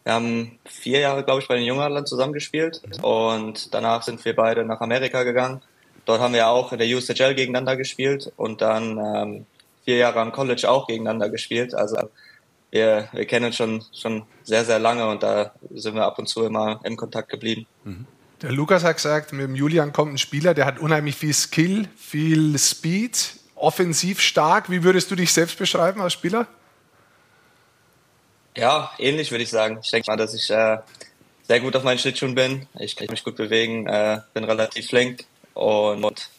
wir 0.04 0.12
haben 0.12 0.58
vier 0.64 1.00
Jahre, 1.00 1.24
glaube 1.24 1.42
ich, 1.42 1.48
bei 1.48 1.56
den 1.56 1.64
Jungadlern 1.64 2.06
zusammengespielt 2.06 2.82
und 3.02 3.74
danach 3.74 4.04
sind 4.04 4.24
wir 4.24 4.36
beide 4.36 4.64
nach 4.64 4.80
Amerika 4.80 5.24
gegangen 5.24 5.60
Dort 6.06 6.20
haben 6.20 6.34
wir 6.34 6.48
auch 6.48 6.72
in 6.72 6.78
der 6.78 6.88
USHL 6.88 7.34
gegeneinander 7.34 7.76
gespielt 7.76 8.32
und 8.36 8.62
dann 8.62 8.98
ähm, 8.98 9.46
vier 9.84 9.96
Jahre 9.96 10.20
am 10.20 10.32
College 10.32 10.70
auch 10.70 10.86
gegeneinander 10.86 11.28
gespielt. 11.28 11.74
Also 11.74 11.96
wir, 12.70 13.08
wir 13.12 13.26
kennen 13.26 13.46
uns 13.46 13.56
schon, 13.56 13.84
schon 13.92 14.24
sehr, 14.44 14.64
sehr 14.64 14.78
lange 14.78 15.06
und 15.08 15.22
da 15.22 15.52
sind 15.74 15.94
wir 15.94 16.04
ab 16.04 16.18
und 16.18 16.28
zu 16.28 16.44
immer 16.44 16.80
im 16.84 16.96
Kontakt 16.96 17.28
geblieben. 17.28 17.66
Mhm. 17.84 18.06
Der 18.42 18.52
Lukas 18.52 18.84
hat 18.84 18.96
gesagt, 18.96 19.32
mit 19.32 19.44
dem 19.44 19.54
Julian 19.54 19.92
kommt 19.92 20.14
ein 20.14 20.18
Spieler, 20.18 20.54
der 20.54 20.66
hat 20.66 20.78
unheimlich 20.78 21.16
viel 21.16 21.32
Skill, 21.32 21.88
viel 21.96 22.58
Speed, 22.58 23.36
offensiv 23.54 24.20
stark. 24.20 24.70
Wie 24.70 24.84
würdest 24.84 25.10
du 25.10 25.16
dich 25.16 25.32
selbst 25.32 25.58
beschreiben 25.58 26.02
als 26.02 26.12
Spieler? 26.12 26.46
Ja, 28.56 28.92
ähnlich 28.98 29.30
würde 29.30 29.42
ich 29.42 29.50
sagen. 29.50 29.80
Ich 29.82 29.90
denke 29.90 30.10
mal, 30.10 30.16
dass 30.16 30.34
ich 30.34 30.50
äh, 30.50 30.78
sehr 31.44 31.60
gut 31.60 31.76
auf 31.76 31.82
meinen 31.82 31.98
Schlittschuhen 31.98 32.34
bin. 32.34 32.66
Ich 32.78 32.94
kann 32.94 33.06
mich 33.10 33.24
gut 33.24 33.36
bewegen, 33.36 33.86
äh, 33.86 34.20
bin 34.34 34.44
relativ 34.44 34.88
flink, 34.88 35.24
und 35.56 36.30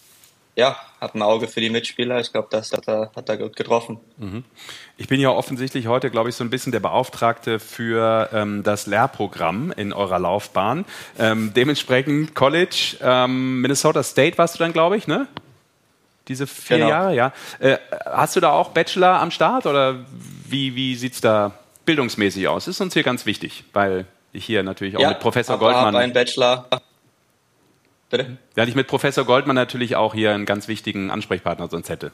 ja, 0.55 0.76
hat 0.99 1.13
ein 1.13 1.22
Auge 1.22 1.47
für 1.47 1.61
die 1.61 1.70
Mitspieler. 1.70 2.20
Ich 2.20 2.32
glaube, 2.32 2.47
das 2.49 2.72
hat 2.72 2.88
er, 2.88 3.11
hat 3.15 3.30
er 3.30 3.38
gut 3.38 3.55
getroffen. 3.55 3.99
Mhm. 4.18 4.43
Ich 4.97 5.07
bin 5.07 5.20
ja 5.20 5.30
offensichtlich 5.30 5.86
heute, 5.86 6.09
glaube 6.09 6.30
ich, 6.30 6.36
so 6.36 6.43
ein 6.43 6.49
bisschen 6.49 6.72
der 6.72 6.80
Beauftragte 6.80 7.59
für 7.59 8.30
ähm, 8.34 8.63
das 8.63 8.88
Lehrprogramm 8.88 9.72
in 9.72 9.93
eurer 9.93 10.18
Laufbahn. 10.18 10.86
Ähm, 11.20 11.53
dementsprechend 11.55 12.34
College, 12.34 12.97
ähm, 13.01 13.61
Minnesota 13.61 14.01
State 14.01 14.39
warst 14.39 14.55
du 14.55 14.59
dann, 14.59 14.74
glaube 14.74 14.97
ich, 14.97 15.05
ne? 15.05 15.28
Diese 16.28 16.47
vier 16.47 16.78
genau. 16.78 16.89
Jahre, 16.89 17.15
ja. 17.15 17.34
Äh, 17.59 17.78
hast 18.05 18.36
du 18.36 18.39
da 18.39 18.51
auch 18.51 18.70
Bachelor 18.70 19.22
am 19.22 19.30
Start 19.30 19.68
oder 19.68 20.05
wie, 20.47 20.76
wie 20.76 20.95
sieht 20.95 21.13
es 21.13 21.22
da 21.22 21.51
bildungsmäßig 21.86 22.47
aus? 22.47 22.68
Ist 22.68 22.82
uns 22.82 22.93
hier 22.95 23.03
ganz 23.03 23.28
wichtig, 23.28 23.63
weil 23.74 24.05
ich 24.34 24.45
hier 24.45 24.63
natürlich 24.63 24.97
auch 24.97 25.01
ja, 25.01 25.09
mit 25.09 25.20
Professor 25.20 25.59
Goldmann. 25.59 25.93
Ja, 25.93 25.99
ein 25.99 26.13
Bachelor 26.13 26.68
Bitte? 28.10 28.38
Da 28.55 28.62
hatte 28.62 28.70
ich 28.70 28.76
mit 28.76 28.88
Professor 28.88 29.26
Goldmann 29.26 29.55
natürlich 29.55 29.95
auch 29.95 30.14
hier 30.14 30.34
einen 30.34 30.45
ganz 30.45 30.68
wichtigen 30.68 31.12
Ansprechpartner 31.12 31.68
sonst 31.68 31.89
hätte. 31.89 32.12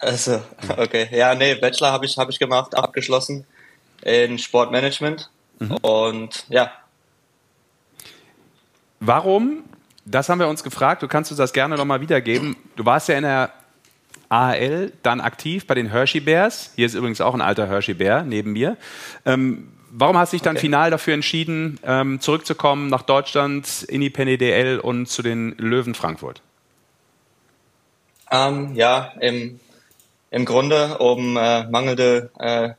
Also, 0.00 0.42
okay. 0.76 1.08
Ja, 1.12 1.34
nee, 1.34 1.54
Bachelor 1.54 1.92
habe 1.92 2.06
ich, 2.06 2.16
hab 2.18 2.28
ich 2.28 2.38
gemacht, 2.38 2.76
abgeschlossen 2.76 3.46
in 4.02 4.38
Sportmanagement. 4.38 5.30
Mhm. 5.58 5.76
Und 5.76 6.44
ja. 6.48 6.72
Warum, 9.00 9.64
das 10.04 10.28
haben 10.28 10.40
wir 10.40 10.48
uns 10.48 10.62
gefragt, 10.64 11.02
du 11.02 11.08
kannst 11.08 11.30
uns 11.30 11.38
das 11.38 11.52
gerne 11.52 11.76
nochmal 11.76 12.00
wiedergeben. 12.00 12.56
Du 12.76 12.84
warst 12.84 13.08
ja 13.08 13.16
in 13.16 13.22
der 13.22 13.52
AHL 14.28 14.92
dann 15.02 15.20
aktiv 15.20 15.66
bei 15.66 15.74
den 15.74 15.90
Hershey 15.90 16.20
Bears. 16.20 16.72
Hier 16.74 16.86
ist 16.86 16.94
übrigens 16.94 17.20
auch 17.20 17.34
ein 17.34 17.40
alter 17.40 17.68
Hershey 17.68 17.94
Bär 17.94 18.22
neben 18.22 18.52
mir. 18.52 18.76
Ähm, 19.24 19.72
warum 19.98 20.16
hast 20.16 20.32
du 20.32 20.36
dich 20.36 20.42
dann 20.42 20.56
okay. 20.56 20.66
final 20.66 20.90
dafür 20.90 21.14
entschieden, 21.14 21.80
ähm, 21.84 22.20
zurückzukommen 22.20 22.88
nach 22.88 23.02
Deutschland 23.02 23.84
in 23.88 24.00
die 24.00 24.10
PNDL 24.10 24.78
und 24.78 25.06
zu 25.06 25.22
den 25.22 25.54
Löwen 25.58 25.94
Frankfurt? 25.94 26.42
Ähm, 28.30 28.74
ja, 28.74 29.12
im, 29.20 29.58
im 30.30 30.44
Grunde 30.44 30.98
um 30.98 31.36
äh, 31.36 31.64
mangelnde 31.68 32.30
äh, 32.38 32.70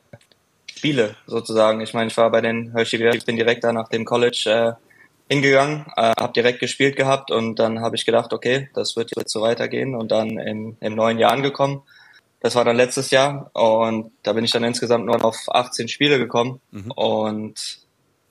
Spiele 0.74 1.16
sozusagen. 1.26 1.80
Ich 1.80 1.92
meine, 1.92 2.08
ich 2.08 2.16
war 2.16 2.30
bei 2.30 2.40
den 2.40 2.72
Hershey, 2.72 3.16
ich 3.16 3.24
bin 3.24 3.36
direkt 3.36 3.64
da 3.64 3.72
nach 3.72 3.88
dem 3.88 4.04
College 4.04 4.76
äh, 4.78 5.32
hingegangen, 5.32 5.86
äh, 5.96 6.12
habe 6.18 6.32
direkt 6.32 6.60
gespielt 6.60 6.96
gehabt 6.96 7.30
und 7.30 7.56
dann 7.56 7.80
habe 7.80 7.96
ich 7.96 8.06
gedacht, 8.06 8.32
okay, 8.32 8.70
das 8.74 8.96
wird 8.96 9.10
jetzt 9.16 9.32
so 9.32 9.40
weitergehen 9.40 9.94
und 9.94 10.10
dann 10.12 10.38
im, 10.38 10.76
im 10.80 10.94
neuen 10.94 11.18
Jahr 11.18 11.32
angekommen. 11.32 11.82
Das 12.40 12.54
war 12.54 12.64
dann 12.64 12.76
letztes 12.76 13.10
Jahr 13.10 13.50
und 13.54 14.12
da 14.22 14.32
bin 14.32 14.44
ich 14.44 14.52
dann 14.52 14.64
insgesamt 14.64 15.06
nur 15.06 15.24
auf 15.24 15.36
18 15.48 15.88
Spiele 15.88 16.18
gekommen 16.18 16.60
mhm. 16.70 16.90
und 16.92 17.54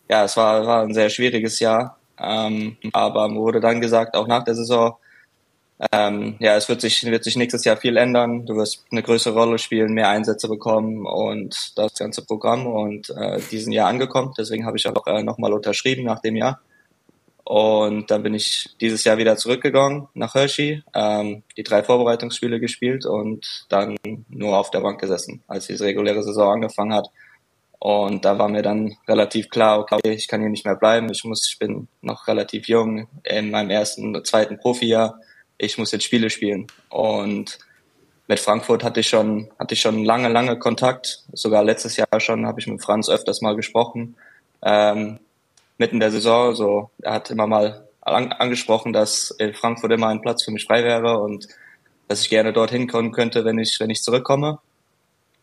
ja, 0.10 0.24
es 0.24 0.38
war, 0.38 0.66
war 0.66 0.84
ein 0.84 0.94
sehr 0.94 1.10
schwieriges 1.10 1.60
Jahr, 1.60 1.98
ähm, 2.20 2.78
aber 2.94 3.28
mir 3.28 3.40
wurde 3.40 3.60
dann 3.60 3.82
gesagt, 3.82 4.16
auch 4.16 4.28
nach 4.28 4.44
der 4.44 4.56
Saison, 4.56 4.96
ähm, 5.92 6.36
ja, 6.40 6.56
es 6.56 6.68
wird 6.70 6.82
sich, 6.82 7.04
wird 7.06 7.24
sich 7.24 7.36
nächstes 7.36 7.64
Jahr 7.64 7.78
viel 7.78 7.98
ändern. 7.98 8.46
Du 8.46 8.56
wirst 8.56 8.86
eine 8.92 9.04
größere 9.04 9.38
Rolle 9.38 9.60
spielen, 9.60 9.94
mehr 9.94 10.10
Einsätze 10.10 10.48
bekommen 10.48 11.06
und 11.06 11.78
das 11.78 11.94
ganze 11.94 12.26
Programm 12.26 12.66
und 12.66 13.12
äh, 13.12 13.40
diesen 13.52 13.72
Jahr 13.72 13.88
angekommen. 13.88 14.34
Deswegen 14.38 14.66
habe 14.66 14.78
ich 14.78 14.88
auch 14.88 15.06
äh, 15.06 15.22
nochmal 15.22 15.54
unterschrieben 15.54 16.04
nach 16.04 16.20
dem 16.20 16.36
Jahr. 16.36 16.62
Und 17.48 18.12
dann 18.12 18.24
bin 18.24 18.34
ich 18.34 18.76
dieses 18.82 19.06
Jahr 19.06 19.18
wieder 19.18 19.38
zurückgegangen 19.38 20.10
nach 20.14 20.36
Hershey, 20.36 20.84
ähm, 20.94 21.44
die 21.56 21.64
drei 21.64 21.82
Vorbereitungsspiele 21.82 22.60
gespielt 22.60 23.06
und 23.06 23.66
dann 23.70 23.96
nur 24.28 24.58
auf 24.58 24.70
der 24.70 24.82
Bank 24.82 25.00
gesessen, 25.00 25.44
als 25.48 25.68
die 25.68 25.76
reguläre 25.76 26.24
Saison 26.24 26.56
angefangen 26.56 26.94
hat. 26.94 27.08
Und 27.80 28.26
da 28.26 28.38
war 28.38 28.50
mir 28.50 28.64
dann 28.64 28.98
relativ 29.08 29.50
klar, 29.50 29.80
okay, 29.80 30.00
ich 30.12 30.28
kann 30.28 30.42
hier 30.42 30.50
nicht 30.50 30.66
mehr 30.66 30.76
bleiben. 30.76 31.10
Ich 31.10 31.24
muss, 31.24 31.48
ich 31.50 31.58
bin 31.58 31.88
noch 32.02 32.28
relativ 32.28 32.68
jung 32.68 33.08
in 33.24 33.52
meinem 33.52 33.70
ersten, 33.70 34.26
zweiten 34.26 34.58
Profijahr 34.58 35.20
ich 35.58 35.78
muss 35.78 35.92
jetzt 35.92 36.06
Spiele 36.06 36.30
spielen. 36.30 36.68
Und 36.90 37.58
mit 38.28 38.40
Frankfurt 38.40 38.84
hatte 38.84 39.00
ich 39.00 39.08
schon, 39.08 39.50
hatte 39.58 39.74
ich 39.74 39.82
schon 39.82 40.04
lange, 40.04 40.30
lange 40.30 40.60
Kontakt. 40.60 41.24
Sogar 41.34 41.64
letztes 41.64 41.98
Jahr 41.98 42.20
schon 42.20 42.46
habe 42.46 42.60
ich 42.60 42.68
mit 42.68 42.84
Franz 42.84 43.10
öfters 43.10 43.42
mal 43.42 43.56
gesprochen. 43.56 44.16
Ähm, 44.62 45.20
mitten 45.78 46.00
der 46.00 46.12
Saison, 46.12 46.56
so, 46.56 46.90
er 47.02 47.14
hat 47.14 47.30
immer 47.30 47.48
mal 47.48 47.88
an, 48.02 48.32
angesprochen, 48.32 48.94
dass 48.94 49.32
in 49.32 49.54
Frankfurt 49.54 49.92
immer 49.92 50.08
ein 50.08 50.22
Platz 50.22 50.44
für 50.44 50.52
mich 50.52 50.66
frei 50.66 50.84
wäre 50.84 51.20
und 51.20 51.48
dass 52.08 52.22
ich 52.22 52.30
gerne 52.30 52.54
dorthin 52.54 52.88
kommen 52.88 53.12
könnte, 53.12 53.44
wenn 53.46 53.60
ich, 53.60 53.78
wenn 53.80 53.90
ich 53.90 54.02
zurückkomme. 54.02 54.60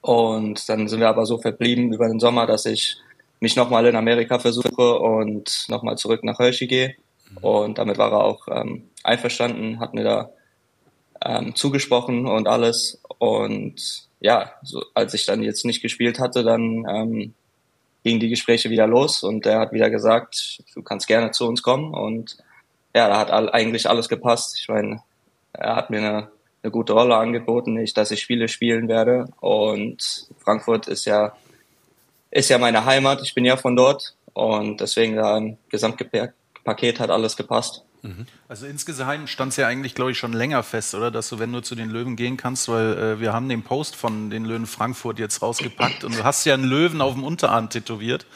Und 0.01 0.68
dann 0.68 0.89
sind 0.89 1.01
wir 1.01 1.09
aber 1.09 1.26
so 1.26 1.39
verblieben 1.39 1.93
über 1.93 2.09
den 2.09 2.20
Sommer, 2.20 2.47
dass 2.47 2.66
ich 2.66 2.97
mich 3.41 3.57
nochmal 3.57 3.87
in 3.87 3.97
Amerika 3.97 4.39
versuche 4.39 4.99
und 4.99 5.66
nochmal 5.68 5.97
zurück 5.99 6.24
nach 6.24 6.39
Hershey 6.39 6.66
gehe. 6.66 6.95
Und 7.41 7.78
damit 7.78 7.99
war 7.99 8.12
er 8.12 8.24
auch 8.24 8.49
ähm, 8.49 8.89
einverstanden, 9.03 9.80
hat 9.80 9.95
mir 9.95 10.05
da 10.05 10.30
ähm, 11.24 11.55
zugesprochen 11.55 12.26
und 12.26 12.49
alles. 12.49 13.01
Und 13.18 14.09
ja, 14.20 14.53
so, 14.62 14.82
als 14.95 15.14
ich 15.14 15.26
dann 15.26 15.43
jetzt 15.43 15.64
nicht 15.64 15.82
gespielt 15.82 16.18
hatte, 16.18 16.43
dann 16.43 16.87
ähm, 16.89 17.35
gingen 18.05 18.21
die 18.21 18.29
Gespräche 18.29 18.71
wieder 18.71 18.87
los 18.87 19.23
und 19.23 19.47
er 19.47 19.59
hat 19.59 19.73
wieder 19.73 19.91
gesagt, 19.91 20.63
du 20.75 20.83
kannst 20.83 21.09
gerne 21.09 21.31
zu 21.31 21.49
uns 21.49 21.63
kommen. 21.63 21.95
Und 21.95 22.37
ja, 22.95 23.09
da 23.09 23.19
hat 23.19 23.31
all, 23.31 23.51
eigentlich 23.51 23.89
alles 23.89 24.09
gepasst. 24.09 24.59
Ich 24.59 24.69
meine, 24.69 25.03
er 25.55 25.75
hat 25.75 25.89
mir 25.89 25.99
eine, 25.99 26.29
eine 26.63 26.71
gute 26.71 26.93
Rolle 26.93 27.17
angeboten, 27.17 27.73
nicht, 27.73 27.97
dass 27.97 28.11
ich 28.11 28.21
Spiele 28.21 28.49
spielen 28.49 28.89
werde. 28.89 29.29
Und 29.41 30.29
Frankfurt 30.39 30.87
ist 30.87 31.07
ja, 31.07 31.35
ist 32.31 32.51
ja 32.51 32.59
meine 32.59 32.85
Heimat. 32.85 33.23
Ich 33.23 33.35
bin 33.35 33.47
ja 33.47 33.57
von 33.57 33.75
dort. 33.75 34.15
Und 34.35 34.81
deswegen 34.81 35.17
da 35.17 35.39
im 35.39 35.57
Gesamtpaket 35.71 37.01
hat 37.01 37.11
alles 37.11 37.37
gepasst. 37.37 37.85
Mhm. 38.05 38.27
Also 38.49 38.67
insgesamt 38.67 39.31
stand 39.31 39.53
es 39.53 39.57
ja 39.57 39.67
eigentlich, 39.67 39.95
glaube 39.95 40.11
ich, 40.11 40.19
schon 40.19 40.35
länger 40.35 40.63
fest, 40.63 40.95
oder? 40.95 41.11
Dass 41.11 41.31
du, 41.31 41.39
wenn 41.39 41.51
du 41.53 41.63
zu 41.63 41.75
den 41.75 41.89
Löwen 41.89 42.17
gehen 42.17 42.37
kannst, 42.37 42.69
weil 42.69 42.99
äh, 42.99 43.21
wir 43.21 43.33
haben 43.33 43.49
den 43.49 43.63
Post 43.63 43.97
von 43.97 44.29
den 44.29 44.45
Löwen 44.45 44.67
Frankfurt 44.67 45.19
jetzt 45.19 45.41
rausgepackt 45.41 46.05
und 46.05 46.15
du 46.15 46.23
hast 46.23 46.45
ja 46.45 46.53
einen 46.53 46.65
Löwen 46.65 47.01
auf 47.01 47.15
dem 47.15 47.25
Unterarm 47.25 47.71
tätowiert. 47.71 48.27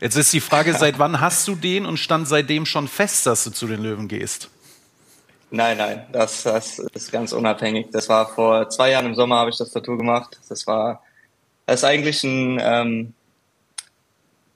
Jetzt 0.00 0.16
ist 0.16 0.32
die 0.32 0.40
Frage, 0.40 0.72
seit 0.78 0.98
wann 0.98 1.20
hast 1.20 1.46
du 1.46 1.54
den 1.54 1.84
und 1.84 1.98
stand 1.98 2.26
seitdem 2.26 2.64
schon 2.64 2.88
fest, 2.88 3.26
dass 3.26 3.44
du 3.44 3.50
zu 3.50 3.66
den 3.66 3.82
Löwen 3.82 4.08
gehst? 4.08 4.48
Nein, 5.50 5.76
nein, 5.76 6.06
das, 6.10 6.44
das 6.44 6.78
ist 6.78 7.12
ganz 7.12 7.34
unabhängig. 7.34 7.88
Das 7.92 8.08
war 8.08 8.26
vor 8.34 8.70
zwei 8.70 8.92
Jahren 8.92 9.04
im 9.04 9.14
Sommer 9.14 9.36
habe 9.36 9.50
ich 9.50 9.58
das 9.58 9.72
Tattoo 9.72 9.98
gemacht. 9.98 10.40
Das 10.48 10.66
war, 10.66 11.02
das 11.66 11.80
ist 11.80 11.84
eigentlich 11.84 12.24
ein, 12.24 12.58
ähm, 12.62 13.14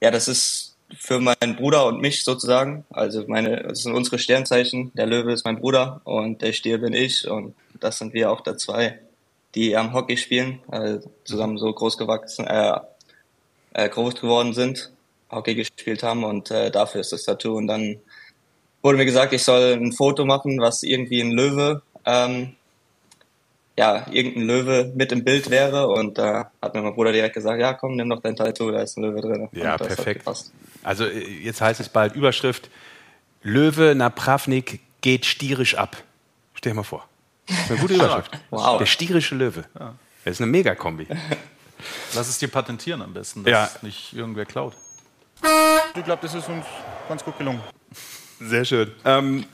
ja, 0.01 0.11
das 0.11 0.29
ist 0.29 0.66
für 0.95 1.21
meinen 1.21 1.57
Bruder 1.57 1.87
und 1.87 2.01
mich 2.01 2.25
sozusagen. 2.25 2.85
Also 2.91 3.25
meine, 3.27 3.63
das 3.63 3.83
sind 3.83 3.95
unsere 3.95 4.19
Sternzeichen. 4.19 4.93
Der 4.95 5.07
Löwe 5.07 5.33
ist 5.33 5.45
mein 5.45 5.59
Bruder 5.59 6.01
und 6.05 6.43
der 6.43 6.53
Stier 6.53 6.79
bin 6.79 6.93
ich 6.93 7.29
und 7.29 7.55
das 7.81 7.99
sind 7.99 8.15
wir 8.15 8.31
auch 8.31 8.41
da 8.41 8.57
zwei, 8.57 9.01
die 9.55 9.77
am 9.77 9.93
Hockey 9.93 10.17
spielen, 10.17 10.61
äh, 10.71 10.99
zusammen 11.25 11.59
so 11.59 11.73
groß 11.73 11.99
gewachsen, 11.99 12.47
äh, 12.47 12.79
äh, 13.75 13.89
groß 13.89 14.15
geworden 14.17 14.55
sind, 14.55 14.91
Hockey 15.31 15.55
gespielt 15.55 16.03
haben 16.03 16.25
und 16.25 16.51
äh, 16.51 16.71
dafür 16.71 17.01
ist 17.01 17.13
das 17.13 17.25
Tattoo. 17.25 17.57
Und 17.57 17.67
dann 17.67 17.99
wurde 18.83 18.99
mir 18.99 19.05
gesagt, 19.05 19.33
ich 19.33 19.43
soll 19.43 19.73
ein 19.73 19.93
Foto 19.93 20.25
machen, 20.25 20.61
was 20.61 20.83
irgendwie 20.83 21.21
ein 21.21 21.33
Löwe 21.33 21.83
ähm, 22.05 22.55
ja, 23.79 24.07
irgendein 24.11 24.47
Löwe 24.47 24.93
mit 24.95 25.13
im 25.13 25.23
Bild 25.23 25.51
wäre. 25.51 25.89
Und 25.89 26.19
da 26.19 26.51
hat 26.63 26.75
mir 26.75 26.83
mein 26.83 26.95
Bruder 26.95 27.13
direkt 27.13 27.35
gesagt, 27.35 27.61
ja, 27.61 27.75
komm, 27.75 27.97
nimm 27.97 28.09
doch 28.09 28.21
dein 28.21 28.37
Tattoo, 28.37 28.71
da 28.71 28.81
ist 28.81 28.97
ein 28.97 29.03
Löwe 29.03 29.21
drin. 29.21 29.49
Ja, 29.53 29.77
perfekt. 29.77 30.27
Also 30.83 31.05
äh, 31.05 31.19
jetzt 31.43 31.61
heißt 31.61 31.81
es 31.81 31.89
bald 31.89 32.15
Überschrift, 32.15 32.71
Löwe 33.43 33.95
Napravnik 33.95 34.81
geht 35.03 35.27
stierisch 35.27 35.77
ab. 35.77 35.97
Stell 36.55 36.73
dir 36.73 36.77
mal 36.77 36.83
vor. 36.83 37.07
Das 37.47 37.59
ist 37.59 37.71
eine 37.71 37.81
gute 37.81 37.95
Überschrift. 37.97 38.39
wow. 38.51 38.79
Der 38.79 38.87
stierische 38.87 39.35
Löwe. 39.35 39.65
Ja. 39.79 39.95
Das 40.25 40.33
ist 40.33 40.41
eine 40.41 40.51
Megakombi. 40.51 41.07
Lass 42.15 42.29
es 42.29 42.39
dir 42.39 42.49
patentieren 42.49 43.03
am 43.03 43.13
besten, 43.13 43.45
dass 43.45 43.51
ja. 43.53 43.71
nicht 43.83 44.15
irgendwer 44.15 44.47
klaut. 44.47 44.73
Ich 45.95 46.05
glaube, 46.05 46.23
das 46.23 46.35
ist 46.35 46.49
uns 46.49 46.65
ganz 47.09 47.23
gut 47.23 47.37
gelungen. 47.37 47.61
Sehr 48.41 48.65
schön. 48.65 48.91
Ähm, 49.05 49.45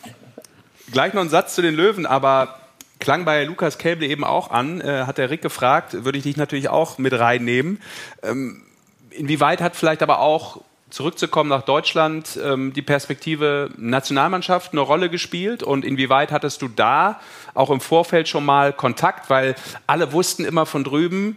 gleich 0.92 1.12
noch 1.12 1.22
ein 1.22 1.28
Satz 1.28 1.54
zu 1.56 1.62
den 1.62 1.74
Löwen, 1.74 2.06
aber 2.06 2.61
klang 3.02 3.24
bei 3.24 3.44
Lukas 3.44 3.78
Käble 3.78 4.06
eben 4.06 4.24
auch 4.24 4.50
an, 4.50 4.80
äh, 4.80 5.04
hat 5.06 5.18
der 5.18 5.28
Rick 5.28 5.42
gefragt, 5.42 6.04
würde 6.04 6.18
ich 6.18 6.24
dich 6.24 6.36
natürlich 6.36 6.68
auch 6.68 6.98
mit 6.98 7.12
reinnehmen. 7.12 7.82
Ähm, 8.22 8.62
inwieweit 9.10 9.60
hat 9.60 9.74
vielleicht 9.74 10.02
aber 10.02 10.20
auch 10.20 10.60
zurückzukommen 10.88 11.50
nach 11.50 11.62
Deutschland 11.62 12.38
ähm, 12.42 12.72
die 12.72 12.82
Perspektive 12.82 13.70
Nationalmannschaft 13.76 14.72
eine 14.72 14.82
Rolle 14.82 15.10
gespielt 15.10 15.62
und 15.64 15.84
inwieweit 15.84 16.30
hattest 16.30 16.62
du 16.62 16.68
da 16.68 17.20
auch 17.54 17.70
im 17.70 17.80
Vorfeld 17.80 18.28
schon 18.28 18.44
mal 18.44 18.72
Kontakt, 18.72 19.28
weil 19.28 19.56
alle 19.86 20.12
wussten 20.12 20.44
immer 20.44 20.64
von 20.64 20.84
drüben, 20.84 21.36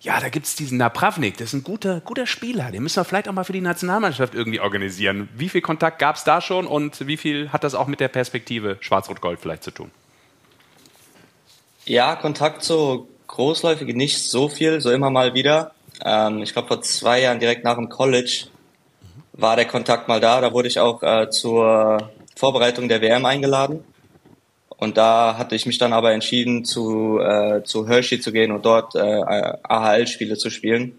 ja, 0.00 0.20
da 0.20 0.28
gibt 0.28 0.46
es 0.46 0.56
diesen 0.56 0.78
Napravnik, 0.78 1.36
das 1.36 1.48
ist 1.48 1.52
ein 1.54 1.64
guter, 1.64 2.00
guter 2.00 2.26
Spieler, 2.26 2.72
den 2.72 2.82
müssen 2.82 2.96
wir 2.96 3.04
vielleicht 3.04 3.28
auch 3.28 3.32
mal 3.32 3.44
für 3.44 3.52
die 3.52 3.60
Nationalmannschaft 3.60 4.34
irgendwie 4.34 4.60
organisieren. 4.60 5.28
Wie 5.36 5.48
viel 5.48 5.60
Kontakt 5.60 5.98
gab 6.00 6.16
es 6.16 6.24
da 6.24 6.40
schon 6.40 6.66
und 6.66 7.06
wie 7.06 7.16
viel 7.16 7.52
hat 7.52 7.62
das 7.62 7.74
auch 7.74 7.86
mit 7.86 8.00
der 8.00 8.08
Perspektive 8.08 8.78
Schwarz-Rot-Gold 8.80 9.38
vielleicht 9.40 9.62
zu 9.62 9.70
tun? 9.70 9.90
Ja, 11.86 12.16
Kontakt 12.16 12.62
so 12.62 13.08
großläufig 13.26 13.94
nicht 13.94 14.18
so 14.18 14.48
viel, 14.48 14.80
so 14.80 14.90
immer 14.90 15.10
mal 15.10 15.34
wieder. 15.34 15.72
Ähm, 16.02 16.42
ich 16.42 16.52
glaube, 16.52 16.68
vor 16.68 16.82
zwei 16.82 17.20
Jahren 17.20 17.40
direkt 17.40 17.64
nach 17.64 17.76
dem 17.76 17.88
College 17.88 18.46
war 19.32 19.56
der 19.56 19.66
Kontakt 19.66 20.08
mal 20.08 20.20
da. 20.20 20.40
Da 20.40 20.52
wurde 20.52 20.68
ich 20.68 20.80
auch 20.80 21.02
äh, 21.02 21.28
zur 21.28 22.10
Vorbereitung 22.36 22.88
der 22.88 23.02
WM 23.02 23.26
eingeladen. 23.26 23.84
Und 24.76 24.96
da 24.96 25.36
hatte 25.36 25.54
ich 25.54 25.66
mich 25.66 25.78
dann 25.78 25.92
aber 25.92 26.12
entschieden, 26.12 26.64
zu, 26.64 27.20
äh, 27.20 27.62
zu 27.64 27.86
Hershey 27.86 28.20
zu 28.20 28.32
gehen 28.32 28.50
und 28.50 28.64
dort 28.64 28.94
äh, 28.94 29.22
AHL-Spiele 29.62 30.36
zu 30.36 30.50
spielen. 30.50 30.96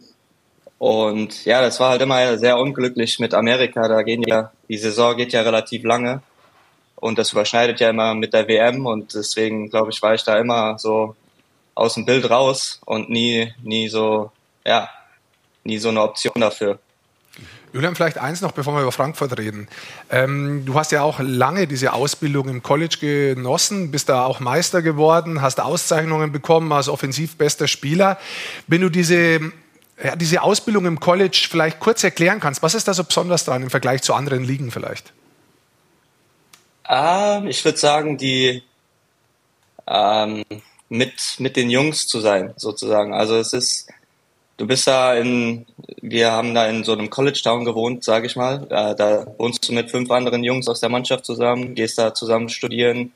Und 0.77 1.45
ja, 1.45 1.61
das 1.61 1.79
war 1.79 1.91
halt 1.91 2.01
immer 2.01 2.37
sehr 2.37 2.59
unglücklich 2.59 3.19
mit 3.19 3.33
Amerika. 3.33 3.87
Da 3.87 4.03
gehen 4.03 4.23
ja, 4.27 4.51
die 4.69 4.77
Saison 4.77 5.17
geht 5.17 5.33
ja 5.33 5.41
relativ 5.41 5.83
lange. 5.83 6.21
Und 6.95 7.17
das 7.17 7.31
überschneidet 7.31 7.79
ja 7.79 7.89
immer 7.89 8.15
mit 8.15 8.33
der 8.33 8.47
WM 8.47 8.85
und 8.85 9.13
deswegen, 9.13 9.69
glaube 9.69 9.91
ich, 9.91 10.01
war 10.01 10.13
ich 10.13 10.23
da 10.23 10.37
immer 10.37 10.79
so 10.79 11.15
aus 11.75 11.95
dem 11.95 12.05
Bild 12.05 12.29
raus 12.29 12.79
und 12.85 13.09
nie, 13.09 13.53
nie 13.61 13.89
so, 13.89 14.31
ja, 14.65 14.89
nie 15.63 15.77
so 15.77 15.89
eine 15.89 16.01
Option 16.01 16.39
dafür. 16.39 16.79
Julian, 17.73 17.93
vielleicht 17.93 18.17
eins 18.17 18.39
noch, 18.39 18.53
bevor 18.53 18.73
wir 18.73 18.83
über 18.83 18.93
Frankfurt 18.93 19.37
reden. 19.37 19.67
Ähm, 20.09 20.63
du 20.65 20.75
hast 20.75 20.93
ja 20.93 21.01
auch 21.01 21.19
lange 21.19 21.67
diese 21.67 21.91
Ausbildung 21.91 22.47
im 22.47 22.63
College 22.63 22.95
genossen, 23.01 23.91
bist 23.91 24.07
da 24.07 24.23
auch 24.23 24.39
Meister 24.39 24.81
geworden, 24.81 25.41
hast 25.41 25.59
Auszeichnungen 25.59 26.31
bekommen 26.31 26.71
als 26.71 26.87
offensiv 26.87 27.35
bester 27.35 27.67
Spieler. 27.67 28.17
Wenn 28.67 28.79
du 28.79 28.87
diese, 28.87 29.41
ja, 30.01 30.15
diese 30.15 30.41
Ausbildung 30.41 30.85
im 30.85 31.01
College 31.01 31.47
vielleicht 31.51 31.81
kurz 31.81 32.01
erklären 32.05 32.39
kannst, 32.39 32.63
was 32.63 32.75
ist 32.75 32.87
da 32.87 32.93
so 32.93 33.03
besonders 33.03 33.43
dran 33.43 33.61
im 33.61 33.69
Vergleich 33.69 34.03
zu 34.03 34.13
anderen 34.13 34.45
Ligen 34.45 34.71
vielleicht? 34.71 35.11
Ähm, 36.89 37.47
ich 37.47 37.63
würde 37.65 37.77
sagen, 37.77 38.17
die 38.17 38.63
ähm, 39.87 40.43
mit, 40.89 41.39
mit 41.39 41.55
den 41.55 41.69
Jungs 41.69 42.07
zu 42.07 42.19
sein, 42.19 42.53
sozusagen. 42.57 43.13
Also 43.13 43.35
es 43.37 43.53
ist, 43.53 43.89
du 44.57 44.67
bist 44.67 44.87
da 44.87 45.15
in, 45.15 45.65
wir 46.01 46.31
haben 46.31 46.53
da 46.53 46.67
in 46.67 46.83
so 46.83 46.93
einem 46.93 47.09
College 47.09 47.41
Town 47.43 47.65
gewohnt, 47.65 48.03
sage 48.03 48.27
ich 48.27 48.35
mal. 48.35 48.65
Da, 48.69 48.93
da 48.93 49.25
wohnst 49.37 49.67
du 49.67 49.73
mit 49.73 49.91
fünf 49.91 50.11
anderen 50.11 50.43
Jungs 50.43 50.67
aus 50.67 50.79
der 50.79 50.89
Mannschaft 50.89 51.25
zusammen, 51.25 51.75
gehst 51.75 51.97
da 51.97 52.13
zusammen 52.13 52.49
studieren, 52.49 53.13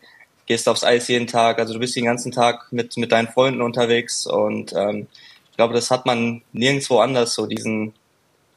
gehst 0.47 0.67
aufs 0.67 0.83
Eis 0.83 1.07
jeden 1.07 1.27
Tag. 1.27 1.59
Also 1.59 1.73
du 1.73 1.79
bist 1.79 1.95
den 1.95 2.05
ganzen 2.05 2.31
Tag 2.31 2.71
mit, 2.71 2.97
mit 2.97 3.11
deinen 3.11 3.27
Freunden 3.27 3.61
unterwegs 3.61 4.25
und 4.25 4.73
ähm, 4.75 5.07
ich 5.51 5.57
glaube, 5.57 5.73
das 5.73 5.91
hat 5.91 6.05
man 6.05 6.41
nirgendwo 6.53 6.99
anders, 6.99 7.35
so 7.35 7.45
diesen, 7.45 7.93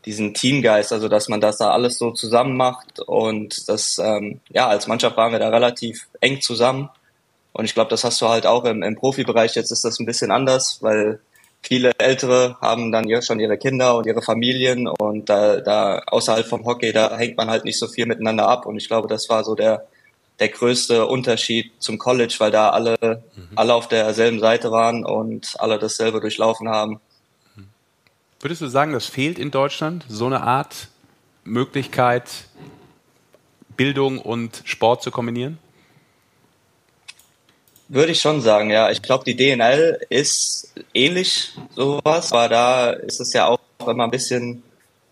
diesen 0.05 0.35
Teamgeist, 0.35 0.93
also 0.93 1.09
dass 1.09 1.29
man 1.29 1.41
das 1.41 1.59
da 1.59 1.71
alles 1.71 1.99
so 1.99 2.11
zusammen 2.11 2.57
macht 2.57 3.01
und 3.01 3.69
das, 3.69 3.99
ähm, 3.99 4.41
ja, 4.51 4.67
als 4.69 4.87
Mannschaft 4.87 5.17
waren 5.17 5.33
wir 5.33 5.39
da 5.39 5.49
relativ 5.49 6.09
eng 6.21 6.41
zusammen 6.41 6.91
und 7.53 7.65
ich 7.65 7.75
glaube, 7.75 7.91
das 7.91 8.05
hast 8.05 8.21
du 8.21 8.29
halt 8.29 8.47
auch 8.47 8.65
im, 8.65 8.83
im 8.83 8.97
Profibereich, 8.97 9.55
jetzt 9.55 9.71
ist 9.71 9.85
das 9.85 10.01
ein 10.01 10.07
bisschen 10.07 10.31
anders, 10.31 10.79
weil 10.81 11.21
viele 11.63 11.93
Ältere 11.99 12.57
haben 12.61 12.91
dann 12.91 13.09
ja 13.09 13.23
schon 13.23 13.39
ihre 13.39 13.59
Kinder 13.59 13.97
und 13.97 14.07
ihre 14.07 14.23
Familien 14.23 14.89
und 14.89 15.29
da, 15.29 15.61
da 15.61 16.01
außerhalb 16.07 16.47
vom 16.47 16.65
Hockey, 16.65 16.93
da 16.93 17.17
hängt 17.17 17.37
man 17.37 17.49
halt 17.49 17.65
nicht 17.65 17.79
so 17.79 17.87
viel 17.87 18.07
miteinander 18.07 18.49
ab 18.49 18.67
und 18.67 18.77
ich 18.77 18.89
glaube, 18.89 19.07
das 19.07 19.29
war 19.29 19.45
so 19.45 19.55
der, 19.55 19.87
der 20.41 20.49
größte 20.49 21.07
Unterschied 21.07 21.71
zum 21.79 21.99
College, 21.99 22.35
weil 22.39 22.51
da 22.51 22.71
alle, 22.71 22.97
mhm. 23.37 23.51
alle 23.55 23.75
auf 23.75 23.87
derselben 23.87 24.41
Seite 24.41 24.73
waren 24.73 25.05
und 25.05 25.55
alle 25.59 25.79
dasselbe 25.79 26.21
durchlaufen 26.21 26.69
haben. 26.69 27.01
Würdest 28.43 28.61
du 28.61 28.67
sagen, 28.67 28.93
das 28.93 29.07
fehlt 29.07 29.39
in 29.39 29.53
Deutschland, 29.53 30.05
so 30.09 30.27
eine 30.27 30.41
Art 30.41 30.89
Möglichkeit, 31.45 32.29
Bildung 33.77 34.19
und 34.19 34.63
Sport 34.65 35.05
zu 35.05 35.13
kombinieren? 35.13 35.59
Würde 37.87 38.11
ich 38.11 38.21
schon 38.21 38.41
sagen, 38.41 38.71
ja. 38.71 38.91
Ich 38.91 39.01
glaube, 39.01 39.23
die 39.25 39.37
DNL 39.37 40.01
ist 40.09 40.75
ähnlich 40.93 41.53
sowas, 41.77 42.33
aber 42.33 42.49
da 42.49 42.91
ist 42.91 43.21
es 43.21 43.33
ja 43.33 43.47
auch 43.47 43.61
immer 43.87 44.05
ein 44.05 44.11
bisschen 44.11 44.65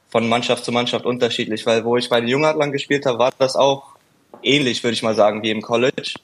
von 0.09 0.29
Mannschaft 0.29 0.65
zu 0.65 0.73
Mannschaft 0.73 1.07
unterschiedlich, 1.07 1.65
weil 1.67 1.85
wo 1.85 1.97
ich 1.97 2.09
bei 2.09 2.19
den 2.19 2.29
Jungadlern 2.29 2.73
gespielt 2.73 3.07
habe, 3.07 3.21
war 3.21 3.33
das 3.39 3.55
auch 3.55 3.95
ähnlich, 4.43 4.83
würde 4.83 4.95
ich 4.95 5.05
mal 5.05 5.15
sagen, 5.15 5.41
wie 5.45 5.51
im 5.51 5.63
College. 5.63 6.15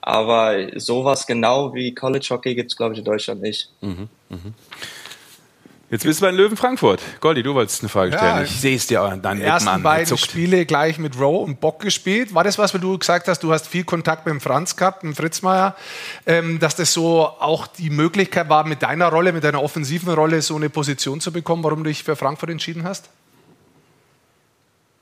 Aber 0.00 0.56
sowas 0.74 1.24
genau 1.24 1.72
wie 1.72 1.94
College 1.94 2.26
Hockey 2.30 2.56
gibt 2.56 2.72
es, 2.72 2.76
glaube 2.76 2.94
ich, 2.94 2.98
in 2.98 3.04
Deutschland 3.04 3.42
nicht. 3.42 3.70
Mhm, 3.80 4.08
mh. 4.28 4.38
Jetzt 5.92 6.04
bist 6.04 6.20
du 6.20 6.24
bei 6.24 6.30
den 6.30 6.38
Löwen 6.38 6.56
Frankfurt. 6.56 7.02
Goldi, 7.20 7.42
du 7.42 7.52
wolltest 7.52 7.82
eine 7.82 7.90
Frage 7.90 8.16
stellen. 8.16 8.36
Ja, 8.36 8.42
ich 8.42 8.58
sehe 8.58 8.76
es 8.76 8.86
dir 8.86 9.02
an 9.02 9.20
deinen 9.20 9.40
Lippen 9.40 9.50
ersten 9.50 9.68
an. 9.68 9.82
beiden 9.82 10.16
Spiele 10.16 10.64
gleich 10.64 10.96
mit 10.96 11.20
Rowe 11.20 11.44
und 11.44 11.60
Bock 11.60 11.80
gespielt. 11.80 12.32
War 12.32 12.44
das 12.44 12.56
was, 12.56 12.72
weil 12.72 12.80
du 12.80 12.96
gesagt 12.96 13.28
hast, 13.28 13.42
du 13.42 13.52
hast 13.52 13.68
viel 13.68 13.84
Kontakt 13.84 14.24
mit 14.24 14.32
dem 14.32 14.40
Franz 14.40 14.74
gehabt, 14.74 15.04
mit 15.04 15.12
dem 15.12 15.16
Fritzmeier, 15.16 15.76
ähm, 16.24 16.58
dass 16.60 16.76
das 16.76 16.94
so 16.94 17.26
auch 17.26 17.66
die 17.66 17.90
Möglichkeit 17.90 18.48
war, 18.48 18.66
mit 18.66 18.82
deiner 18.82 19.10
Rolle, 19.10 19.34
mit 19.34 19.44
deiner 19.44 19.62
offensiven 19.62 20.10
Rolle 20.14 20.40
so 20.40 20.56
eine 20.56 20.70
Position 20.70 21.20
zu 21.20 21.30
bekommen, 21.30 21.62
warum 21.62 21.84
du 21.84 21.90
dich 21.90 22.04
für 22.04 22.16
Frankfurt 22.16 22.48
entschieden 22.48 22.84
hast? 22.84 23.10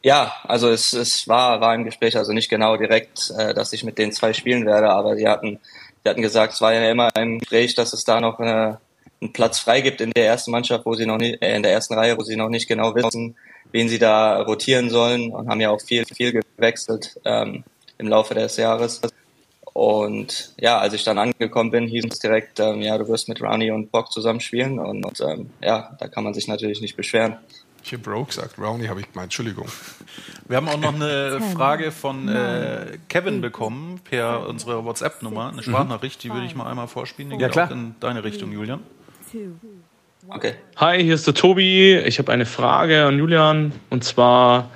Ja, 0.02 0.34
also 0.42 0.70
es, 0.70 0.92
es 0.92 1.28
war, 1.28 1.60
war 1.60 1.72
im 1.76 1.84
Gespräch, 1.84 2.16
also 2.16 2.32
nicht 2.32 2.50
genau 2.50 2.76
direkt, 2.76 3.32
äh, 3.38 3.54
dass 3.54 3.72
ich 3.72 3.84
mit 3.84 3.96
den 3.96 4.10
zwei 4.10 4.32
spielen 4.32 4.66
werde, 4.66 4.90
aber 4.90 5.14
sie 5.14 5.28
hatten, 5.28 5.60
hatten 6.04 6.20
gesagt, 6.20 6.54
es 6.54 6.60
war 6.60 6.74
ja 6.74 6.90
immer 6.90 7.10
im 7.14 7.38
Gespräch, 7.38 7.76
dass 7.76 7.92
es 7.92 8.02
da 8.02 8.20
noch 8.20 8.40
eine 8.40 8.80
einen 9.20 9.32
Platz 9.32 9.58
frei 9.58 9.80
gibt 9.80 10.00
in 10.00 10.10
der 10.12 10.26
ersten 10.26 10.50
Mannschaft, 10.50 10.86
wo 10.86 10.94
sie 10.94 11.06
noch 11.06 11.18
nicht, 11.18 11.42
äh, 11.42 11.56
in 11.56 11.62
der 11.62 11.72
ersten 11.72 11.94
Reihe, 11.94 12.16
wo 12.16 12.22
sie 12.22 12.36
noch 12.36 12.48
nicht 12.48 12.68
genau 12.68 12.94
wissen, 12.94 13.36
wen 13.72 13.88
sie 13.88 13.98
da 13.98 14.42
rotieren 14.42 14.90
sollen 14.90 15.30
und 15.30 15.48
haben 15.48 15.60
ja 15.60 15.70
auch 15.70 15.80
viel, 15.80 16.04
viel 16.04 16.32
gewechselt 16.56 17.20
ähm, 17.24 17.64
im 17.98 18.08
Laufe 18.08 18.34
des 18.34 18.56
Jahres. 18.56 19.00
Und 19.72 20.52
ja, 20.58 20.78
als 20.78 20.94
ich 20.94 21.04
dann 21.04 21.18
angekommen 21.18 21.70
bin, 21.70 21.86
hieß 21.86 22.04
es 22.10 22.18
direkt, 22.18 22.58
ähm, 22.60 22.82
ja, 22.82 22.98
du 22.98 23.06
wirst 23.08 23.28
mit 23.28 23.40
Rowney 23.40 23.70
und 23.70 23.92
Bock 23.92 24.10
zusammen 24.10 24.40
spielen 24.40 24.78
und, 24.78 25.04
und 25.04 25.20
ähm, 25.20 25.50
ja, 25.62 25.96
da 25.98 26.08
kann 26.08 26.24
man 26.24 26.34
sich 26.34 26.48
natürlich 26.48 26.80
nicht 26.80 26.96
beschweren. 26.96 27.36
Ich 27.82 27.92
habe 27.92 28.02
Bro 28.02 28.24
gesagt, 28.24 28.58
Rowney 28.58 28.86
habe 28.88 29.00
ich 29.00 29.10
gemeint, 29.10 29.26
Entschuldigung. 29.26 29.66
Wir 30.48 30.56
haben 30.58 30.68
auch 30.68 30.76
noch 30.76 30.94
eine 30.94 31.40
Frage 31.54 31.92
von 31.92 32.28
äh, 32.28 32.98
Kevin 33.08 33.40
bekommen 33.40 34.00
per 34.04 34.46
unsere 34.46 34.84
WhatsApp-Nummer, 34.84 35.50
eine 35.50 35.62
Sprachnachricht, 35.62 36.22
die 36.22 36.30
würde 36.30 36.46
ich 36.46 36.54
mal 36.54 36.68
einmal 36.68 36.88
vorspielen, 36.88 37.30
die 37.30 37.36
ja, 37.36 37.46
geht 37.46 37.52
klar. 37.52 37.68
auch 37.68 37.72
in 37.72 37.94
deine 38.00 38.24
Richtung, 38.24 38.52
Julian. 38.52 38.80
Okay. 40.28 40.54
Hi, 40.76 41.02
hier 41.02 41.14
ist 41.14 41.26
der 41.26 41.34
Tobi. 41.34 41.96
Ich 41.98 42.18
habe 42.18 42.32
eine 42.32 42.46
Frage 42.46 43.04
an 43.04 43.18
Julian 43.18 43.72
und 43.88 44.04
zwar, 44.04 44.70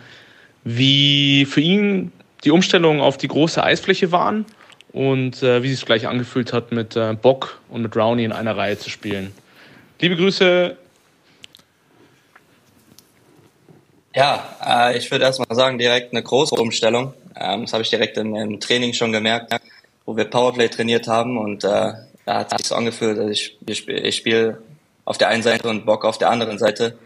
wie 0.64 1.44
für 1.44 1.60
ihn 1.60 2.12
die 2.44 2.50
Umstellung 2.50 3.00
auf 3.00 3.16
die 3.16 3.28
große 3.28 3.62
Eisfläche 3.62 4.12
waren 4.12 4.46
und 4.92 5.42
äh, 5.42 5.62
wie 5.62 5.68
sich 5.68 5.80
es 5.80 5.86
gleich 5.86 6.06
angefühlt 6.06 6.52
hat, 6.52 6.72
mit 6.72 6.96
äh, 6.96 7.14
Bock 7.14 7.60
und 7.68 7.82
mit 7.82 7.96
Rowney 7.96 8.24
in 8.24 8.32
einer 8.32 8.56
Reihe 8.56 8.78
zu 8.78 8.90
spielen. 8.90 9.32
Liebe 10.00 10.16
Grüße. 10.16 10.76
Ja, 14.14 14.56
äh, 14.64 14.96
ich 14.96 15.10
würde 15.10 15.24
erstmal 15.24 15.54
sagen, 15.56 15.78
direkt 15.78 16.12
eine 16.12 16.22
große 16.22 16.54
Umstellung. 16.54 17.14
Ähm, 17.36 17.62
das 17.62 17.72
habe 17.72 17.82
ich 17.82 17.90
direkt 17.90 18.16
im, 18.16 18.34
im, 18.36 18.60
Training 18.60 18.92
schon 18.92 19.10
gemerkt, 19.10 19.52
wo 20.06 20.16
wir 20.16 20.26
Powerplay 20.26 20.68
trainiert 20.68 21.08
haben 21.08 21.36
und 21.38 21.64
äh, 21.64 21.92
da 22.24 22.40
hat 22.40 22.58
sich 22.58 22.66
so 22.66 22.74
angefühlt, 22.74 23.18
dass 23.18 23.30
ich, 23.30 23.58
ich 23.66 23.78
spiele 23.78 24.12
spiel 24.12 24.58
auf 25.04 25.18
der 25.18 25.28
einen 25.28 25.42
Seite 25.42 25.68
und 25.68 25.84
Bock 25.84 26.04
auf 26.04 26.18
der 26.18 26.30
anderen 26.30 26.58
Seite. 26.58 26.96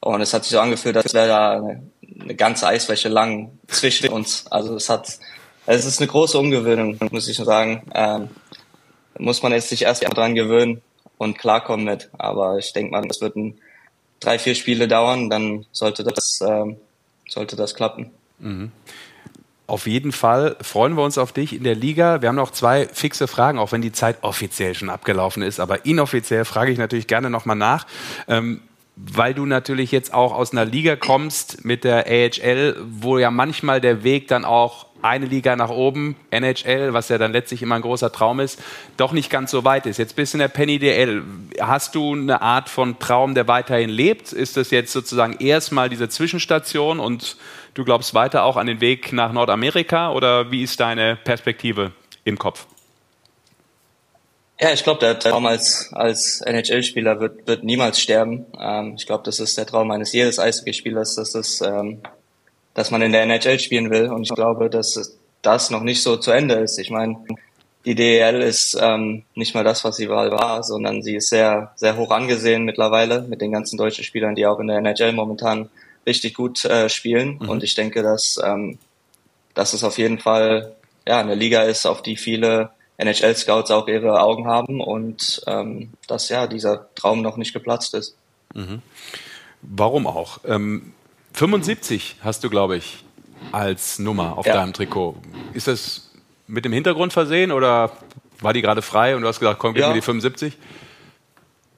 Und 0.00 0.20
es 0.20 0.34
hat 0.34 0.44
sich 0.44 0.52
so 0.52 0.60
angefühlt, 0.60 0.96
als 0.96 1.14
wäre 1.14 1.28
da 1.28 1.52
eine, 1.52 1.82
eine 2.20 2.34
ganze 2.34 2.66
Eisfläche 2.66 3.08
lang 3.08 3.58
zwischen 3.68 4.08
uns. 4.08 4.46
Also 4.48 4.76
es 4.76 4.88
hat, 4.88 5.18
es 5.66 5.84
ist 5.84 6.00
eine 6.00 6.08
große 6.08 6.38
Umgewöhnung, 6.38 6.98
muss 7.10 7.28
ich 7.28 7.36
sagen. 7.36 7.82
Ähm, 7.94 8.28
muss 9.18 9.42
man 9.42 9.52
jetzt 9.52 9.68
sich 9.68 9.82
erst 9.82 10.02
mal 10.02 10.10
dran 10.10 10.34
gewöhnen 10.34 10.82
und 11.18 11.38
klarkommen 11.38 11.86
mit. 11.86 12.10
Aber 12.18 12.58
ich 12.58 12.72
denke 12.72 12.90
mal, 12.90 13.06
das 13.06 13.20
wird 13.20 13.36
ein, 13.36 13.58
drei, 14.20 14.38
vier 14.38 14.54
Spiele 14.54 14.88
dauern, 14.88 15.30
dann 15.30 15.66
sollte 15.72 16.02
das, 16.02 16.40
ähm, 16.40 16.76
sollte 17.28 17.56
das 17.56 17.74
klappen. 17.74 18.10
Mhm. 18.38 18.72
Auf 19.66 19.86
jeden 19.86 20.12
Fall 20.12 20.56
freuen 20.60 20.94
wir 20.94 21.02
uns 21.02 21.16
auf 21.16 21.32
dich 21.32 21.56
in 21.56 21.64
der 21.64 21.74
Liga. 21.74 22.20
Wir 22.20 22.28
haben 22.28 22.36
noch 22.36 22.50
zwei 22.50 22.86
fixe 22.86 23.26
Fragen, 23.26 23.58
auch 23.58 23.72
wenn 23.72 23.80
die 23.80 23.92
Zeit 23.92 24.18
offiziell 24.20 24.74
schon 24.74 24.90
abgelaufen 24.90 25.42
ist. 25.42 25.58
Aber 25.58 25.86
inoffiziell 25.86 26.44
frage 26.44 26.70
ich 26.70 26.78
natürlich 26.78 27.06
gerne 27.06 27.30
nochmal 27.30 27.56
nach. 27.56 27.86
Ähm, 28.28 28.60
weil 28.96 29.34
du 29.34 29.44
natürlich 29.44 29.90
jetzt 29.90 30.14
auch 30.14 30.32
aus 30.32 30.52
einer 30.52 30.64
Liga 30.64 30.96
kommst 30.96 31.64
mit 31.64 31.82
der 31.82 32.06
AHL, 32.06 32.76
wo 32.88 33.18
ja 33.18 33.30
manchmal 33.30 33.80
der 33.80 34.04
Weg 34.04 34.28
dann 34.28 34.44
auch 34.44 34.86
eine 35.02 35.26
Liga 35.26 35.54
nach 35.54 35.68
oben, 35.68 36.16
NHL, 36.30 36.94
was 36.94 37.10
ja 37.10 37.18
dann 37.18 37.32
letztlich 37.32 37.60
immer 37.60 37.74
ein 37.74 37.82
großer 37.82 38.10
Traum 38.10 38.40
ist, 38.40 38.62
doch 38.96 39.12
nicht 39.12 39.30
ganz 39.30 39.50
so 39.50 39.64
weit 39.64 39.84
ist. 39.84 39.98
Jetzt 39.98 40.16
bist 40.16 40.32
du 40.32 40.36
in 40.36 40.40
der 40.40 40.48
Penny 40.48 40.78
DL. 40.78 41.22
Hast 41.60 41.94
du 41.94 42.14
eine 42.14 42.40
Art 42.40 42.70
von 42.70 42.98
Traum, 42.98 43.34
der 43.34 43.46
weiterhin 43.46 43.90
lebt? 43.90 44.32
Ist 44.32 44.56
das 44.56 44.70
jetzt 44.70 44.92
sozusagen 44.92 45.36
erstmal 45.40 45.90
diese 45.90 46.08
Zwischenstation 46.08 47.00
und 47.00 47.36
du 47.74 47.84
glaubst 47.84 48.14
weiter 48.14 48.44
auch 48.44 48.56
an 48.56 48.66
den 48.66 48.80
Weg 48.80 49.12
nach 49.12 49.32
Nordamerika 49.32 50.12
oder 50.12 50.50
wie 50.50 50.62
ist 50.62 50.80
deine 50.80 51.16
Perspektive 51.16 51.92
im 52.24 52.38
Kopf? 52.38 52.66
Ja, 54.60 54.72
ich 54.72 54.84
glaube, 54.84 55.00
der 55.00 55.18
Traum 55.18 55.46
als, 55.46 55.90
als 55.92 56.40
NHL-Spieler 56.40 57.18
wird, 57.18 57.46
wird 57.46 57.64
niemals 57.64 58.00
sterben. 58.00 58.46
Ähm, 58.58 58.94
ich 58.96 59.04
glaube, 59.04 59.24
das 59.24 59.40
ist 59.40 59.58
der 59.58 59.66
Traum 59.66 59.90
eines 59.90 60.12
jedes 60.12 60.38
Eishockeyspielers, 60.38 61.16
dass, 61.16 61.32
das, 61.32 61.60
ähm, 61.60 62.00
dass 62.72 62.92
man 62.92 63.02
in 63.02 63.12
der 63.12 63.22
NHL 63.24 63.58
spielen 63.58 63.90
will. 63.90 64.10
Und 64.10 64.22
ich 64.22 64.34
glaube, 64.34 64.70
dass 64.70 65.18
das 65.42 65.70
noch 65.70 65.82
nicht 65.82 66.02
so 66.02 66.16
zu 66.16 66.30
Ende 66.30 66.54
ist. 66.54 66.78
Ich 66.78 66.90
meine, 66.90 67.16
die 67.84 67.96
DEL 67.96 68.40
ist 68.40 68.78
ähm, 68.80 69.24
nicht 69.34 69.54
mal 69.54 69.64
das, 69.64 69.84
was 69.84 69.96
sie 69.96 70.06
mal 70.06 70.30
war, 70.30 70.62
sondern 70.62 71.02
sie 71.02 71.16
ist 71.16 71.28
sehr, 71.28 71.72
sehr 71.74 71.96
hoch 71.96 72.12
angesehen 72.12 72.64
mittlerweile 72.64 73.22
mit 73.22 73.40
den 73.40 73.52
ganzen 73.52 73.76
deutschen 73.76 74.04
Spielern, 74.04 74.36
die 74.36 74.46
auch 74.46 74.60
in 74.60 74.68
der 74.68 74.78
NHL 74.78 75.12
momentan 75.12 75.68
richtig 76.06 76.34
gut 76.34 76.64
äh, 76.64 76.88
spielen. 76.88 77.38
Mhm. 77.40 77.48
Und 77.48 77.62
ich 77.62 77.74
denke, 77.74 78.02
dass, 78.02 78.40
ähm, 78.42 78.78
dass 79.54 79.72
es 79.72 79.84
auf 79.84 79.98
jeden 79.98 80.18
Fall 80.18 80.74
ja, 81.06 81.20
eine 81.20 81.34
Liga 81.34 81.62
ist, 81.62 81.86
auf 81.86 82.02
die 82.02 82.16
viele 82.16 82.70
NHL-Scouts 82.98 83.70
auch 83.70 83.88
ihre 83.88 84.20
Augen 84.20 84.46
haben 84.46 84.80
und 84.80 85.42
ähm, 85.46 85.92
dass 86.06 86.28
ja 86.28 86.46
dieser 86.46 86.88
Traum 86.94 87.22
noch 87.22 87.36
nicht 87.36 87.52
geplatzt 87.52 87.94
ist. 87.94 88.16
Mhm. 88.54 88.82
Warum 89.62 90.06
auch? 90.06 90.38
Ähm, 90.46 90.92
75 91.32 92.16
hast 92.20 92.44
du, 92.44 92.50
glaube 92.50 92.76
ich, 92.76 92.98
als 93.52 93.98
Nummer 93.98 94.38
auf 94.38 94.46
ja. 94.46 94.54
deinem 94.54 94.72
Trikot. 94.72 95.16
Ist 95.52 95.66
das 95.66 96.10
mit 96.46 96.64
dem 96.64 96.72
Hintergrund 96.72 97.12
versehen 97.12 97.50
oder 97.50 97.90
war 98.40 98.52
die 98.52 98.62
gerade 98.62 98.82
frei 98.82 99.16
und 99.16 99.22
du 99.22 99.28
hast 99.28 99.40
gesagt, 99.40 99.58
komm, 99.58 99.74
gib 99.74 99.82
ja. 99.82 99.88
mir 99.88 99.94
die 99.94 100.02
75? 100.02 100.56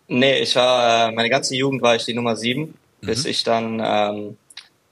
Nee, 0.08 0.40
ich 0.40 0.54
war, 0.54 1.08
äh, 1.08 1.12
meine 1.12 1.30
ganze 1.30 1.56
Jugend 1.56 1.82
war 1.82 1.96
ich 1.96 2.04
die 2.04 2.14
Nummer 2.14 2.36
7 2.36 2.74
bis 3.01 3.24
mhm. 3.24 3.30
ich 3.30 3.44
dann 3.44 3.82
ähm, 3.84 4.36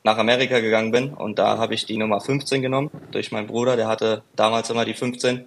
nach 0.03 0.19
Amerika 0.19 0.61
gegangen 0.61 0.93
bin 0.93 1.15
und 1.15 1.39
da 1.39 1.59
habe 1.59 1.75
ich 1.75 1.87
die 1.87 1.97
Nummer 1.97 2.21
15 2.21 2.63
genommen 2.63 2.91
durch 3.11 3.33
meinen 3.33 3.47
Bruder, 3.47 3.77
der 3.77 3.89
hatte 3.89 4.23
damals 4.37 4.71
immer 4.71 4.85
die 4.85 4.95
15 4.95 5.45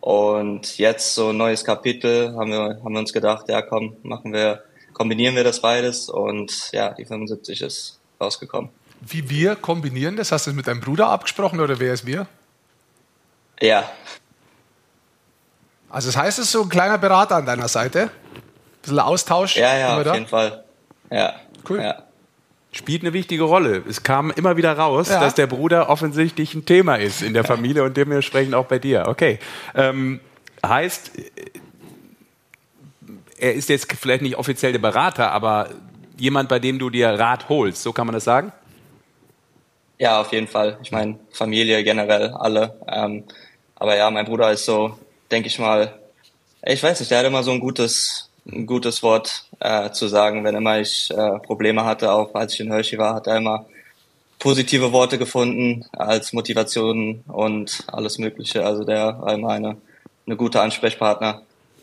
und 0.00 0.78
jetzt 0.78 1.14
so 1.14 1.30
ein 1.30 1.36
neues 1.36 1.64
Kapitel 1.64 2.34
haben 2.36 2.50
wir 2.50 2.80
haben 2.84 2.92
wir 2.92 3.00
uns 3.00 3.12
gedacht, 3.12 3.48
ja 3.48 3.62
komm, 3.62 3.96
machen 4.02 4.32
wir 4.32 4.62
kombinieren 4.92 5.36
wir 5.36 5.44
das 5.44 5.60
beides 5.60 6.08
und 6.08 6.70
ja, 6.72 6.90
die 6.90 7.04
75 7.04 7.62
ist 7.62 7.98
rausgekommen. 8.20 8.70
Wie 9.00 9.30
wir 9.30 9.54
kombinieren 9.54 10.16
das? 10.16 10.32
Hast 10.32 10.46
du 10.46 10.50
das 10.50 10.56
mit 10.56 10.66
deinem 10.66 10.80
Bruder 10.80 11.08
abgesprochen 11.08 11.60
oder 11.60 11.78
wer 11.78 11.94
ist 11.94 12.04
wir? 12.04 12.26
Ja. 13.60 13.88
Also 15.88 16.08
das 16.08 16.16
heißt, 16.16 16.38
es 16.38 16.46
ist 16.46 16.52
so 16.52 16.62
ein 16.62 16.68
kleiner 16.68 16.98
Berater 16.98 17.36
an 17.36 17.46
deiner 17.46 17.68
Seite? 17.68 18.10
bisschen 18.88 19.00
Austausch? 19.00 19.56
Ja, 19.56 19.76
ja, 19.76 19.98
auf 19.98 20.04
da? 20.04 20.14
jeden 20.14 20.26
Fall. 20.26 20.64
Ja. 21.10 21.34
Cool. 21.68 21.80
Ja. 21.80 22.02
Spielt 22.72 23.02
eine 23.02 23.12
wichtige 23.12 23.44
Rolle. 23.44 23.82
Es 23.88 24.02
kam 24.02 24.30
immer 24.30 24.56
wieder 24.56 24.76
raus, 24.76 25.08
ja. 25.08 25.20
dass 25.20 25.34
der 25.34 25.46
Bruder 25.46 25.88
offensichtlich 25.88 26.54
ein 26.54 26.66
Thema 26.66 26.96
ist 26.96 27.22
in 27.22 27.32
der 27.32 27.44
Familie 27.44 27.82
und 27.82 27.96
dementsprechend 27.96 28.54
auch 28.54 28.66
bei 28.66 28.78
dir. 28.78 29.04
Okay. 29.06 29.38
Ähm, 29.74 30.20
heißt, 30.64 31.12
er 33.38 33.54
ist 33.54 33.68
jetzt 33.68 33.90
vielleicht 33.92 34.22
nicht 34.22 34.36
offiziell 34.36 34.72
der 34.72 34.80
Berater, 34.80 35.32
aber 35.32 35.70
jemand, 36.18 36.48
bei 36.48 36.58
dem 36.58 36.78
du 36.78 36.90
dir 36.90 37.08
Rat 37.08 37.48
holst, 37.48 37.82
so 37.82 37.92
kann 37.92 38.06
man 38.06 38.14
das 38.14 38.24
sagen? 38.24 38.52
Ja, 39.98 40.20
auf 40.20 40.32
jeden 40.32 40.46
Fall. 40.46 40.78
Ich 40.82 40.92
meine, 40.92 41.18
Familie 41.30 41.82
generell, 41.82 42.28
alle. 42.28 42.78
Ähm, 42.86 43.24
aber 43.76 43.96
ja, 43.96 44.10
mein 44.10 44.26
Bruder 44.26 44.52
ist 44.52 44.64
so, 44.64 44.98
denke 45.30 45.48
ich 45.48 45.58
mal, 45.58 45.98
ich 46.62 46.82
weiß 46.82 47.00
nicht, 47.00 47.10
der 47.10 47.20
hat 47.20 47.26
immer 47.26 47.42
so 47.42 47.52
ein 47.52 47.60
gutes, 47.60 48.27
ein 48.50 48.66
gutes 48.66 49.02
Wort 49.02 49.44
äh, 49.60 49.90
zu 49.90 50.08
sagen. 50.08 50.44
Wenn 50.44 50.54
immer 50.54 50.80
ich 50.80 51.10
äh, 51.10 51.38
Probleme 51.40 51.84
hatte, 51.84 52.12
auch 52.12 52.34
als 52.34 52.54
ich 52.54 52.60
in 52.60 52.72
Hershey 52.72 52.98
war, 52.98 53.14
hat 53.14 53.26
er 53.26 53.36
immer 53.36 53.66
positive 54.38 54.92
Worte 54.92 55.18
gefunden 55.18 55.84
als 55.92 56.32
Motivation 56.32 57.24
und 57.26 57.84
alles 57.88 58.18
Mögliche. 58.18 58.64
Also 58.64 58.84
der 58.84 59.20
war 59.20 59.34
immer 59.34 59.50
eine, 59.50 59.76
eine 60.26 60.36
gute 60.36 60.60
Ansprechpartner, 60.60 61.42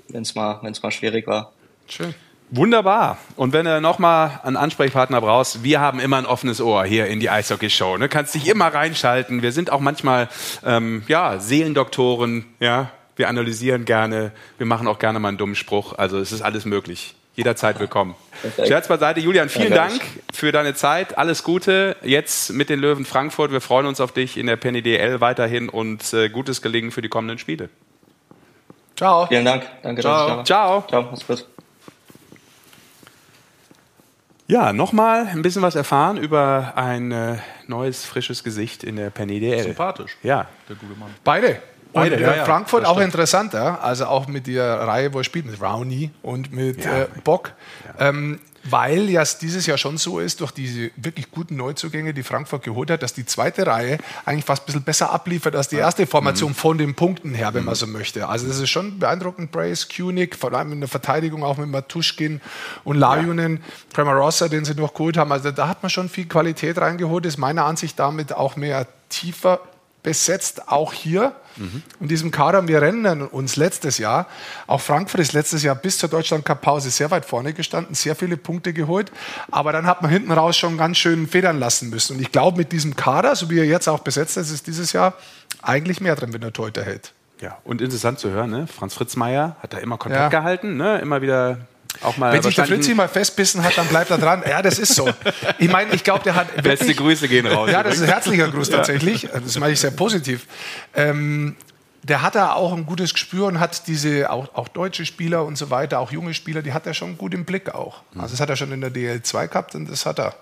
wenn 0.09 0.24
es 0.24 0.36
mal, 0.36 0.59
wenn's 0.61 0.82
mal 0.82 0.91
schwierig 0.91 1.28
war. 1.28 1.51
Schön. 1.88 2.16
Wunderbar. 2.51 3.18
Und 3.36 3.53
wenn 3.53 3.66
du 3.66 3.82
nochmal 3.82 4.39
einen 4.43 4.55
Ansprechpartner 4.55 5.20
brauchst, 5.20 5.63
wir 5.63 5.80
haben 5.80 5.99
immer 5.99 6.18
ein 6.18 6.28
offenes 6.28 6.61
Ohr 6.61 6.86
hier 6.86 7.07
in 7.07 7.20
die 7.20 7.30
Eishockey-Show. 7.30 7.97
Ne? 7.97 8.07
Kannst 8.07 8.36
dich 8.36 8.47
immer 8.47 8.68
reinschalten. 8.68 9.41
Wir 9.41 9.51
sind 9.51 9.72
auch 9.72 9.80
manchmal 9.80 10.30
ähm, 10.63 11.03
ja, 11.07 11.39
Seelendoktoren. 11.39 12.45
Ja? 12.59 12.91
Wir 13.16 13.30
analysieren 13.30 13.86
gerne. 13.86 14.32
Wir 14.57 14.66
machen 14.66 14.88
auch 14.88 14.99
gerne 14.99 15.20
mal 15.20 15.30
einen 15.30 15.38
dummen 15.38 15.55
Spruch. 15.55 15.97
Also 15.97 16.20
es 16.20 16.32
ist 16.32 16.41
alles 16.41 16.66
möglich. 16.66 17.16
Jederzeit 17.36 17.80
willkommen. 17.80 18.16
Perfekt. 18.41 18.68
Scherz 18.68 18.88
beiseite. 18.88 19.20
Julian, 19.20 19.49
vielen 19.49 19.72
ja, 19.72 19.88
Dank 19.88 20.01
für 20.34 20.51
deine 20.53 20.74
Zeit. 20.74 21.18
Alles 21.18 21.43
Gute 21.43 21.97
jetzt 22.01 22.53
mit 22.53 22.70
den 22.70 22.80
Löwen 22.80 23.03
Frankfurt. 23.03 23.51
Wir 23.51 23.59
freuen 23.59 23.86
uns 23.86 23.99
auf 23.99 24.13
dich 24.13 24.38
in 24.38 24.47
der 24.47 24.55
Penny 24.55 24.82
DL 24.82 25.20
weiterhin 25.20 25.68
und 25.68 26.13
äh, 26.13 26.30
gutes 26.30 26.61
Gelingen 26.61 26.91
für 26.91 27.01
die 27.01 27.09
kommenden 27.09 27.38
Spiele. 27.38 27.70
Ciao. 28.95 29.28
Vielen 29.28 29.43
Dank. 29.43 29.63
Danke. 29.84 30.01
Ciao. 30.01 30.43
Ciao. 30.43 30.84
Ciao. 30.88 31.01
Mach's 31.11 31.28
gut. 31.28 31.45
Ja, 34.47 34.74
nochmal 34.74 35.28
ein 35.28 35.41
bisschen 35.41 35.61
was 35.61 35.76
erfahren 35.76 36.18
über 36.18 36.74
ein 36.76 37.11
äh, 37.11 37.38
neues, 37.68 38.05
frisches 38.05 38.43
Gesicht 38.43 38.84
in 38.84 38.95
der 38.95 39.09
Penny 39.09 39.39
DL. 39.39 39.63
Sympathisch. 39.63 40.16
Ja. 40.22 40.47
Der 40.70 40.76
gute 40.76 40.97
Mann. 40.97 41.13
Beide. 41.24 41.61
Beide, 41.96 42.22
ja, 42.22 42.36
ja, 42.36 42.46
Frankfurt 42.46 42.86
auch 42.86 43.00
interessant, 43.00 43.54
ja? 43.54 43.80
also 43.80 44.06
auch 44.06 44.28
mit 44.28 44.48
der 44.48 44.80
Reihe, 44.82 45.14
wo 45.14 45.20
er 45.20 45.24
spielt, 45.24 45.46
mit 45.46 45.62
Rowney 45.62 46.12
und 46.22 46.52
mit 46.52 46.84
ja. 46.84 47.04
äh, 47.04 47.08
Bock. 47.24 47.54
Ähm, 47.98 48.39
weil 48.66 49.10
ja 49.10 49.24
dieses 49.24 49.66
Jahr 49.68 49.78
schon 49.78 49.98
so 49.98 50.20
ist, 50.20 50.41
durch 50.41 50.52
diese 50.52 50.91
wirklich 50.96 51.30
guten 51.32 51.56
Neuzugänge, 51.56 52.14
die 52.14 52.24
Frankfurt 52.24 52.64
geholt 52.64 52.89
hat, 52.89 53.04
dass 53.04 53.14
die 53.14 53.26
zweite 53.26 53.68
Reihe 53.68 54.00
eigentlich 54.26 54.46
fast 54.46 54.64
ein 54.64 54.66
bisschen 54.66 54.84
besser 54.84 55.12
abliefert 55.12 55.56
als 55.56 55.68
die 55.68 55.76
erste 55.76 56.08
Formation 56.08 56.52
mhm. 56.52 56.56
von 56.56 56.78
den 56.78 56.96
Punkten 56.96 57.34
her, 57.34 57.54
wenn 57.54 57.62
mhm. 57.62 57.68
man 57.68 57.76
so 57.76 57.88
möchte. 57.88 58.28
Also 58.28 58.48
das 58.48 58.60
ist 58.60 58.70
schon 58.70 59.00
beeindruckend. 59.00 59.52
Brace, 59.52 59.88
Kunig, 59.88 60.36
vor 60.36 60.52
allem 60.54 60.72
in 60.72 60.80
der 60.80 60.89
Verteidigung 60.89 61.43
auch 61.43 61.58
mit 61.58 61.70
Matuschkin 61.70 62.41
und 62.84 62.98
Lajunen, 62.98 63.64
ja. 63.96 64.04
Rossa, 64.04 64.48
den 64.48 64.66
sie 64.66 64.74
noch 64.74 64.93
geholt 64.93 65.18
haben. 65.18 65.32
Also 65.32 65.52
da 65.52 65.68
hat 65.68 65.84
man 65.84 65.91
schon 65.91 66.10
viel 66.10 66.26
Qualität 66.26 66.78
reingeholt, 66.80 67.26
ist 67.26 67.38
meiner 67.38 67.66
Ansicht 67.66 68.00
damit 68.00 68.34
auch 68.34 68.56
mehr 68.56 68.88
tiefer 69.10 69.60
besetzt, 70.06 70.70
auch 70.70 70.93
hier 70.93 71.34
mhm. 71.58 71.82
in 71.99 72.08
diesem 72.08 72.32
Kader. 72.32 72.66
Wir 72.68 72.82
rennen 72.82 73.24
uns 73.24 73.56
letztes 73.56 73.97
Jahr, 73.97 74.28
auch 74.68 74.80
Frankfurt 74.80 75.20
ist 75.20 75.34
letztes 75.34 75.64
Jahr 75.64 75.76
bis 75.76 75.97
zur 75.97 76.08
Deutschland-Cup-Pause 76.10 76.91
sehr 76.91 77.10
weit 77.12 77.26
vorne 77.26 77.53
gestanden, 77.53 77.95
sehr 77.95 78.16
viele 78.16 78.38
Punkte 78.38 78.72
geholt, 78.72 79.12
aber 79.51 79.74
dann 79.74 79.88
hat 79.88 80.03
man 80.03 80.12
hinten 80.12 80.32
raus 80.32 80.56
schon 80.56 80.78
ganz 80.78 80.97
schön 80.97 81.28
federn 81.28 81.60
lassen 81.60 81.89
müssen. 81.89 82.16
Und 82.16 82.22
ich 82.22 82.32
glaube, 82.32 82.58
mit 82.58 82.72
diesem 82.72 82.95
Kader, 82.95 83.36
so 83.36 83.49
wie 83.49 83.60
er 83.60 83.66
jetzt 83.66 83.89
auch 83.89 83.99
besetzt 83.99 84.38
ist, 84.38 84.51
ist 84.51 84.68
dieses 84.68 84.93
Jahr 84.93 85.16
eigentlich 85.64 85.99
mehr 85.99 86.16
drin, 86.16 86.32
wenn 86.32 86.41
der 86.41 86.53
Torhüter 86.53 86.84
hält. 86.84 87.12
Ja, 87.41 87.58
und 87.66 87.82
interessant 87.82 88.20
zu 88.20 88.30
hören, 88.30 88.51
ne? 88.51 88.68
Franz 88.68 88.93
Fritzmeier 88.93 89.58
hat 89.60 89.74
da 89.74 89.80
immer 89.80 89.97
Kontakt 89.97 90.32
ja. 90.32 90.39
gehalten, 90.39 90.78
ne? 90.78 90.99
immer 90.99 91.22
wieder 91.22 91.58
auch 92.02 92.18
mal 92.18 92.34
Wenn 92.34 92.41
sich 92.41 92.56
der 92.56 92.66
Fritzi 92.66 92.93
mal 92.93 93.08
festbissen 93.08 93.64
hat, 93.64 93.78
dann 93.78 93.88
bleibt 93.88 94.12
er 94.12 94.18
dran. 94.18 94.43
Ja, 94.48 94.62
das 94.62 94.80
ist 94.80 94.96
so. 94.96 95.10
Ich 95.60 95.70
meine, 95.70 95.93
ich 95.93 96.04
glaube, 96.04 96.24
der 96.24 96.36
hat. 96.36 96.48
Wirklich, 96.56 96.80
Beste 96.80 96.96
Grüße 96.96 97.28
gehen 97.28 97.48
raus. 97.48 97.70
Ja, 97.72 97.84
das 97.84 97.96
ist 97.96 98.02
ein 98.04 98.08
herzlicher 98.08 98.50
Gruß 98.50 98.70
tatsächlich. 98.70 99.28
Das 99.32 99.58
meine 99.60 99.74
ich 99.74 99.80
sehr 99.80 99.91
positiv. 99.91 100.46
Ähm, 100.93 101.56
der 102.08 102.22
hat 102.22 102.36
da 102.36 102.54
auch 102.54 102.74
ein 102.74 102.86
gutes 102.86 103.14
Gespür 103.14 103.48
und 103.48 103.60
hat 103.60 103.88
diese, 103.88 104.30
auch, 104.30 104.54
auch, 104.54 104.68
deutsche 104.68 105.06
Spieler 105.06 105.43
und 105.43 105.58
so 105.58 105.72
weiter, 105.72 106.00
auch 106.00 106.12
junge 106.12 106.34
Spieler, 106.36 106.62
die 106.62 106.72
hat 106.72 106.86
er 106.86 106.93
schon 106.93 107.18
gut 107.18 107.34
im 107.34 107.46
Blick 107.46 107.74
auch. 107.74 108.04
Also 108.16 108.34
das 108.34 108.39
hat 108.39 108.50
er 108.50 108.56
schon 108.56 108.72
in 108.72 108.82
der 108.82 108.91
DL2 108.91 109.48
gehabt 109.48 109.76
und 109.76 109.89
das 109.89 110.06
hat 110.06 110.20
er. 110.20 110.36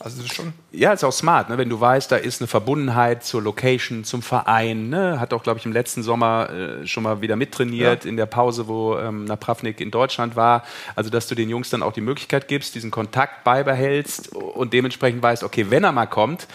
Also 0.00 0.18
das 0.18 0.26
ist 0.26 0.34
schon. 0.36 0.52
Ja, 0.70 0.92
ist 0.92 1.02
auch 1.02 1.12
smart, 1.12 1.48
ne? 1.48 1.58
wenn 1.58 1.68
du 1.68 1.80
weißt, 1.80 2.12
da 2.12 2.16
ist 2.16 2.40
eine 2.40 2.46
Verbundenheit 2.46 3.24
zur 3.24 3.42
Location, 3.42 4.04
zum 4.04 4.22
Verein. 4.22 4.90
Ne? 4.90 5.18
Hat 5.18 5.32
auch, 5.32 5.42
glaube 5.42 5.58
ich, 5.58 5.66
im 5.66 5.72
letzten 5.72 6.04
Sommer 6.04 6.50
äh, 6.50 6.86
schon 6.86 7.02
mal 7.02 7.20
wieder 7.20 7.34
mittrainiert 7.34 8.04
ja. 8.04 8.10
in 8.10 8.16
der 8.16 8.26
Pause, 8.26 8.68
wo 8.68 8.96
ähm, 8.96 9.24
Napravnik 9.24 9.80
in 9.80 9.90
Deutschland 9.90 10.36
war. 10.36 10.62
Also, 10.94 11.10
dass 11.10 11.26
du 11.26 11.34
den 11.34 11.50
Jungs 11.50 11.70
dann 11.70 11.82
auch 11.82 11.92
die 11.92 12.00
Möglichkeit 12.00 12.46
gibst, 12.46 12.76
diesen 12.76 12.92
Kontakt 12.92 13.42
beibehältst 13.42 14.36
und 14.36 14.72
dementsprechend 14.72 15.20
weißt, 15.20 15.42
okay, 15.42 15.66
wenn 15.68 15.82
er 15.82 15.90
mal 15.90 16.06
kommt, 16.06 16.46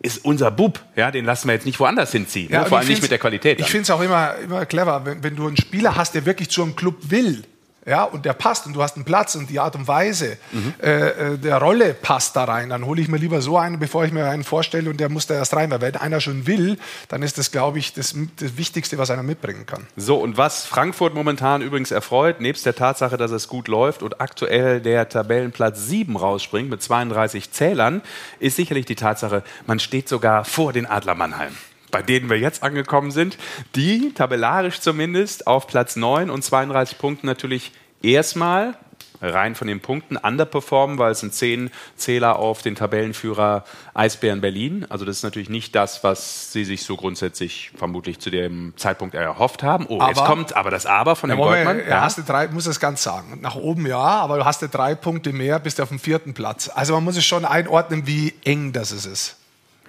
ist 0.00 0.22
unser 0.22 0.50
Bub, 0.50 0.78
ja, 0.96 1.10
den 1.10 1.24
lassen 1.24 1.48
wir 1.48 1.54
jetzt 1.54 1.64
nicht 1.64 1.80
woanders 1.80 2.12
hinziehen, 2.12 2.52
ja, 2.52 2.60
ne? 2.60 2.66
vor 2.66 2.76
allem 2.76 2.88
nicht 2.88 3.00
mit 3.00 3.10
der 3.10 3.18
Qualität. 3.18 3.58
Dann. 3.58 3.64
Ich 3.64 3.70
finde 3.70 3.84
es 3.84 3.90
auch 3.90 4.02
immer, 4.02 4.34
immer 4.34 4.66
clever, 4.66 5.06
wenn, 5.06 5.22
wenn, 5.22 5.34
du 5.34 5.46
einen 5.46 5.56
Spieler 5.56 5.96
hast, 5.96 6.14
der 6.14 6.26
wirklich 6.26 6.50
zu 6.50 6.62
einem 6.62 6.76
Club 6.76 6.96
will, 7.08 7.44
ja, 7.86 8.04
und 8.04 8.24
der 8.24 8.32
passt 8.32 8.66
und 8.66 8.74
du 8.74 8.82
hast 8.82 8.96
einen 8.96 9.04
Platz 9.04 9.34
und 9.34 9.50
die 9.50 9.60
Art 9.60 9.76
und 9.76 9.86
Weise 9.86 10.38
mhm. 10.52 10.74
äh, 10.78 11.36
der 11.36 11.58
Rolle 11.58 11.94
passt 11.94 12.36
da 12.36 12.44
rein, 12.44 12.70
dann 12.70 12.86
hole 12.86 13.00
ich 13.00 13.08
mir 13.08 13.18
lieber 13.18 13.42
so 13.42 13.58
einen, 13.58 13.78
bevor 13.78 14.04
ich 14.04 14.12
mir 14.12 14.26
einen 14.26 14.44
vorstelle 14.44 14.88
und 14.88 14.98
der 14.98 15.08
muss 15.08 15.26
da 15.26 15.34
erst 15.34 15.54
rein. 15.54 15.70
Weil 15.70 15.80
wenn 15.80 15.96
einer 15.96 16.20
schon 16.20 16.46
will, 16.46 16.78
dann 17.08 17.22
ist 17.22 17.38
das, 17.38 17.50
glaube 17.50 17.78
ich, 17.78 17.92
das, 17.92 18.14
das, 18.36 18.56
Wichtigste, 18.56 18.98
was 18.98 19.10
einer 19.10 19.22
mitbringen 19.22 19.66
kann. 19.66 19.86
So, 19.96 20.16
und 20.16 20.36
was 20.36 20.64
Frankfurt 20.64 21.14
momentan 21.14 21.60
übrigens 21.60 21.90
erfreut, 21.90 22.40
nebst 22.40 22.64
der 22.64 22.74
Tatsache, 22.74 23.16
dass 23.16 23.30
es 23.30 23.48
gut 23.48 23.68
läuft 23.68 24.02
und 24.02 24.20
aktuell 24.20 24.80
der 24.80 25.08
Tabellenplatz 25.08 25.86
7 25.86 26.16
rausspringt 26.16 26.70
mit 26.70 26.82
32 26.82 27.50
Zählern, 27.52 28.02
ist 28.38 28.56
sicherlich 28.56 28.86
die 28.86 28.94
Tatsache, 28.94 29.42
man 29.66 29.80
steht 29.80 30.08
sogar 30.08 30.44
vor 30.44 30.72
den 30.72 30.86
Adler 30.86 31.14
Mannheim 31.14 31.54
bei 31.94 32.02
denen 32.02 32.28
wir 32.28 32.40
jetzt 32.40 32.64
angekommen 32.64 33.12
sind, 33.12 33.38
die 33.76 34.12
tabellarisch 34.14 34.80
zumindest 34.80 35.46
auf 35.46 35.68
Platz 35.68 35.94
9 35.94 36.28
und 36.28 36.42
32 36.42 36.98
Punkten 36.98 37.28
natürlich 37.28 37.70
erstmal 38.02 38.74
rein 39.22 39.54
von 39.54 39.68
den 39.68 39.78
Punkten 39.78 40.16
underperformen, 40.16 40.98
weil 40.98 41.12
es 41.12 41.20
sind 41.20 41.32
zehn 41.32 41.70
Zähler 41.94 42.40
auf 42.40 42.62
den 42.62 42.74
Tabellenführer 42.74 43.64
Eisbären 43.94 44.40
Berlin. 44.40 44.86
Also 44.88 45.04
das 45.04 45.18
ist 45.18 45.22
natürlich 45.22 45.48
nicht 45.48 45.76
das, 45.76 46.02
was 46.02 46.52
sie 46.52 46.64
sich 46.64 46.82
so 46.82 46.96
grundsätzlich 46.96 47.70
vermutlich 47.76 48.18
zu 48.18 48.28
dem 48.28 48.72
Zeitpunkt 48.76 49.14
erhofft 49.14 49.62
haben. 49.62 49.86
Oh, 49.88 50.00
aber, 50.00 50.08
jetzt 50.08 50.24
kommt 50.24 50.56
aber 50.56 50.72
das 50.72 50.86
Aber 50.86 51.14
von 51.14 51.30
dem 51.30 51.38
ja, 51.38 51.44
Goldmann. 51.44 51.80
Ja, 51.88 52.00
hast 52.00 52.18
du 52.18 52.22
drei, 52.22 52.48
muss 52.48 52.66
es 52.66 52.80
ganz 52.80 53.04
sagen. 53.04 53.38
Nach 53.40 53.54
oben 53.54 53.86
ja, 53.86 53.98
aber 53.98 54.38
du 54.38 54.44
hast 54.44 54.62
du 54.62 54.68
drei 54.68 54.96
Punkte 54.96 55.32
mehr, 55.32 55.60
bist 55.60 55.78
du 55.78 55.84
auf 55.84 55.90
dem 55.90 56.00
vierten 56.00 56.34
Platz. 56.34 56.68
Also 56.74 56.94
man 56.94 57.04
muss 57.04 57.16
es 57.16 57.24
schon 57.24 57.44
einordnen, 57.44 58.08
wie 58.08 58.34
eng 58.44 58.72
das 58.72 58.90
ist. 58.90 59.36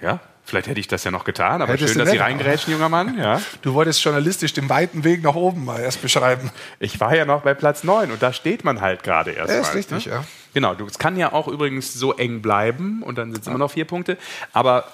Ja, 0.00 0.20
Vielleicht 0.46 0.68
hätte 0.68 0.78
ich 0.78 0.86
das 0.86 1.02
ja 1.02 1.10
noch 1.10 1.24
getan, 1.24 1.60
aber 1.60 1.72
Hättest 1.72 1.94
schön, 1.94 1.98
dass 1.98 2.10
Sie 2.12 2.18
reingrätschen, 2.18 2.72
junger 2.72 2.88
Mann. 2.88 3.18
Ja. 3.18 3.42
Du 3.62 3.74
wolltest 3.74 4.02
journalistisch 4.04 4.52
den 4.52 4.68
weiten 4.68 5.02
Weg 5.02 5.20
nach 5.20 5.34
oben 5.34 5.64
mal 5.64 5.80
erst 5.80 6.00
beschreiben. 6.00 6.52
Ich 6.78 7.00
war 7.00 7.16
ja 7.16 7.24
noch 7.24 7.42
bei 7.42 7.52
Platz 7.52 7.82
9 7.82 8.12
und 8.12 8.22
da 8.22 8.32
steht 8.32 8.64
man 8.64 8.80
halt 8.80 9.02
gerade 9.02 9.32
erst 9.32 9.52
ja, 9.52 9.60
ist 9.60 9.74
richtig, 9.74 10.06
ne? 10.06 10.12
ja. 10.12 10.24
Genau, 10.54 10.74
es 10.86 10.98
kann 11.00 11.16
ja 11.16 11.32
auch 11.32 11.48
übrigens 11.48 11.94
so 11.94 12.14
eng 12.14 12.42
bleiben 12.42 13.02
und 13.02 13.18
dann 13.18 13.32
sind 13.32 13.40
es 13.40 13.46
ja. 13.46 13.52
immer 13.52 13.58
noch 13.58 13.72
vier 13.72 13.86
Punkte. 13.86 14.18
Aber 14.52 14.84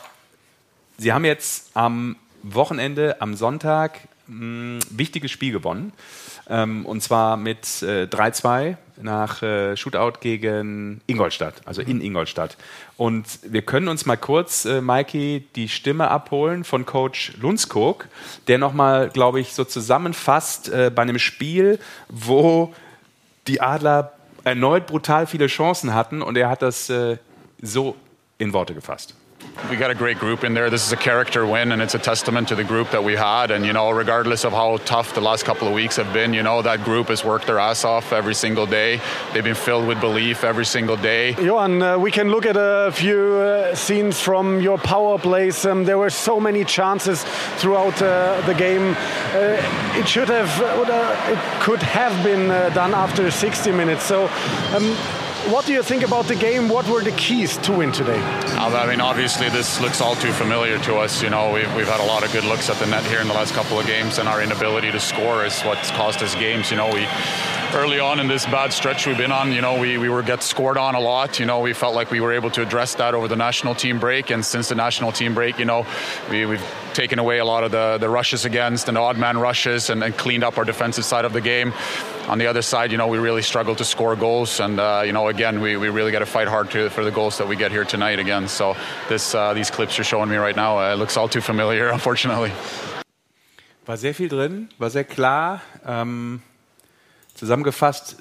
Sie 0.96 1.12
haben 1.12 1.26
jetzt 1.26 1.70
am 1.74 2.16
Wochenende, 2.42 3.20
am 3.20 3.34
Sonntag, 3.34 4.00
ein 4.28 4.78
wichtiges 4.88 5.30
Spiel 5.30 5.52
gewonnen. 5.52 5.92
Ähm, 6.48 6.84
und 6.86 7.02
zwar 7.02 7.36
mit 7.36 7.82
äh, 7.82 8.04
3-2 8.04 8.76
nach 9.00 9.42
äh, 9.42 9.76
Shootout 9.76 10.18
gegen 10.20 11.00
Ingolstadt, 11.06 11.54
also 11.64 11.82
in 11.82 12.00
Ingolstadt. 12.00 12.56
Und 12.96 13.26
wir 13.42 13.62
können 13.62 13.88
uns 13.88 14.06
mal 14.06 14.16
kurz, 14.16 14.64
äh, 14.64 14.80
Mikey, 14.80 15.46
die 15.56 15.68
Stimme 15.68 16.10
abholen 16.10 16.64
von 16.64 16.86
Coach 16.86 17.32
Lundskog, 17.40 18.08
der 18.48 18.58
nochmal, 18.58 19.08
glaube 19.08 19.40
ich, 19.40 19.54
so 19.54 19.64
zusammenfasst 19.64 20.68
äh, 20.68 20.90
bei 20.94 21.02
einem 21.02 21.18
Spiel, 21.18 21.78
wo 22.08 22.74
die 23.46 23.60
Adler 23.60 24.12
erneut 24.44 24.86
brutal 24.86 25.26
viele 25.26 25.46
Chancen 25.46 25.94
hatten 25.94 26.22
und 26.22 26.36
er 26.36 26.48
hat 26.48 26.62
das 26.62 26.90
äh, 26.90 27.18
so 27.60 27.96
in 28.38 28.52
Worte 28.52 28.74
gefasst. 28.74 29.14
We 29.70 29.76
got 29.76 29.90
a 29.90 29.94
great 29.94 30.18
group 30.18 30.44
in 30.44 30.54
there. 30.54 30.70
This 30.70 30.86
is 30.86 30.92
a 30.92 30.96
character 30.96 31.46
win, 31.46 31.72
and 31.72 31.80
it's 31.80 31.94
a 31.94 31.98
testament 31.98 32.48
to 32.48 32.54
the 32.54 32.64
group 32.64 32.90
that 32.90 33.02
we 33.02 33.14
had. 33.14 33.50
And 33.50 33.64
you 33.64 33.72
know, 33.72 33.90
regardless 33.90 34.44
of 34.44 34.52
how 34.52 34.78
tough 34.78 35.14
the 35.14 35.20
last 35.20 35.44
couple 35.44 35.68
of 35.68 35.74
weeks 35.74 35.96
have 35.96 36.12
been, 36.12 36.32
you 36.32 36.42
know 36.42 36.62
that 36.62 36.84
group 36.84 37.08
has 37.08 37.24
worked 37.24 37.46
their 37.46 37.58
ass 37.58 37.84
off 37.84 38.12
every 38.12 38.34
single 38.34 38.66
day. 38.66 39.00
They've 39.32 39.44
been 39.44 39.54
filled 39.54 39.86
with 39.86 40.00
belief 40.00 40.44
every 40.44 40.64
single 40.64 40.96
day. 40.96 41.34
Johan, 41.34 41.82
uh, 41.82 41.98
we 41.98 42.10
can 42.10 42.30
look 42.30 42.46
at 42.46 42.56
a 42.56 42.90
few 42.92 43.34
uh, 43.36 43.74
scenes 43.74 44.20
from 44.20 44.60
your 44.60 44.78
power 44.78 45.18
plays. 45.18 45.64
Um, 45.64 45.84
there 45.84 45.98
were 45.98 46.10
so 46.10 46.40
many 46.40 46.64
chances 46.64 47.24
throughout 47.56 48.00
uh, 48.02 48.40
the 48.46 48.54
game. 48.54 48.94
Uh, 49.34 49.98
it 49.98 50.08
should 50.08 50.28
have, 50.28 50.60
uh, 50.60 51.32
it 51.32 51.62
could 51.62 51.82
have 51.82 52.24
been 52.24 52.50
uh, 52.50 52.70
done 52.70 52.94
after 52.94 53.30
60 53.30 53.72
minutes. 53.72 54.04
So. 54.04 54.28
Um, 54.74 54.96
what 55.50 55.66
do 55.66 55.72
you 55.72 55.82
think 55.82 56.02
about 56.02 56.26
the 56.26 56.36
game? 56.36 56.68
What 56.68 56.86
were 56.88 57.02
the 57.02 57.12
keys 57.12 57.56
to 57.58 57.72
win 57.72 57.90
today? 57.90 58.20
Uh, 58.20 58.70
I 58.76 58.86
mean, 58.86 59.00
obviously, 59.00 59.48
this 59.48 59.80
looks 59.80 60.00
all 60.00 60.14
too 60.14 60.32
familiar 60.32 60.78
to 60.80 60.96
us. 60.96 61.22
You 61.22 61.30
know, 61.30 61.52
we've, 61.52 61.74
we've 61.74 61.88
had 61.88 62.00
a 62.00 62.06
lot 62.06 62.24
of 62.24 62.32
good 62.32 62.44
looks 62.44 62.70
at 62.70 62.76
the 62.76 62.86
net 62.86 63.04
here 63.04 63.20
in 63.20 63.28
the 63.28 63.34
last 63.34 63.52
couple 63.52 63.78
of 63.78 63.86
games, 63.86 64.18
and 64.18 64.28
our 64.28 64.40
inability 64.40 64.92
to 64.92 65.00
score 65.00 65.44
is 65.44 65.60
what's 65.62 65.90
cost 65.90 66.22
us 66.22 66.34
games. 66.34 66.70
You 66.70 66.76
know, 66.76 66.88
we 66.88 67.06
early 67.74 67.98
on 67.98 68.20
in 68.20 68.28
this 68.28 68.44
bad 68.46 68.72
stretch 68.72 69.06
we've 69.06 69.16
been 69.16 69.32
on, 69.32 69.52
you 69.52 69.60
know, 69.60 69.78
we, 69.78 69.96
we 69.96 70.08
were 70.08 70.22
get 70.22 70.42
scored 70.42 70.76
on 70.76 70.94
a 70.94 71.00
lot. 71.00 71.40
You 71.40 71.46
know, 71.46 71.60
we 71.60 71.72
felt 71.72 71.94
like 71.94 72.10
we 72.10 72.20
were 72.20 72.32
able 72.32 72.50
to 72.50 72.62
address 72.62 72.94
that 72.96 73.14
over 73.14 73.28
the 73.28 73.36
national 73.36 73.74
team 73.74 73.98
break, 73.98 74.30
and 74.30 74.44
since 74.44 74.68
the 74.68 74.74
national 74.74 75.12
team 75.12 75.34
break, 75.34 75.58
you 75.58 75.64
know, 75.64 75.86
we, 76.30 76.44
we've 76.44 76.64
taken 76.92 77.18
away 77.18 77.38
a 77.38 77.44
lot 77.44 77.64
of 77.64 77.70
the, 77.70 77.98
the 77.98 78.08
rushes 78.08 78.44
against 78.44 78.88
and 78.88 78.96
the 78.96 79.00
odd 79.00 79.16
man 79.16 79.38
rushes 79.38 79.88
and, 79.90 80.04
and 80.04 80.16
cleaned 80.16 80.44
up 80.44 80.58
our 80.58 80.64
defensive 80.64 81.04
side 81.04 81.24
of 81.24 81.32
the 81.32 81.40
game. 81.40 81.72
On 82.28 82.38
the 82.38 82.46
other 82.46 82.62
side, 82.62 82.92
you 82.92 82.98
know, 82.98 83.08
we 83.08 83.18
really 83.18 83.42
struggle 83.42 83.74
to 83.76 83.84
score 83.84 84.16
goals, 84.16 84.60
and 84.60 84.78
uh, 84.78 85.02
you 85.04 85.12
know, 85.12 85.28
again, 85.28 85.60
we, 85.60 85.76
we 85.76 85.88
really 85.88 86.12
got 86.12 86.20
to 86.20 86.26
fight 86.26 86.48
hard 86.48 86.70
to, 86.72 86.90
for 86.90 87.04
the 87.04 87.10
goals 87.10 87.38
that 87.38 87.48
we 87.48 87.56
get 87.56 87.70
here 87.70 87.84
tonight 87.84 88.18
again. 88.18 88.48
So 88.48 88.76
this 89.08 89.34
uh, 89.34 89.54
these 89.54 89.70
clips 89.70 89.96
you're 89.96 90.04
showing 90.04 90.28
me 90.28 90.36
right 90.36 90.56
now, 90.56 90.78
uh, 90.78 90.92
it 90.92 90.96
looks 90.96 91.16
all 91.16 91.28
too 91.28 91.40
familiar, 91.40 91.88
unfortunately. 91.92 92.52
War 93.86 93.96
sehr 93.96 94.14
viel 94.14 94.28
drin, 94.28 94.68
war 94.78 94.90
sehr 94.90 95.04
klar. 95.04 95.62
Ähm, 95.84 96.42
zusammengefasst, 97.42 98.18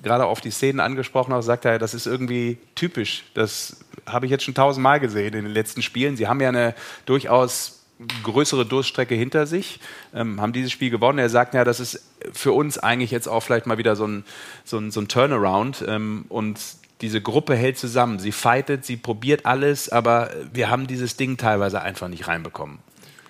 gerade 0.00 0.26
auf 0.26 0.40
die 0.40 0.52
Szenen 0.52 0.78
angesprochen 0.78 1.32
auch, 1.32 1.40
sagt 1.40 1.64
er, 1.64 1.80
das 1.80 1.92
ist 1.92 2.06
irgendwie 2.06 2.56
typisch. 2.76 3.24
Das 3.34 3.84
habe 4.06 4.26
ich 4.26 4.30
jetzt 4.30 4.44
schon 4.44 4.54
tausendmal 4.54 5.00
gesehen 5.00 5.34
in 5.34 5.44
den 5.44 5.52
letzten 5.52 5.82
Spielen. 5.82 6.16
Sie 6.16 6.28
haben 6.28 6.40
ja 6.40 6.50
eine 6.50 6.76
durchaus 7.04 7.80
größere 8.22 8.64
Durststrecke 8.64 9.16
hinter 9.16 9.48
sich, 9.48 9.80
ähm, 10.14 10.40
haben 10.40 10.52
dieses 10.52 10.70
Spiel 10.70 10.90
gewonnen. 10.90 11.18
Er 11.18 11.28
sagt 11.28 11.52
ja, 11.54 11.64
das 11.64 11.80
ist 11.80 12.00
für 12.32 12.52
uns 12.52 12.78
eigentlich 12.78 13.10
jetzt 13.10 13.26
auch 13.26 13.40
vielleicht 13.40 13.66
mal 13.66 13.76
wieder 13.76 13.96
so 13.96 14.06
ein, 14.06 14.24
so 14.64 14.78
ein, 14.78 14.92
so 14.92 15.00
ein 15.00 15.08
Turnaround 15.08 15.84
ähm, 15.88 16.26
und 16.28 16.60
diese 17.00 17.20
Gruppe 17.20 17.56
hält 17.56 17.76
zusammen. 17.76 18.20
Sie 18.20 18.30
fightet, 18.30 18.84
sie 18.84 18.96
probiert 18.96 19.46
alles, 19.46 19.88
aber 19.88 20.30
wir 20.52 20.70
haben 20.70 20.86
dieses 20.86 21.16
Ding 21.16 21.38
teilweise 21.38 21.82
einfach 21.82 22.06
nicht 22.06 22.28
reinbekommen. 22.28 22.78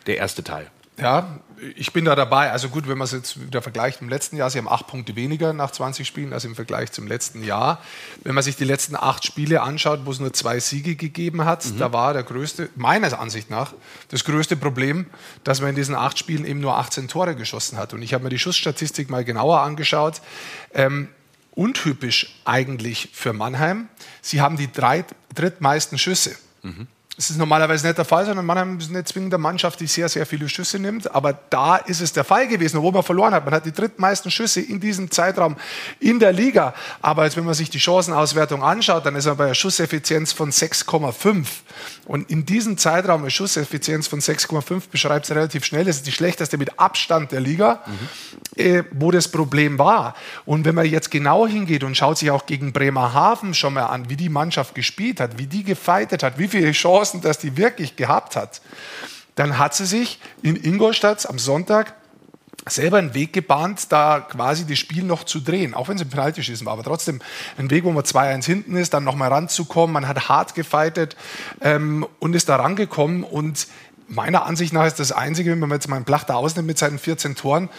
Der 0.06 0.18
erste 0.18 0.44
Teil. 0.44 0.70
Ja, 0.98 1.40
ich 1.76 1.92
bin 1.92 2.04
da 2.04 2.14
dabei. 2.14 2.50
Also 2.50 2.68
gut, 2.68 2.88
wenn 2.88 2.98
man 2.98 3.04
es 3.04 3.12
jetzt 3.12 3.40
wieder 3.40 3.62
vergleicht 3.62 4.00
mit 4.00 4.08
dem 4.08 4.12
letzten 4.12 4.36
Jahr, 4.36 4.50
sie 4.50 4.58
haben 4.58 4.68
acht 4.68 4.86
Punkte 4.86 5.16
weniger 5.16 5.52
nach 5.52 5.70
20 5.70 6.06
Spielen 6.06 6.32
als 6.32 6.44
im 6.44 6.54
Vergleich 6.54 6.92
zum 6.92 7.06
letzten 7.06 7.44
Jahr. 7.44 7.82
Wenn 8.22 8.34
man 8.34 8.42
sich 8.42 8.56
die 8.56 8.64
letzten 8.64 8.96
acht 8.96 9.24
Spiele 9.24 9.62
anschaut, 9.62 10.00
wo 10.04 10.10
es 10.10 10.20
nur 10.20 10.32
zwei 10.32 10.60
Siege 10.60 10.96
gegeben 10.96 11.44
hat, 11.44 11.64
mhm. 11.66 11.78
da 11.78 11.92
war 11.92 12.12
der 12.12 12.22
größte, 12.22 12.70
meiner 12.76 13.18
Ansicht 13.18 13.50
nach, 13.50 13.74
das 14.08 14.24
größte 14.24 14.56
Problem, 14.56 15.06
dass 15.44 15.60
man 15.60 15.70
in 15.70 15.76
diesen 15.76 15.94
acht 15.94 16.18
Spielen 16.18 16.44
eben 16.44 16.60
nur 16.60 16.76
18 16.76 17.08
Tore 17.08 17.34
geschossen 17.34 17.78
hat. 17.78 17.92
Und 17.92 18.02
ich 18.02 18.14
habe 18.14 18.24
mir 18.24 18.30
die 18.30 18.38
Schussstatistik 18.38 19.10
mal 19.10 19.24
genauer 19.24 19.60
angeschaut. 19.60 20.20
Ähm, 20.72 21.08
untypisch 21.52 22.40
eigentlich 22.44 23.10
für 23.12 23.32
Mannheim. 23.32 23.88
Sie 24.22 24.40
haben 24.40 24.56
die 24.56 24.70
drei 24.70 25.04
drittmeisten 25.34 25.98
Schüsse. 25.98 26.36
Mhm. 26.62 26.86
Das 27.20 27.28
ist 27.28 27.36
normalerweise 27.36 27.86
nicht 27.86 27.98
der 27.98 28.06
Fall, 28.06 28.24
sondern 28.24 28.46
Mannheim 28.46 28.78
ist 28.78 28.88
eine 28.88 29.04
zwingende 29.04 29.36
Mannschaft, 29.36 29.78
die 29.80 29.86
sehr, 29.86 30.08
sehr 30.08 30.24
viele 30.24 30.48
Schüsse 30.48 30.78
nimmt. 30.78 31.14
Aber 31.14 31.34
da 31.50 31.76
ist 31.76 32.00
es 32.00 32.14
der 32.14 32.24
Fall 32.24 32.48
gewesen, 32.48 32.78
obwohl 32.78 32.92
man 32.92 33.02
verloren 33.02 33.34
hat. 33.34 33.44
Man 33.44 33.52
hat 33.52 33.66
die 33.66 33.72
drittmeisten 33.72 34.30
Schüsse 34.30 34.62
in 34.62 34.80
diesem 34.80 35.10
Zeitraum 35.10 35.56
in 35.98 36.18
der 36.18 36.32
Liga. 36.32 36.72
Aber 37.02 37.24
jetzt, 37.24 37.36
wenn 37.36 37.44
man 37.44 37.52
sich 37.52 37.68
die 37.68 37.78
Chancenauswertung 37.78 38.62
anschaut, 38.62 39.04
dann 39.04 39.16
ist 39.16 39.26
man 39.26 39.36
bei 39.36 39.44
einer 39.44 39.54
Schusseffizienz 39.54 40.32
von 40.32 40.50
6,5. 40.50 41.44
Und 42.06 42.30
in 42.30 42.46
diesem 42.46 42.78
Zeitraum 42.78 43.20
eine 43.20 43.30
Schusseffizienz 43.30 44.08
von 44.08 44.20
6,5 44.20 44.84
beschreibt 44.90 45.26
es 45.26 45.30
relativ 45.30 45.66
schnell. 45.66 45.84
Das 45.84 45.96
ist 45.96 46.06
die 46.06 46.12
schlechteste 46.12 46.56
mit 46.56 46.80
Abstand 46.80 47.32
der 47.32 47.40
Liga, 47.40 47.82
mhm. 47.84 48.62
äh, 48.62 48.84
wo 48.92 49.10
das 49.10 49.28
Problem 49.28 49.78
war. 49.78 50.14
Und 50.46 50.64
wenn 50.64 50.74
man 50.74 50.86
jetzt 50.86 51.10
genau 51.10 51.46
hingeht 51.46 51.84
und 51.84 51.98
schaut 51.98 52.16
sich 52.16 52.30
auch 52.30 52.46
gegen 52.46 52.72
Bremerhaven 52.72 53.52
schon 53.52 53.74
mal 53.74 53.84
an, 53.88 54.08
wie 54.08 54.16
die 54.16 54.30
Mannschaft 54.30 54.74
gespielt 54.74 55.20
hat, 55.20 55.36
wie 55.36 55.46
die 55.46 55.64
gefeitet 55.64 56.22
hat, 56.22 56.38
wie 56.38 56.48
viele 56.48 56.72
Chancen 56.72 57.09
Chancen, 57.10 57.20
dass 57.20 57.38
die 57.38 57.56
wirklich 57.56 57.96
gehabt 57.96 58.36
hat, 58.36 58.60
dann 59.34 59.58
hat 59.58 59.74
sie 59.74 59.86
sich 59.86 60.18
in 60.42 60.56
Ingolstadt 60.56 61.28
am 61.28 61.38
Sonntag 61.38 61.94
selber 62.68 62.98
einen 62.98 63.14
Weg 63.14 63.32
gebahnt, 63.32 63.90
da 63.90 64.20
quasi 64.20 64.66
das 64.66 64.78
Spiel 64.78 65.02
noch 65.02 65.24
zu 65.24 65.40
drehen, 65.40 65.72
auch 65.72 65.88
wenn 65.88 65.96
es 65.96 66.02
im 66.02 66.10
Penaltyschießen 66.10 66.66
war, 66.66 66.74
aber 66.74 66.82
trotzdem 66.82 67.20
ein 67.56 67.70
Weg, 67.70 67.84
wo 67.84 67.90
man 67.90 68.04
2-1 68.04 68.44
hinten 68.44 68.76
ist, 68.76 68.92
dann 68.92 69.02
nochmal 69.02 69.30
ranzukommen, 69.30 69.94
man 69.94 70.06
hat 70.06 70.28
hart 70.28 70.54
gefeitet 70.54 71.16
ähm, 71.62 72.06
und 72.18 72.34
ist 72.34 72.48
da 72.50 72.56
rangekommen. 72.56 73.24
Und 73.24 73.66
meiner 74.08 74.44
Ansicht 74.44 74.74
nach 74.74 74.86
ist 74.86 75.00
das 75.00 75.10
Einzige, 75.10 75.52
wenn 75.52 75.58
man 75.60 75.70
jetzt 75.70 75.88
mal 75.88 75.96
einen 75.96 76.04
Plachter 76.04 76.36
ausnimmt 76.36 76.66
mit 76.66 76.78
seinen 76.78 76.98
14 76.98 77.34
Toren, 77.34 77.70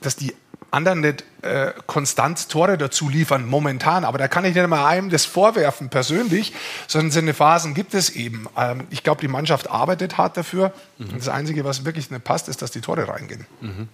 dass 0.00 0.16
die 0.16 0.34
anderen 0.70 1.00
nicht 1.00 1.24
äh, 1.42 1.72
konstant 1.86 2.48
Tore 2.48 2.78
dazu 2.78 3.08
liefern, 3.08 3.46
momentan. 3.46 4.04
Aber 4.04 4.18
da 4.18 4.28
kann 4.28 4.44
ich 4.44 4.54
nicht 4.54 4.68
mal 4.68 4.86
einem 4.86 5.10
das 5.10 5.24
vorwerfen 5.24 5.88
persönlich, 5.88 6.52
sondern 6.86 7.10
seine 7.10 7.34
Phasen 7.34 7.74
gibt 7.74 7.94
es 7.94 8.10
eben. 8.10 8.46
Ähm, 8.56 8.86
ich 8.90 9.02
glaube, 9.02 9.20
die 9.20 9.28
Mannschaft 9.28 9.70
arbeitet 9.70 10.18
hart 10.18 10.36
dafür. 10.36 10.72
Mhm. 10.98 11.14
Das 11.16 11.28
Einzige, 11.28 11.64
was 11.64 11.84
wirklich 11.84 12.10
nicht 12.10 12.24
passt, 12.24 12.48
ist, 12.48 12.62
dass 12.62 12.70
die 12.70 12.80
Tore 12.80 13.08
reingehen. 13.08 13.46
Mhm. 13.60 13.88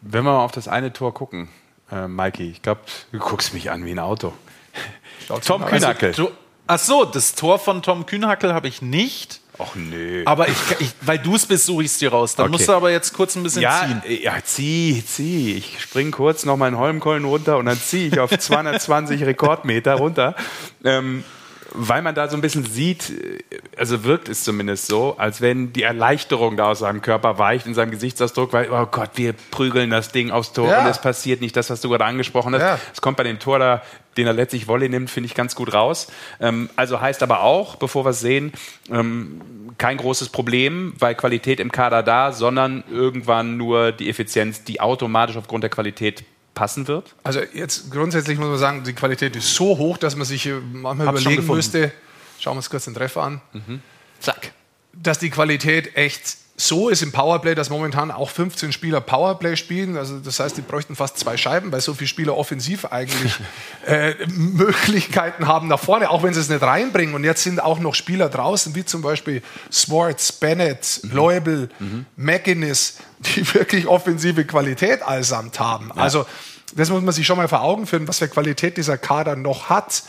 Wenn 0.00 0.24
wir 0.24 0.32
mal 0.32 0.44
auf 0.44 0.52
das 0.52 0.68
eine 0.68 0.92
Tor 0.92 1.14
gucken, 1.14 1.48
äh, 1.90 2.06
Maiki, 2.06 2.50
ich 2.50 2.62
glaube, 2.62 2.82
du 3.12 3.18
guckst 3.18 3.54
mich 3.54 3.70
an 3.70 3.84
wie 3.84 3.92
ein 3.92 3.98
Auto. 3.98 4.32
Tom 5.44 5.64
Kühnhackel. 5.64 6.08
Also, 6.10 6.32
ach 6.66 6.78
so, 6.78 7.04
das 7.04 7.34
Tor 7.34 7.58
von 7.58 7.82
Tom 7.82 8.06
Kühnhackel 8.06 8.52
habe 8.52 8.68
ich 8.68 8.82
nicht. 8.82 9.40
Ach 9.58 9.74
nee. 9.76 10.22
Aber 10.24 10.48
ich, 10.48 10.56
ich 10.80 10.92
weil 11.00 11.18
du 11.18 11.36
es 11.36 11.46
bist, 11.46 11.66
suche 11.66 11.84
ich 11.84 11.90
es 11.90 11.98
dir 11.98 12.10
raus. 12.10 12.34
Dann 12.34 12.46
okay. 12.46 12.52
musst 12.52 12.68
du 12.68 12.72
aber 12.72 12.90
jetzt 12.90 13.12
kurz 13.12 13.36
ein 13.36 13.42
bisschen 13.42 13.62
ja, 13.62 13.86
ziehen. 14.02 14.20
Ja, 14.22 14.34
zieh, 14.42 15.04
zieh. 15.06 15.54
Ich 15.54 15.80
spring 15.80 16.10
kurz 16.10 16.44
noch 16.44 16.60
in 16.60 16.76
Holmkollen 16.76 17.24
runter 17.24 17.58
und 17.58 17.66
dann 17.66 17.78
ziehe 17.78 18.08
ich 18.08 18.18
auf 18.18 18.30
220 18.38 19.24
Rekordmeter 19.24 19.94
runter. 19.94 20.34
Ähm, 20.82 21.22
weil 21.74 22.02
man 22.02 22.14
da 22.14 22.28
so 22.28 22.36
ein 22.36 22.40
bisschen 22.40 22.64
sieht, 22.64 23.12
also 23.76 24.04
wirkt 24.04 24.28
es 24.28 24.44
zumindest 24.44 24.86
so, 24.86 25.16
als 25.18 25.40
wenn 25.40 25.72
die 25.72 25.82
Erleichterung 25.82 26.56
da 26.56 26.70
aus 26.70 26.78
seinem 26.78 27.02
Körper 27.02 27.38
weicht, 27.38 27.66
in 27.66 27.74
seinem 27.74 27.90
Gesichtsausdruck, 27.90 28.52
weil, 28.52 28.70
oh 28.70 28.86
Gott, 28.86 29.10
wir 29.16 29.34
prügeln 29.50 29.90
das 29.90 30.12
Ding 30.12 30.30
aufs 30.30 30.52
Tor 30.52 30.68
ja. 30.68 30.80
und 30.80 30.86
es 30.86 31.00
passiert 31.00 31.40
nicht 31.40 31.56
das, 31.56 31.70
was 31.70 31.80
du 31.80 31.88
gerade 31.88 32.04
angesprochen 32.04 32.54
hast. 32.54 32.62
Es 32.62 32.68
ja. 32.68 33.00
kommt 33.00 33.16
bei 33.16 33.24
dem 33.24 33.40
Tor 33.40 33.58
da, 33.58 33.82
den 34.16 34.26
er 34.26 34.32
letztlich 34.32 34.68
Volley 34.68 34.88
nimmt, 34.88 35.10
finde 35.10 35.26
ich 35.26 35.34
ganz 35.34 35.54
gut 35.56 35.74
raus. 35.74 36.06
Ähm, 36.40 36.70
also 36.76 37.00
heißt 37.00 37.22
aber 37.22 37.42
auch, 37.42 37.76
bevor 37.76 38.04
wir 38.04 38.10
es 38.10 38.20
sehen, 38.20 38.52
ähm, 38.90 39.40
kein 39.76 39.96
großes 39.96 40.28
Problem, 40.28 40.94
weil 40.98 41.16
Qualität 41.16 41.58
im 41.58 41.72
Kader 41.72 42.04
da, 42.04 42.30
sondern 42.30 42.84
irgendwann 42.90 43.56
nur 43.56 43.90
die 43.90 44.08
Effizienz, 44.08 44.62
die 44.62 44.80
automatisch 44.80 45.36
aufgrund 45.36 45.64
der 45.64 45.70
Qualität 45.70 46.24
passen 46.54 46.88
wird? 46.88 47.14
Also 47.22 47.40
jetzt 47.52 47.90
grundsätzlich 47.90 48.38
muss 48.38 48.48
man 48.48 48.58
sagen, 48.58 48.84
die 48.84 48.92
Qualität 48.92 49.36
ist 49.36 49.54
so 49.54 49.76
hoch, 49.78 49.98
dass 49.98 50.16
man 50.16 50.26
sich 50.26 50.48
manchmal 50.72 51.08
Hab's 51.08 51.22
überlegen 51.22 51.46
müsste, 51.46 51.92
schauen 52.38 52.54
wir 52.54 52.58
uns 52.58 52.70
kurz 52.70 52.84
den 52.84 52.94
Treffer 52.94 53.22
an. 53.22 53.40
Mhm. 53.52 53.82
Zack. 54.20 54.52
Dass 54.92 55.18
die 55.18 55.30
Qualität 55.30 55.96
echt 55.96 56.36
so 56.56 56.88
ist 56.88 57.02
im 57.02 57.10
Powerplay, 57.10 57.56
dass 57.56 57.68
momentan 57.68 58.12
auch 58.12 58.30
15 58.30 58.70
Spieler 58.70 59.00
Powerplay 59.00 59.56
spielen. 59.56 59.96
Also 59.96 60.18
das 60.20 60.38
heißt, 60.38 60.56
die 60.56 60.60
bräuchten 60.60 60.94
fast 60.94 61.18
zwei 61.18 61.36
Scheiben, 61.36 61.72
weil 61.72 61.80
so 61.80 61.94
viele 61.94 62.06
Spieler 62.06 62.36
offensiv 62.36 62.84
eigentlich 62.86 63.32
äh, 63.86 64.14
Möglichkeiten 64.28 65.48
haben 65.48 65.66
nach 65.66 65.80
vorne, 65.80 66.10
auch 66.10 66.22
wenn 66.22 66.32
sie 66.32 66.40
es 66.40 66.48
nicht 66.48 66.62
reinbringen. 66.62 67.14
Und 67.16 67.24
jetzt 67.24 67.42
sind 67.42 67.60
auch 67.60 67.80
noch 67.80 67.96
Spieler 67.96 68.28
draußen, 68.28 68.74
wie 68.76 68.84
zum 68.84 69.02
Beispiel 69.02 69.42
Swartz, 69.72 70.30
Bennett, 70.30 71.00
mhm. 71.02 71.10
Leubel, 71.10 71.68
mhm. 71.80 72.06
McInnes, 72.16 72.98
die 73.18 73.54
wirklich 73.54 73.88
offensive 73.88 74.44
Qualität 74.44 75.02
allesamt 75.02 75.58
haben. 75.58 75.90
Ja. 75.96 76.02
Also 76.02 76.24
das 76.76 76.88
muss 76.88 77.02
man 77.02 77.12
sich 77.12 77.26
schon 77.26 77.36
mal 77.36 77.48
vor 77.48 77.62
Augen 77.62 77.86
führen, 77.86 78.06
was 78.06 78.18
für 78.18 78.28
Qualität 78.28 78.76
dieser 78.76 78.96
Kader 78.96 79.34
noch 79.34 79.68
hat. 79.70 80.04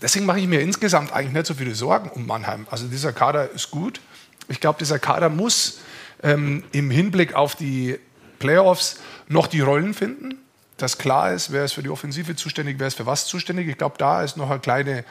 Deswegen 0.00 0.24
mache 0.26 0.40
ich 0.40 0.46
mir 0.46 0.60
insgesamt 0.60 1.12
eigentlich 1.12 1.32
nicht 1.34 1.46
so 1.46 1.54
viele 1.54 1.74
Sorgen 1.74 2.08
um 2.10 2.26
Mannheim. 2.26 2.66
Also 2.70 2.86
dieser 2.86 3.12
Kader 3.12 3.50
ist 3.50 3.70
gut. 3.70 4.00
Ich 4.48 4.60
glaube, 4.60 4.78
dieser 4.78 4.98
Kader 4.98 5.28
muss 5.28 5.80
ähm, 6.22 6.64
im 6.72 6.90
Hinblick 6.90 7.34
auf 7.34 7.54
die 7.54 7.98
Playoffs 8.38 8.98
noch 9.28 9.46
die 9.46 9.60
Rollen 9.60 9.94
finden, 9.94 10.36
dass 10.76 10.96
klar 10.96 11.32
ist, 11.32 11.52
wer 11.52 11.64
ist 11.64 11.72
für 11.72 11.82
die 11.82 11.90
Offensive 11.90 12.36
zuständig, 12.36 12.76
wer 12.78 12.86
ist 12.86 12.96
für 12.96 13.06
was 13.06 13.26
zuständig. 13.26 13.68
Ich 13.68 13.76
glaube, 13.76 13.96
da 13.98 14.22
ist 14.22 14.36
noch 14.36 14.48
eine 14.48 14.60
kleine 14.60 15.04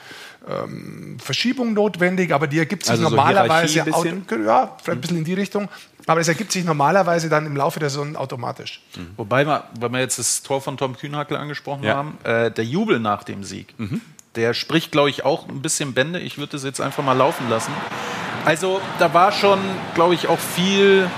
ähm, 0.48 1.18
Verschiebung 1.20 1.74
notwendig, 1.74 2.34
aber 2.34 2.48
die 2.48 2.58
ergibt 2.58 2.84
sich 2.84 2.92
also 2.92 3.04
normalerweise 3.04 3.74
so 3.74 3.80
ein 4.04 4.22
bisschen? 4.22 4.46
ja, 4.46 4.76
vielleicht 4.82 4.98
ein 4.98 5.02
bisschen 5.02 5.18
in 5.18 5.26
die 5.26 5.34
Richtung. 5.34 5.68
Aber 6.06 6.22
es 6.22 6.30
ergibt 6.30 6.54
sich 6.54 6.64
normalerweise 6.64 7.28
dann 7.28 7.46
im 7.46 7.58
Laufe 7.58 7.82
der 7.82 7.90
Saison 7.90 8.16
automatisch. 8.16 8.82
Mhm. 8.96 9.08
Wobei, 9.18 9.46
wir, 9.46 9.66
weil 9.78 9.90
wir 9.90 10.00
jetzt 10.00 10.18
das 10.18 10.42
Tor 10.42 10.62
von 10.62 10.78
Tom 10.78 10.96
Kühnhackel 10.96 11.36
angesprochen 11.36 11.84
ja. 11.84 11.96
haben, 11.96 12.18
äh, 12.24 12.50
der 12.50 12.64
Jubel 12.64 13.00
nach 13.00 13.24
dem 13.24 13.44
Sieg. 13.44 13.74
Mhm 13.78 14.02
der 14.38 14.54
spricht, 14.54 14.92
glaube 14.92 15.10
ich, 15.10 15.26
auch 15.26 15.50
ein 15.50 15.62
bisschen 15.62 15.94
Bände. 15.94 16.20
Ich 16.20 16.38
würde 16.38 16.54
das 16.54 16.64
jetzt 16.64 16.80
einfach 16.80 17.04
mal 17.04 17.14
laufen 17.14 17.50
lassen. 17.50 17.72
Also 18.48 18.80
da 18.98 19.14
war 19.14 19.34
schon, 19.34 19.60
glaube 19.94 20.14
ich, 20.14 20.30
auch 20.30 20.40
viel, 20.40 21.10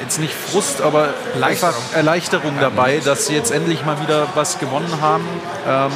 jetzt 0.00 0.18
nicht 0.18 0.32
Frust, 0.32 0.80
aber 0.80 1.10
einfach 1.42 1.74
Erleichterung 1.94 2.54
dabei, 2.58 3.02
dass 3.04 3.26
sie 3.26 3.34
jetzt 3.34 3.50
endlich 3.50 3.84
mal 3.84 4.00
wieder 4.00 4.26
was 4.34 4.58
gewonnen 4.58 5.02
haben. 5.02 5.28
Ähm, 5.68 5.92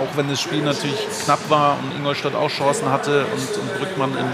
auch 0.00 0.16
wenn 0.16 0.30
das 0.30 0.40
Spiel 0.40 0.62
natürlich 0.62 0.96
knapp 1.26 1.40
war 1.50 1.76
und 1.78 1.94
Ingolstadt 1.94 2.34
auch 2.34 2.48
Chancen 2.48 2.90
hatte 2.90 3.26
und, 3.26 3.60
und 3.60 3.78
Brückmann 3.78 4.16
im 4.16 4.24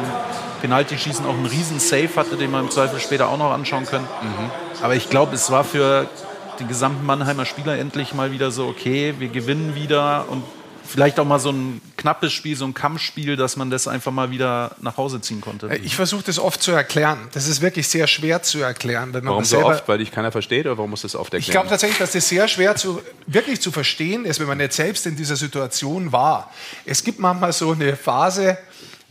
Penaltyschießen 0.61 1.26
auch 1.26 1.34
einen 1.34 1.46
riesen 1.46 1.80
Save 1.80 2.14
hatte, 2.14 2.36
den 2.36 2.52
man 2.52 2.66
im 2.66 2.70
Zweifel 2.70 3.00
später 3.00 3.28
auch 3.28 3.36
noch 3.36 3.50
anschauen 3.50 3.84
können. 3.84 4.06
Mhm. 4.22 4.50
Aber 4.80 4.94
ich 4.94 5.11
glaube, 5.11 5.34
es 5.34 5.50
war 5.50 5.64
für 5.64 6.06
die 6.61 6.66
gesamten 6.66 7.04
Mannheimer 7.04 7.46
Spieler 7.46 7.76
endlich 7.76 8.14
mal 8.14 8.30
wieder 8.30 8.52
so, 8.52 8.68
okay, 8.68 9.14
wir 9.18 9.28
gewinnen 9.28 9.74
wieder 9.74 10.26
und 10.28 10.44
vielleicht 10.89 11.20
auch 11.20 11.24
mal 11.24 11.39
so 11.39 11.51
ein 11.51 11.80
knappes 11.97 12.32
Spiel, 12.32 12.57
so 12.57 12.64
ein 12.64 12.74
Kampfspiel, 12.74 13.36
dass 13.36 13.57
man 13.57 13.70
das 13.70 13.86
einfach 13.86 14.11
mal 14.11 14.30
wieder 14.30 14.74
nach 14.80 14.97
Hause 14.97 15.20
ziehen 15.20 15.41
konnte. 15.41 15.68
Ich 15.82 15.95
versuche 15.95 16.22
das 16.24 16.39
oft 16.39 16.62
zu 16.62 16.72
erklären. 16.72 17.28
Das 17.32 17.47
ist 17.47 17.61
wirklich 17.61 17.89
sehr 17.89 18.07
schwer 18.07 18.43
zu 18.43 18.61
erklären. 18.61 19.12
Wenn 19.12 19.24
man 19.24 19.32
warum 19.32 19.45
so 19.45 19.64
oft? 19.64 19.86
Weil 19.86 19.99
dich 19.99 20.11
keiner 20.11 20.32
versteht 20.32 20.66
oder 20.66 20.78
warum 20.78 20.91
muss 20.91 21.03
das 21.03 21.14
oft 21.14 21.32
erklären? 21.34 21.43
Ich 21.43 21.51
glaube 21.51 21.68
tatsächlich, 21.68 21.99
dass 21.99 22.12
das 22.12 22.28
sehr 22.28 22.49
schwer 22.49 22.74
zu, 22.76 23.03
wirklich 23.26 23.61
zu 23.61 23.70
verstehen 23.70 24.24
ist, 24.24 24.41
wenn 24.41 24.49
man 24.49 24.59
nicht 24.59 24.72
selbst 24.72 25.07
in 25.07 25.16
dieser 25.16 25.36
Situation 25.36 26.11
war. 26.12 26.51
Es 26.84 27.05
gibt 27.05 27.18
manchmal 27.18 27.53
so 27.53 27.72
eine 27.72 27.95
Phase, 27.97 28.59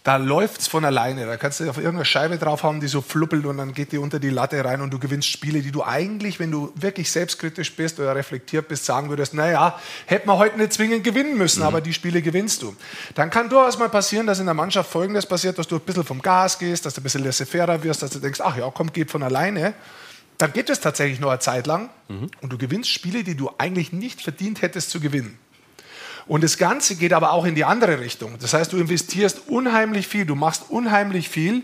da 0.03 0.15
läuft 0.15 0.61
es 0.61 0.67
von 0.67 0.85
alleine. 0.85 1.25
Da 1.25 1.35
kannst 1.35 1.59
du 1.59 1.69
auf 1.69 1.77
irgendeine 1.77 2.05
Scheibe 2.05 2.37
draufhauen, 2.37 2.79
die 2.79 2.87
so 2.87 3.01
fluppelt 3.01 3.45
und 3.45 3.57
dann 3.57 3.73
geht 3.73 3.91
die 3.91 3.97
unter 3.97 4.19
die 4.19 4.29
Latte 4.29 4.63
rein 4.63 4.79
und 4.81 4.91
du 4.91 4.99
gewinnst 4.99 5.27
Spiele, 5.27 5.61
die 5.61 5.71
du 5.71 5.83
eigentlich, 5.83 6.39
wenn 6.39 6.49
du 6.49 6.71
wirklich 6.75 7.11
selbstkritisch 7.11 7.75
bist 7.75 7.99
oder 7.99 8.15
reflektiert 8.15 8.69
bist, 8.69 8.85
sagen 8.85 9.09
würdest, 9.09 9.33
naja, 9.33 9.77
hätte 10.05 10.27
man 10.27 10.37
heute 10.37 10.57
nicht 10.57 10.71
zwingend 10.71 11.03
gewinnen 11.03 11.37
müssen, 11.37 11.59
mhm. 11.59 11.67
aber 11.67 11.81
die 11.81 11.93
Spiele 11.93 12.21
gewinnst 12.21 12.61
du. 12.61 12.75
Dann 13.15 13.29
kann 13.29 13.49
durchaus 13.49 13.77
mal 13.77 13.89
passieren, 13.89 14.27
dass 14.27 14.39
in 14.39 14.45
der 14.45 14.53
Mannschaft 14.53 14.89
Folgendes 14.89 15.25
passiert, 15.25 15.57
dass 15.57 15.67
du 15.67 15.75
ein 15.75 15.81
bisschen 15.81 16.05
vom 16.05 16.21
Gas 16.21 16.57
gehst, 16.57 16.85
dass 16.85 16.93
du 16.93 17.01
ein 17.01 17.03
bisschen 17.03 17.23
laissez-faire 17.25 17.83
wirst, 17.83 18.01
dass 18.01 18.11
du 18.11 18.19
denkst, 18.19 18.39
ach 18.41 18.55
ja, 18.55 18.71
komm, 18.73 18.93
geht 18.93 19.11
von 19.11 19.23
alleine. 19.23 19.73
Dann 20.37 20.53
geht 20.53 20.69
es 20.69 20.79
tatsächlich 20.79 21.19
nur 21.19 21.31
eine 21.31 21.39
Zeit 21.39 21.67
lang 21.67 21.89
mhm. 22.07 22.29
und 22.41 22.53
du 22.53 22.57
gewinnst 22.57 22.91
Spiele, 22.91 23.23
die 23.23 23.35
du 23.35 23.51
eigentlich 23.57 23.91
nicht 23.91 24.21
verdient 24.21 24.61
hättest 24.61 24.91
zu 24.91 24.99
gewinnen. 24.99 25.37
Und 26.27 26.43
das 26.43 26.57
Ganze 26.57 26.95
geht 26.95 27.13
aber 27.13 27.31
auch 27.31 27.45
in 27.45 27.55
die 27.55 27.63
andere 27.63 27.99
Richtung. 27.99 28.35
Das 28.39 28.53
heißt, 28.53 28.73
du 28.73 28.77
investierst 28.77 29.47
unheimlich 29.47 30.07
viel, 30.07 30.25
du 30.25 30.35
machst 30.35 30.63
unheimlich 30.69 31.29
viel, 31.29 31.63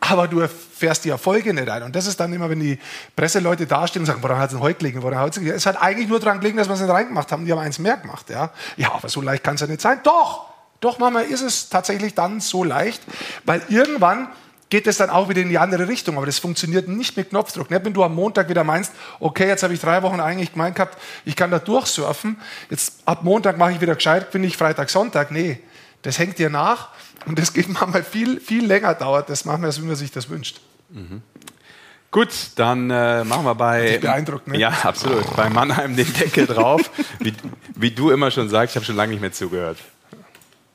aber 0.00 0.28
du 0.28 0.40
erfährst 0.40 1.04
die 1.04 1.10
Erfolge 1.10 1.54
nicht 1.54 1.68
ein. 1.68 1.84
Und 1.84 1.94
das 1.94 2.06
ist 2.06 2.18
dann 2.18 2.32
immer, 2.32 2.50
wenn 2.50 2.60
die 2.60 2.78
Presseleute 3.14 3.66
dastehen 3.66 4.02
und 4.02 4.06
sagen, 4.06 4.22
woran 4.22 4.38
hat 4.38 4.46
es 4.46 4.52
denn 4.52 4.60
heute 4.60 4.80
gelegen? 4.80 5.02
Woran 5.02 5.18
hat's 5.18 5.38
gelegen? 5.38 5.56
Es 5.56 5.64
hat 5.64 5.80
eigentlich 5.80 6.08
nur 6.08 6.18
daran 6.18 6.40
gelegen, 6.40 6.58
dass 6.58 6.68
wir 6.68 6.74
es 6.74 6.80
nicht 6.80 6.90
reingemacht 6.90 7.30
haben. 7.30 7.46
Die 7.46 7.52
haben 7.52 7.60
eins 7.60 7.78
mehr 7.78 7.96
gemacht. 7.96 8.28
Ja, 8.28 8.50
ja 8.76 8.92
aber 8.92 9.08
so 9.08 9.20
leicht 9.20 9.44
kann 9.44 9.54
es 9.54 9.60
ja 9.60 9.68
nicht 9.68 9.80
sein. 9.80 10.00
Doch, 10.02 10.46
doch, 10.80 10.98
Mama, 10.98 11.20
ist 11.20 11.42
es 11.42 11.68
tatsächlich 11.68 12.14
dann 12.14 12.40
so 12.40 12.64
leicht, 12.64 13.02
weil 13.44 13.62
irgendwann 13.68 14.28
geht 14.72 14.86
es 14.86 14.96
dann 14.96 15.10
auch 15.10 15.28
wieder 15.28 15.42
in 15.42 15.50
die 15.50 15.58
andere 15.58 15.86
Richtung. 15.86 16.16
Aber 16.16 16.24
das 16.24 16.38
funktioniert 16.38 16.88
nicht 16.88 17.14
mit 17.14 17.28
Knopfdruck. 17.28 17.70
Nicht, 17.70 17.84
wenn 17.84 17.92
du 17.92 18.02
am 18.02 18.14
Montag 18.14 18.48
wieder 18.48 18.64
meinst, 18.64 18.90
okay, 19.20 19.46
jetzt 19.46 19.62
habe 19.62 19.74
ich 19.74 19.80
drei 19.80 20.02
Wochen 20.02 20.18
eigentlich 20.18 20.52
gemeint 20.52 20.76
gehabt, 20.76 20.96
ich 21.26 21.36
kann 21.36 21.50
da 21.50 21.58
durchsurfen. 21.58 22.38
Jetzt 22.70 23.02
ab 23.04 23.22
Montag 23.22 23.58
mache 23.58 23.72
ich 23.72 23.82
wieder 23.82 23.94
gescheit, 23.94 24.30
bin 24.30 24.42
ich 24.42 24.56
Freitag, 24.56 24.88
Sonntag. 24.88 25.30
Nee, 25.30 25.60
das 26.00 26.18
hängt 26.18 26.38
dir 26.38 26.48
nach. 26.48 26.88
Und 27.26 27.38
das 27.38 27.52
geht 27.52 27.68
manchmal 27.68 28.02
viel, 28.02 28.40
viel 28.40 28.64
länger 28.64 28.94
dauert. 28.94 29.28
Das 29.28 29.44
machen 29.44 29.60
wir, 29.60 29.66
als 29.66 29.78
wie 29.78 29.84
man 29.84 29.94
sich 29.94 30.10
das 30.10 30.30
wünscht. 30.30 30.62
Mhm. 30.88 31.20
Gut, 32.10 32.30
dann 32.56 32.88
äh, 32.88 33.24
machen 33.24 33.44
wir 33.44 33.54
bei. 33.54 33.98
Beeindruckt, 33.98 34.48
ne? 34.48 34.56
Ja, 34.56 34.70
absolut. 34.84 35.36
Bei 35.36 35.50
Mannheim 35.50 35.96
den 35.96 36.10
Deckel 36.14 36.46
drauf. 36.46 36.90
wie, 37.18 37.34
wie 37.74 37.90
du 37.90 38.10
immer 38.10 38.30
schon 38.30 38.48
sagst, 38.48 38.72
ich 38.72 38.76
habe 38.76 38.86
schon 38.86 38.96
lange 38.96 39.12
nicht 39.12 39.20
mehr 39.20 39.32
zugehört. 39.32 39.76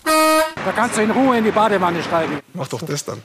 Da 0.03 0.71
kannst 0.75 0.97
du 0.97 1.01
in 1.01 1.09
Ruhe 1.09 1.39
in 1.39 1.43
die 1.43 1.51
Badewanne 1.51 2.03
steigen. 2.03 2.41
Mach 2.53 2.67
doch 2.67 2.83
das 2.83 3.03
dann. 3.03 3.23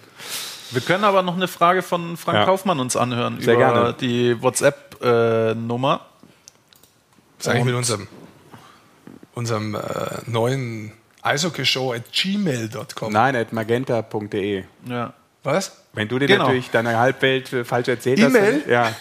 Wir 0.72 0.80
können 0.80 1.04
aber 1.04 1.22
noch 1.22 1.36
eine 1.36 1.48
Frage 1.48 1.82
von 1.82 2.16
Frank 2.16 2.38
ja. 2.38 2.44
Kaufmann 2.44 2.80
uns 2.80 2.96
anhören 2.96 3.40
Sehr 3.40 3.54
über 3.54 3.72
gerne. 3.72 3.94
die 3.94 4.40
WhatsApp-Nummer. 4.40 5.94
Äh, 5.94 7.42
Sag 7.42 7.56
ich 7.56 7.64
mit 7.64 7.74
unserem, 7.74 8.08
unserem 9.34 9.74
äh, 9.74 9.80
neuen 10.26 10.92
Eishockey-Show 11.22 11.92
at 11.92 12.10
gmail.com. 12.12 13.12
Nein, 13.12 13.36
at 13.36 13.52
magenta.de. 13.52 14.64
Ja. 14.86 15.12
Was? 15.42 15.76
Wenn 15.92 16.08
du 16.08 16.18
dir 16.18 16.28
genau. 16.28 16.44
natürlich 16.44 16.70
deine 16.70 16.98
Halbwelt 16.98 17.52
äh, 17.52 17.64
falsch 17.64 17.88
erzählt 17.88 18.22
hast. 18.22 18.34
E-Mail? 18.34 18.62
Ja. 18.68 18.92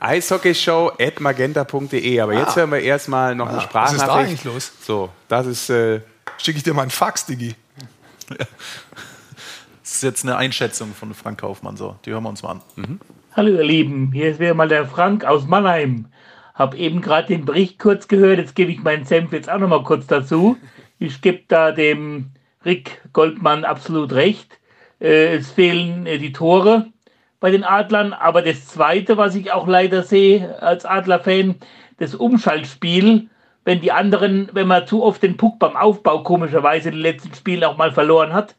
Eishockeyshow 0.00 0.92
at 1.00 1.20
magenta.de. 1.20 2.20
Aber 2.20 2.32
ah. 2.32 2.38
jetzt 2.38 2.56
hören 2.56 2.70
wir 2.70 2.80
erstmal 2.80 3.34
noch 3.34 3.46
ah. 3.46 3.52
eine 3.52 3.60
Sprachnachricht. 3.62 4.00
Was 4.00 4.08
ist 4.08 4.08
da 4.08 4.14
eigentlich 4.16 4.44
los? 4.44 4.72
So, 4.82 5.10
das 5.28 5.46
ist. 5.46 5.70
Äh, 5.70 6.00
Schicke 6.38 6.58
ich 6.58 6.64
dir 6.64 6.74
mal 6.74 6.82
einen 6.82 6.90
Fax, 6.90 7.26
Digi. 7.26 7.54
Ja. 8.28 8.36
Jetzt 10.04 10.22
eine 10.22 10.36
Einschätzung 10.36 10.92
von 10.92 11.14
Frank 11.14 11.40
Kaufmann. 11.40 11.78
So, 11.78 11.96
die 12.04 12.10
hören 12.10 12.24
wir 12.24 12.28
uns 12.28 12.42
mal 12.42 12.50
an. 12.50 12.60
Mhm. 12.76 13.00
Hallo 13.34 13.48
ihr 13.48 13.64
Lieben, 13.64 14.12
hier 14.12 14.28
ist 14.28 14.38
wieder 14.38 14.52
mal 14.52 14.68
der 14.68 14.84
Frank 14.84 15.24
aus 15.24 15.46
Mannheim. 15.46 16.08
Hab 16.54 16.74
eben 16.74 17.00
gerade 17.00 17.28
den 17.28 17.46
Bericht 17.46 17.78
kurz 17.78 18.06
gehört, 18.06 18.36
jetzt 18.36 18.54
gebe 18.54 18.70
ich 18.70 18.82
meinen 18.82 19.06
Senf 19.06 19.32
jetzt 19.32 19.48
auch 19.48 19.58
noch 19.58 19.68
mal 19.68 19.82
kurz 19.82 20.06
dazu. 20.06 20.58
Ich 20.98 21.22
gebe 21.22 21.44
da 21.48 21.72
dem 21.72 22.32
Rick 22.66 23.00
Goldmann 23.14 23.64
absolut 23.64 24.12
recht. 24.12 24.58
Äh, 25.00 25.36
es 25.36 25.50
fehlen 25.50 26.04
äh, 26.04 26.18
die 26.18 26.32
Tore 26.32 26.92
bei 27.40 27.50
den 27.50 27.64
Adlern, 27.64 28.12
aber 28.12 28.42
das 28.42 28.66
Zweite, 28.66 29.16
was 29.16 29.34
ich 29.34 29.52
auch 29.52 29.66
leider 29.66 30.02
sehe 30.02 30.62
als 30.62 30.84
Adler-Fan, 30.84 31.54
das 31.96 32.14
Umschaltspiel, 32.14 33.30
wenn 33.64 33.80
die 33.80 33.90
anderen, 33.90 34.50
wenn 34.52 34.68
man 34.68 34.86
zu 34.86 35.02
oft 35.02 35.22
den 35.22 35.38
Puck 35.38 35.58
beim 35.58 35.76
Aufbau 35.76 36.22
komischerweise 36.22 36.90
in 36.90 36.96
den 36.96 37.02
letzten 37.02 37.34
Spielen 37.34 37.64
auch 37.64 37.78
mal 37.78 37.90
verloren 37.90 38.34
hat, 38.34 38.54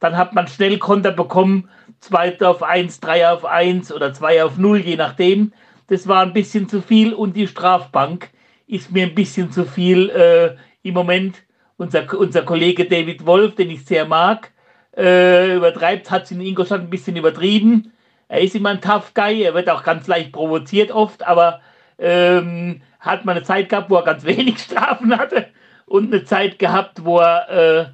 dann 0.00 0.16
hat 0.16 0.34
man 0.34 0.46
schnell 0.48 0.78
Konter 0.78 1.12
bekommen, 1.12 1.68
2 2.00 2.40
auf 2.42 2.62
1, 2.62 3.00
3 3.00 3.30
auf 3.30 3.44
1 3.44 3.92
oder 3.92 4.12
2 4.12 4.44
auf 4.44 4.58
0, 4.58 4.80
je 4.80 4.96
nachdem. 4.96 5.52
Das 5.88 6.08
war 6.08 6.22
ein 6.22 6.32
bisschen 6.32 6.68
zu 6.68 6.82
viel 6.82 7.14
und 7.14 7.36
die 7.36 7.46
Strafbank 7.46 8.30
ist 8.66 8.92
mir 8.92 9.06
ein 9.06 9.14
bisschen 9.14 9.52
zu 9.52 9.64
viel 9.64 10.10
äh, 10.10 10.56
im 10.82 10.94
Moment. 10.94 11.42
Unser, 11.78 12.12
unser 12.18 12.42
Kollege 12.42 12.86
David 12.86 13.26
Wolf, 13.26 13.54
den 13.54 13.70
ich 13.70 13.84
sehr 13.84 14.06
mag, 14.06 14.50
äh, 14.96 15.54
übertreibt, 15.54 16.10
hat 16.10 16.24
es 16.24 16.30
in 16.30 16.40
Ingolstadt 16.40 16.80
ein 16.80 16.90
bisschen 16.90 17.16
übertrieben. 17.16 17.92
Er 18.28 18.40
ist 18.40 18.54
immer 18.56 18.70
ein 18.70 18.80
Tough 18.80 19.12
Guy, 19.14 19.42
er 19.42 19.54
wird 19.54 19.68
auch 19.68 19.84
ganz 19.84 20.06
leicht 20.06 20.32
provoziert 20.32 20.90
oft, 20.90 21.24
aber 21.26 21.60
ähm, 21.98 22.82
hat 22.98 23.24
mal 23.24 23.32
eine 23.32 23.42
Zeit 23.42 23.68
gehabt, 23.68 23.90
wo 23.90 23.96
er 23.96 24.04
ganz 24.04 24.24
wenig 24.24 24.58
Strafen 24.58 25.16
hatte 25.16 25.48
und 25.86 26.12
eine 26.12 26.24
Zeit 26.24 26.58
gehabt, 26.58 27.04
wo 27.04 27.18
er 27.18 27.48
äh, 27.50 27.86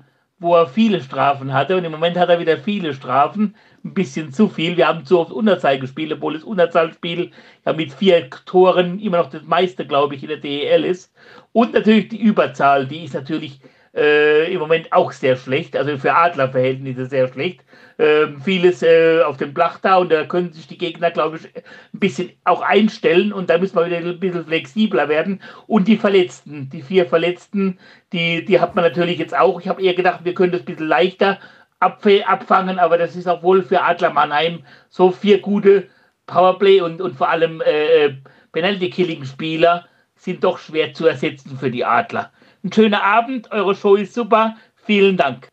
wo 0.42 0.56
er 0.56 0.66
viele 0.66 1.00
Strafen 1.00 1.52
hatte. 1.52 1.76
Und 1.76 1.84
im 1.84 1.92
Moment 1.92 2.18
hat 2.18 2.28
er 2.28 2.40
wieder 2.40 2.58
viele 2.58 2.92
Strafen. 2.92 3.54
Ein 3.84 3.94
bisschen 3.94 4.32
zu 4.32 4.48
viel. 4.48 4.76
Wir 4.76 4.88
haben 4.88 5.04
zu 5.04 5.18
oft 5.18 5.32
Unterzahl 5.32 5.78
gespielt, 5.78 6.12
obwohl 6.12 6.34
das 6.34 6.44
Unterzahlspiel 6.44 7.30
ja 7.64 7.72
mit 7.72 7.92
vier 7.92 8.28
Toren 8.44 8.98
immer 9.00 9.18
noch 9.18 9.30
das 9.30 9.42
meiste, 9.44 9.86
glaube 9.86 10.14
ich, 10.14 10.22
in 10.22 10.28
der 10.28 10.38
DEL 10.38 10.84
ist. 10.84 11.12
Und 11.52 11.72
natürlich 11.72 12.08
die 12.08 12.20
Überzahl, 12.20 12.86
die 12.86 13.04
ist 13.04 13.14
natürlich 13.14 13.60
äh, 13.94 14.52
im 14.52 14.60
Moment 14.60 14.92
auch 14.92 15.12
sehr 15.12 15.36
schlecht. 15.36 15.76
Also 15.76 15.96
für 15.98 16.14
Adlerverhältnisse 16.14 17.06
sehr 17.06 17.28
schlecht 17.28 17.64
äh, 18.02 18.28
vieles 18.42 18.82
äh, 18.82 19.22
auf 19.22 19.36
dem 19.36 19.54
Blach 19.54 19.78
da 19.78 19.98
und 19.98 20.10
da 20.10 20.24
können 20.24 20.52
sich 20.52 20.66
die 20.66 20.76
Gegner, 20.76 21.12
glaube 21.12 21.36
ich, 21.36 21.44
ein 21.54 22.00
bisschen 22.00 22.32
auch 22.44 22.60
einstellen 22.60 23.32
und 23.32 23.48
da 23.48 23.58
müssen 23.58 23.76
wir 23.76 23.86
wieder 23.86 23.98
ein 23.98 24.18
bisschen 24.18 24.44
flexibler 24.44 25.08
werden. 25.08 25.40
Und 25.68 25.86
die 25.86 25.96
Verletzten, 25.96 26.68
die 26.68 26.82
vier 26.82 27.06
Verletzten, 27.06 27.78
die, 28.12 28.44
die 28.44 28.60
hat 28.60 28.74
man 28.74 28.84
natürlich 28.84 29.18
jetzt 29.18 29.36
auch. 29.36 29.60
Ich 29.60 29.68
habe 29.68 29.82
eher 29.82 29.94
gedacht, 29.94 30.24
wir 30.24 30.34
können 30.34 30.50
das 30.50 30.62
ein 30.62 30.66
bisschen 30.66 30.88
leichter 30.88 31.38
abfangen, 31.78 32.78
aber 32.78 32.98
das 32.98 33.14
ist 33.14 33.28
auch 33.28 33.42
wohl 33.42 33.62
für 33.62 33.82
Adler 33.82 34.10
Mannheim 34.10 34.64
so 34.88 35.10
vier 35.12 35.40
gute 35.40 35.88
Powerplay 36.26 36.80
und, 36.80 37.00
und 37.00 37.16
vor 37.16 37.28
allem 37.28 37.60
äh, 37.60 38.06
äh 38.06 38.14
Penalty-Killing-Spieler 38.52 39.86
sind 40.16 40.44
doch 40.44 40.58
schwer 40.58 40.92
zu 40.92 41.06
ersetzen 41.06 41.56
für 41.56 41.70
die 41.70 41.84
Adler. 41.84 42.30
Ein 42.62 42.72
schöner 42.72 43.02
Abend, 43.02 43.50
eure 43.50 43.74
Show 43.74 43.94
ist 43.94 44.12
super. 44.12 44.56
Vielen 44.84 45.16
Dank. 45.16 45.51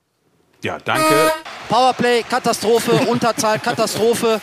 Ja, 0.61 0.77
danke. 0.83 1.31
Powerplay, 1.69 2.23
Katastrophe, 2.23 2.91
Unterzahl, 3.07 3.59
Katastrophe. 3.59 4.41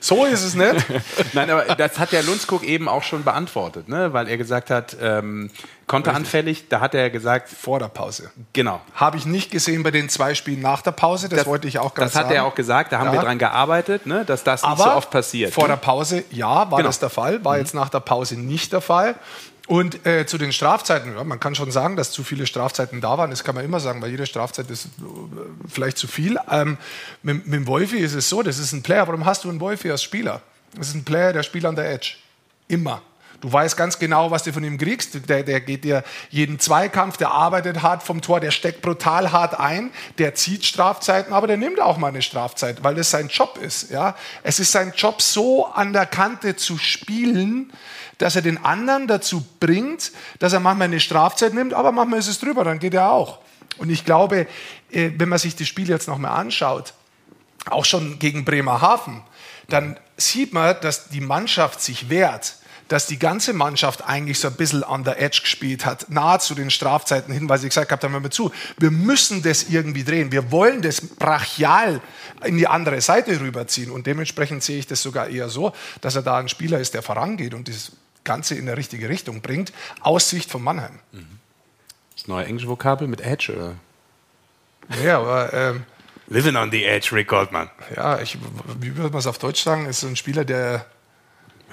So 0.00 0.24
ist 0.24 0.42
es 0.42 0.54
nicht. 0.54 0.74
Nein, 1.34 1.50
aber 1.50 1.74
das 1.74 1.98
hat 1.98 2.12
der 2.12 2.22
Lundskog 2.22 2.64
eben 2.64 2.88
auch 2.88 3.02
schon 3.02 3.22
beantwortet, 3.22 3.88
ne? 3.88 4.12
weil 4.12 4.28
er 4.28 4.36
gesagt 4.36 4.70
hat, 4.70 4.96
ähm, 5.00 5.50
konteranfällig, 5.86 6.68
da 6.68 6.80
hat 6.80 6.94
er 6.94 7.10
gesagt. 7.10 7.48
Vor 7.50 7.78
der 7.78 7.88
Pause. 7.88 8.30
Genau. 8.54 8.80
Habe 8.94 9.18
ich 9.18 9.26
nicht 9.26 9.50
gesehen 9.50 9.82
bei 9.82 9.90
den 9.90 10.08
zwei 10.08 10.34
Spielen 10.34 10.60
nach 10.60 10.82
der 10.82 10.92
Pause, 10.92 11.28
das, 11.28 11.40
das 11.40 11.46
wollte 11.46 11.68
ich 11.68 11.78
auch 11.78 11.94
gerade 11.94 12.10
sagen. 12.10 12.28
Das 12.28 12.30
hat 12.30 12.36
er 12.36 12.44
auch 12.46 12.54
gesagt, 12.54 12.92
da 12.92 12.98
haben 12.98 13.08
ja. 13.08 13.12
wir 13.12 13.20
dran 13.20 13.38
gearbeitet, 13.38 14.06
ne? 14.06 14.24
dass 14.24 14.42
das 14.42 14.62
nicht 14.62 14.78
so 14.78 14.90
oft 14.90 15.10
passiert. 15.10 15.52
Vor 15.52 15.68
der 15.68 15.76
Pause, 15.76 16.24
ja, 16.30 16.70
war 16.70 16.78
genau. 16.78 16.82
das 16.82 16.98
der 16.98 17.10
Fall, 17.10 17.44
war 17.44 17.54
mhm. 17.54 17.60
jetzt 17.60 17.74
nach 17.74 17.90
der 17.90 18.00
Pause 18.00 18.40
nicht 18.40 18.72
der 18.72 18.80
Fall. 18.80 19.14
Und 19.66 20.04
äh, 20.04 20.26
zu 20.26 20.36
den 20.36 20.52
Strafzeiten, 20.52 21.14
ja, 21.14 21.24
man 21.24 21.40
kann 21.40 21.54
schon 21.54 21.70
sagen, 21.70 21.96
dass 21.96 22.10
zu 22.10 22.22
viele 22.22 22.46
Strafzeiten 22.46 23.00
da 23.00 23.16
waren. 23.16 23.30
Das 23.30 23.44
kann 23.44 23.54
man 23.54 23.64
immer 23.64 23.80
sagen, 23.80 24.02
weil 24.02 24.10
jede 24.10 24.26
Strafzeit 24.26 24.70
ist 24.70 24.86
äh, 24.86 24.88
vielleicht 25.68 25.96
zu 25.96 26.06
viel. 26.06 26.36
Ähm, 26.50 26.76
mit, 27.22 27.46
mit 27.46 27.54
dem 27.54 27.66
Wolfi 27.66 27.96
ist 27.96 28.14
es 28.14 28.28
so, 28.28 28.42
das 28.42 28.58
ist 28.58 28.72
ein 28.72 28.82
Player. 28.82 29.06
Warum 29.06 29.24
hast 29.24 29.44
du 29.44 29.48
einen 29.48 29.60
Wolfi 29.60 29.90
als 29.90 30.02
Spieler? 30.02 30.42
Das 30.76 30.88
ist 30.88 30.94
ein 30.94 31.04
Player, 31.04 31.32
der 31.32 31.42
spielt 31.42 31.64
an 31.64 31.76
der 31.76 31.90
Edge. 31.90 32.16
Immer. 32.68 33.00
Du 33.44 33.52
weißt 33.52 33.76
ganz 33.76 33.98
genau, 33.98 34.30
was 34.30 34.42
du 34.44 34.54
von 34.54 34.64
ihm 34.64 34.78
kriegst. 34.78 35.28
Der, 35.28 35.42
der 35.42 35.60
geht 35.60 35.84
dir 35.84 36.02
jeden 36.30 36.58
Zweikampf, 36.58 37.18
der 37.18 37.30
arbeitet 37.30 37.82
hart 37.82 38.02
vom 38.02 38.22
Tor, 38.22 38.40
der 38.40 38.50
steckt 38.50 38.80
brutal 38.80 39.32
hart 39.32 39.60
ein, 39.60 39.90
der 40.16 40.34
zieht 40.34 40.64
Strafzeiten, 40.64 41.34
aber 41.34 41.46
der 41.46 41.58
nimmt 41.58 41.78
auch 41.78 41.98
mal 41.98 42.08
eine 42.08 42.22
Strafzeit, 42.22 42.82
weil 42.82 42.94
das 42.94 43.10
sein 43.10 43.28
Job 43.28 43.58
ist. 43.58 43.90
Ja? 43.90 44.16
Es 44.42 44.60
ist 44.60 44.72
sein 44.72 44.94
Job, 44.96 45.20
so 45.20 45.66
an 45.66 45.92
der 45.92 46.06
Kante 46.06 46.56
zu 46.56 46.78
spielen, 46.78 47.70
dass 48.16 48.34
er 48.34 48.40
den 48.40 48.64
anderen 48.64 49.08
dazu 49.08 49.44
bringt, 49.60 50.12
dass 50.38 50.54
er 50.54 50.60
manchmal 50.60 50.88
eine 50.88 51.00
Strafzeit 51.00 51.52
nimmt, 51.52 51.74
aber 51.74 51.92
manchmal 51.92 52.20
ist 52.20 52.28
es 52.28 52.40
drüber, 52.40 52.64
dann 52.64 52.78
geht 52.78 52.94
er 52.94 53.10
auch. 53.10 53.40
Und 53.76 53.90
ich 53.90 54.06
glaube, 54.06 54.46
äh, 54.90 55.10
wenn 55.18 55.28
man 55.28 55.38
sich 55.38 55.54
das 55.54 55.68
Spiel 55.68 55.90
jetzt 55.90 56.08
nochmal 56.08 56.30
anschaut, 56.30 56.94
auch 57.66 57.84
schon 57.84 58.18
gegen 58.18 58.46
Bremerhaven, 58.46 59.20
dann 59.68 60.00
sieht 60.16 60.54
man, 60.54 60.76
dass 60.80 61.10
die 61.10 61.20
Mannschaft 61.20 61.82
sich 61.82 62.08
wehrt 62.08 62.54
dass 62.88 63.06
die 63.06 63.18
ganze 63.18 63.52
Mannschaft 63.52 64.06
eigentlich 64.06 64.38
so 64.38 64.48
ein 64.48 64.54
bisschen 64.54 64.82
on 64.84 65.04
the 65.04 65.12
edge 65.12 65.40
gespielt 65.42 65.86
hat, 65.86 66.10
nahe 66.10 66.38
zu 66.38 66.54
den 66.54 66.70
Strafzeiten 66.70 67.32
hin, 67.32 67.48
weil 67.48 67.58
sie 67.58 67.68
gesagt 67.68 67.90
haben, 67.90 68.12
hör 68.12 68.20
mal 68.20 68.30
zu, 68.30 68.52
wir 68.78 68.90
müssen 68.90 69.42
das 69.42 69.64
irgendwie 69.64 70.04
drehen, 70.04 70.32
wir 70.32 70.50
wollen 70.50 70.82
das 70.82 71.00
brachial 71.00 72.00
in 72.44 72.58
die 72.58 72.66
andere 72.66 73.00
Seite 73.00 73.40
rüberziehen 73.40 73.90
und 73.90 74.06
dementsprechend 74.06 74.62
sehe 74.62 74.78
ich 74.78 74.86
das 74.86 75.02
sogar 75.02 75.28
eher 75.28 75.48
so, 75.48 75.72
dass 76.00 76.14
er 76.14 76.22
da 76.22 76.38
ein 76.38 76.48
Spieler 76.48 76.78
ist, 76.78 76.94
der 76.94 77.02
vorangeht 77.02 77.54
und 77.54 77.68
das 77.68 77.92
Ganze 78.22 78.54
in 78.54 78.66
der 78.66 78.76
richtige 78.76 79.08
Richtung 79.08 79.40
bringt, 79.40 79.72
aus 80.00 80.30
Sicht 80.30 80.50
von 80.50 80.62
Mannheim. 80.62 80.98
Mhm. 81.12 81.38
Das 82.16 82.28
neue 82.28 82.44
englische 82.46 82.68
Vokabel 82.68 83.08
mit 83.08 83.20
Edge, 83.20 83.54
oder? 83.54 83.74
Ja, 85.02 85.20
aber... 85.20 85.52
Ähm, 85.52 85.84
Living 86.26 86.56
on 86.56 86.70
the 86.70 86.84
Edge, 86.84 87.10
Rick 87.12 87.28
Goldman. 87.28 87.68
Ja, 87.94 88.18
ich, 88.18 88.38
wie 88.80 88.96
würde 88.96 89.10
man 89.10 89.18
es 89.18 89.26
auf 89.26 89.38
Deutsch 89.38 89.62
sagen? 89.62 89.84
Ist 89.86 90.02
ein 90.04 90.16
Spieler, 90.16 90.46
der 90.46 90.86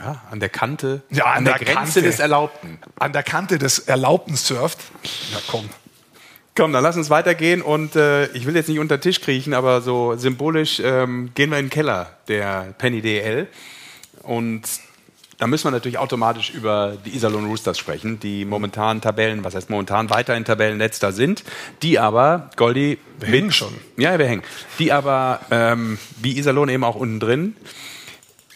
ja, 0.04 0.22
an 0.32 0.40
der 0.40 0.50
Kante, 0.50 1.02
ja, 1.10 1.26
an, 1.26 1.40
an 1.40 1.46
der, 1.46 1.58
der, 1.58 1.66
Grenze 1.66 1.76
Kante, 1.76 2.02
des 2.02 2.20
Erlaubten. 2.20 2.80
An 3.00 3.14
der 3.14 3.24
Kante 3.24 3.58
des 3.58 3.80
Erlaubten 3.80 4.36
surft. 4.36 4.80
Ja, 5.32 5.40
komm. 5.48 5.70
Komm, 6.56 6.74
dann 6.74 6.84
lass 6.84 6.98
uns 6.98 7.10
weitergehen 7.10 7.62
und 7.62 7.96
äh, 7.96 8.28
ich 8.34 8.46
will 8.46 8.56
jetzt 8.56 8.68
nicht 8.68 8.80
unter 8.80 8.98
den 8.98 9.02
Tisch 9.02 9.22
kriechen, 9.22 9.54
aber 9.54 9.82
so 9.82 10.18
symbolisch 10.18 10.82
ähm, 10.84 11.32
gehen 11.34 11.50
wir 11.50 11.58
in 11.58 11.66
den 11.66 11.72
Keller 11.72 12.18
der 12.28 12.74
Penny 12.78 13.02
DL 13.02 13.48
und 14.24 14.64
da 15.42 15.48
müssen 15.48 15.64
wir 15.64 15.72
natürlich 15.72 15.98
automatisch 15.98 16.52
über 16.52 16.98
die 17.04 17.16
Iserlohn 17.16 17.46
Roosters 17.46 17.80
sprechen, 17.80 18.20
die 18.20 18.46
momentan 18.46 19.02
Tabellen, 19.02 19.44
was 19.44 19.56
heißt 19.56 19.72
momentan 19.72 20.12
weiter 20.12 20.36
in 20.38 20.46
Tabellenletzter 20.46 21.14
sind, 21.14 21.44
die 21.82 21.98
aber, 21.98 22.52
Goldi, 22.58 23.00
wir 23.20 23.30
hängen 23.30 23.52
schon. 23.52 23.74
Ja, 23.98 24.20
wir 24.20 24.28
hängen. 24.28 24.44
Die 24.78 24.92
aber, 24.92 25.40
ähm, 25.50 25.98
wie 26.22 26.38
Iserlohn 26.38 26.70
eben 26.70 26.84
auch 26.84 26.96
unten 26.96 27.20
drin, 27.20 27.56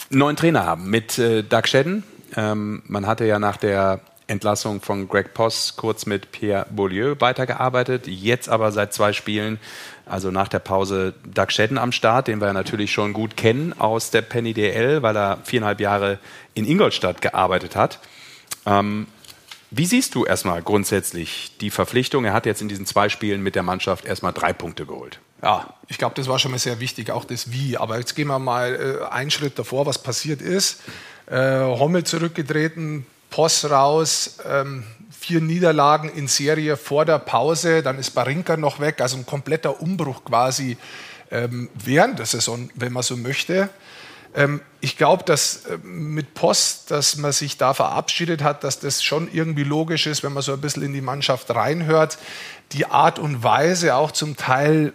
neuen 0.10 0.36
Trainer 0.36 0.66
haben 0.66 0.90
mit 0.90 1.18
äh, 1.18 1.44
Doug 1.44 1.64
Shedden. 1.66 2.04
Ähm, 2.36 2.84
man 2.88 3.08
hatte 3.08 3.26
ja 3.26 3.40
nach 3.40 3.58
der 3.58 4.02
Entlassung 4.28 4.82
von 4.82 5.08
Greg 5.08 5.34
Poss 5.34 5.76
kurz 5.76 6.06
mit 6.06 6.32
Pierre 6.32 6.66
Beaulieu 6.70 7.16
weitergearbeitet. 7.20 8.08
Jetzt 8.08 8.50
aber 8.50 8.72
seit 8.72 8.94
zwei 8.94 9.14
Spielen, 9.14 9.60
also 10.06 10.32
nach 10.32 10.48
der 10.48 10.60
Pause, 10.60 11.14
Doug 11.26 11.52
Shedden 11.52 11.78
am 11.78 11.92
Start, 11.92 12.28
den 12.28 12.42
wir 12.42 12.52
natürlich 12.54 12.92
schon 12.92 13.14
gut 13.14 13.38
kennen 13.38 13.74
aus 13.78 14.12
der 14.12 14.22
Penny 14.22 14.54
DL, 14.54 15.04
weil 15.04 15.16
er 15.16 15.38
viereinhalb 15.44 15.80
Jahre 15.80 16.20
in 16.56 16.66
Ingolstadt 16.66 17.22
gearbeitet 17.22 17.76
hat. 17.76 18.00
Ähm, 18.66 19.08
wie 19.78 19.86
siehst 19.86 20.16
du 20.16 20.26
erstmal 20.26 20.62
grundsätzlich 20.62 21.52
die 21.60 21.70
Verpflichtung? 21.70 22.24
Er 22.24 22.34
hat 22.34 22.46
jetzt 22.46 22.62
in 22.62 22.70
diesen 22.70 22.86
zwei 22.86 23.10
Spielen 23.10 23.42
mit 23.42 23.56
der 23.56 23.64
Mannschaft 23.64 24.06
erstmal 24.06 24.32
drei 24.32 24.54
Punkte 24.54 24.86
geholt. 24.86 25.20
Ja, 25.44 25.74
ich 25.88 25.98
glaube, 25.98 26.16
das 26.16 26.28
war 26.28 26.40
schon 26.40 26.52
mal 26.52 26.60
sehr 26.60 26.80
wichtig, 26.80 27.12
auch 27.12 27.26
das 27.26 27.52
Wie. 27.52 27.78
Aber 27.78 27.98
jetzt 28.00 28.16
gehen 28.16 28.28
wir 28.28 28.40
mal 28.40 29.00
äh, 29.02 29.14
einen 29.14 29.32
Schritt 29.32 29.60
davor, 29.60 29.86
was 29.86 30.02
passiert 30.02 30.42
ist. 30.42 30.82
Äh, 31.28 31.60
Hommel 31.60 32.04
zurückgetreten, 32.04 33.06
Poss 33.30 33.70
raus, 33.70 34.38
ähm, 34.50 34.86
vier 35.12 35.42
Niederlagen 35.42 36.10
in 36.10 36.28
Serie 36.28 36.78
vor 36.78 37.04
der 37.04 37.20
Pause, 37.20 37.84
dann 37.84 38.00
ist 38.00 38.12
Barinka 38.12 38.58
noch 38.58 38.80
weg, 38.80 39.02
also 39.02 39.18
ein 39.18 39.26
kompletter 39.26 39.82
Umbruch 39.82 40.24
quasi 40.24 40.78
ähm, 41.32 41.70
während 41.74 42.20
der 42.20 42.28
Saison, 42.28 42.70
wenn 42.76 42.94
man 42.94 43.04
so 43.04 43.18
möchte. 43.18 43.70
Ähm, 44.36 44.62
ich 44.82 44.98
glaube, 44.98 45.24
dass 45.24 45.66
äh, 45.66 45.78
mit 45.84 46.34
Post, 46.34 46.92
dass 46.92 47.16
man 47.16 47.32
sich 47.32 47.58
da 47.58 47.74
verabschiedet 47.74 48.44
hat, 48.44 48.64
dass 48.64 48.80
das 48.80 49.04
schon 49.04 49.30
irgendwie 49.32 49.64
logisch 49.64 50.08
ist, 50.08 50.24
wenn 50.24 50.34
man 50.34 50.44
so 50.44 50.54
ein 50.54 50.62
bisschen 50.62 50.84
in 50.84 50.94
die 50.94 51.02
Mannschaft 51.02 51.50
reinhört. 51.54 52.18
Die 52.74 52.86
Art 52.86 53.18
und 53.18 53.44
Weise 53.44 53.96
auch 53.96 54.12
zum 54.12 54.36
Teil 54.36 54.94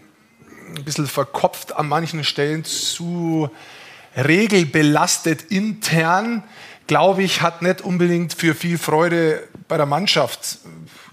ein 0.76 0.84
bisschen 0.84 1.06
verkopft 1.06 1.76
an 1.76 1.88
manchen 1.88 2.22
Stellen 2.22 2.64
zu 2.64 3.50
regelbelastet 4.16 5.42
intern, 5.42 6.42
glaube 6.86 7.22
ich, 7.22 7.42
hat 7.42 7.62
nicht 7.62 7.80
unbedingt 7.80 8.34
für 8.34 8.54
viel 8.54 8.76
Freude 8.76 9.48
bei 9.68 9.76
der 9.76 9.86
Mannschaft 9.86 10.58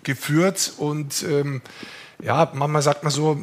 geführt. 0.03 0.73
Und 0.77 1.23
ähm, 1.23 1.61
ja, 2.21 2.51
manchmal 2.53 2.81
sagt 2.81 3.03
man 3.03 3.11
so, 3.11 3.39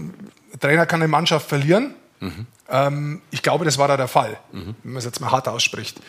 Trainer 0.61 0.87
kann 0.87 1.01
eine 1.01 1.09
Mannschaft 1.09 1.49
verlieren. 1.49 1.95
Mhm. 2.21 2.47
Ähm, 2.69 3.21
ich 3.31 3.43
glaube, 3.43 3.65
das 3.65 3.77
war 3.77 3.89
da 3.89 3.97
der 3.97 4.09
Fall, 4.09 4.39
mhm. 4.53 4.75
wenn 4.83 4.93
man 4.93 4.99
es 4.99 5.05
jetzt 5.05 5.21
mal 5.21 5.31
hart 5.31 5.49
ausspricht. 5.49 6.01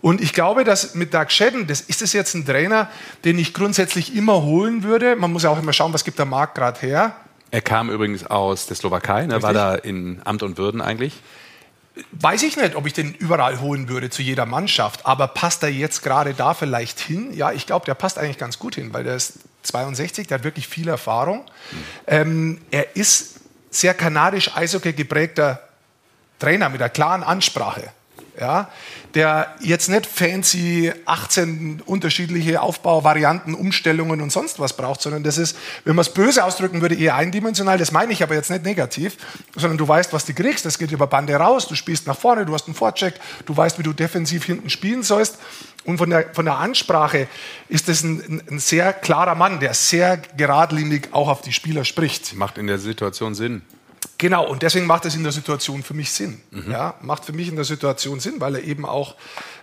Und 0.00 0.20
ich 0.20 0.32
glaube, 0.32 0.64
dass 0.64 0.94
mit 0.94 1.14
Doug 1.14 1.26
Shedden, 1.28 1.66
das 1.66 1.80
ist 1.80 2.02
das 2.02 2.12
jetzt 2.12 2.34
ein 2.34 2.44
Trainer, 2.44 2.90
den 3.24 3.38
ich 3.38 3.54
grundsätzlich 3.54 4.16
immer 4.16 4.42
holen 4.42 4.82
würde. 4.82 5.14
Man 5.16 5.32
muss 5.32 5.44
ja 5.44 5.50
auch 5.50 5.58
immer 5.58 5.72
schauen, 5.72 5.92
was 5.92 6.04
gibt 6.04 6.18
der 6.18 6.26
Markt 6.26 6.56
gerade 6.56 6.80
her. 6.80 7.14
Er 7.52 7.60
kam 7.60 7.90
übrigens 7.90 8.26
aus 8.26 8.66
der 8.66 8.76
Slowakei, 8.76 9.26
ne? 9.26 9.42
war 9.42 9.52
da 9.52 9.74
in 9.74 10.20
Amt 10.24 10.42
und 10.42 10.58
Würden 10.58 10.80
eigentlich. 10.80 11.20
Weiß 12.12 12.42
ich 12.44 12.56
nicht, 12.56 12.76
ob 12.76 12.86
ich 12.86 12.92
den 12.92 13.14
überall 13.14 13.60
holen 13.60 13.88
würde 13.88 14.10
zu 14.10 14.22
jeder 14.22 14.46
Mannschaft, 14.46 15.06
aber 15.06 15.26
passt 15.26 15.62
er 15.62 15.70
jetzt 15.70 16.02
gerade 16.02 16.34
da 16.34 16.54
vielleicht 16.54 17.00
hin? 17.00 17.32
Ja, 17.34 17.52
ich 17.52 17.66
glaube, 17.66 17.84
der 17.86 17.94
passt 17.94 18.18
eigentlich 18.18 18.38
ganz 18.38 18.58
gut 18.58 18.76
hin, 18.76 18.92
weil 18.94 19.04
der 19.04 19.16
ist 19.16 19.40
62, 19.64 20.28
der 20.28 20.38
hat 20.38 20.44
wirklich 20.44 20.68
viel 20.68 20.88
Erfahrung. 20.88 21.40
Mhm. 21.40 21.76
Ähm, 22.06 22.60
er 22.70 22.96
ist 22.96 23.40
sehr 23.70 23.94
kanadisch 23.94 24.56
Eishockey 24.56 24.92
geprägter 24.92 25.60
Trainer 26.40 26.68
mit 26.68 26.82
einer 26.82 26.90
klaren 26.90 27.22
Ansprache 27.22 27.92
ja, 28.40 28.70
der 29.14 29.54
jetzt 29.60 29.88
nicht 29.88 30.06
fancy 30.06 30.92
18 31.04 31.82
unterschiedliche 31.84 32.62
Aufbauvarianten, 32.62 33.54
Umstellungen 33.54 34.20
und 34.20 34.30
sonst 34.32 34.58
was 34.58 34.76
braucht, 34.76 35.02
sondern 35.02 35.22
das 35.22 35.36
ist, 35.36 35.56
wenn 35.84 35.94
man 35.94 36.02
es 36.02 36.14
böse 36.14 36.44
ausdrücken 36.44 36.80
würde, 36.80 36.94
eher 36.94 37.16
eindimensional. 37.16 37.76
Das 37.76 37.92
meine 37.92 38.12
ich 38.12 38.22
aber 38.22 38.34
jetzt 38.34 38.50
nicht 38.50 38.64
negativ, 38.64 39.16
sondern 39.56 39.78
du 39.78 39.86
weißt, 39.86 40.12
was 40.12 40.24
du 40.24 40.32
kriegst. 40.32 40.64
Das 40.64 40.78
geht 40.78 40.90
über 40.90 41.06
Bande 41.06 41.34
raus, 41.34 41.68
du 41.68 41.74
spielst 41.74 42.06
nach 42.06 42.16
vorne, 42.16 42.46
du 42.46 42.54
hast 42.54 42.66
einen 42.66 42.74
Vorcheck, 42.74 43.14
du 43.46 43.56
weißt, 43.56 43.78
wie 43.78 43.82
du 43.82 43.92
defensiv 43.92 44.44
hinten 44.44 44.70
spielen 44.70 45.02
sollst. 45.02 45.38
Und 45.84 45.98
von 45.98 46.10
der, 46.10 46.32
von 46.32 46.44
der 46.44 46.58
Ansprache 46.58 47.26
ist 47.68 47.88
das 47.88 48.02
ein, 48.02 48.42
ein 48.50 48.58
sehr 48.58 48.92
klarer 48.92 49.34
Mann, 49.34 49.60
der 49.60 49.74
sehr 49.74 50.18
geradlinig 50.36 51.08
auch 51.12 51.28
auf 51.28 51.40
die 51.42 51.52
Spieler 51.52 51.84
spricht. 51.84 52.34
Macht 52.34 52.58
in 52.58 52.66
der 52.66 52.78
Situation 52.78 53.34
Sinn. 53.34 53.62
Genau, 54.18 54.46
und 54.46 54.62
deswegen 54.62 54.86
macht 54.86 55.04
es 55.06 55.14
in 55.14 55.22
der 55.22 55.32
Situation 55.32 55.82
für 55.82 55.94
mich 55.94 56.12
Sinn. 56.12 56.40
Mhm. 56.50 56.70
Ja, 56.70 56.94
macht 57.00 57.24
für 57.24 57.32
mich 57.32 57.48
in 57.48 57.56
der 57.56 57.64
Situation 57.64 58.20
Sinn, 58.20 58.34
weil 58.38 58.56
er 58.56 58.62
eben 58.62 58.84
auch 58.84 59.14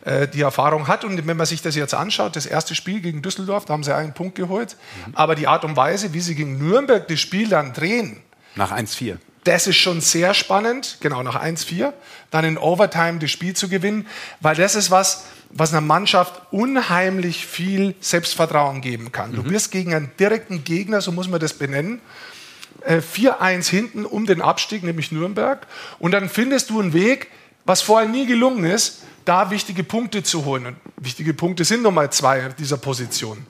äh, 0.04 0.28
die 0.28 0.42
Erfahrung 0.42 0.88
hat. 0.88 1.04
Und 1.04 1.26
wenn 1.28 1.38
man 1.38 1.46
sich 1.46 1.62
das 1.62 1.76
jetzt 1.76 1.94
anschaut, 1.94 2.36
das 2.36 2.46
erste 2.46 2.76
Spiel 2.76 3.02
gegen 3.02 3.22
Düsseldorf, 3.22 3.66
da 3.66 3.74
haben 3.74 3.84
sie 3.84 3.96
einen 3.96 4.14
Punkt 4.14 4.36
geholt. 4.36 4.76
Mhm. 5.06 5.16
Aber 5.16 5.36
die 5.36 5.48
Art 5.48 5.64
und 5.64 5.76
Weise, 5.76 6.14
wie 6.14 6.22
sie 6.22 6.36
gegen 6.36 6.58
Nürnberg 6.58 7.08
das 7.08 7.20
Spiel 7.20 7.50
dann 7.50 7.74
drehen. 7.74 8.22
Nach 8.56 8.72
1-4. 8.72 9.18
Das 9.44 9.66
ist 9.66 9.78
schon 9.78 10.02
sehr 10.02 10.34
spannend, 10.34 10.98
genau 11.00 11.24
nach 11.24 11.42
1-4, 11.42 11.94
dann 12.32 12.44
in 12.44 12.58
Overtime 12.58 13.20
das 13.20 13.32
Spiel 13.32 13.56
zu 13.56 13.70
gewinnen, 13.70 14.06
weil 14.42 14.56
das 14.56 14.76
ist 14.76 14.92
was, 14.92 15.24
was 15.52 15.72
einer 15.72 15.82
Mannschaft 15.82 16.42
unheimlich 16.52 17.46
viel 17.46 17.96
Selbstvertrauen 18.02 18.82
geben 18.82 19.12
kann. 19.12 19.32
Mhm. 19.32 19.36
Du 19.36 19.50
wirst 19.50 19.72
gegen 19.72 19.94
einen 19.94 20.12
direkten 20.20 20.64
Gegner, 20.64 21.00
so 21.00 21.12
muss 21.12 21.30
man 21.30 21.40
das 21.40 21.54
benennen, 21.54 22.02
4-1 22.88 23.40
äh, 23.42 23.64
hinten 23.64 24.06
um 24.06 24.26
den 24.26 24.42
Abstieg, 24.42 24.84
nämlich 24.84 25.12
Nürnberg. 25.12 25.68
Und 26.00 26.12
dann 26.12 26.30
findest 26.30 26.70
du 26.70 26.80
einen 26.80 26.94
Weg, 26.94 27.30
was 27.66 27.82
vorher 27.82 28.08
nie 28.08 28.26
gelungen 28.26 28.64
ist, 28.64 29.04
da 29.26 29.52
wichtige 29.52 29.84
Punkte 29.84 30.24
zu 30.24 30.46
holen. 30.46 30.68
Und 30.68 30.78
wichtige 30.96 31.34
Punkte 31.34 31.66
sind 31.66 31.84
Nummer 31.84 32.10
zwei 32.12 32.50
dieser 32.58 32.78
Position. 32.78 33.46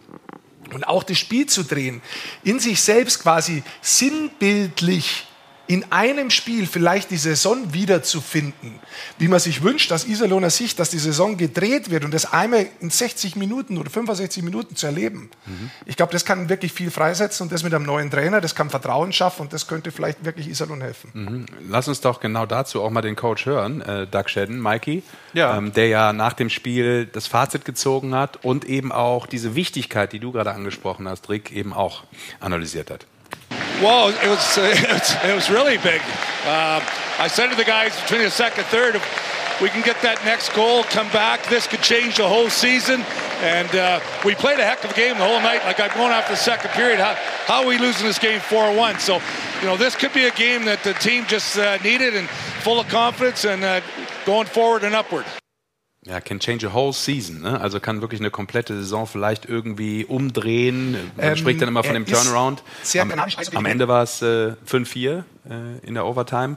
Und 0.73 0.87
auch 0.87 1.03
das 1.03 1.19
Spiel 1.19 1.45
zu 1.45 1.63
drehen, 1.63 2.01
in 2.43 2.59
sich 2.59 2.81
selbst 2.81 3.21
quasi 3.21 3.63
sinnbildlich 3.81 5.26
in 5.67 5.91
einem 5.91 6.29
Spiel 6.29 6.65
vielleicht 6.65 7.11
die 7.11 7.17
Saison 7.17 7.73
wiederzufinden, 7.73 8.79
wie 9.17 9.27
man 9.27 9.39
sich 9.39 9.63
wünscht, 9.63 9.91
dass 9.91 10.07
Iserlohner 10.07 10.49
Sicht, 10.49 10.79
dass 10.79 10.89
die 10.89 10.97
Saison 10.97 11.37
gedreht 11.37 11.89
wird 11.89 12.05
und 12.05 12.13
das 12.13 12.31
einmal 12.31 12.67
in 12.79 12.89
60 12.89 13.35
Minuten 13.35 13.77
oder 13.77 13.89
65 13.89 14.43
Minuten 14.43 14.75
zu 14.75 14.85
erleben. 14.85 15.29
Mhm. 15.45 15.69
Ich 15.85 15.97
glaube, 15.97 16.13
das 16.13 16.23
kann 16.23 16.49
wirklich 16.49 16.71
viel 16.71 16.89
freisetzen 16.89 17.43
und 17.43 17.51
das 17.51 17.63
mit 17.63 17.73
einem 17.73 17.85
neuen 17.85 18.09
Trainer, 18.09 18.39
das 18.39 18.55
kann 18.55 18.69
Vertrauen 18.69 19.11
schaffen 19.11 19.43
und 19.43 19.53
das 19.53 19.67
könnte 19.67 19.91
vielleicht 19.91 20.23
wirklich 20.23 20.47
Iserlohn 20.47 20.81
helfen. 20.81 21.11
Mhm. 21.13 21.45
Lass 21.69 21.87
uns 21.87 21.99
doch 21.99 22.19
genau 22.19 22.45
dazu 22.45 22.81
auch 22.81 22.89
mal 22.89 23.01
den 23.01 23.15
Coach 23.15 23.45
hören, 23.45 23.81
äh, 23.81 24.07
Doug 24.07 24.27
Shedden, 24.27 24.61
Mikey, 24.61 25.03
ja. 25.33 25.57
ähm, 25.57 25.73
der 25.73 25.87
ja 25.87 26.13
nach 26.13 26.33
dem 26.33 26.49
Spiel 26.49 27.05
das 27.05 27.27
Fazit 27.27 27.65
gezogen 27.65 28.15
hat 28.15 28.43
und 28.43 28.65
eben 28.65 28.91
auch 28.91 29.27
diese 29.27 29.55
Wichtigkeit, 29.55 30.13
die 30.13 30.19
du 30.19 30.31
gerade 30.31 30.53
angesprochen 30.53 31.07
hast, 31.09 31.29
Rick, 31.29 31.51
eben 31.51 31.73
auch 31.73 32.03
analysiert 32.39 32.89
hat. 32.89 33.05
Well, 33.81 34.09
it 34.09 34.27
was, 34.27 34.57
it 34.57 34.89
was, 34.89 35.15
it 35.23 35.35
was 35.35 35.49
really 35.51 35.77
big. 35.77 36.01
Uh, 36.45 36.81
I 37.19 37.27
said 37.27 37.49
to 37.49 37.55
the 37.55 37.63
guys 37.63 37.99
between 38.01 38.21
the 38.21 38.31
second 38.31 38.61
and 38.61 38.67
third, 38.67 38.95
if 38.95 39.61
we 39.61 39.69
can 39.69 39.83
get 39.83 40.01
that 40.01 40.23
next 40.25 40.53
goal, 40.53 40.83
come 40.83 41.07
back, 41.09 41.45
this 41.47 41.67
could 41.67 41.81
change 41.81 42.17
the 42.17 42.27
whole 42.27 42.49
season. 42.49 43.01
And 43.41 43.69
uh, 43.75 43.99
we 44.25 44.33
played 44.33 44.59
a 44.59 44.63
heck 44.63 44.83
of 44.83 44.91
a 44.91 44.93
game 44.95 45.17
the 45.17 45.25
whole 45.25 45.39
night. 45.41 45.63
Like 45.63 45.79
I'm 45.79 45.95
going 45.95 46.11
after 46.11 46.33
the 46.33 46.37
second 46.37 46.71
period. 46.71 46.99
How, 46.99 47.13
how 47.45 47.61
are 47.61 47.67
we 47.67 47.77
losing 47.77 48.07
this 48.07 48.17
game 48.17 48.39
4-1? 48.39 48.99
So, 48.99 49.21
you 49.61 49.67
know, 49.67 49.77
this 49.77 49.95
could 49.95 50.13
be 50.13 50.25
a 50.25 50.31
game 50.31 50.65
that 50.65 50.83
the 50.83 50.93
team 50.93 51.25
just 51.27 51.57
uh, 51.57 51.77
needed 51.83 52.15
and 52.15 52.27
full 52.27 52.79
of 52.79 52.87
confidence 52.87 53.45
and 53.45 53.63
uh, 53.63 53.81
going 54.25 54.47
forward 54.47 54.83
and 54.83 54.95
upward. 54.95 55.25
Ja, 56.07 56.21
can 56.21 56.39
change 56.39 56.65
a 56.65 56.73
whole 56.73 56.93
season. 56.93 57.41
Ne? 57.41 57.59
Also 57.59 57.81
kann 57.81 57.99
wirklich 57.99 58.21
eine 58.21 58.31
komplette 58.31 58.75
Saison 58.77 59.07
vielleicht 59.07 59.45
irgendwie 59.45 60.05
umdrehen. 60.05 60.93
Man 61.17 61.29
ähm, 61.29 61.35
spricht 61.35 61.61
dann 61.61 61.67
immer 61.67 61.83
von 61.83 61.95
dem 61.95 62.05
Turnaround. 62.05 62.63
Am, 62.99 63.11
am, 63.55 63.65
Ende 63.65 63.87
war 63.89 64.03
es 64.03 64.21
äh, 64.21 64.53
5-4 64.69 65.09
äh, 65.09 65.23
in 65.85 65.95
der 65.95 66.05
Overtime. 66.05 66.55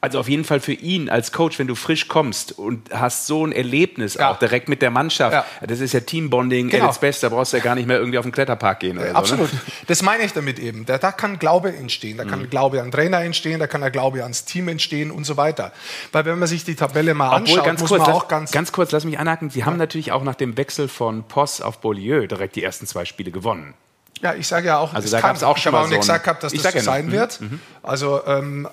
Also 0.00 0.20
auf 0.20 0.28
jeden 0.28 0.44
Fall 0.44 0.60
für 0.60 0.74
ihn 0.74 1.08
als 1.08 1.32
Coach, 1.32 1.58
wenn 1.58 1.66
du 1.66 1.74
frisch 1.74 2.06
kommst 2.06 2.56
und 2.56 2.88
hast 2.92 3.26
so 3.26 3.44
ein 3.44 3.50
Erlebnis 3.50 4.14
ja. 4.14 4.30
auch 4.30 4.38
direkt 4.38 4.68
mit 4.68 4.80
der 4.80 4.92
Mannschaft. 4.92 5.32
Ja. 5.32 5.66
Das 5.66 5.80
ist 5.80 5.92
ja 5.92 5.98
Teambonding 5.98 6.68
genau. 6.68 6.90
at 6.90 7.02
its 7.02 7.18
Da 7.18 7.28
brauchst 7.30 7.52
du 7.52 7.56
ja 7.56 7.64
gar 7.64 7.74
nicht 7.74 7.88
mehr 7.88 7.98
irgendwie 7.98 8.16
auf 8.16 8.24
den 8.24 8.30
Kletterpark 8.30 8.78
gehen. 8.78 8.96
Oder 8.96 9.16
Absolut. 9.16 9.50
So, 9.50 9.56
ne? 9.56 9.62
Das 9.88 10.02
meine 10.02 10.22
ich 10.22 10.32
damit 10.32 10.60
eben. 10.60 10.86
Da, 10.86 10.98
da 10.98 11.10
kann 11.10 11.40
Glaube 11.40 11.74
entstehen. 11.74 12.16
Da 12.16 12.24
kann 12.24 12.42
mhm. 12.42 12.50
Glaube 12.50 12.80
an 12.80 12.92
Trainer 12.92 13.22
entstehen. 13.22 13.58
Da 13.58 13.66
kann 13.66 13.80
der 13.80 13.90
Glaube 13.90 14.22
ans 14.22 14.44
Team 14.44 14.68
entstehen 14.68 15.10
und 15.10 15.24
so 15.24 15.36
weiter. 15.36 15.72
Weil 16.12 16.24
wenn 16.26 16.38
man 16.38 16.46
sich 16.46 16.62
die 16.62 16.76
Tabelle 16.76 17.14
mal 17.14 17.26
Obwohl, 17.26 17.40
anschaut, 17.40 17.64
ganz 17.64 17.80
muss 17.80 17.90
kurz, 17.90 18.06
man 18.06 18.12
auch 18.12 18.28
ganz... 18.28 18.52
Ganz 18.52 18.70
kurz, 18.70 18.92
lass 18.92 19.04
mich 19.04 19.18
anhaken. 19.18 19.50
Sie 19.50 19.60
ja. 19.60 19.66
haben 19.66 19.78
natürlich 19.78 20.12
auch 20.12 20.22
nach 20.22 20.36
dem 20.36 20.56
Wechsel 20.56 20.86
von 20.86 21.24
Poss 21.24 21.60
auf 21.60 21.80
Beaulieu 21.80 22.28
direkt 22.28 22.54
die 22.54 22.62
ersten 22.62 22.86
zwei 22.86 23.04
Spiele 23.04 23.32
gewonnen. 23.32 23.74
Ja, 24.22 24.34
ich 24.34 24.46
sage 24.46 24.68
ja 24.68 24.78
auch, 24.78 24.94
also 24.94 25.10
da 25.10 25.20
gab 25.20 25.36
es 25.36 25.42
auch 25.42 25.58
schon 25.58 25.72
mal 25.72 25.84
so 25.84 25.90
nicht 25.90 26.00
gesagt 26.00 26.24
gehabt, 26.24 26.42
dass 26.42 26.52
das 26.52 26.72
so 26.72 26.78
sein 26.80 27.06
mhm. 27.06 27.12
wird. 27.12 27.40
Mhm. 27.40 27.60
Also 27.82 28.20
ähm, 28.26 28.68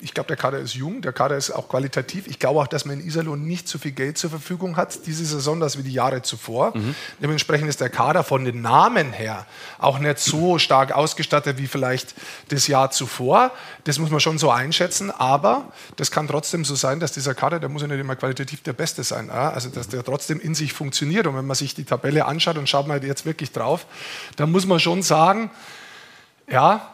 ich 0.00 0.14
glaube, 0.14 0.28
der 0.28 0.36
Kader 0.36 0.58
ist 0.58 0.74
jung, 0.74 1.02
der 1.02 1.12
Kader 1.12 1.36
ist 1.36 1.50
auch 1.50 1.68
qualitativ. 1.68 2.26
Ich 2.26 2.38
glaube 2.38 2.60
auch, 2.60 2.66
dass 2.66 2.84
man 2.84 3.00
in 3.00 3.06
Iserlohn 3.06 3.44
nicht 3.44 3.68
so 3.68 3.78
viel 3.78 3.92
Geld 3.92 4.18
zur 4.18 4.30
Verfügung 4.30 4.76
hat 4.76 5.06
diese 5.06 5.24
Saison, 5.24 5.62
als 5.62 5.78
wie 5.78 5.82
die 5.82 5.92
Jahre 5.92 6.22
zuvor. 6.22 6.76
Mhm. 6.76 6.94
Dementsprechend 7.22 7.68
ist 7.68 7.80
der 7.80 7.90
Kader 7.90 8.24
von 8.24 8.44
den 8.44 8.62
Namen 8.62 9.12
her 9.12 9.46
auch 9.78 9.98
nicht 9.98 10.18
so 10.18 10.58
stark 10.58 10.92
ausgestattet 10.92 11.58
wie 11.58 11.66
vielleicht 11.66 12.14
das 12.48 12.66
Jahr 12.66 12.90
zuvor. 12.90 13.52
Das 13.84 13.98
muss 13.98 14.10
man 14.10 14.20
schon 14.20 14.38
so 14.38 14.50
einschätzen. 14.50 15.10
Aber 15.10 15.72
das 15.96 16.10
kann 16.10 16.26
trotzdem 16.28 16.64
so 16.64 16.74
sein, 16.74 17.00
dass 17.00 17.12
dieser 17.12 17.34
Kader, 17.34 17.60
der 17.60 17.68
muss 17.68 17.82
ja 17.82 17.88
nicht 17.88 18.00
immer 18.00 18.16
qualitativ 18.16 18.62
der 18.62 18.72
Beste 18.72 19.04
sein. 19.04 19.30
Also, 19.30 19.68
dass 19.68 19.88
der 19.88 20.02
trotzdem 20.02 20.40
in 20.40 20.54
sich 20.54 20.72
funktioniert. 20.72 21.26
Und 21.26 21.36
wenn 21.36 21.46
man 21.46 21.56
sich 21.56 21.74
die 21.74 21.84
Tabelle 21.84 22.24
anschaut 22.26 22.58
und 22.58 22.68
schaut 22.68 22.86
mal 22.86 23.04
jetzt 23.04 23.26
wirklich 23.26 23.52
drauf, 23.52 23.86
dann 24.36 24.50
muss 24.50 24.66
man 24.66 24.80
schon 24.80 25.02
sagen, 25.02 25.50
ja, 26.50 26.93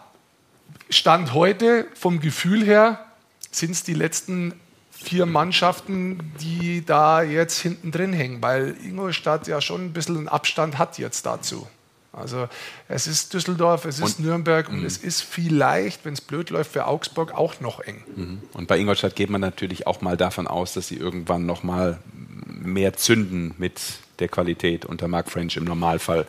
Stand 0.88 1.34
heute 1.34 1.86
vom 1.94 2.20
Gefühl 2.20 2.64
her 2.64 3.04
sind 3.50 3.72
es 3.72 3.82
die 3.82 3.94
letzten 3.94 4.54
vier 4.90 5.26
Mannschaften, 5.26 6.32
die 6.40 6.84
da 6.84 7.22
jetzt 7.22 7.58
hinten 7.60 7.90
drin 7.90 8.12
hängen, 8.12 8.42
weil 8.42 8.76
Ingolstadt 8.84 9.46
ja 9.46 9.60
schon 9.60 9.86
ein 9.86 9.92
bisschen 9.92 10.16
einen 10.16 10.28
Abstand 10.28 10.78
hat 10.78 10.98
jetzt 10.98 11.24
dazu. 11.24 11.66
Also 12.12 12.48
es 12.88 13.06
ist 13.06 13.32
Düsseldorf, 13.32 13.84
es 13.84 14.00
ist 14.00 14.18
und, 14.18 14.26
Nürnberg 14.26 14.68
und 14.68 14.84
es 14.84 14.98
ist 14.98 15.22
vielleicht, 15.22 16.04
wenn 16.04 16.12
es 16.12 16.20
blöd 16.20 16.50
läuft, 16.50 16.72
für 16.72 16.86
Augsburg 16.86 17.32
auch 17.32 17.60
noch 17.60 17.80
eng. 17.80 18.02
Mhm. 18.16 18.42
Und 18.52 18.66
bei 18.66 18.78
Ingolstadt 18.78 19.14
geht 19.14 19.30
man 19.30 19.40
natürlich 19.40 19.86
auch 19.86 20.00
mal 20.00 20.16
davon 20.16 20.48
aus, 20.48 20.74
dass 20.74 20.88
sie 20.88 20.96
irgendwann 20.96 21.46
noch 21.46 21.62
mal 21.62 21.98
mehr 22.46 22.94
zünden 22.94 23.54
mit 23.58 23.80
der 24.20 24.28
Qualität 24.28 24.84
unter 24.84 25.08
Mark 25.08 25.30
French 25.30 25.56
im 25.56 25.64
Normalfall. 25.64 26.26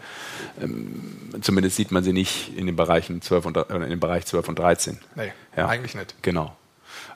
Ähm, 0.62 1.42
zumindest 1.42 1.76
sieht 1.76 1.92
man 1.92 2.04
sie 2.04 2.14
nicht 2.14 2.56
in 2.58 2.66
den, 2.66 2.76
Bereichen 2.76 3.22
12 3.22 3.46
und, 3.46 3.58
äh, 3.58 3.64
in 3.76 3.90
dem 3.90 4.00
Bereich 4.00 4.26
12 4.26 4.50
und 4.50 4.60
13. 4.60 5.00
Nee, 5.16 5.32
ja. 5.56 5.68
eigentlich 5.68 5.96
nicht. 5.96 6.16
Genau. 6.22 6.56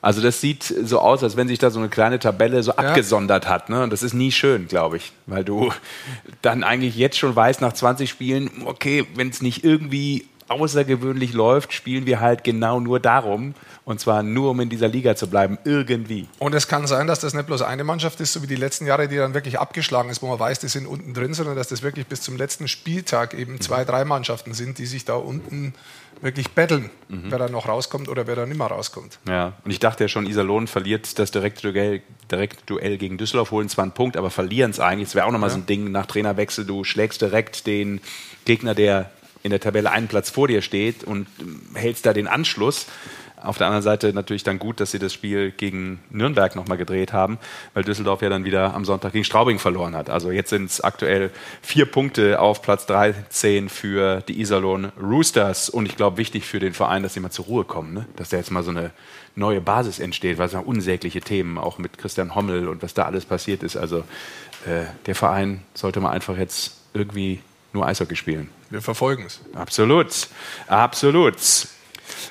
Also 0.02 0.20
das 0.20 0.40
sieht 0.40 0.62
so 0.62 1.00
aus, 1.00 1.22
als 1.22 1.36
wenn 1.36 1.48
sich 1.48 1.58
da 1.58 1.70
so 1.70 1.78
eine 1.78 1.88
kleine 1.88 2.18
Tabelle 2.18 2.62
so 2.62 2.72
ja. 2.72 2.78
abgesondert 2.78 3.48
hat. 3.48 3.70
Ne? 3.70 3.82
Und 3.82 3.92
das 3.92 4.02
ist 4.02 4.14
nie 4.14 4.32
schön, 4.32 4.68
glaube 4.68 4.98
ich. 4.98 5.12
Weil 5.26 5.44
du 5.44 5.72
dann 6.42 6.62
eigentlich 6.64 6.96
jetzt 6.96 7.18
schon 7.18 7.34
weißt, 7.34 7.60
nach 7.60 7.72
20 7.72 8.08
Spielen, 8.08 8.50
okay, 8.64 9.06
wenn 9.14 9.30
es 9.30 9.42
nicht 9.42 9.64
irgendwie 9.64 10.26
außergewöhnlich 10.48 11.32
läuft, 11.32 11.72
spielen 11.72 12.06
wir 12.06 12.20
halt 12.20 12.44
genau 12.44 12.80
nur 12.80 13.00
darum. 13.00 13.54
Und 13.84 14.00
zwar 14.00 14.22
nur, 14.22 14.50
um 14.50 14.60
in 14.60 14.68
dieser 14.68 14.88
Liga 14.88 15.14
zu 15.14 15.28
bleiben, 15.28 15.58
irgendwie. 15.64 16.26
Und 16.38 16.54
es 16.54 16.66
kann 16.66 16.86
sein, 16.86 17.06
dass 17.06 17.20
das 17.20 17.34
nicht 17.34 17.46
bloß 17.46 17.62
eine 17.62 17.84
Mannschaft 17.84 18.20
ist, 18.20 18.32
so 18.32 18.42
wie 18.42 18.48
die 18.48 18.56
letzten 18.56 18.86
Jahre, 18.86 19.06
die 19.06 19.16
dann 19.16 19.34
wirklich 19.34 19.60
abgeschlagen 19.60 20.10
ist, 20.10 20.22
wo 20.22 20.26
man 20.26 20.40
weiß, 20.40 20.58
die 20.58 20.68
sind 20.68 20.86
unten 20.86 21.14
drin, 21.14 21.34
sondern 21.34 21.54
dass 21.54 21.68
das 21.68 21.82
wirklich 21.82 22.06
bis 22.06 22.20
zum 22.20 22.36
letzten 22.36 22.66
Spieltag 22.66 23.34
eben 23.34 23.60
zwei, 23.60 23.84
drei 23.84 24.04
Mannschaften 24.04 24.54
sind, 24.54 24.78
die 24.78 24.86
sich 24.86 25.04
da 25.04 25.14
unten 25.14 25.72
wirklich 26.20 26.50
betteln, 26.50 26.90
mhm. 27.08 27.24
wer 27.28 27.38
da 27.38 27.48
noch 27.48 27.68
rauskommt 27.68 28.08
oder 28.08 28.26
wer 28.26 28.36
da 28.36 28.46
nicht 28.46 28.58
mehr 28.58 28.66
rauskommt. 28.66 29.18
Ja, 29.28 29.52
und 29.64 29.70
ich 29.70 29.78
dachte 29.78 30.04
ja 30.04 30.08
schon, 30.08 30.26
Iserlohn 30.26 30.66
verliert 30.66 31.18
das 31.18 31.30
direkte 31.30 31.72
Duell, 31.72 32.02
direkte 32.30 32.64
Duell 32.66 32.96
gegen 32.96 33.18
Düsseldorf, 33.18 33.50
holen 33.50 33.68
zwar 33.68 33.84
einen 33.84 33.92
Punkt, 33.92 34.16
aber 34.16 34.30
verlieren 34.30 34.70
es 34.70 34.80
eigentlich. 34.80 35.08
Das 35.08 35.14
wäre 35.14 35.26
auch 35.26 35.32
nochmal 35.32 35.50
ja. 35.50 35.54
so 35.54 35.60
ein 35.60 35.66
Ding 35.66 35.90
nach 35.90 36.06
Trainerwechsel. 36.06 36.64
Du 36.64 36.84
schlägst 36.84 37.20
direkt 37.20 37.66
den 37.66 38.00
Gegner, 38.44 38.74
der 38.74 39.10
in 39.46 39.50
der 39.50 39.60
Tabelle 39.60 39.90
einen 39.90 40.08
Platz 40.08 40.28
vor 40.28 40.48
dir 40.48 40.60
steht 40.60 41.04
und 41.04 41.26
hältst 41.74 42.04
da 42.04 42.12
den 42.12 42.26
Anschluss. 42.26 42.86
Auf 43.40 43.58
der 43.58 43.68
anderen 43.68 43.82
Seite 43.82 44.12
natürlich 44.12 44.42
dann 44.42 44.58
gut, 44.58 44.80
dass 44.80 44.90
sie 44.90 44.98
das 44.98 45.12
Spiel 45.12 45.52
gegen 45.52 46.00
Nürnberg 46.10 46.56
nochmal 46.56 46.78
gedreht 46.78 47.12
haben, 47.12 47.38
weil 47.74 47.84
Düsseldorf 47.84 48.22
ja 48.22 48.28
dann 48.28 48.44
wieder 48.44 48.74
am 48.74 48.84
Sonntag 48.84 49.12
gegen 49.12 49.24
Straubing 49.24 49.58
verloren 49.58 49.94
hat. 49.94 50.10
Also 50.10 50.32
jetzt 50.32 50.50
sind 50.50 50.64
es 50.64 50.80
aktuell 50.80 51.30
vier 51.62 51.86
Punkte 51.86 52.40
auf 52.40 52.60
Platz 52.60 52.86
13 52.86 53.68
für 53.68 54.20
die 54.22 54.40
Iserlohn 54.40 54.90
Roosters. 55.00 55.68
Und 55.68 55.86
ich 55.86 55.96
glaube, 55.96 56.16
wichtig 56.16 56.44
für 56.44 56.58
den 56.58 56.72
Verein, 56.72 57.04
dass 57.04 57.14
sie 57.14 57.20
mal 57.20 57.30
zur 57.30 57.44
Ruhe 57.44 57.64
kommen, 57.64 57.94
ne? 57.94 58.06
dass 58.16 58.30
da 58.30 58.38
jetzt 58.38 58.50
mal 58.50 58.64
so 58.64 58.72
eine 58.72 58.90
neue 59.36 59.60
Basis 59.60 60.00
entsteht, 60.00 60.38
weil 60.38 60.46
es 60.46 60.52
noch 60.54 60.66
unsägliche 60.66 61.20
Themen, 61.20 61.58
auch 61.58 61.78
mit 61.78 61.98
Christian 61.98 62.34
Hommel 62.34 62.68
und 62.68 62.82
was 62.82 62.94
da 62.94 63.04
alles 63.04 63.26
passiert 63.26 63.62
ist. 63.62 63.76
Also 63.76 63.98
äh, 64.66 64.86
der 65.06 65.14
Verein 65.14 65.60
sollte 65.74 66.00
mal 66.00 66.10
einfach 66.10 66.36
jetzt 66.36 66.78
irgendwie 66.94 67.40
nur 67.72 67.86
Eishockey 67.86 68.16
spielen. 68.16 68.48
Wir 68.70 68.82
verfolgen 68.82 69.24
es. 69.26 69.40
Absolut, 69.54 70.28
absolut. 70.66 71.36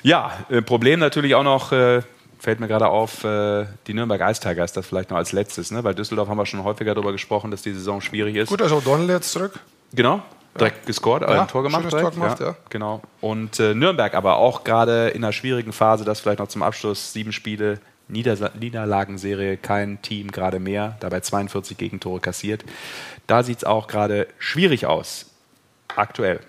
Ja, 0.02 0.32
äh, 0.48 0.62
Problem 0.62 1.00
natürlich 1.00 1.34
auch 1.34 1.42
noch, 1.42 1.72
äh, 1.72 2.02
fällt 2.38 2.60
mir 2.60 2.68
gerade 2.68 2.88
auf, 2.88 3.24
äh, 3.24 3.66
die 3.86 3.94
Nürnberg 3.94 4.20
Ice 4.30 4.40
Tigers, 4.40 4.72
das 4.72 4.86
vielleicht 4.86 5.10
noch 5.10 5.16
als 5.16 5.32
letztes, 5.32 5.70
ne? 5.70 5.82
weil 5.84 5.94
Düsseldorf 5.94 6.28
haben 6.28 6.38
wir 6.38 6.46
schon 6.46 6.62
häufiger 6.64 6.94
darüber 6.94 7.12
gesprochen, 7.12 7.50
dass 7.50 7.62
die 7.62 7.72
Saison 7.72 8.00
schwierig 8.00 8.36
ist. 8.36 8.48
Gut, 8.48 8.62
also 8.62 8.80
Donnell 8.80 9.08
jetzt 9.08 9.32
zurück. 9.32 9.58
Genau, 9.92 10.22
direkt 10.58 10.78
ja. 10.78 10.86
gescored, 10.86 11.22
ja, 11.22 11.42
ein 11.42 11.48
Tor 11.48 11.62
gemacht. 11.62 11.88
Tor 11.88 12.10
gemacht 12.10 12.40
ja, 12.40 12.48
ja. 12.48 12.56
Genau. 12.68 13.02
Und 13.20 13.58
äh, 13.58 13.74
Nürnberg 13.74 14.14
aber 14.14 14.36
auch 14.36 14.64
gerade 14.64 15.08
in 15.08 15.24
einer 15.24 15.32
schwierigen 15.32 15.72
Phase, 15.72 16.04
das 16.04 16.20
vielleicht 16.20 16.38
noch 16.38 16.48
zum 16.48 16.62
Abschluss, 16.62 17.12
sieben 17.12 17.32
Spiele, 17.32 17.80
Nieder 18.08 18.52
Niederlagenserie, 18.54 19.56
kein 19.56 20.00
Team 20.00 20.30
gerade 20.30 20.60
mehr, 20.60 20.96
dabei 21.00 21.20
42 21.20 21.76
Gegentore 21.76 22.20
kassiert. 22.20 22.64
Da 23.26 23.42
sieht 23.42 23.58
es 23.58 23.64
auch 23.64 23.88
gerade 23.88 24.28
schwierig 24.38 24.86
aus 24.86 25.26
aktuell. 25.96 26.40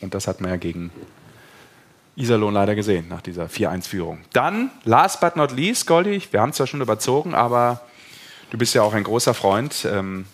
Und 0.00 0.14
das 0.14 0.26
hat 0.26 0.40
man 0.40 0.50
ja 0.50 0.56
gegen 0.56 0.90
Iserlohn 2.16 2.52
leider 2.52 2.74
gesehen, 2.74 3.08
nach 3.08 3.22
dieser 3.22 3.46
4-1-Führung. 3.46 4.18
Dann, 4.32 4.70
last 4.84 5.20
but 5.20 5.36
not 5.36 5.52
least, 5.52 5.86
Goldi, 5.86 6.22
wir 6.30 6.40
haben 6.40 6.52
zwar 6.52 6.66
schon 6.66 6.80
überzogen, 6.80 7.34
aber 7.34 7.80
du 8.50 8.58
bist 8.58 8.74
ja 8.74 8.82
auch 8.82 8.92
ein 8.92 9.04
großer 9.04 9.32
Freund 9.32 9.86
ähm, 9.90 10.26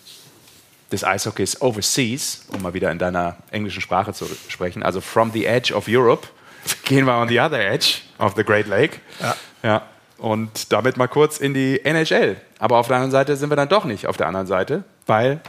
des 0.91 1.03
Eishockeys 1.03 1.61
overseas, 1.61 2.45
um 2.51 2.61
mal 2.61 2.73
wieder 2.73 2.91
in 2.91 2.99
deiner 2.99 3.37
englischen 3.51 3.81
Sprache 3.81 4.13
zu 4.13 4.25
sprechen. 4.49 4.83
Also 4.83 4.99
from 4.99 5.31
the 5.31 5.45
edge 5.45 5.73
of 5.73 5.85
Europe 5.87 6.27
gehen 6.83 7.05
wir 7.05 7.15
on 7.15 7.29
the 7.29 7.39
other 7.39 7.59
edge 7.59 7.99
of 8.17 8.33
the 8.35 8.43
Great 8.43 8.67
Lake. 8.67 8.97
Ja. 9.21 9.35
ja. 9.63 9.81
Und 10.17 10.73
damit 10.73 10.97
mal 10.97 11.07
kurz 11.07 11.37
in 11.37 11.53
die 11.53 11.79
NHL. 11.85 12.35
Aber 12.57 12.77
auf 12.77 12.87
der 12.87 12.97
anderen 12.97 13.11
Seite 13.11 13.37
sind 13.37 13.49
wir 13.49 13.55
dann 13.55 13.69
doch 13.69 13.85
nicht 13.85 14.05
auf 14.05 14.17
der 14.17 14.27
anderen 14.27 14.47
Seite, 14.47 14.83
weil 15.05 15.39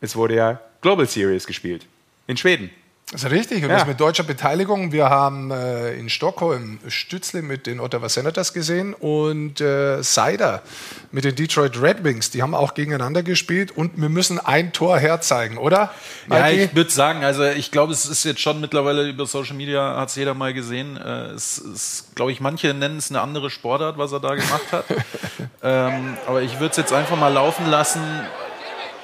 es 0.00 0.14
wurde 0.14 0.36
ja 0.36 0.60
Global 0.82 1.06
Series 1.06 1.48
gespielt 1.48 1.84
in 2.30 2.36
Schweden. 2.36 2.70
Das 3.12 3.24
ist 3.24 3.30
richtig 3.32 3.64
und 3.64 3.70
ja. 3.70 3.78
das 3.78 3.88
mit 3.88 3.98
deutscher 3.98 4.22
Beteiligung. 4.22 4.92
Wir 4.92 5.10
haben 5.10 5.50
äh, 5.50 5.94
in 5.94 6.08
Stockholm 6.08 6.78
Stützle 6.86 7.42
mit 7.42 7.66
den 7.66 7.80
Ottawa 7.80 8.08
Senators 8.08 8.52
gesehen 8.52 8.94
und 8.94 9.60
äh, 9.60 10.00
Seider 10.00 10.62
mit 11.10 11.24
den 11.24 11.34
Detroit 11.34 11.82
Red 11.82 12.04
Wings. 12.04 12.30
Die 12.30 12.40
haben 12.40 12.54
auch 12.54 12.74
gegeneinander 12.74 13.24
gespielt 13.24 13.76
und 13.76 14.00
wir 14.00 14.10
müssen 14.10 14.38
ein 14.38 14.72
Tor 14.72 14.96
herzeigen, 14.96 15.58
oder? 15.58 15.92
Mikey? 16.28 16.40
Ja, 16.40 16.48
ich 16.50 16.76
würde 16.76 16.90
sagen, 16.90 17.24
also 17.24 17.42
ich 17.42 17.72
glaube, 17.72 17.92
es 17.92 18.06
ist 18.06 18.22
jetzt 18.22 18.40
schon 18.40 18.60
mittlerweile 18.60 19.08
über 19.08 19.26
Social 19.26 19.56
Media, 19.56 19.96
hat 19.96 20.10
es 20.10 20.14
jeder 20.14 20.34
mal 20.34 20.54
gesehen. 20.54 20.96
Äh, 20.96 21.30
es 21.32 21.58
ist, 21.58 22.14
glaube 22.14 22.30
ich, 22.30 22.40
manche 22.40 22.74
nennen 22.74 22.98
es 22.98 23.10
eine 23.10 23.22
andere 23.22 23.50
Sportart, 23.50 23.98
was 23.98 24.12
er 24.12 24.20
da 24.20 24.36
gemacht 24.36 24.70
hat. 24.70 24.84
ähm, 25.64 26.16
aber 26.28 26.42
ich 26.42 26.60
würde 26.60 26.70
es 26.70 26.76
jetzt 26.76 26.92
einfach 26.92 27.16
mal 27.16 27.32
laufen 27.32 27.66
lassen. 27.66 28.02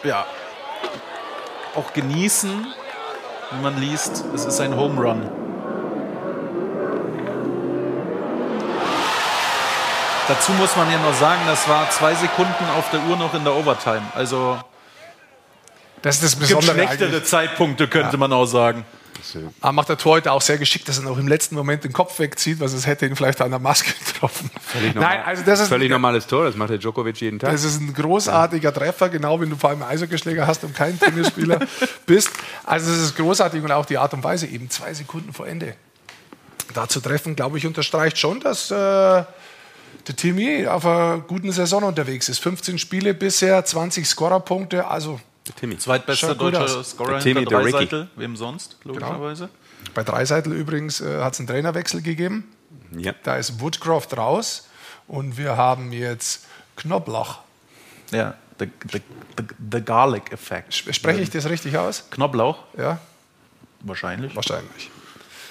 Ja, 0.04 0.26
auch 1.74 1.92
genießen 1.92 2.68
wie 3.51 3.62
man 3.62 3.81
liest, 3.81 4.24
es 4.35 4.44
ist 4.44 4.60
ein 4.60 4.77
Home 4.77 5.01
Run. 5.01 5.23
Dazu 10.28 10.52
muss 10.52 10.74
man 10.74 10.90
ja 10.90 10.98
noch 10.98 11.14
sagen, 11.14 11.40
das 11.47 11.68
war 11.68 11.89
zwei 11.90 12.14
Sekunden 12.14 12.64
auf 12.77 12.90
der 12.90 13.01
Uhr 13.05 13.16
noch 13.16 13.32
in 13.35 13.44
der 13.44 13.55
Overtime. 13.55 14.02
Also 14.14 14.59
das 16.02 16.16
ist 16.16 16.24
das 16.24 16.36
Besondere. 16.36 16.77
Gibt 16.77 16.89
schlechtere 16.89 17.23
Zeitpunkte, 17.23 17.86
könnte 17.86 18.12
ja. 18.12 18.18
man 18.18 18.32
auch 18.32 18.47
sagen. 18.47 18.85
Aber 19.60 19.72
macht 19.72 19.88
der 19.88 19.98
Torhüter 19.98 20.32
auch 20.32 20.43
sehr 20.43 20.59
geschickt, 20.59 20.88
dass 20.88 20.98
er 20.98 21.05
noch 21.05 21.18
im 21.18 21.28
letzten 21.28 21.55
Moment 21.55 21.84
den 21.84 21.93
Kopf 21.93 22.18
wegzieht, 22.18 22.60
weil 22.60 22.66
es 22.66 22.86
hätte 22.86 23.06
ihn 23.06 23.16
vielleicht 23.16 23.40
an 23.40 23.51
der 23.51 23.59
Maske 23.59 23.93
getroffen. 24.05 24.51
Völlig 24.60 24.94
normal, 24.94 25.16
Nein, 25.16 25.24
also 25.26 25.43
das 25.44 25.60
ist 25.60 25.68
völlig 25.68 25.88
ein, 25.88 25.93
normales 25.93 26.26
Tor, 26.26 26.44
das 26.44 26.56
macht 26.56 26.70
der 26.70 26.78
Djokovic 26.78 27.20
jeden 27.20 27.38
Tag. 27.38 27.52
Das 27.52 27.64
ist 27.64 27.80
ein 27.80 27.93
großartiger 27.93 28.72
Treffer, 28.72 29.09
genau 29.09 29.40
wenn 29.40 29.51
du 29.51 29.56
vor 29.56 29.70
allem 29.70 29.82
Eishockeyschläger 29.82 30.47
hast 30.47 30.64
und 30.64 30.74
kein 30.74 30.98
Tennisspieler 30.98 31.60
bist. 32.06 32.30
Also 32.64 32.90
es 32.90 32.98
ist 32.98 33.16
großartig 33.16 33.62
und 33.62 33.72
auch 33.72 33.86
die 33.86 33.98
Art 33.98 34.14
und 34.14 34.24
Weise, 34.24 34.47
eben 34.47 34.70
zwei 34.70 34.94
Sekunden 34.94 35.32
vor 35.32 35.47
Ende 35.47 35.74
da 36.74 36.88
zu 36.88 37.01
treffen, 37.01 37.36
glaube 37.36 37.59
ich, 37.59 37.66
unterstreicht 37.66 38.18
schon, 38.18 38.40
dass 38.40 38.70
äh, 38.70 38.74
der 38.74 40.16
Timmy 40.16 40.66
auf 40.66 40.84
einer 40.84 41.18
guten 41.18 41.52
Saison 41.52 41.84
unterwegs 41.84 42.28
ist. 42.28 42.38
15 42.40 42.78
Spiele 42.78 43.14
bisher, 43.14 43.64
20 43.64 44.06
Scorerpunkte, 44.06 44.86
also 44.86 45.20
Timmy. 45.52 45.78
Zweitbester 45.78 46.35
deutscher 46.35 46.82
Scorer 46.85 47.12
der 47.12 47.20
Timmy, 47.20 47.40
hinter 47.40 47.51
der 47.51 47.70
Dreiseitel. 47.70 48.09
Wem 48.16 48.36
sonst, 48.36 48.77
logischerweise. 48.85 49.47
Genau. 49.47 49.93
Bei 49.94 50.02
Dreiseitel 50.02 50.52
übrigens 50.52 51.01
äh, 51.01 51.23
hat 51.23 51.35
es 51.35 51.40
einen 51.40 51.48
Trainerwechsel 51.48 52.02
gegeben. 52.02 52.44
Ja. 52.97 53.14
Da 53.23 53.36
ist 53.36 53.60
Woodcroft 53.60 54.16
raus 54.16 54.68
und 55.06 55.36
wir 55.39 55.56
haben 55.56 55.93
jetzt 55.93 56.47
Knoblauch. 56.77 57.39
Ja, 58.12 58.35
the, 58.59 58.68
the, 58.90 59.01
the, 59.36 59.44
the 59.73 59.81
Garlic 59.81 60.32
Effect. 60.32 60.74
Spreche 60.74 61.20
ich 61.20 61.31
das 61.31 61.48
richtig 61.48 61.77
aus? 61.78 62.05
Knoblauch? 62.10 62.59
Ja. 62.78 62.98
Wahrscheinlich. 63.81 64.35
Wahrscheinlich. 64.35 64.90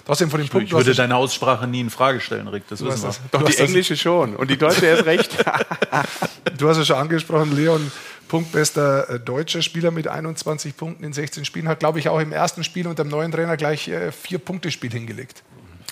Trotzdem 0.06 0.30
von 0.30 0.40
den 0.40 0.46
Ich, 0.46 0.52
Punkten. 0.52 0.68
ich 0.68 0.74
würde 0.74 0.94
deine 0.94 1.16
Aussprache 1.16 1.66
nie 1.66 1.82
in 1.82 1.90
Frage 1.90 2.20
stellen, 2.20 2.48
Rick. 2.48 2.64
Das 2.70 2.84
wissen 2.84 3.04
wir. 3.04 3.16
Doch 3.32 3.44
die 3.44 3.58
englische 3.58 3.98
schon 3.98 4.36
und 4.36 4.50
die 4.52 4.58
deutsche 4.58 4.86
erst 4.86 5.06
recht. 5.06 5.36
Du 6.58 6.70
hast 6.70 6.78
es 6.78 6.88
schon 6.88 6.96
angesprochen, 6.96 7.54
Leon, 7.56 7.92
punktbester 8.28 9.10
äh, 9.10 9.20
deutscher 9.20 9.62
Spieler 9.62 9.92
mit 9.92 10.08
21 10.08 10.78
Punkten 10.78 11.04
in 11.04 11.14
16 11.14 11.46
Spielen, 11.46 11.68
hat, 11.68 11.80
glaube 11.80 12.00
ich, 12.00 12.10
auch 12.10 12.20
im 12.20 12.32
ersten 12.32 12.64
Spiel 12.64 12.88
unter 12.88 13.04
dem 13.04 13.10
neuen 13.10 13.32
Trainer 13.32 13.58
gleich 13.58 13.88
äh, 13.88 14.12
vier 14.12 14.40
Punkte 14.40 14.72
Spiel 14.72 14.92
hingelegt. 14.92 15.44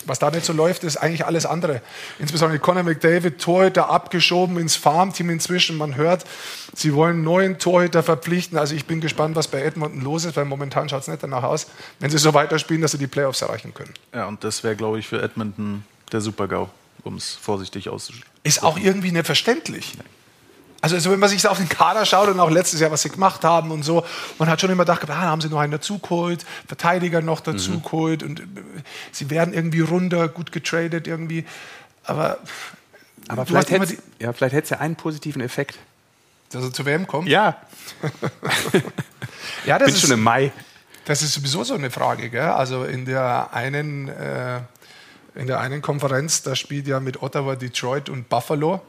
Was 0.06 0.18
da 0.18 0.30
nicht 0.30 0.44
so 0.44 0.52
läuft, 0.52 0.84
ist 0.84 0.96
eigentlich 0.96 1.24
alles 1.24 1.46
andere. 1.46 1.80
Insbesondere 2.18 2.58
Conor 2.58 2.82
McDavid, 2.82 3.40
Torhüter 3.40 3.88
abgeschoben 3.88 4.58
ins 4.58 4.76
Farmteam 4.76 5.30
inzwischen. 5.30 5.78
Man 5.78 5.96
hört, 5.96 6.24
sie 6.74 6.94
wollen 6.94 7.22
neuen 7.22 7.58
Torhüter 7.58 8.02
verpflichten. 8.02 8.58
Also 8.58 8.74
ich 8.74 8.84
bin 8.84 9.00
gespannt, 9.00 9.34
was 9.36 9.48
bei 9.48 9.62
Edmonton 9.62 10.02
los 10.02 10.24
ist, 10.24 10.36
weil 10.36 10.44
momentan 10.44 10.88
schaut 10.88 11.02
es 11.02 11.08
nicht 11.08 11.22
danach 11.22 11.42
aus, 11.42 11.68
wenn 12.00 12.10
sie 12.10 12.18
so 12.18 12.34
weiterspielen, 12.34 12.82
dass 12.82 12.92
sie 12.92 12.98
die 12.98 13.06
Playoffs 13.06 13.40
erreichen 13.40 13.72
können. 13.72 13.94
Ja, 14.12 14.26
und 14.26 14.44
das 14.44 14.62
wäre, 14.62 14.76
glaube 14.76 14.98
ich, 14.98 15.08
für 15.08 15.22
Edmonton 15.22 15.84
der 16.12 16.20
Super-GAU, 16.20 16.68
um 17.04 17.16
es 17.16 17.32
vorsichtig 17.32 17.88
auszusprechen. 17.88 18.30
Ist 18.42 18.62
auch 18.62 18.78
irgendwie 18.78 19.10
nicht 19.10 19.24
verständlich. 19.24 19.94
Also, 20.84 20.96
also 20.96 21.10
wenn 21.10 21.18
man 21.18 21.30
sich 21.30 21.40
so 21.40 21.48
auf 21.48 21.56
den 21.56 21.70
Kader 21.70 22.04
schaut 22.04 22.28
und 22.28 22.38
auch 22.38 22.50
letztes 22.50 22.78
Jahr, 22.78 22.90
was 22.90 23.00
sie 23.00 23.08
gemacht 23.08 23.42
haben 23.42 23.70
und 23.70 23.84
so, 23.84 24.04
man 24.38 24.50
hat 24.50 24.60
schon 24.60 24.68
immer 24.68 24.84
gedacht, 24.84 25.04
ah, 25.04 25.06
da 25.06 25.14
haben 25.14 25.40
sie 25.40 25.48
noch 25.48 25.60
einen 25.60 25.72
dazugeholt, 25.72 26.44
Verteidiger 26.68 27.22
noch 27.22 27.40
dazugeholt 27.40 28.22
und 28.22 28.40
äh, 28.40 28.42
sie 29.10 29.30
werden 29.30 29.54
irgendwie 29.54 29.80
runter, 29.80 30.28
gut 30.28 30.52
getradet 30.52 31.06
irgendwie. 31.06 31.46
Aber, 32.04 32.36
Aber 33.28 33.46
vielleicht 33.46 33.70
hätte 33.70 33.96
ja, 34.18 34.34
es 34.38 34.68
ja 34.68 34.78
einen 34.78 34.96
positiven 34.96 35.40
Effekt. 35.40 35.78
dass 36.50 36.62
er 36.62 36.72
zu 36.74 36.84
WM 36.84 37.06
kommt. 37.06 37.30
Ja, 37.30 37.56
ja 39.64 39.78
das 39.78 39.86
bin 39.86 39.94
ist, 39.94 40.02
schon 40.02 40.10
im 40.10 40.22
Mai. 40.22 40.52
Das 41.06 41.22
ist 41.22 41.32
sowieso 41.32 41.64
so 41.64 41.72
eine 41.72 41.90
Frage. 41.90 42.28
Gell? 42.28 42.42
Also 42.42 42.84
in 42.84 43.06
der 43.06 43.54
einen 43.54 44.08
äh, 44.08 44.60
in 45.34 45.46
der 45.46 45.60
einen 45.60 45.82
Konferenz, 45.82 46.42
da 46.42 46.54
spielt 46.54 46.86
ja 46.86 47.00
mit 47.00 47.22
Ottawa, 47.22 47.56
Detroit 47.56 48.08
und 48.08 48.28
Buffalo 48.28 48.82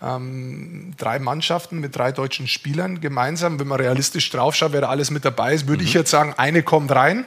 ähm, 0.00 0.94
drei 0.96 1.18
Mannschaften 1.18 1.80
mit 1.80 1.96
drei 1.96 2.12
deutschen 2.12 2.46
Spielern 2.46 3.00
gemeinsam. 3.00 3.58
Wenn 3.58 3.66
man 3.66 3.80
realistisch 3.80 4.30
draufschaut, 4.30 4.72
wer 4.72 4.82
da 4.82 4.88
alles 4.88 5.10
mit 5.10 5.24
dabei 5.24 5.54
ist, 5.54 5.66
würde 5.66 5.82
ich 5.82 5.94
jetzt 5.94 6.10
sagen, 6.10 6.34
eine 6.36 6.62
kommt 6.62 6.92
rein. 6.92 7.24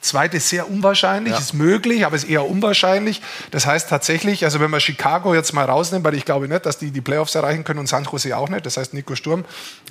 Zweite 0.00 0.36
ist 0.36 0.48
sehr 0.48 0.70
unwahrscheinlich, 0.70 1.36
ist 1.36 1.54
möglich, 1.54 2.06
aber 2.06 2.14
ist 2.14 2.24
eher 2.24 2.48
unwahrscheinlich. 2.48 3.20
Das 3.50 3.66
heißt 3.66 3.88
tatsächlich, 3.88 4.44
also 4.44 4.60
wenn 4.60 4.70
man 4.70 4.80
Chicago 4.80 5.34
jetzt 5.34 5.52
mal 5.52 5.64
rausnimmt, 5.64 6.04
weil 6.04 6.14
ich 6.14 6.24
glaube 6.24 6.46
nicht, 6.46 6.66
dass 6.66 6.78
die 6.78 6.92
die 6.92 7.00
Playoffs 7.00 7.34
erreichen 7.34 7.64
können 7.64 7.80
und 7.80 7.88
San 7.88 8.04
Jose 8.04 8.36
auch 8.36 8.48
nicht. 8.48 8.64
Das 8.64 8.76
heißt, 8.76 8.94
Nico 8.94 9.16
Sturm, 9.16 9.44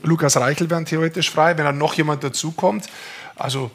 Lukas 0.03 0.37
Reichel 0.37 0.69
wären 0.69 0.85
theoretisch 0.85 1.29
frei, 1.29 1.57
wenn 1.57 1.65
dann 1.65 1.77
noch 1.77 1.93
jemand 1.95 2.23
dazukommt. 2.23 2.85
Also 3.35 3.69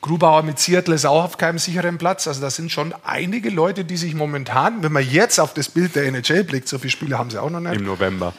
Grubauer 0.00 0.42
mit 0.42 0.58
Seattle 0.58 0.94
ist 0.94 1.04
auch 1.04 1.24
auf 1.24 1.38
keinem 1.38 1.58
sicheren 1.58 1.98
Platz. 1.98 2.28
Also 2.28 2.40
das 2.40 2.56
sind 2.56 2.70
schon 2.70 2.94
einige 3.04 3.50
Leute, 3.50 3.84
die 3.84 3.96
sich 3.96 4.14
momentan, 4.14 4.82
wenn 4.82 4.92
man 4.92 5.08
jetzt 5.08 5.38
auf 5.38 5.54
das 5.54 5.68
Bild 5.68 5.96
der 5.96 6.06
NHL 6.06 6.44
blickt, 6.44 6.68
so 6.68 6.78
viele 6.78 6.90
Spiele 6.90 7.18
haben 7.18 7.30
sie 7.30 7.40
auch 7.40 7.50
noch 7.50 7.60
nicht. 7.60 7.74
Im 7.74 7.84
November. 7.84 8.32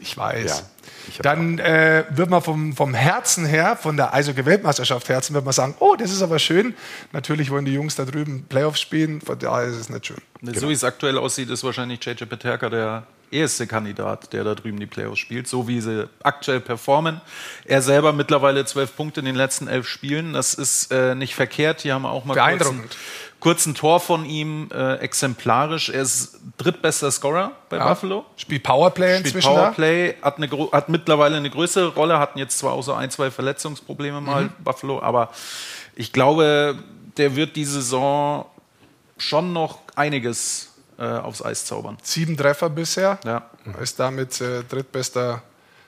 Ich 0.00 0.16
weiß. 0.16 0.58
Ja, 0.58 0.88
ich 1.08 1.18
Dann 1.18 1.58
äh, 1.58 2.04
wird 2.10 2.30
man 2.30 2.42
vom, 2.42 2.74
vom 2.74 2.94
Herzen 2.94 3.44
her, 3.46 3.76
von 3.76 3.96
der 3.96 4.14
Eishockey-Weltmeisterschaft 4.14 5.08
Herzen, 5.08 5.34
wird 5.34 5.44
man 5.44 5.52
sagen, 5.52 5.74
oh, 5.80 5.96
das 5.96 6.12
ist 6.12 6.22
aber 6.22 6.38
schön. 6.38 6.74
Natürlich 7.12 7.50
wollen 7.50 7.64
die 7.64 7.72
Jungs 7.72 7.96
da 7.96 8.04
drüben 8.04 8.44
Playoffs 8.48 8.80
spielen, 8.80 9.20
von 9.20 9.38
daher 9.38 9.66
ist 9.66 9.76
es 9.76 9.88
nicht 9.88 10.06
schön. 10.06 10.18
So 10.42 10.68
wie 10.68 10.72
es 10.72 10.84
aktuell 10.84 11.18
aussieht, 11.18 11.50
ist 11.50 11.64
wahrscheinlich 11.64 12.04
JJ 12.04 12.24
Peterka 12.24 12.68
der 12.68 13.06
erste 13.30 13.66
Kandidat, 13.66 14.32
der 14.32 14.44
da 14.44 14.54
drüben 14.54 14.78
die 14.80 14.86
Playoffs 14.86 15.18
spielt, 15.18 15.46
so 15.48 15.68
wie 15.68 15.80
sie 15.80 16.08
aktuell 16.22 16.60
performen. 16.60 17.20
Er 17.64 17.82
selber 17.82 18.12
mittlerweile 18.12 18.64
zwölf 18.64 18.94
Punkte 18.96 19.20
in 19.20 19.26
den 19.26 19.34
letzten 19.36 19.68
elf 19.68 19.86
Spielen. 19.88 20.32
Das 20.32 20.54
ist 20.54 20.90
äh, 20.92 21.14
nicht 21.14 21.34
verkehrt. 21.34 21.84
Die 21.84 21.92
haben 21.92 22.06
auch 22.06 22.24
mal 22.24 22.34
Beeindruckend. 22.34 22.96
kurz 23.40 23.66
ein 23.66 23.74
Tor 23.74 24.00
von 24.00 24.24
ihm, 24.24 24.68
äh, 24.72 24.94
exemplarisch. 24.96 25.88
Er 25.90 26.02
ist 26.02 26.38
drittbester 26.56 27.10
Scorer 27.10 27.52
bei 27.68 27.76
Ja. 27.78 27.88
Buffalo. 27.88 28.24
Spielt 28.36 28.62
Powerplay 28.62 29.14
Spielt 29.18 29.26
inzwischen 29.26 29.48
Powerplay, 29.54 30.14
hat, 30.22 30.38
eine, 30.38 30.48
hat 30.72 30.88
mittlerweile 30.88 31.36
eine 31.36 31.50
größere 31.50 31.88
Rolle, 31.94 32.18
hatten 32.18 32.38
jetzt 32.38 32.58
zwar 32.58 32.72
auch 32.72 32.82
so 32.82 32.94
ein, 32.94 33.10
zwei 33.10 33.30
Verletzungsprobleme 33.30 34.20
mal, 34.20 34.44
Mhm. 34.44 34.50
Buffalo, 34.64 35.00
aber 35.02 35.30
ich 35.94 36.12
glaube, 36.12 36.76
der 37.16 37.36
wird 37.36 37.56
die 37.56 37.64
Saison 37.64 38.46
schon 39.16 39.52
noch 39.52 39.78
einiges 39.96 40.67
äh, 40.98 41.04
aufs 41.04 41.42
Eis 41.42 41.64
zaubern. 41.64 41.96
Sieben 42.02 42.36
Treffer 42.36 42.70
bisher. 42.70 43.18
Ja. 43.24 43.46
Ist 43.80 44.00
damit 44.00 44.40
äh, 44.40 44.64
drittbester 44.64 45.42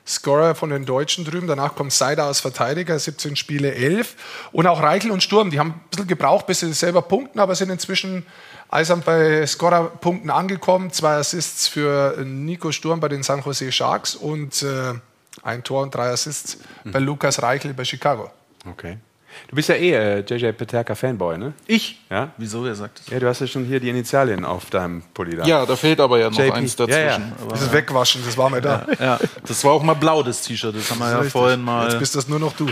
Scorer 0.06 0.54
von 0.54 0.70
den 0.70 0.84
Deutschen 0.84 1.24
drüben. 1.24 1.46
Danach 1.46 1.74
kommt 1.74 1.92
Seider 1.92 2.24
als 2.24 2.40
Verteidiger, 2.40 2.98
17 2.98 3.36
Spiele, 3.36 3.74
11. 3.74 4.16
Und 4.52 4.66
auch 4.66 4.82
Reichel 4.82 5.10
und 5.10 5.22
Sturm, 5.22 5.50
die 5.50 5.58
haben 5.58 5.70
ein 5.70 5.80
bisschen 5.90 6.06
gebraucht, 6.06 6.46
bis 6.46 6.60
sie 6.60 6.72
selber 6.72 7.02
punkten, 7.02 7.38
aber 7.38 7.54
sind 7.54 7.70
inzwischen 7.70 8.26
allesamt 8.68 9.04
bei 9.04 9.46
Scorerpunkten 9.46 10.30
angekommen. 10.30 10.90
Zwei 10.92 11.14
Assists 11.14 11.68
für 11.68 12.16
Nico 12.24 12.72
Sturm 12.72 13.00
bei 13.00 13.08
den 13.08 13.22
San 13.22 13.42
Jose 13.42 13.70
Sharks 13.70 14.14
und 14.14 14.62
äh, 14.62 14.94
ein 15.42 15.62
Tor 15.62 15.82
und 15.82 15.94
drei 15.94 16.10
Assists 16.10 16.58
bei 16.84 16.98
Lukas 16.98 17.42
Reichel 17.42 17.74
bei 17.74 17.84
Chicago. 17.84 18.30
Okay. 18.68 18.98
Du 19.48 19.56
bist 19.56 19.68
ja 19.68 19.74
eh 19.74 19.92
äh, 19.92 20.18
JJ 20.20 20.52
Peterka 20.52 20.94
Fanboy, 20.94 21.38
ne? 21.38 21.52
Ich? 21.66 22.00
Ja? 22.10 22.30
Wieso, 22.36 22.64
wer 22.64 22.74
sagt 22.74 23.00
das? 23.00 23.08
Ja, 23.08 23.18
du 23.18 23.26
hast 23.28 23.40
ja 23.40 23.46
schon 23.46 23.64
hier 23.64 23.80
die 23.80 23.88
Initialien 23.88 24.44
auf 24.44 24.70
deinem 24.70 25.02
Pulli 25.14 25.36
da. 25.36 25.44
Ja, 25.44 25.66
da 25.66 25.76
fehlt 25.76 26.00
aber 26.00 26.18
ja 26.18 26.30
noch 26.30 26.38
JP. 26.38 26.52
eins 26.52 26.76
Ja, 26.78 26.86
dazwischen. 26.86 27.06
ja. 27.06 27.20
Aber, 27.42 27.50
Das 27.52 27.62
ist 27.62 27.72
wegwaschen, 27.72 28.22
das 28.24 28.36
war 28.36 28.50
mir 28.50 28.60
da. 28.60 28.86
ja, 29.00 29.18
das 29.46 29.64
war 29.64 29.72
auch 29.72 29.82
mal 29.82 29.94
blau, 29.94 30.22
das 30.22 30.42
T-Shirt. 30.42 30.74
Das 30.76 30.90
haben 30.90 30.98
wir 31.00 31.08
ja 31.10 31.16
Richtig. 31.16 31.32
vorhin 31.32 31.62
mal. 31.62 31.88
Jetzt 31.88 31.98
bist 31.98 32.14
das 32.16 32.28
nur 32.28 32.38
noch 32.38 32.52
du. 32.54 32.66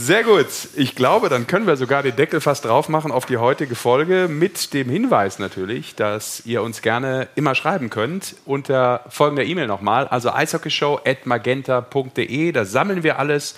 Sehr 0.00 0.22
gut. 0.22 0.46
Ich 0.76 0.94
glaube, 0.94 1.28
dann 1.28 1.48
können 1.48 1.66
wir 1.66 1.76
sogar 1.76 2.04
den 2.04 2.14
Deckel 2.14 2.40
fast 2.40 2.64
drauf 2.64 2.88
machen 2.88 3.10
auf 3.10 3.26
die 3.26 3.36
heutige 3.38 3.74
Folge 3.74 4.28
mit 4.28 4.72
dem 4.72 4.88
Hinweis 4.88 5.40
natürlich, 5.40 5.96
dass 5.96 6.46
ihr 6.46 6.62
uns 6.62 6.82
gerne 6.82 7.26
immer 7.34 7.56
schreiben 7.56 7.90
könnt 7.90 8.36
unter 8.44 9.00
folgender 9.08 9.42
E-Mail 9.44 9.66
nochmal, 9.66 10.06
also 10.06 10.30
eishockeyshow@magenta.de. 10.30 12.52
Da 12.52 12.64
sammeln 12.64 13.02
wir 13.02 13.18
alles. 13.18 13.56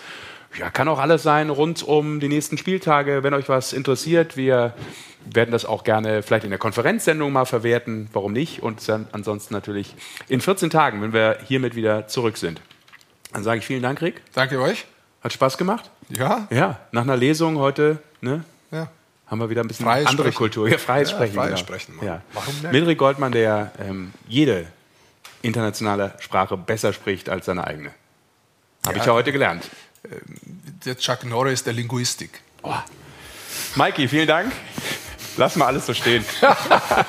Ja, 0.58 0.68
kann 0.70 0.88
auch 0.88 0.98
alles 0.98 1.22
sein 1.22 1.48
rund 1.48 1.82
um 1.82 2.18
die 2.20 2.28
nächsten 2.28 2.58
Spieltage, 2.58 3.22
wenn 3.22 3.34
euch 3.34 3.48
was 3.48 3.72
interessiert. 3.72 4.36
Wir 4.36 4.74
werden 5.24 5.52
das 5.52 5.64
auch 5.64 5.84
gerne 5.84 6.22
vielleicht 6.22 6.44
in 6.44 6.50
der 6.50 6.58
Konferenzsendung 6.58 7.32
mal 7.32 7.44
verwerten. 7.44 8.08
Warum 8.12 8.32
nicht? 8.32 8.62
Und 8.62 8.86
dann 8.88 9.06
ansonsten 9.12 9.54
natürlich 9.54 9.94
in 10.28 10.40
14 10.40 10.70
Tagen, 10.70 11.02
wenn 11.02 11.12
wir 11.12 11.38
hiermit 11.46 11.76
wieder 11.76 12.08
zurück 12.08 12.36
sind. 12.36 12.60
Dann 13.32 13.44
sage 13.44 13.58
ich 13.60 13.66
vielen 13.66 13.82
Dank, 13.82 14.02
Rick. 14.02 14.22
Danke 14.34 14.60
euch. 14.60 14.86
Hat 15.22 15.32
Spaß 15.32 15.56
gemacht? 15.56 15.90
Ja, 16.08 16.48
Ja, 16.50 16.80
nach 16.90 17.02
einer 17.02 17.16
Lesung 17.16 17.58
heute 17.58 17.98
ne, 18.20 18.42
ja. 18.72 18.88
haben 19.28 19.38
wir 19.38 19.50
wieder 19.50 19.60
ein 19.62 19.68
bisschen 19.68 19.84
Freies 19.86 20.06
andere 20.06 20.28
Sprechen. 20.28 20.36
Kultur. 20.38 20.68
Ja, 20.68 20.78
freies 20.78 21.10
Ja, 21.10 21.16
Sprechen. 21.16 21.34
freies 21.34 21.46
genau. 21.50 21.58
Sprechen, 21.60 21.96
Mann. 21.96 22.06
Ja. 22.06 22.22
Mildred 22.72 22.98
Goldmann, 22.98 23.30
der 23.32 23.70
ähm, 23.78 24.12
jede 24.26 24.66
internationale 25.42 26.14
Sprache 26.18 26.56
besser 26.56 26.92
spricht 26.92 27.28
als 27.28 27.46
seine 27.46 27.66
eigene. 27.66 27.90
Habe 28.84 28.96
Ja. 28.96 29.00
ich 29.02 29.06
ja 29.06 29.12
heute 29.12 29.30
gelernt. 29.32 29.68
Der 30.84 30.96
Chuck 30.96 31.24
Norris 31.24 31.62
der 31.62 31.72
Linguistik. 31.72 32.40
Maiki, 33.74 34.08
vielen 34.08 34.26
Dank. 34.26 34.52
Lass 35.36 35.56
mal 35.56 35.66
alles 35.66 35.86
so 35.86 35.94
stehen. 35.94 36.24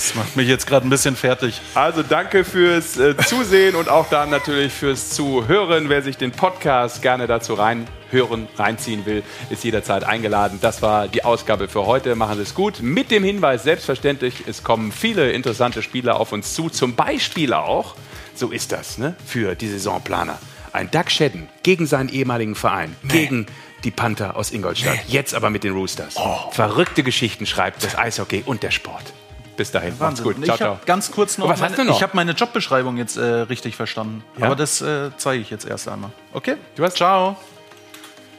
Das 0.00 0.14
macht 0.14 0.34
mich 0.34 0.48
jetzt 0.48 0.66
gerade 0.66 0.86
ein 0.86 0.88
bisschen 0.88 1.14
fertig. 1.14 1.60
Also 1.74 2.02
danke 2.02 2.42
fürs 2.42 2.96
äh, 2.96 3.14
Zusehen 3.18 3.74
und 3.74 3.90
auch 3.90 4.08
dann 4.08 4.30
natürlich 4.30 4.72
fürs 4.72 5.10
Zuhören. 5.10 5.90
Wer 5.90 6.00
sich 6.00 6.16
den 6.16 6.32
Podcast 6.32 7.02
gerne 7.02 7.26
dazu 7.26 7.52
reinhören, 7.52 8.48
reinziehen 8.56 9.04
will, 9.04 9.22
ist 9.50 9.62
jederzeit 9.62 10.04
eingeladen. 10.04 10.58
Das 10.62 10.80
war 10.80 11.06
die 11.06 11.22
Ausgabe 11.22 11.68
für 11.68 11.84
heute. 11.84 12.14
Machen 12.14 12.36
Sie 12.36 12.42
es 12.44 12.54
gut. 12.54 12.80
Mit 12.80 13.10
dem 13.10 13.22
Hinweis, 13.22 13.62
selbstverständlich, 13.62 14.44
es 14.46 14.64
kommen 14.64 14.90
viele 14.90 15.32
interessante 15.32 15.82
Spiele 15.82 16.14
auf 16.14 16.32
uns 16.32 16.54
zu. 16.54 16.70
Zum 16.70 16.94
Beispiel 16.96 17.52
auch, 17.52 17.94
so 18.34 18.48
ist 18.48 18.72
das, 18.72 18.96
ne, 18.96 19.14
für 19.26 19.54
die 19.54 19.68
Saisonplaner. 19.68 20.38
Ein 20.72 20.90
Doug 20.90 21.08
Shedden 21.08 21.48
gegen 21.62 21.86
seinen 21.86 22.08
ehemaligen 22.08 22.54
Verein, 22.54 22.96
nee. 23.02 23.12
gegen 23.12 23.46
die 23.84 23.90
Panther 23.90 24.36
aus 24.36 24.52
Ingolstadt, 24.52 24.98
nee. 25.06 25.12
jetzt 25.12 25.34
aber 25.34 25.50
mit 25.50 25.64
den 25.64 25.72
Roosters. 25.72 26.14
Oh. 26.16 26.50
Verrückte 26.52 27.02
Geschichten 27.02 27.46
schreibt 27.46 27.82
das 27.82 27.96
Eishockey 27.96 28.42
und 28.44 28.62
der 28.62 28.70
Sport. 28.70 29.14
Bis 29.56 29.72
dahin. 29.72 29.98
Wahnsinn. 29.98 30.24
Macht's 30.24 30.38
gut. 30.38 30.46
Ciao, 30.46 30.56
ciao. 30.56 30.78
Ganz 30.86 31.10
kurz 31.10 31.36
noch. 31.36 31.48
Was 31.48 31.60
meine, 31.60 31.72
hast 31.72 31.78
du 31.78 31.84
noch? 31.84 31.96
Ich 31.96 32.02
habe 32.02 32.16
meine 32.16 32.32
Jobbeschreibung 32.32 32.96
jetzt 32.96 33.18
äh, 33.18 33.22
richtig 33.22 33.76
verstanden. 33.76 34.24
Ja? 34.38 34.46
Aber 34.46 34.56
das 34.56 34.80
äh, 34.80 35.10
zeige 35.18 35.42
ich 35.42 35.50
jetzt 35.50 35.66
erst 35.66 35.86
einmal. 35.86 36.10
Okay? 36.32 36.56
Du 36.76 36.84
hast 36.84 36.96
Ciao. 36.96 37.36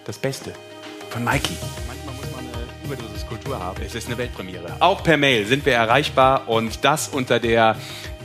Das 0.05 0.17
Beste 0.17 0.53
von 1.11 1.23
Mikey. 1.23 1.55
Manchmal 1.87 2.15
muss 2.15 2.25
man 2.31 2.39
eine 2.39 2.49
Überdosis 2.83 3.27
Kultur 3.27 3.59
haben. 3.59 3.79
Es 3.85 3.93
ist 3.93 4.07
eine 4.07 4.17
Weltpremiere. 4.17 4.77
Auch 4.79 5.03
per 5.03 5.17
Mail 5.17 5.45
sind 5.45 5.63
wir 5.65 5.73
erreichbar 5.73 6.49
und 6.49 6.83
das 6.83 7.09
unter 7.09 7.39
der 7.39 7.75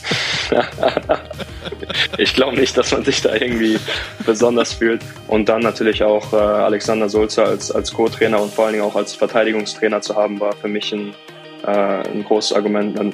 ich 2.17 2.33
glaube 2.33 2.57
nicht, 2.59 2.77
dass 2.77 2.91
man 2.91 3.03
sich 3.03 3.21
da 3.21 3.33
irgendwie 3.33 3.79
besonders 4.25 4.73
fühlt. 4.73 5.01
Und 5.27 5.49
dann 5.49 5.61
natürlich 5.61 6.03
auch 6.03 6.33
äh, 6.33 6.37
Alexander 6.37 7.09
Sulzer 7.09 7.45
als, 7.45 7.71
als 7.71 7.93
Co-Trainer 7.93 8.41
und 8.41 8.53
vor 8.53 8.65
allen 8.65 8.73
Dingen 8.73 8.85
auch 8.85 8.95
als 8.95 9.13
Verteidigungstrainer 9.13 10.01
zu 10.01 10.15
haben, 10.15 10.39
war 10.39 10.55
für 10.55 10.67
mich 10.67 10.91
ein, 10.91 11.13
äh, 11.65 11.69
ein 11.71 12.23
großes 12.23 12.53
Argument. 12.53 12.99
Also, 12.99 13.13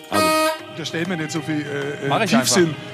Unterstellt 0.70 1.08
mir 1.08 1.18
nicht 1.18 1.32
so 1.32 1.42
viel 1.42 1.66
äh, 1.66 2.24
ich 2.24 2.30
Tiefsinn. 2.32 2.76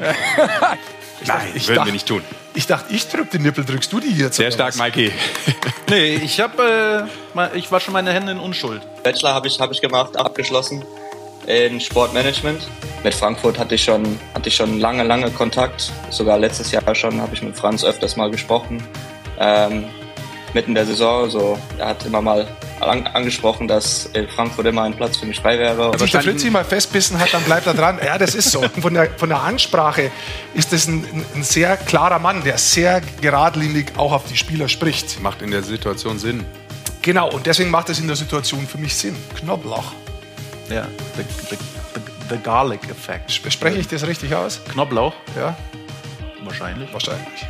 Ich 1.21 1.27
Nein, 1.27 1.37
dachte, 1.37 1.57
ich 1.57 1.67
würden 1.67 1.75
dachte, 1.75 1.87
wir 1.87 1.93
nicht 1.93 2.07
tun. 2.07 2.23
Ich 2.55 2.65
dachte, 2.65 2.95
ich 2.95 3.07
drück 3.07 3.29
den 3.29 3.43
Nippel, 3.43 3.63
drückst 3.63 3.93
du 3.93 3.99
die 3.99 4.11
jetzt? 4.17 4.37
Sehr 4.37 4.51
stark, 4.51 4.75
Mikey. 4.75 5.11
nee, 5.91 6.15
ich 6.15 6.39
habe, 6.39 7.07
äh, 7.35 7.55
ich 7.55 7.71
wasche 7.71 7.91
meine 7.91 8.11
Hände 8.11 8.31
in 8.31 8.39
Unschuld. 8.39 8.81
Bachelor 9.03 9.35
habe 9.35 9.47
ich, 9.47 9.59
hab 9.59 9.71
ich 9.71 9.81
gemacht, 9.81 10.17
abgeschlossen 10.17 10.83
in 11.47 11.79
Sportmanagement. 11.79 12.67
Mit 13.03 13.13
Frankfurt 13.13 13.57
hatte 13.57 13.75
ich 13.75 13.83
schon, 13.83 14.19
hatte 14.33 14.49
ich 14.49 14.55
schon 14.55 14.79
lange, 14.79 15.03
lange 15.03 15.31
Kontakt. 15.31 15.91
Sogar 16.09 16.37
letztes 16.37 16.71
Jahr 16.71 16.93
schon 16.93 17.19
habe 17.19 17.33
ich 17.33 17.41
mit 17.41 17.55
Franz 17.55 17.83
öfters 17.83 18.15
mal 18.15 18.29
gesprochen. 18.29 18.83
Ähm, 19.39 19.85
mitten 20.53 20.75
der 20.75 20.85
Saison. 20.85 21.29
So, 21.29 21.57
er 21.77 21.87
hat 21.87 22.05
immer 22.05 22.21
mal 22.21 22.47
an, 22.79 23.07
angesprochen, 23.07 23.67
dass 23.67 24.05
in 24.07 24.27
Frankfurt 24.27 24.65
immer 24.65 24.83
ein 24.83 24.93
Platz 24.93 25.17
für 25.17 25.25
mich 25.25 25.39
frei 25.39 25.57
wäre. 25.59 25.91
Wenn 25.91 25.99
sich 25.99 26.11
der 26.11 26.21
Fritzi 26.21 26.49
mal 26.49 26.63
festbissen 26.63 27.19
hat, 27.19 27.33
dann 27.33 27.43
bleibt 27.43 27.67
er 27.67 27.73
dran. 27.73 27.99
Ja, 28.03 28.17
das 28.17 28.35
ist 28.35 28.51
so. 28.51 28.61
Von 28.81 28.93
der, 28.93 29.09
von 29.17 29.29
der 29.29 29.41
Ansprache 29.41 30.11
ist 30.53 30.73
das 30.73 30.87
ein, 30.87 31.05
ein 31.35 31.43
sehr 31.43 31.77
klarer 31.77 32.19
Mann, 32.19 32.43
der 32.43 32.57
sehr 32.57 33.01
geradlinig 33.21 33.93
auch 33.97 34.11
auf 34.11 34.23
die 34.25 34.37
Spieler 34.37 34.67
spricht. 34.69 35.21
Macht 35.21 35.41
in 35.41 35.51
der 35.51 35.63
Situation 35.63 36.19
Sinn. 36.19 36.45
Genau, 37.01 37.29
und 37.31 37.45
deswegen 37.45 37.69
macht 37.69 37.89
es 37.89 37.99
in 37.99 38.07
der 38.07 38.15
Situation 38.15 38.67
für 38.67 38.77
mich 38.77 38.95
Sinn. 38.95 39.15
Knoblauch. 39.39 39.93
Ja, 40.71 40.87
the, 41.17 41.23
the, 41.49 41.57
the, 41.57 42.01
the 42.29 42.37
Garlic 42.41 42.89
Effect. 42.89 43.31
Spreche 43.31 43.77
ich 43.77 43.87
das 43.87 44.07
richtig 44.07 44.33
aus? 44.33 44.61
Knoblauch? 44.71 45.13
Ja. 45.35 45.57
Wahrscheinlich. 46.45 46.91
Wahrscheinlich. 46.93 47.45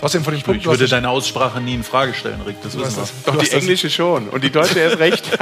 Trotzdem 0.00 0.24
von 0.24 0.32
den 0.32 0.42
Punkten. 0.42 0.60
Ich 0.60 0.66
würde 0.66 0.88
deine 0.88 1.10
Aussprache 1.10 1.60
nie 1.60 1.74
in 1.74 1.84
Frage 1.84 2.14
stellen, 2.14 2.40
Rick. 2.46 2.56
Das 2.62 2.78
wissen 2.78 2.96
wir. 2.96 3.32
Doch 3.32 3.38
die 3.38 3.50
englische 3.50 3.90
schon. 3.90 4.28
Und 4.28 4.42
die 4.42 4.50
deutsche 4.50 4.78
erst 4.78 4.98
recht. 4.98 5.24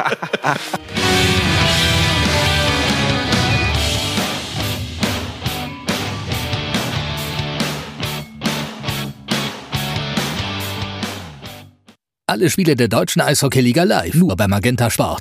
Alle 12.27 12.51
Spiele 12.51 12.75
der 12.75 12.89
deutschen 12.89 13.21
Eishockeyliga 13.21 13.85
live, 13.85 14.15
nur 14.15 14.35
bei 14.35 14.49
Magenta 14.49 14.91
Sport. 14.91 15.21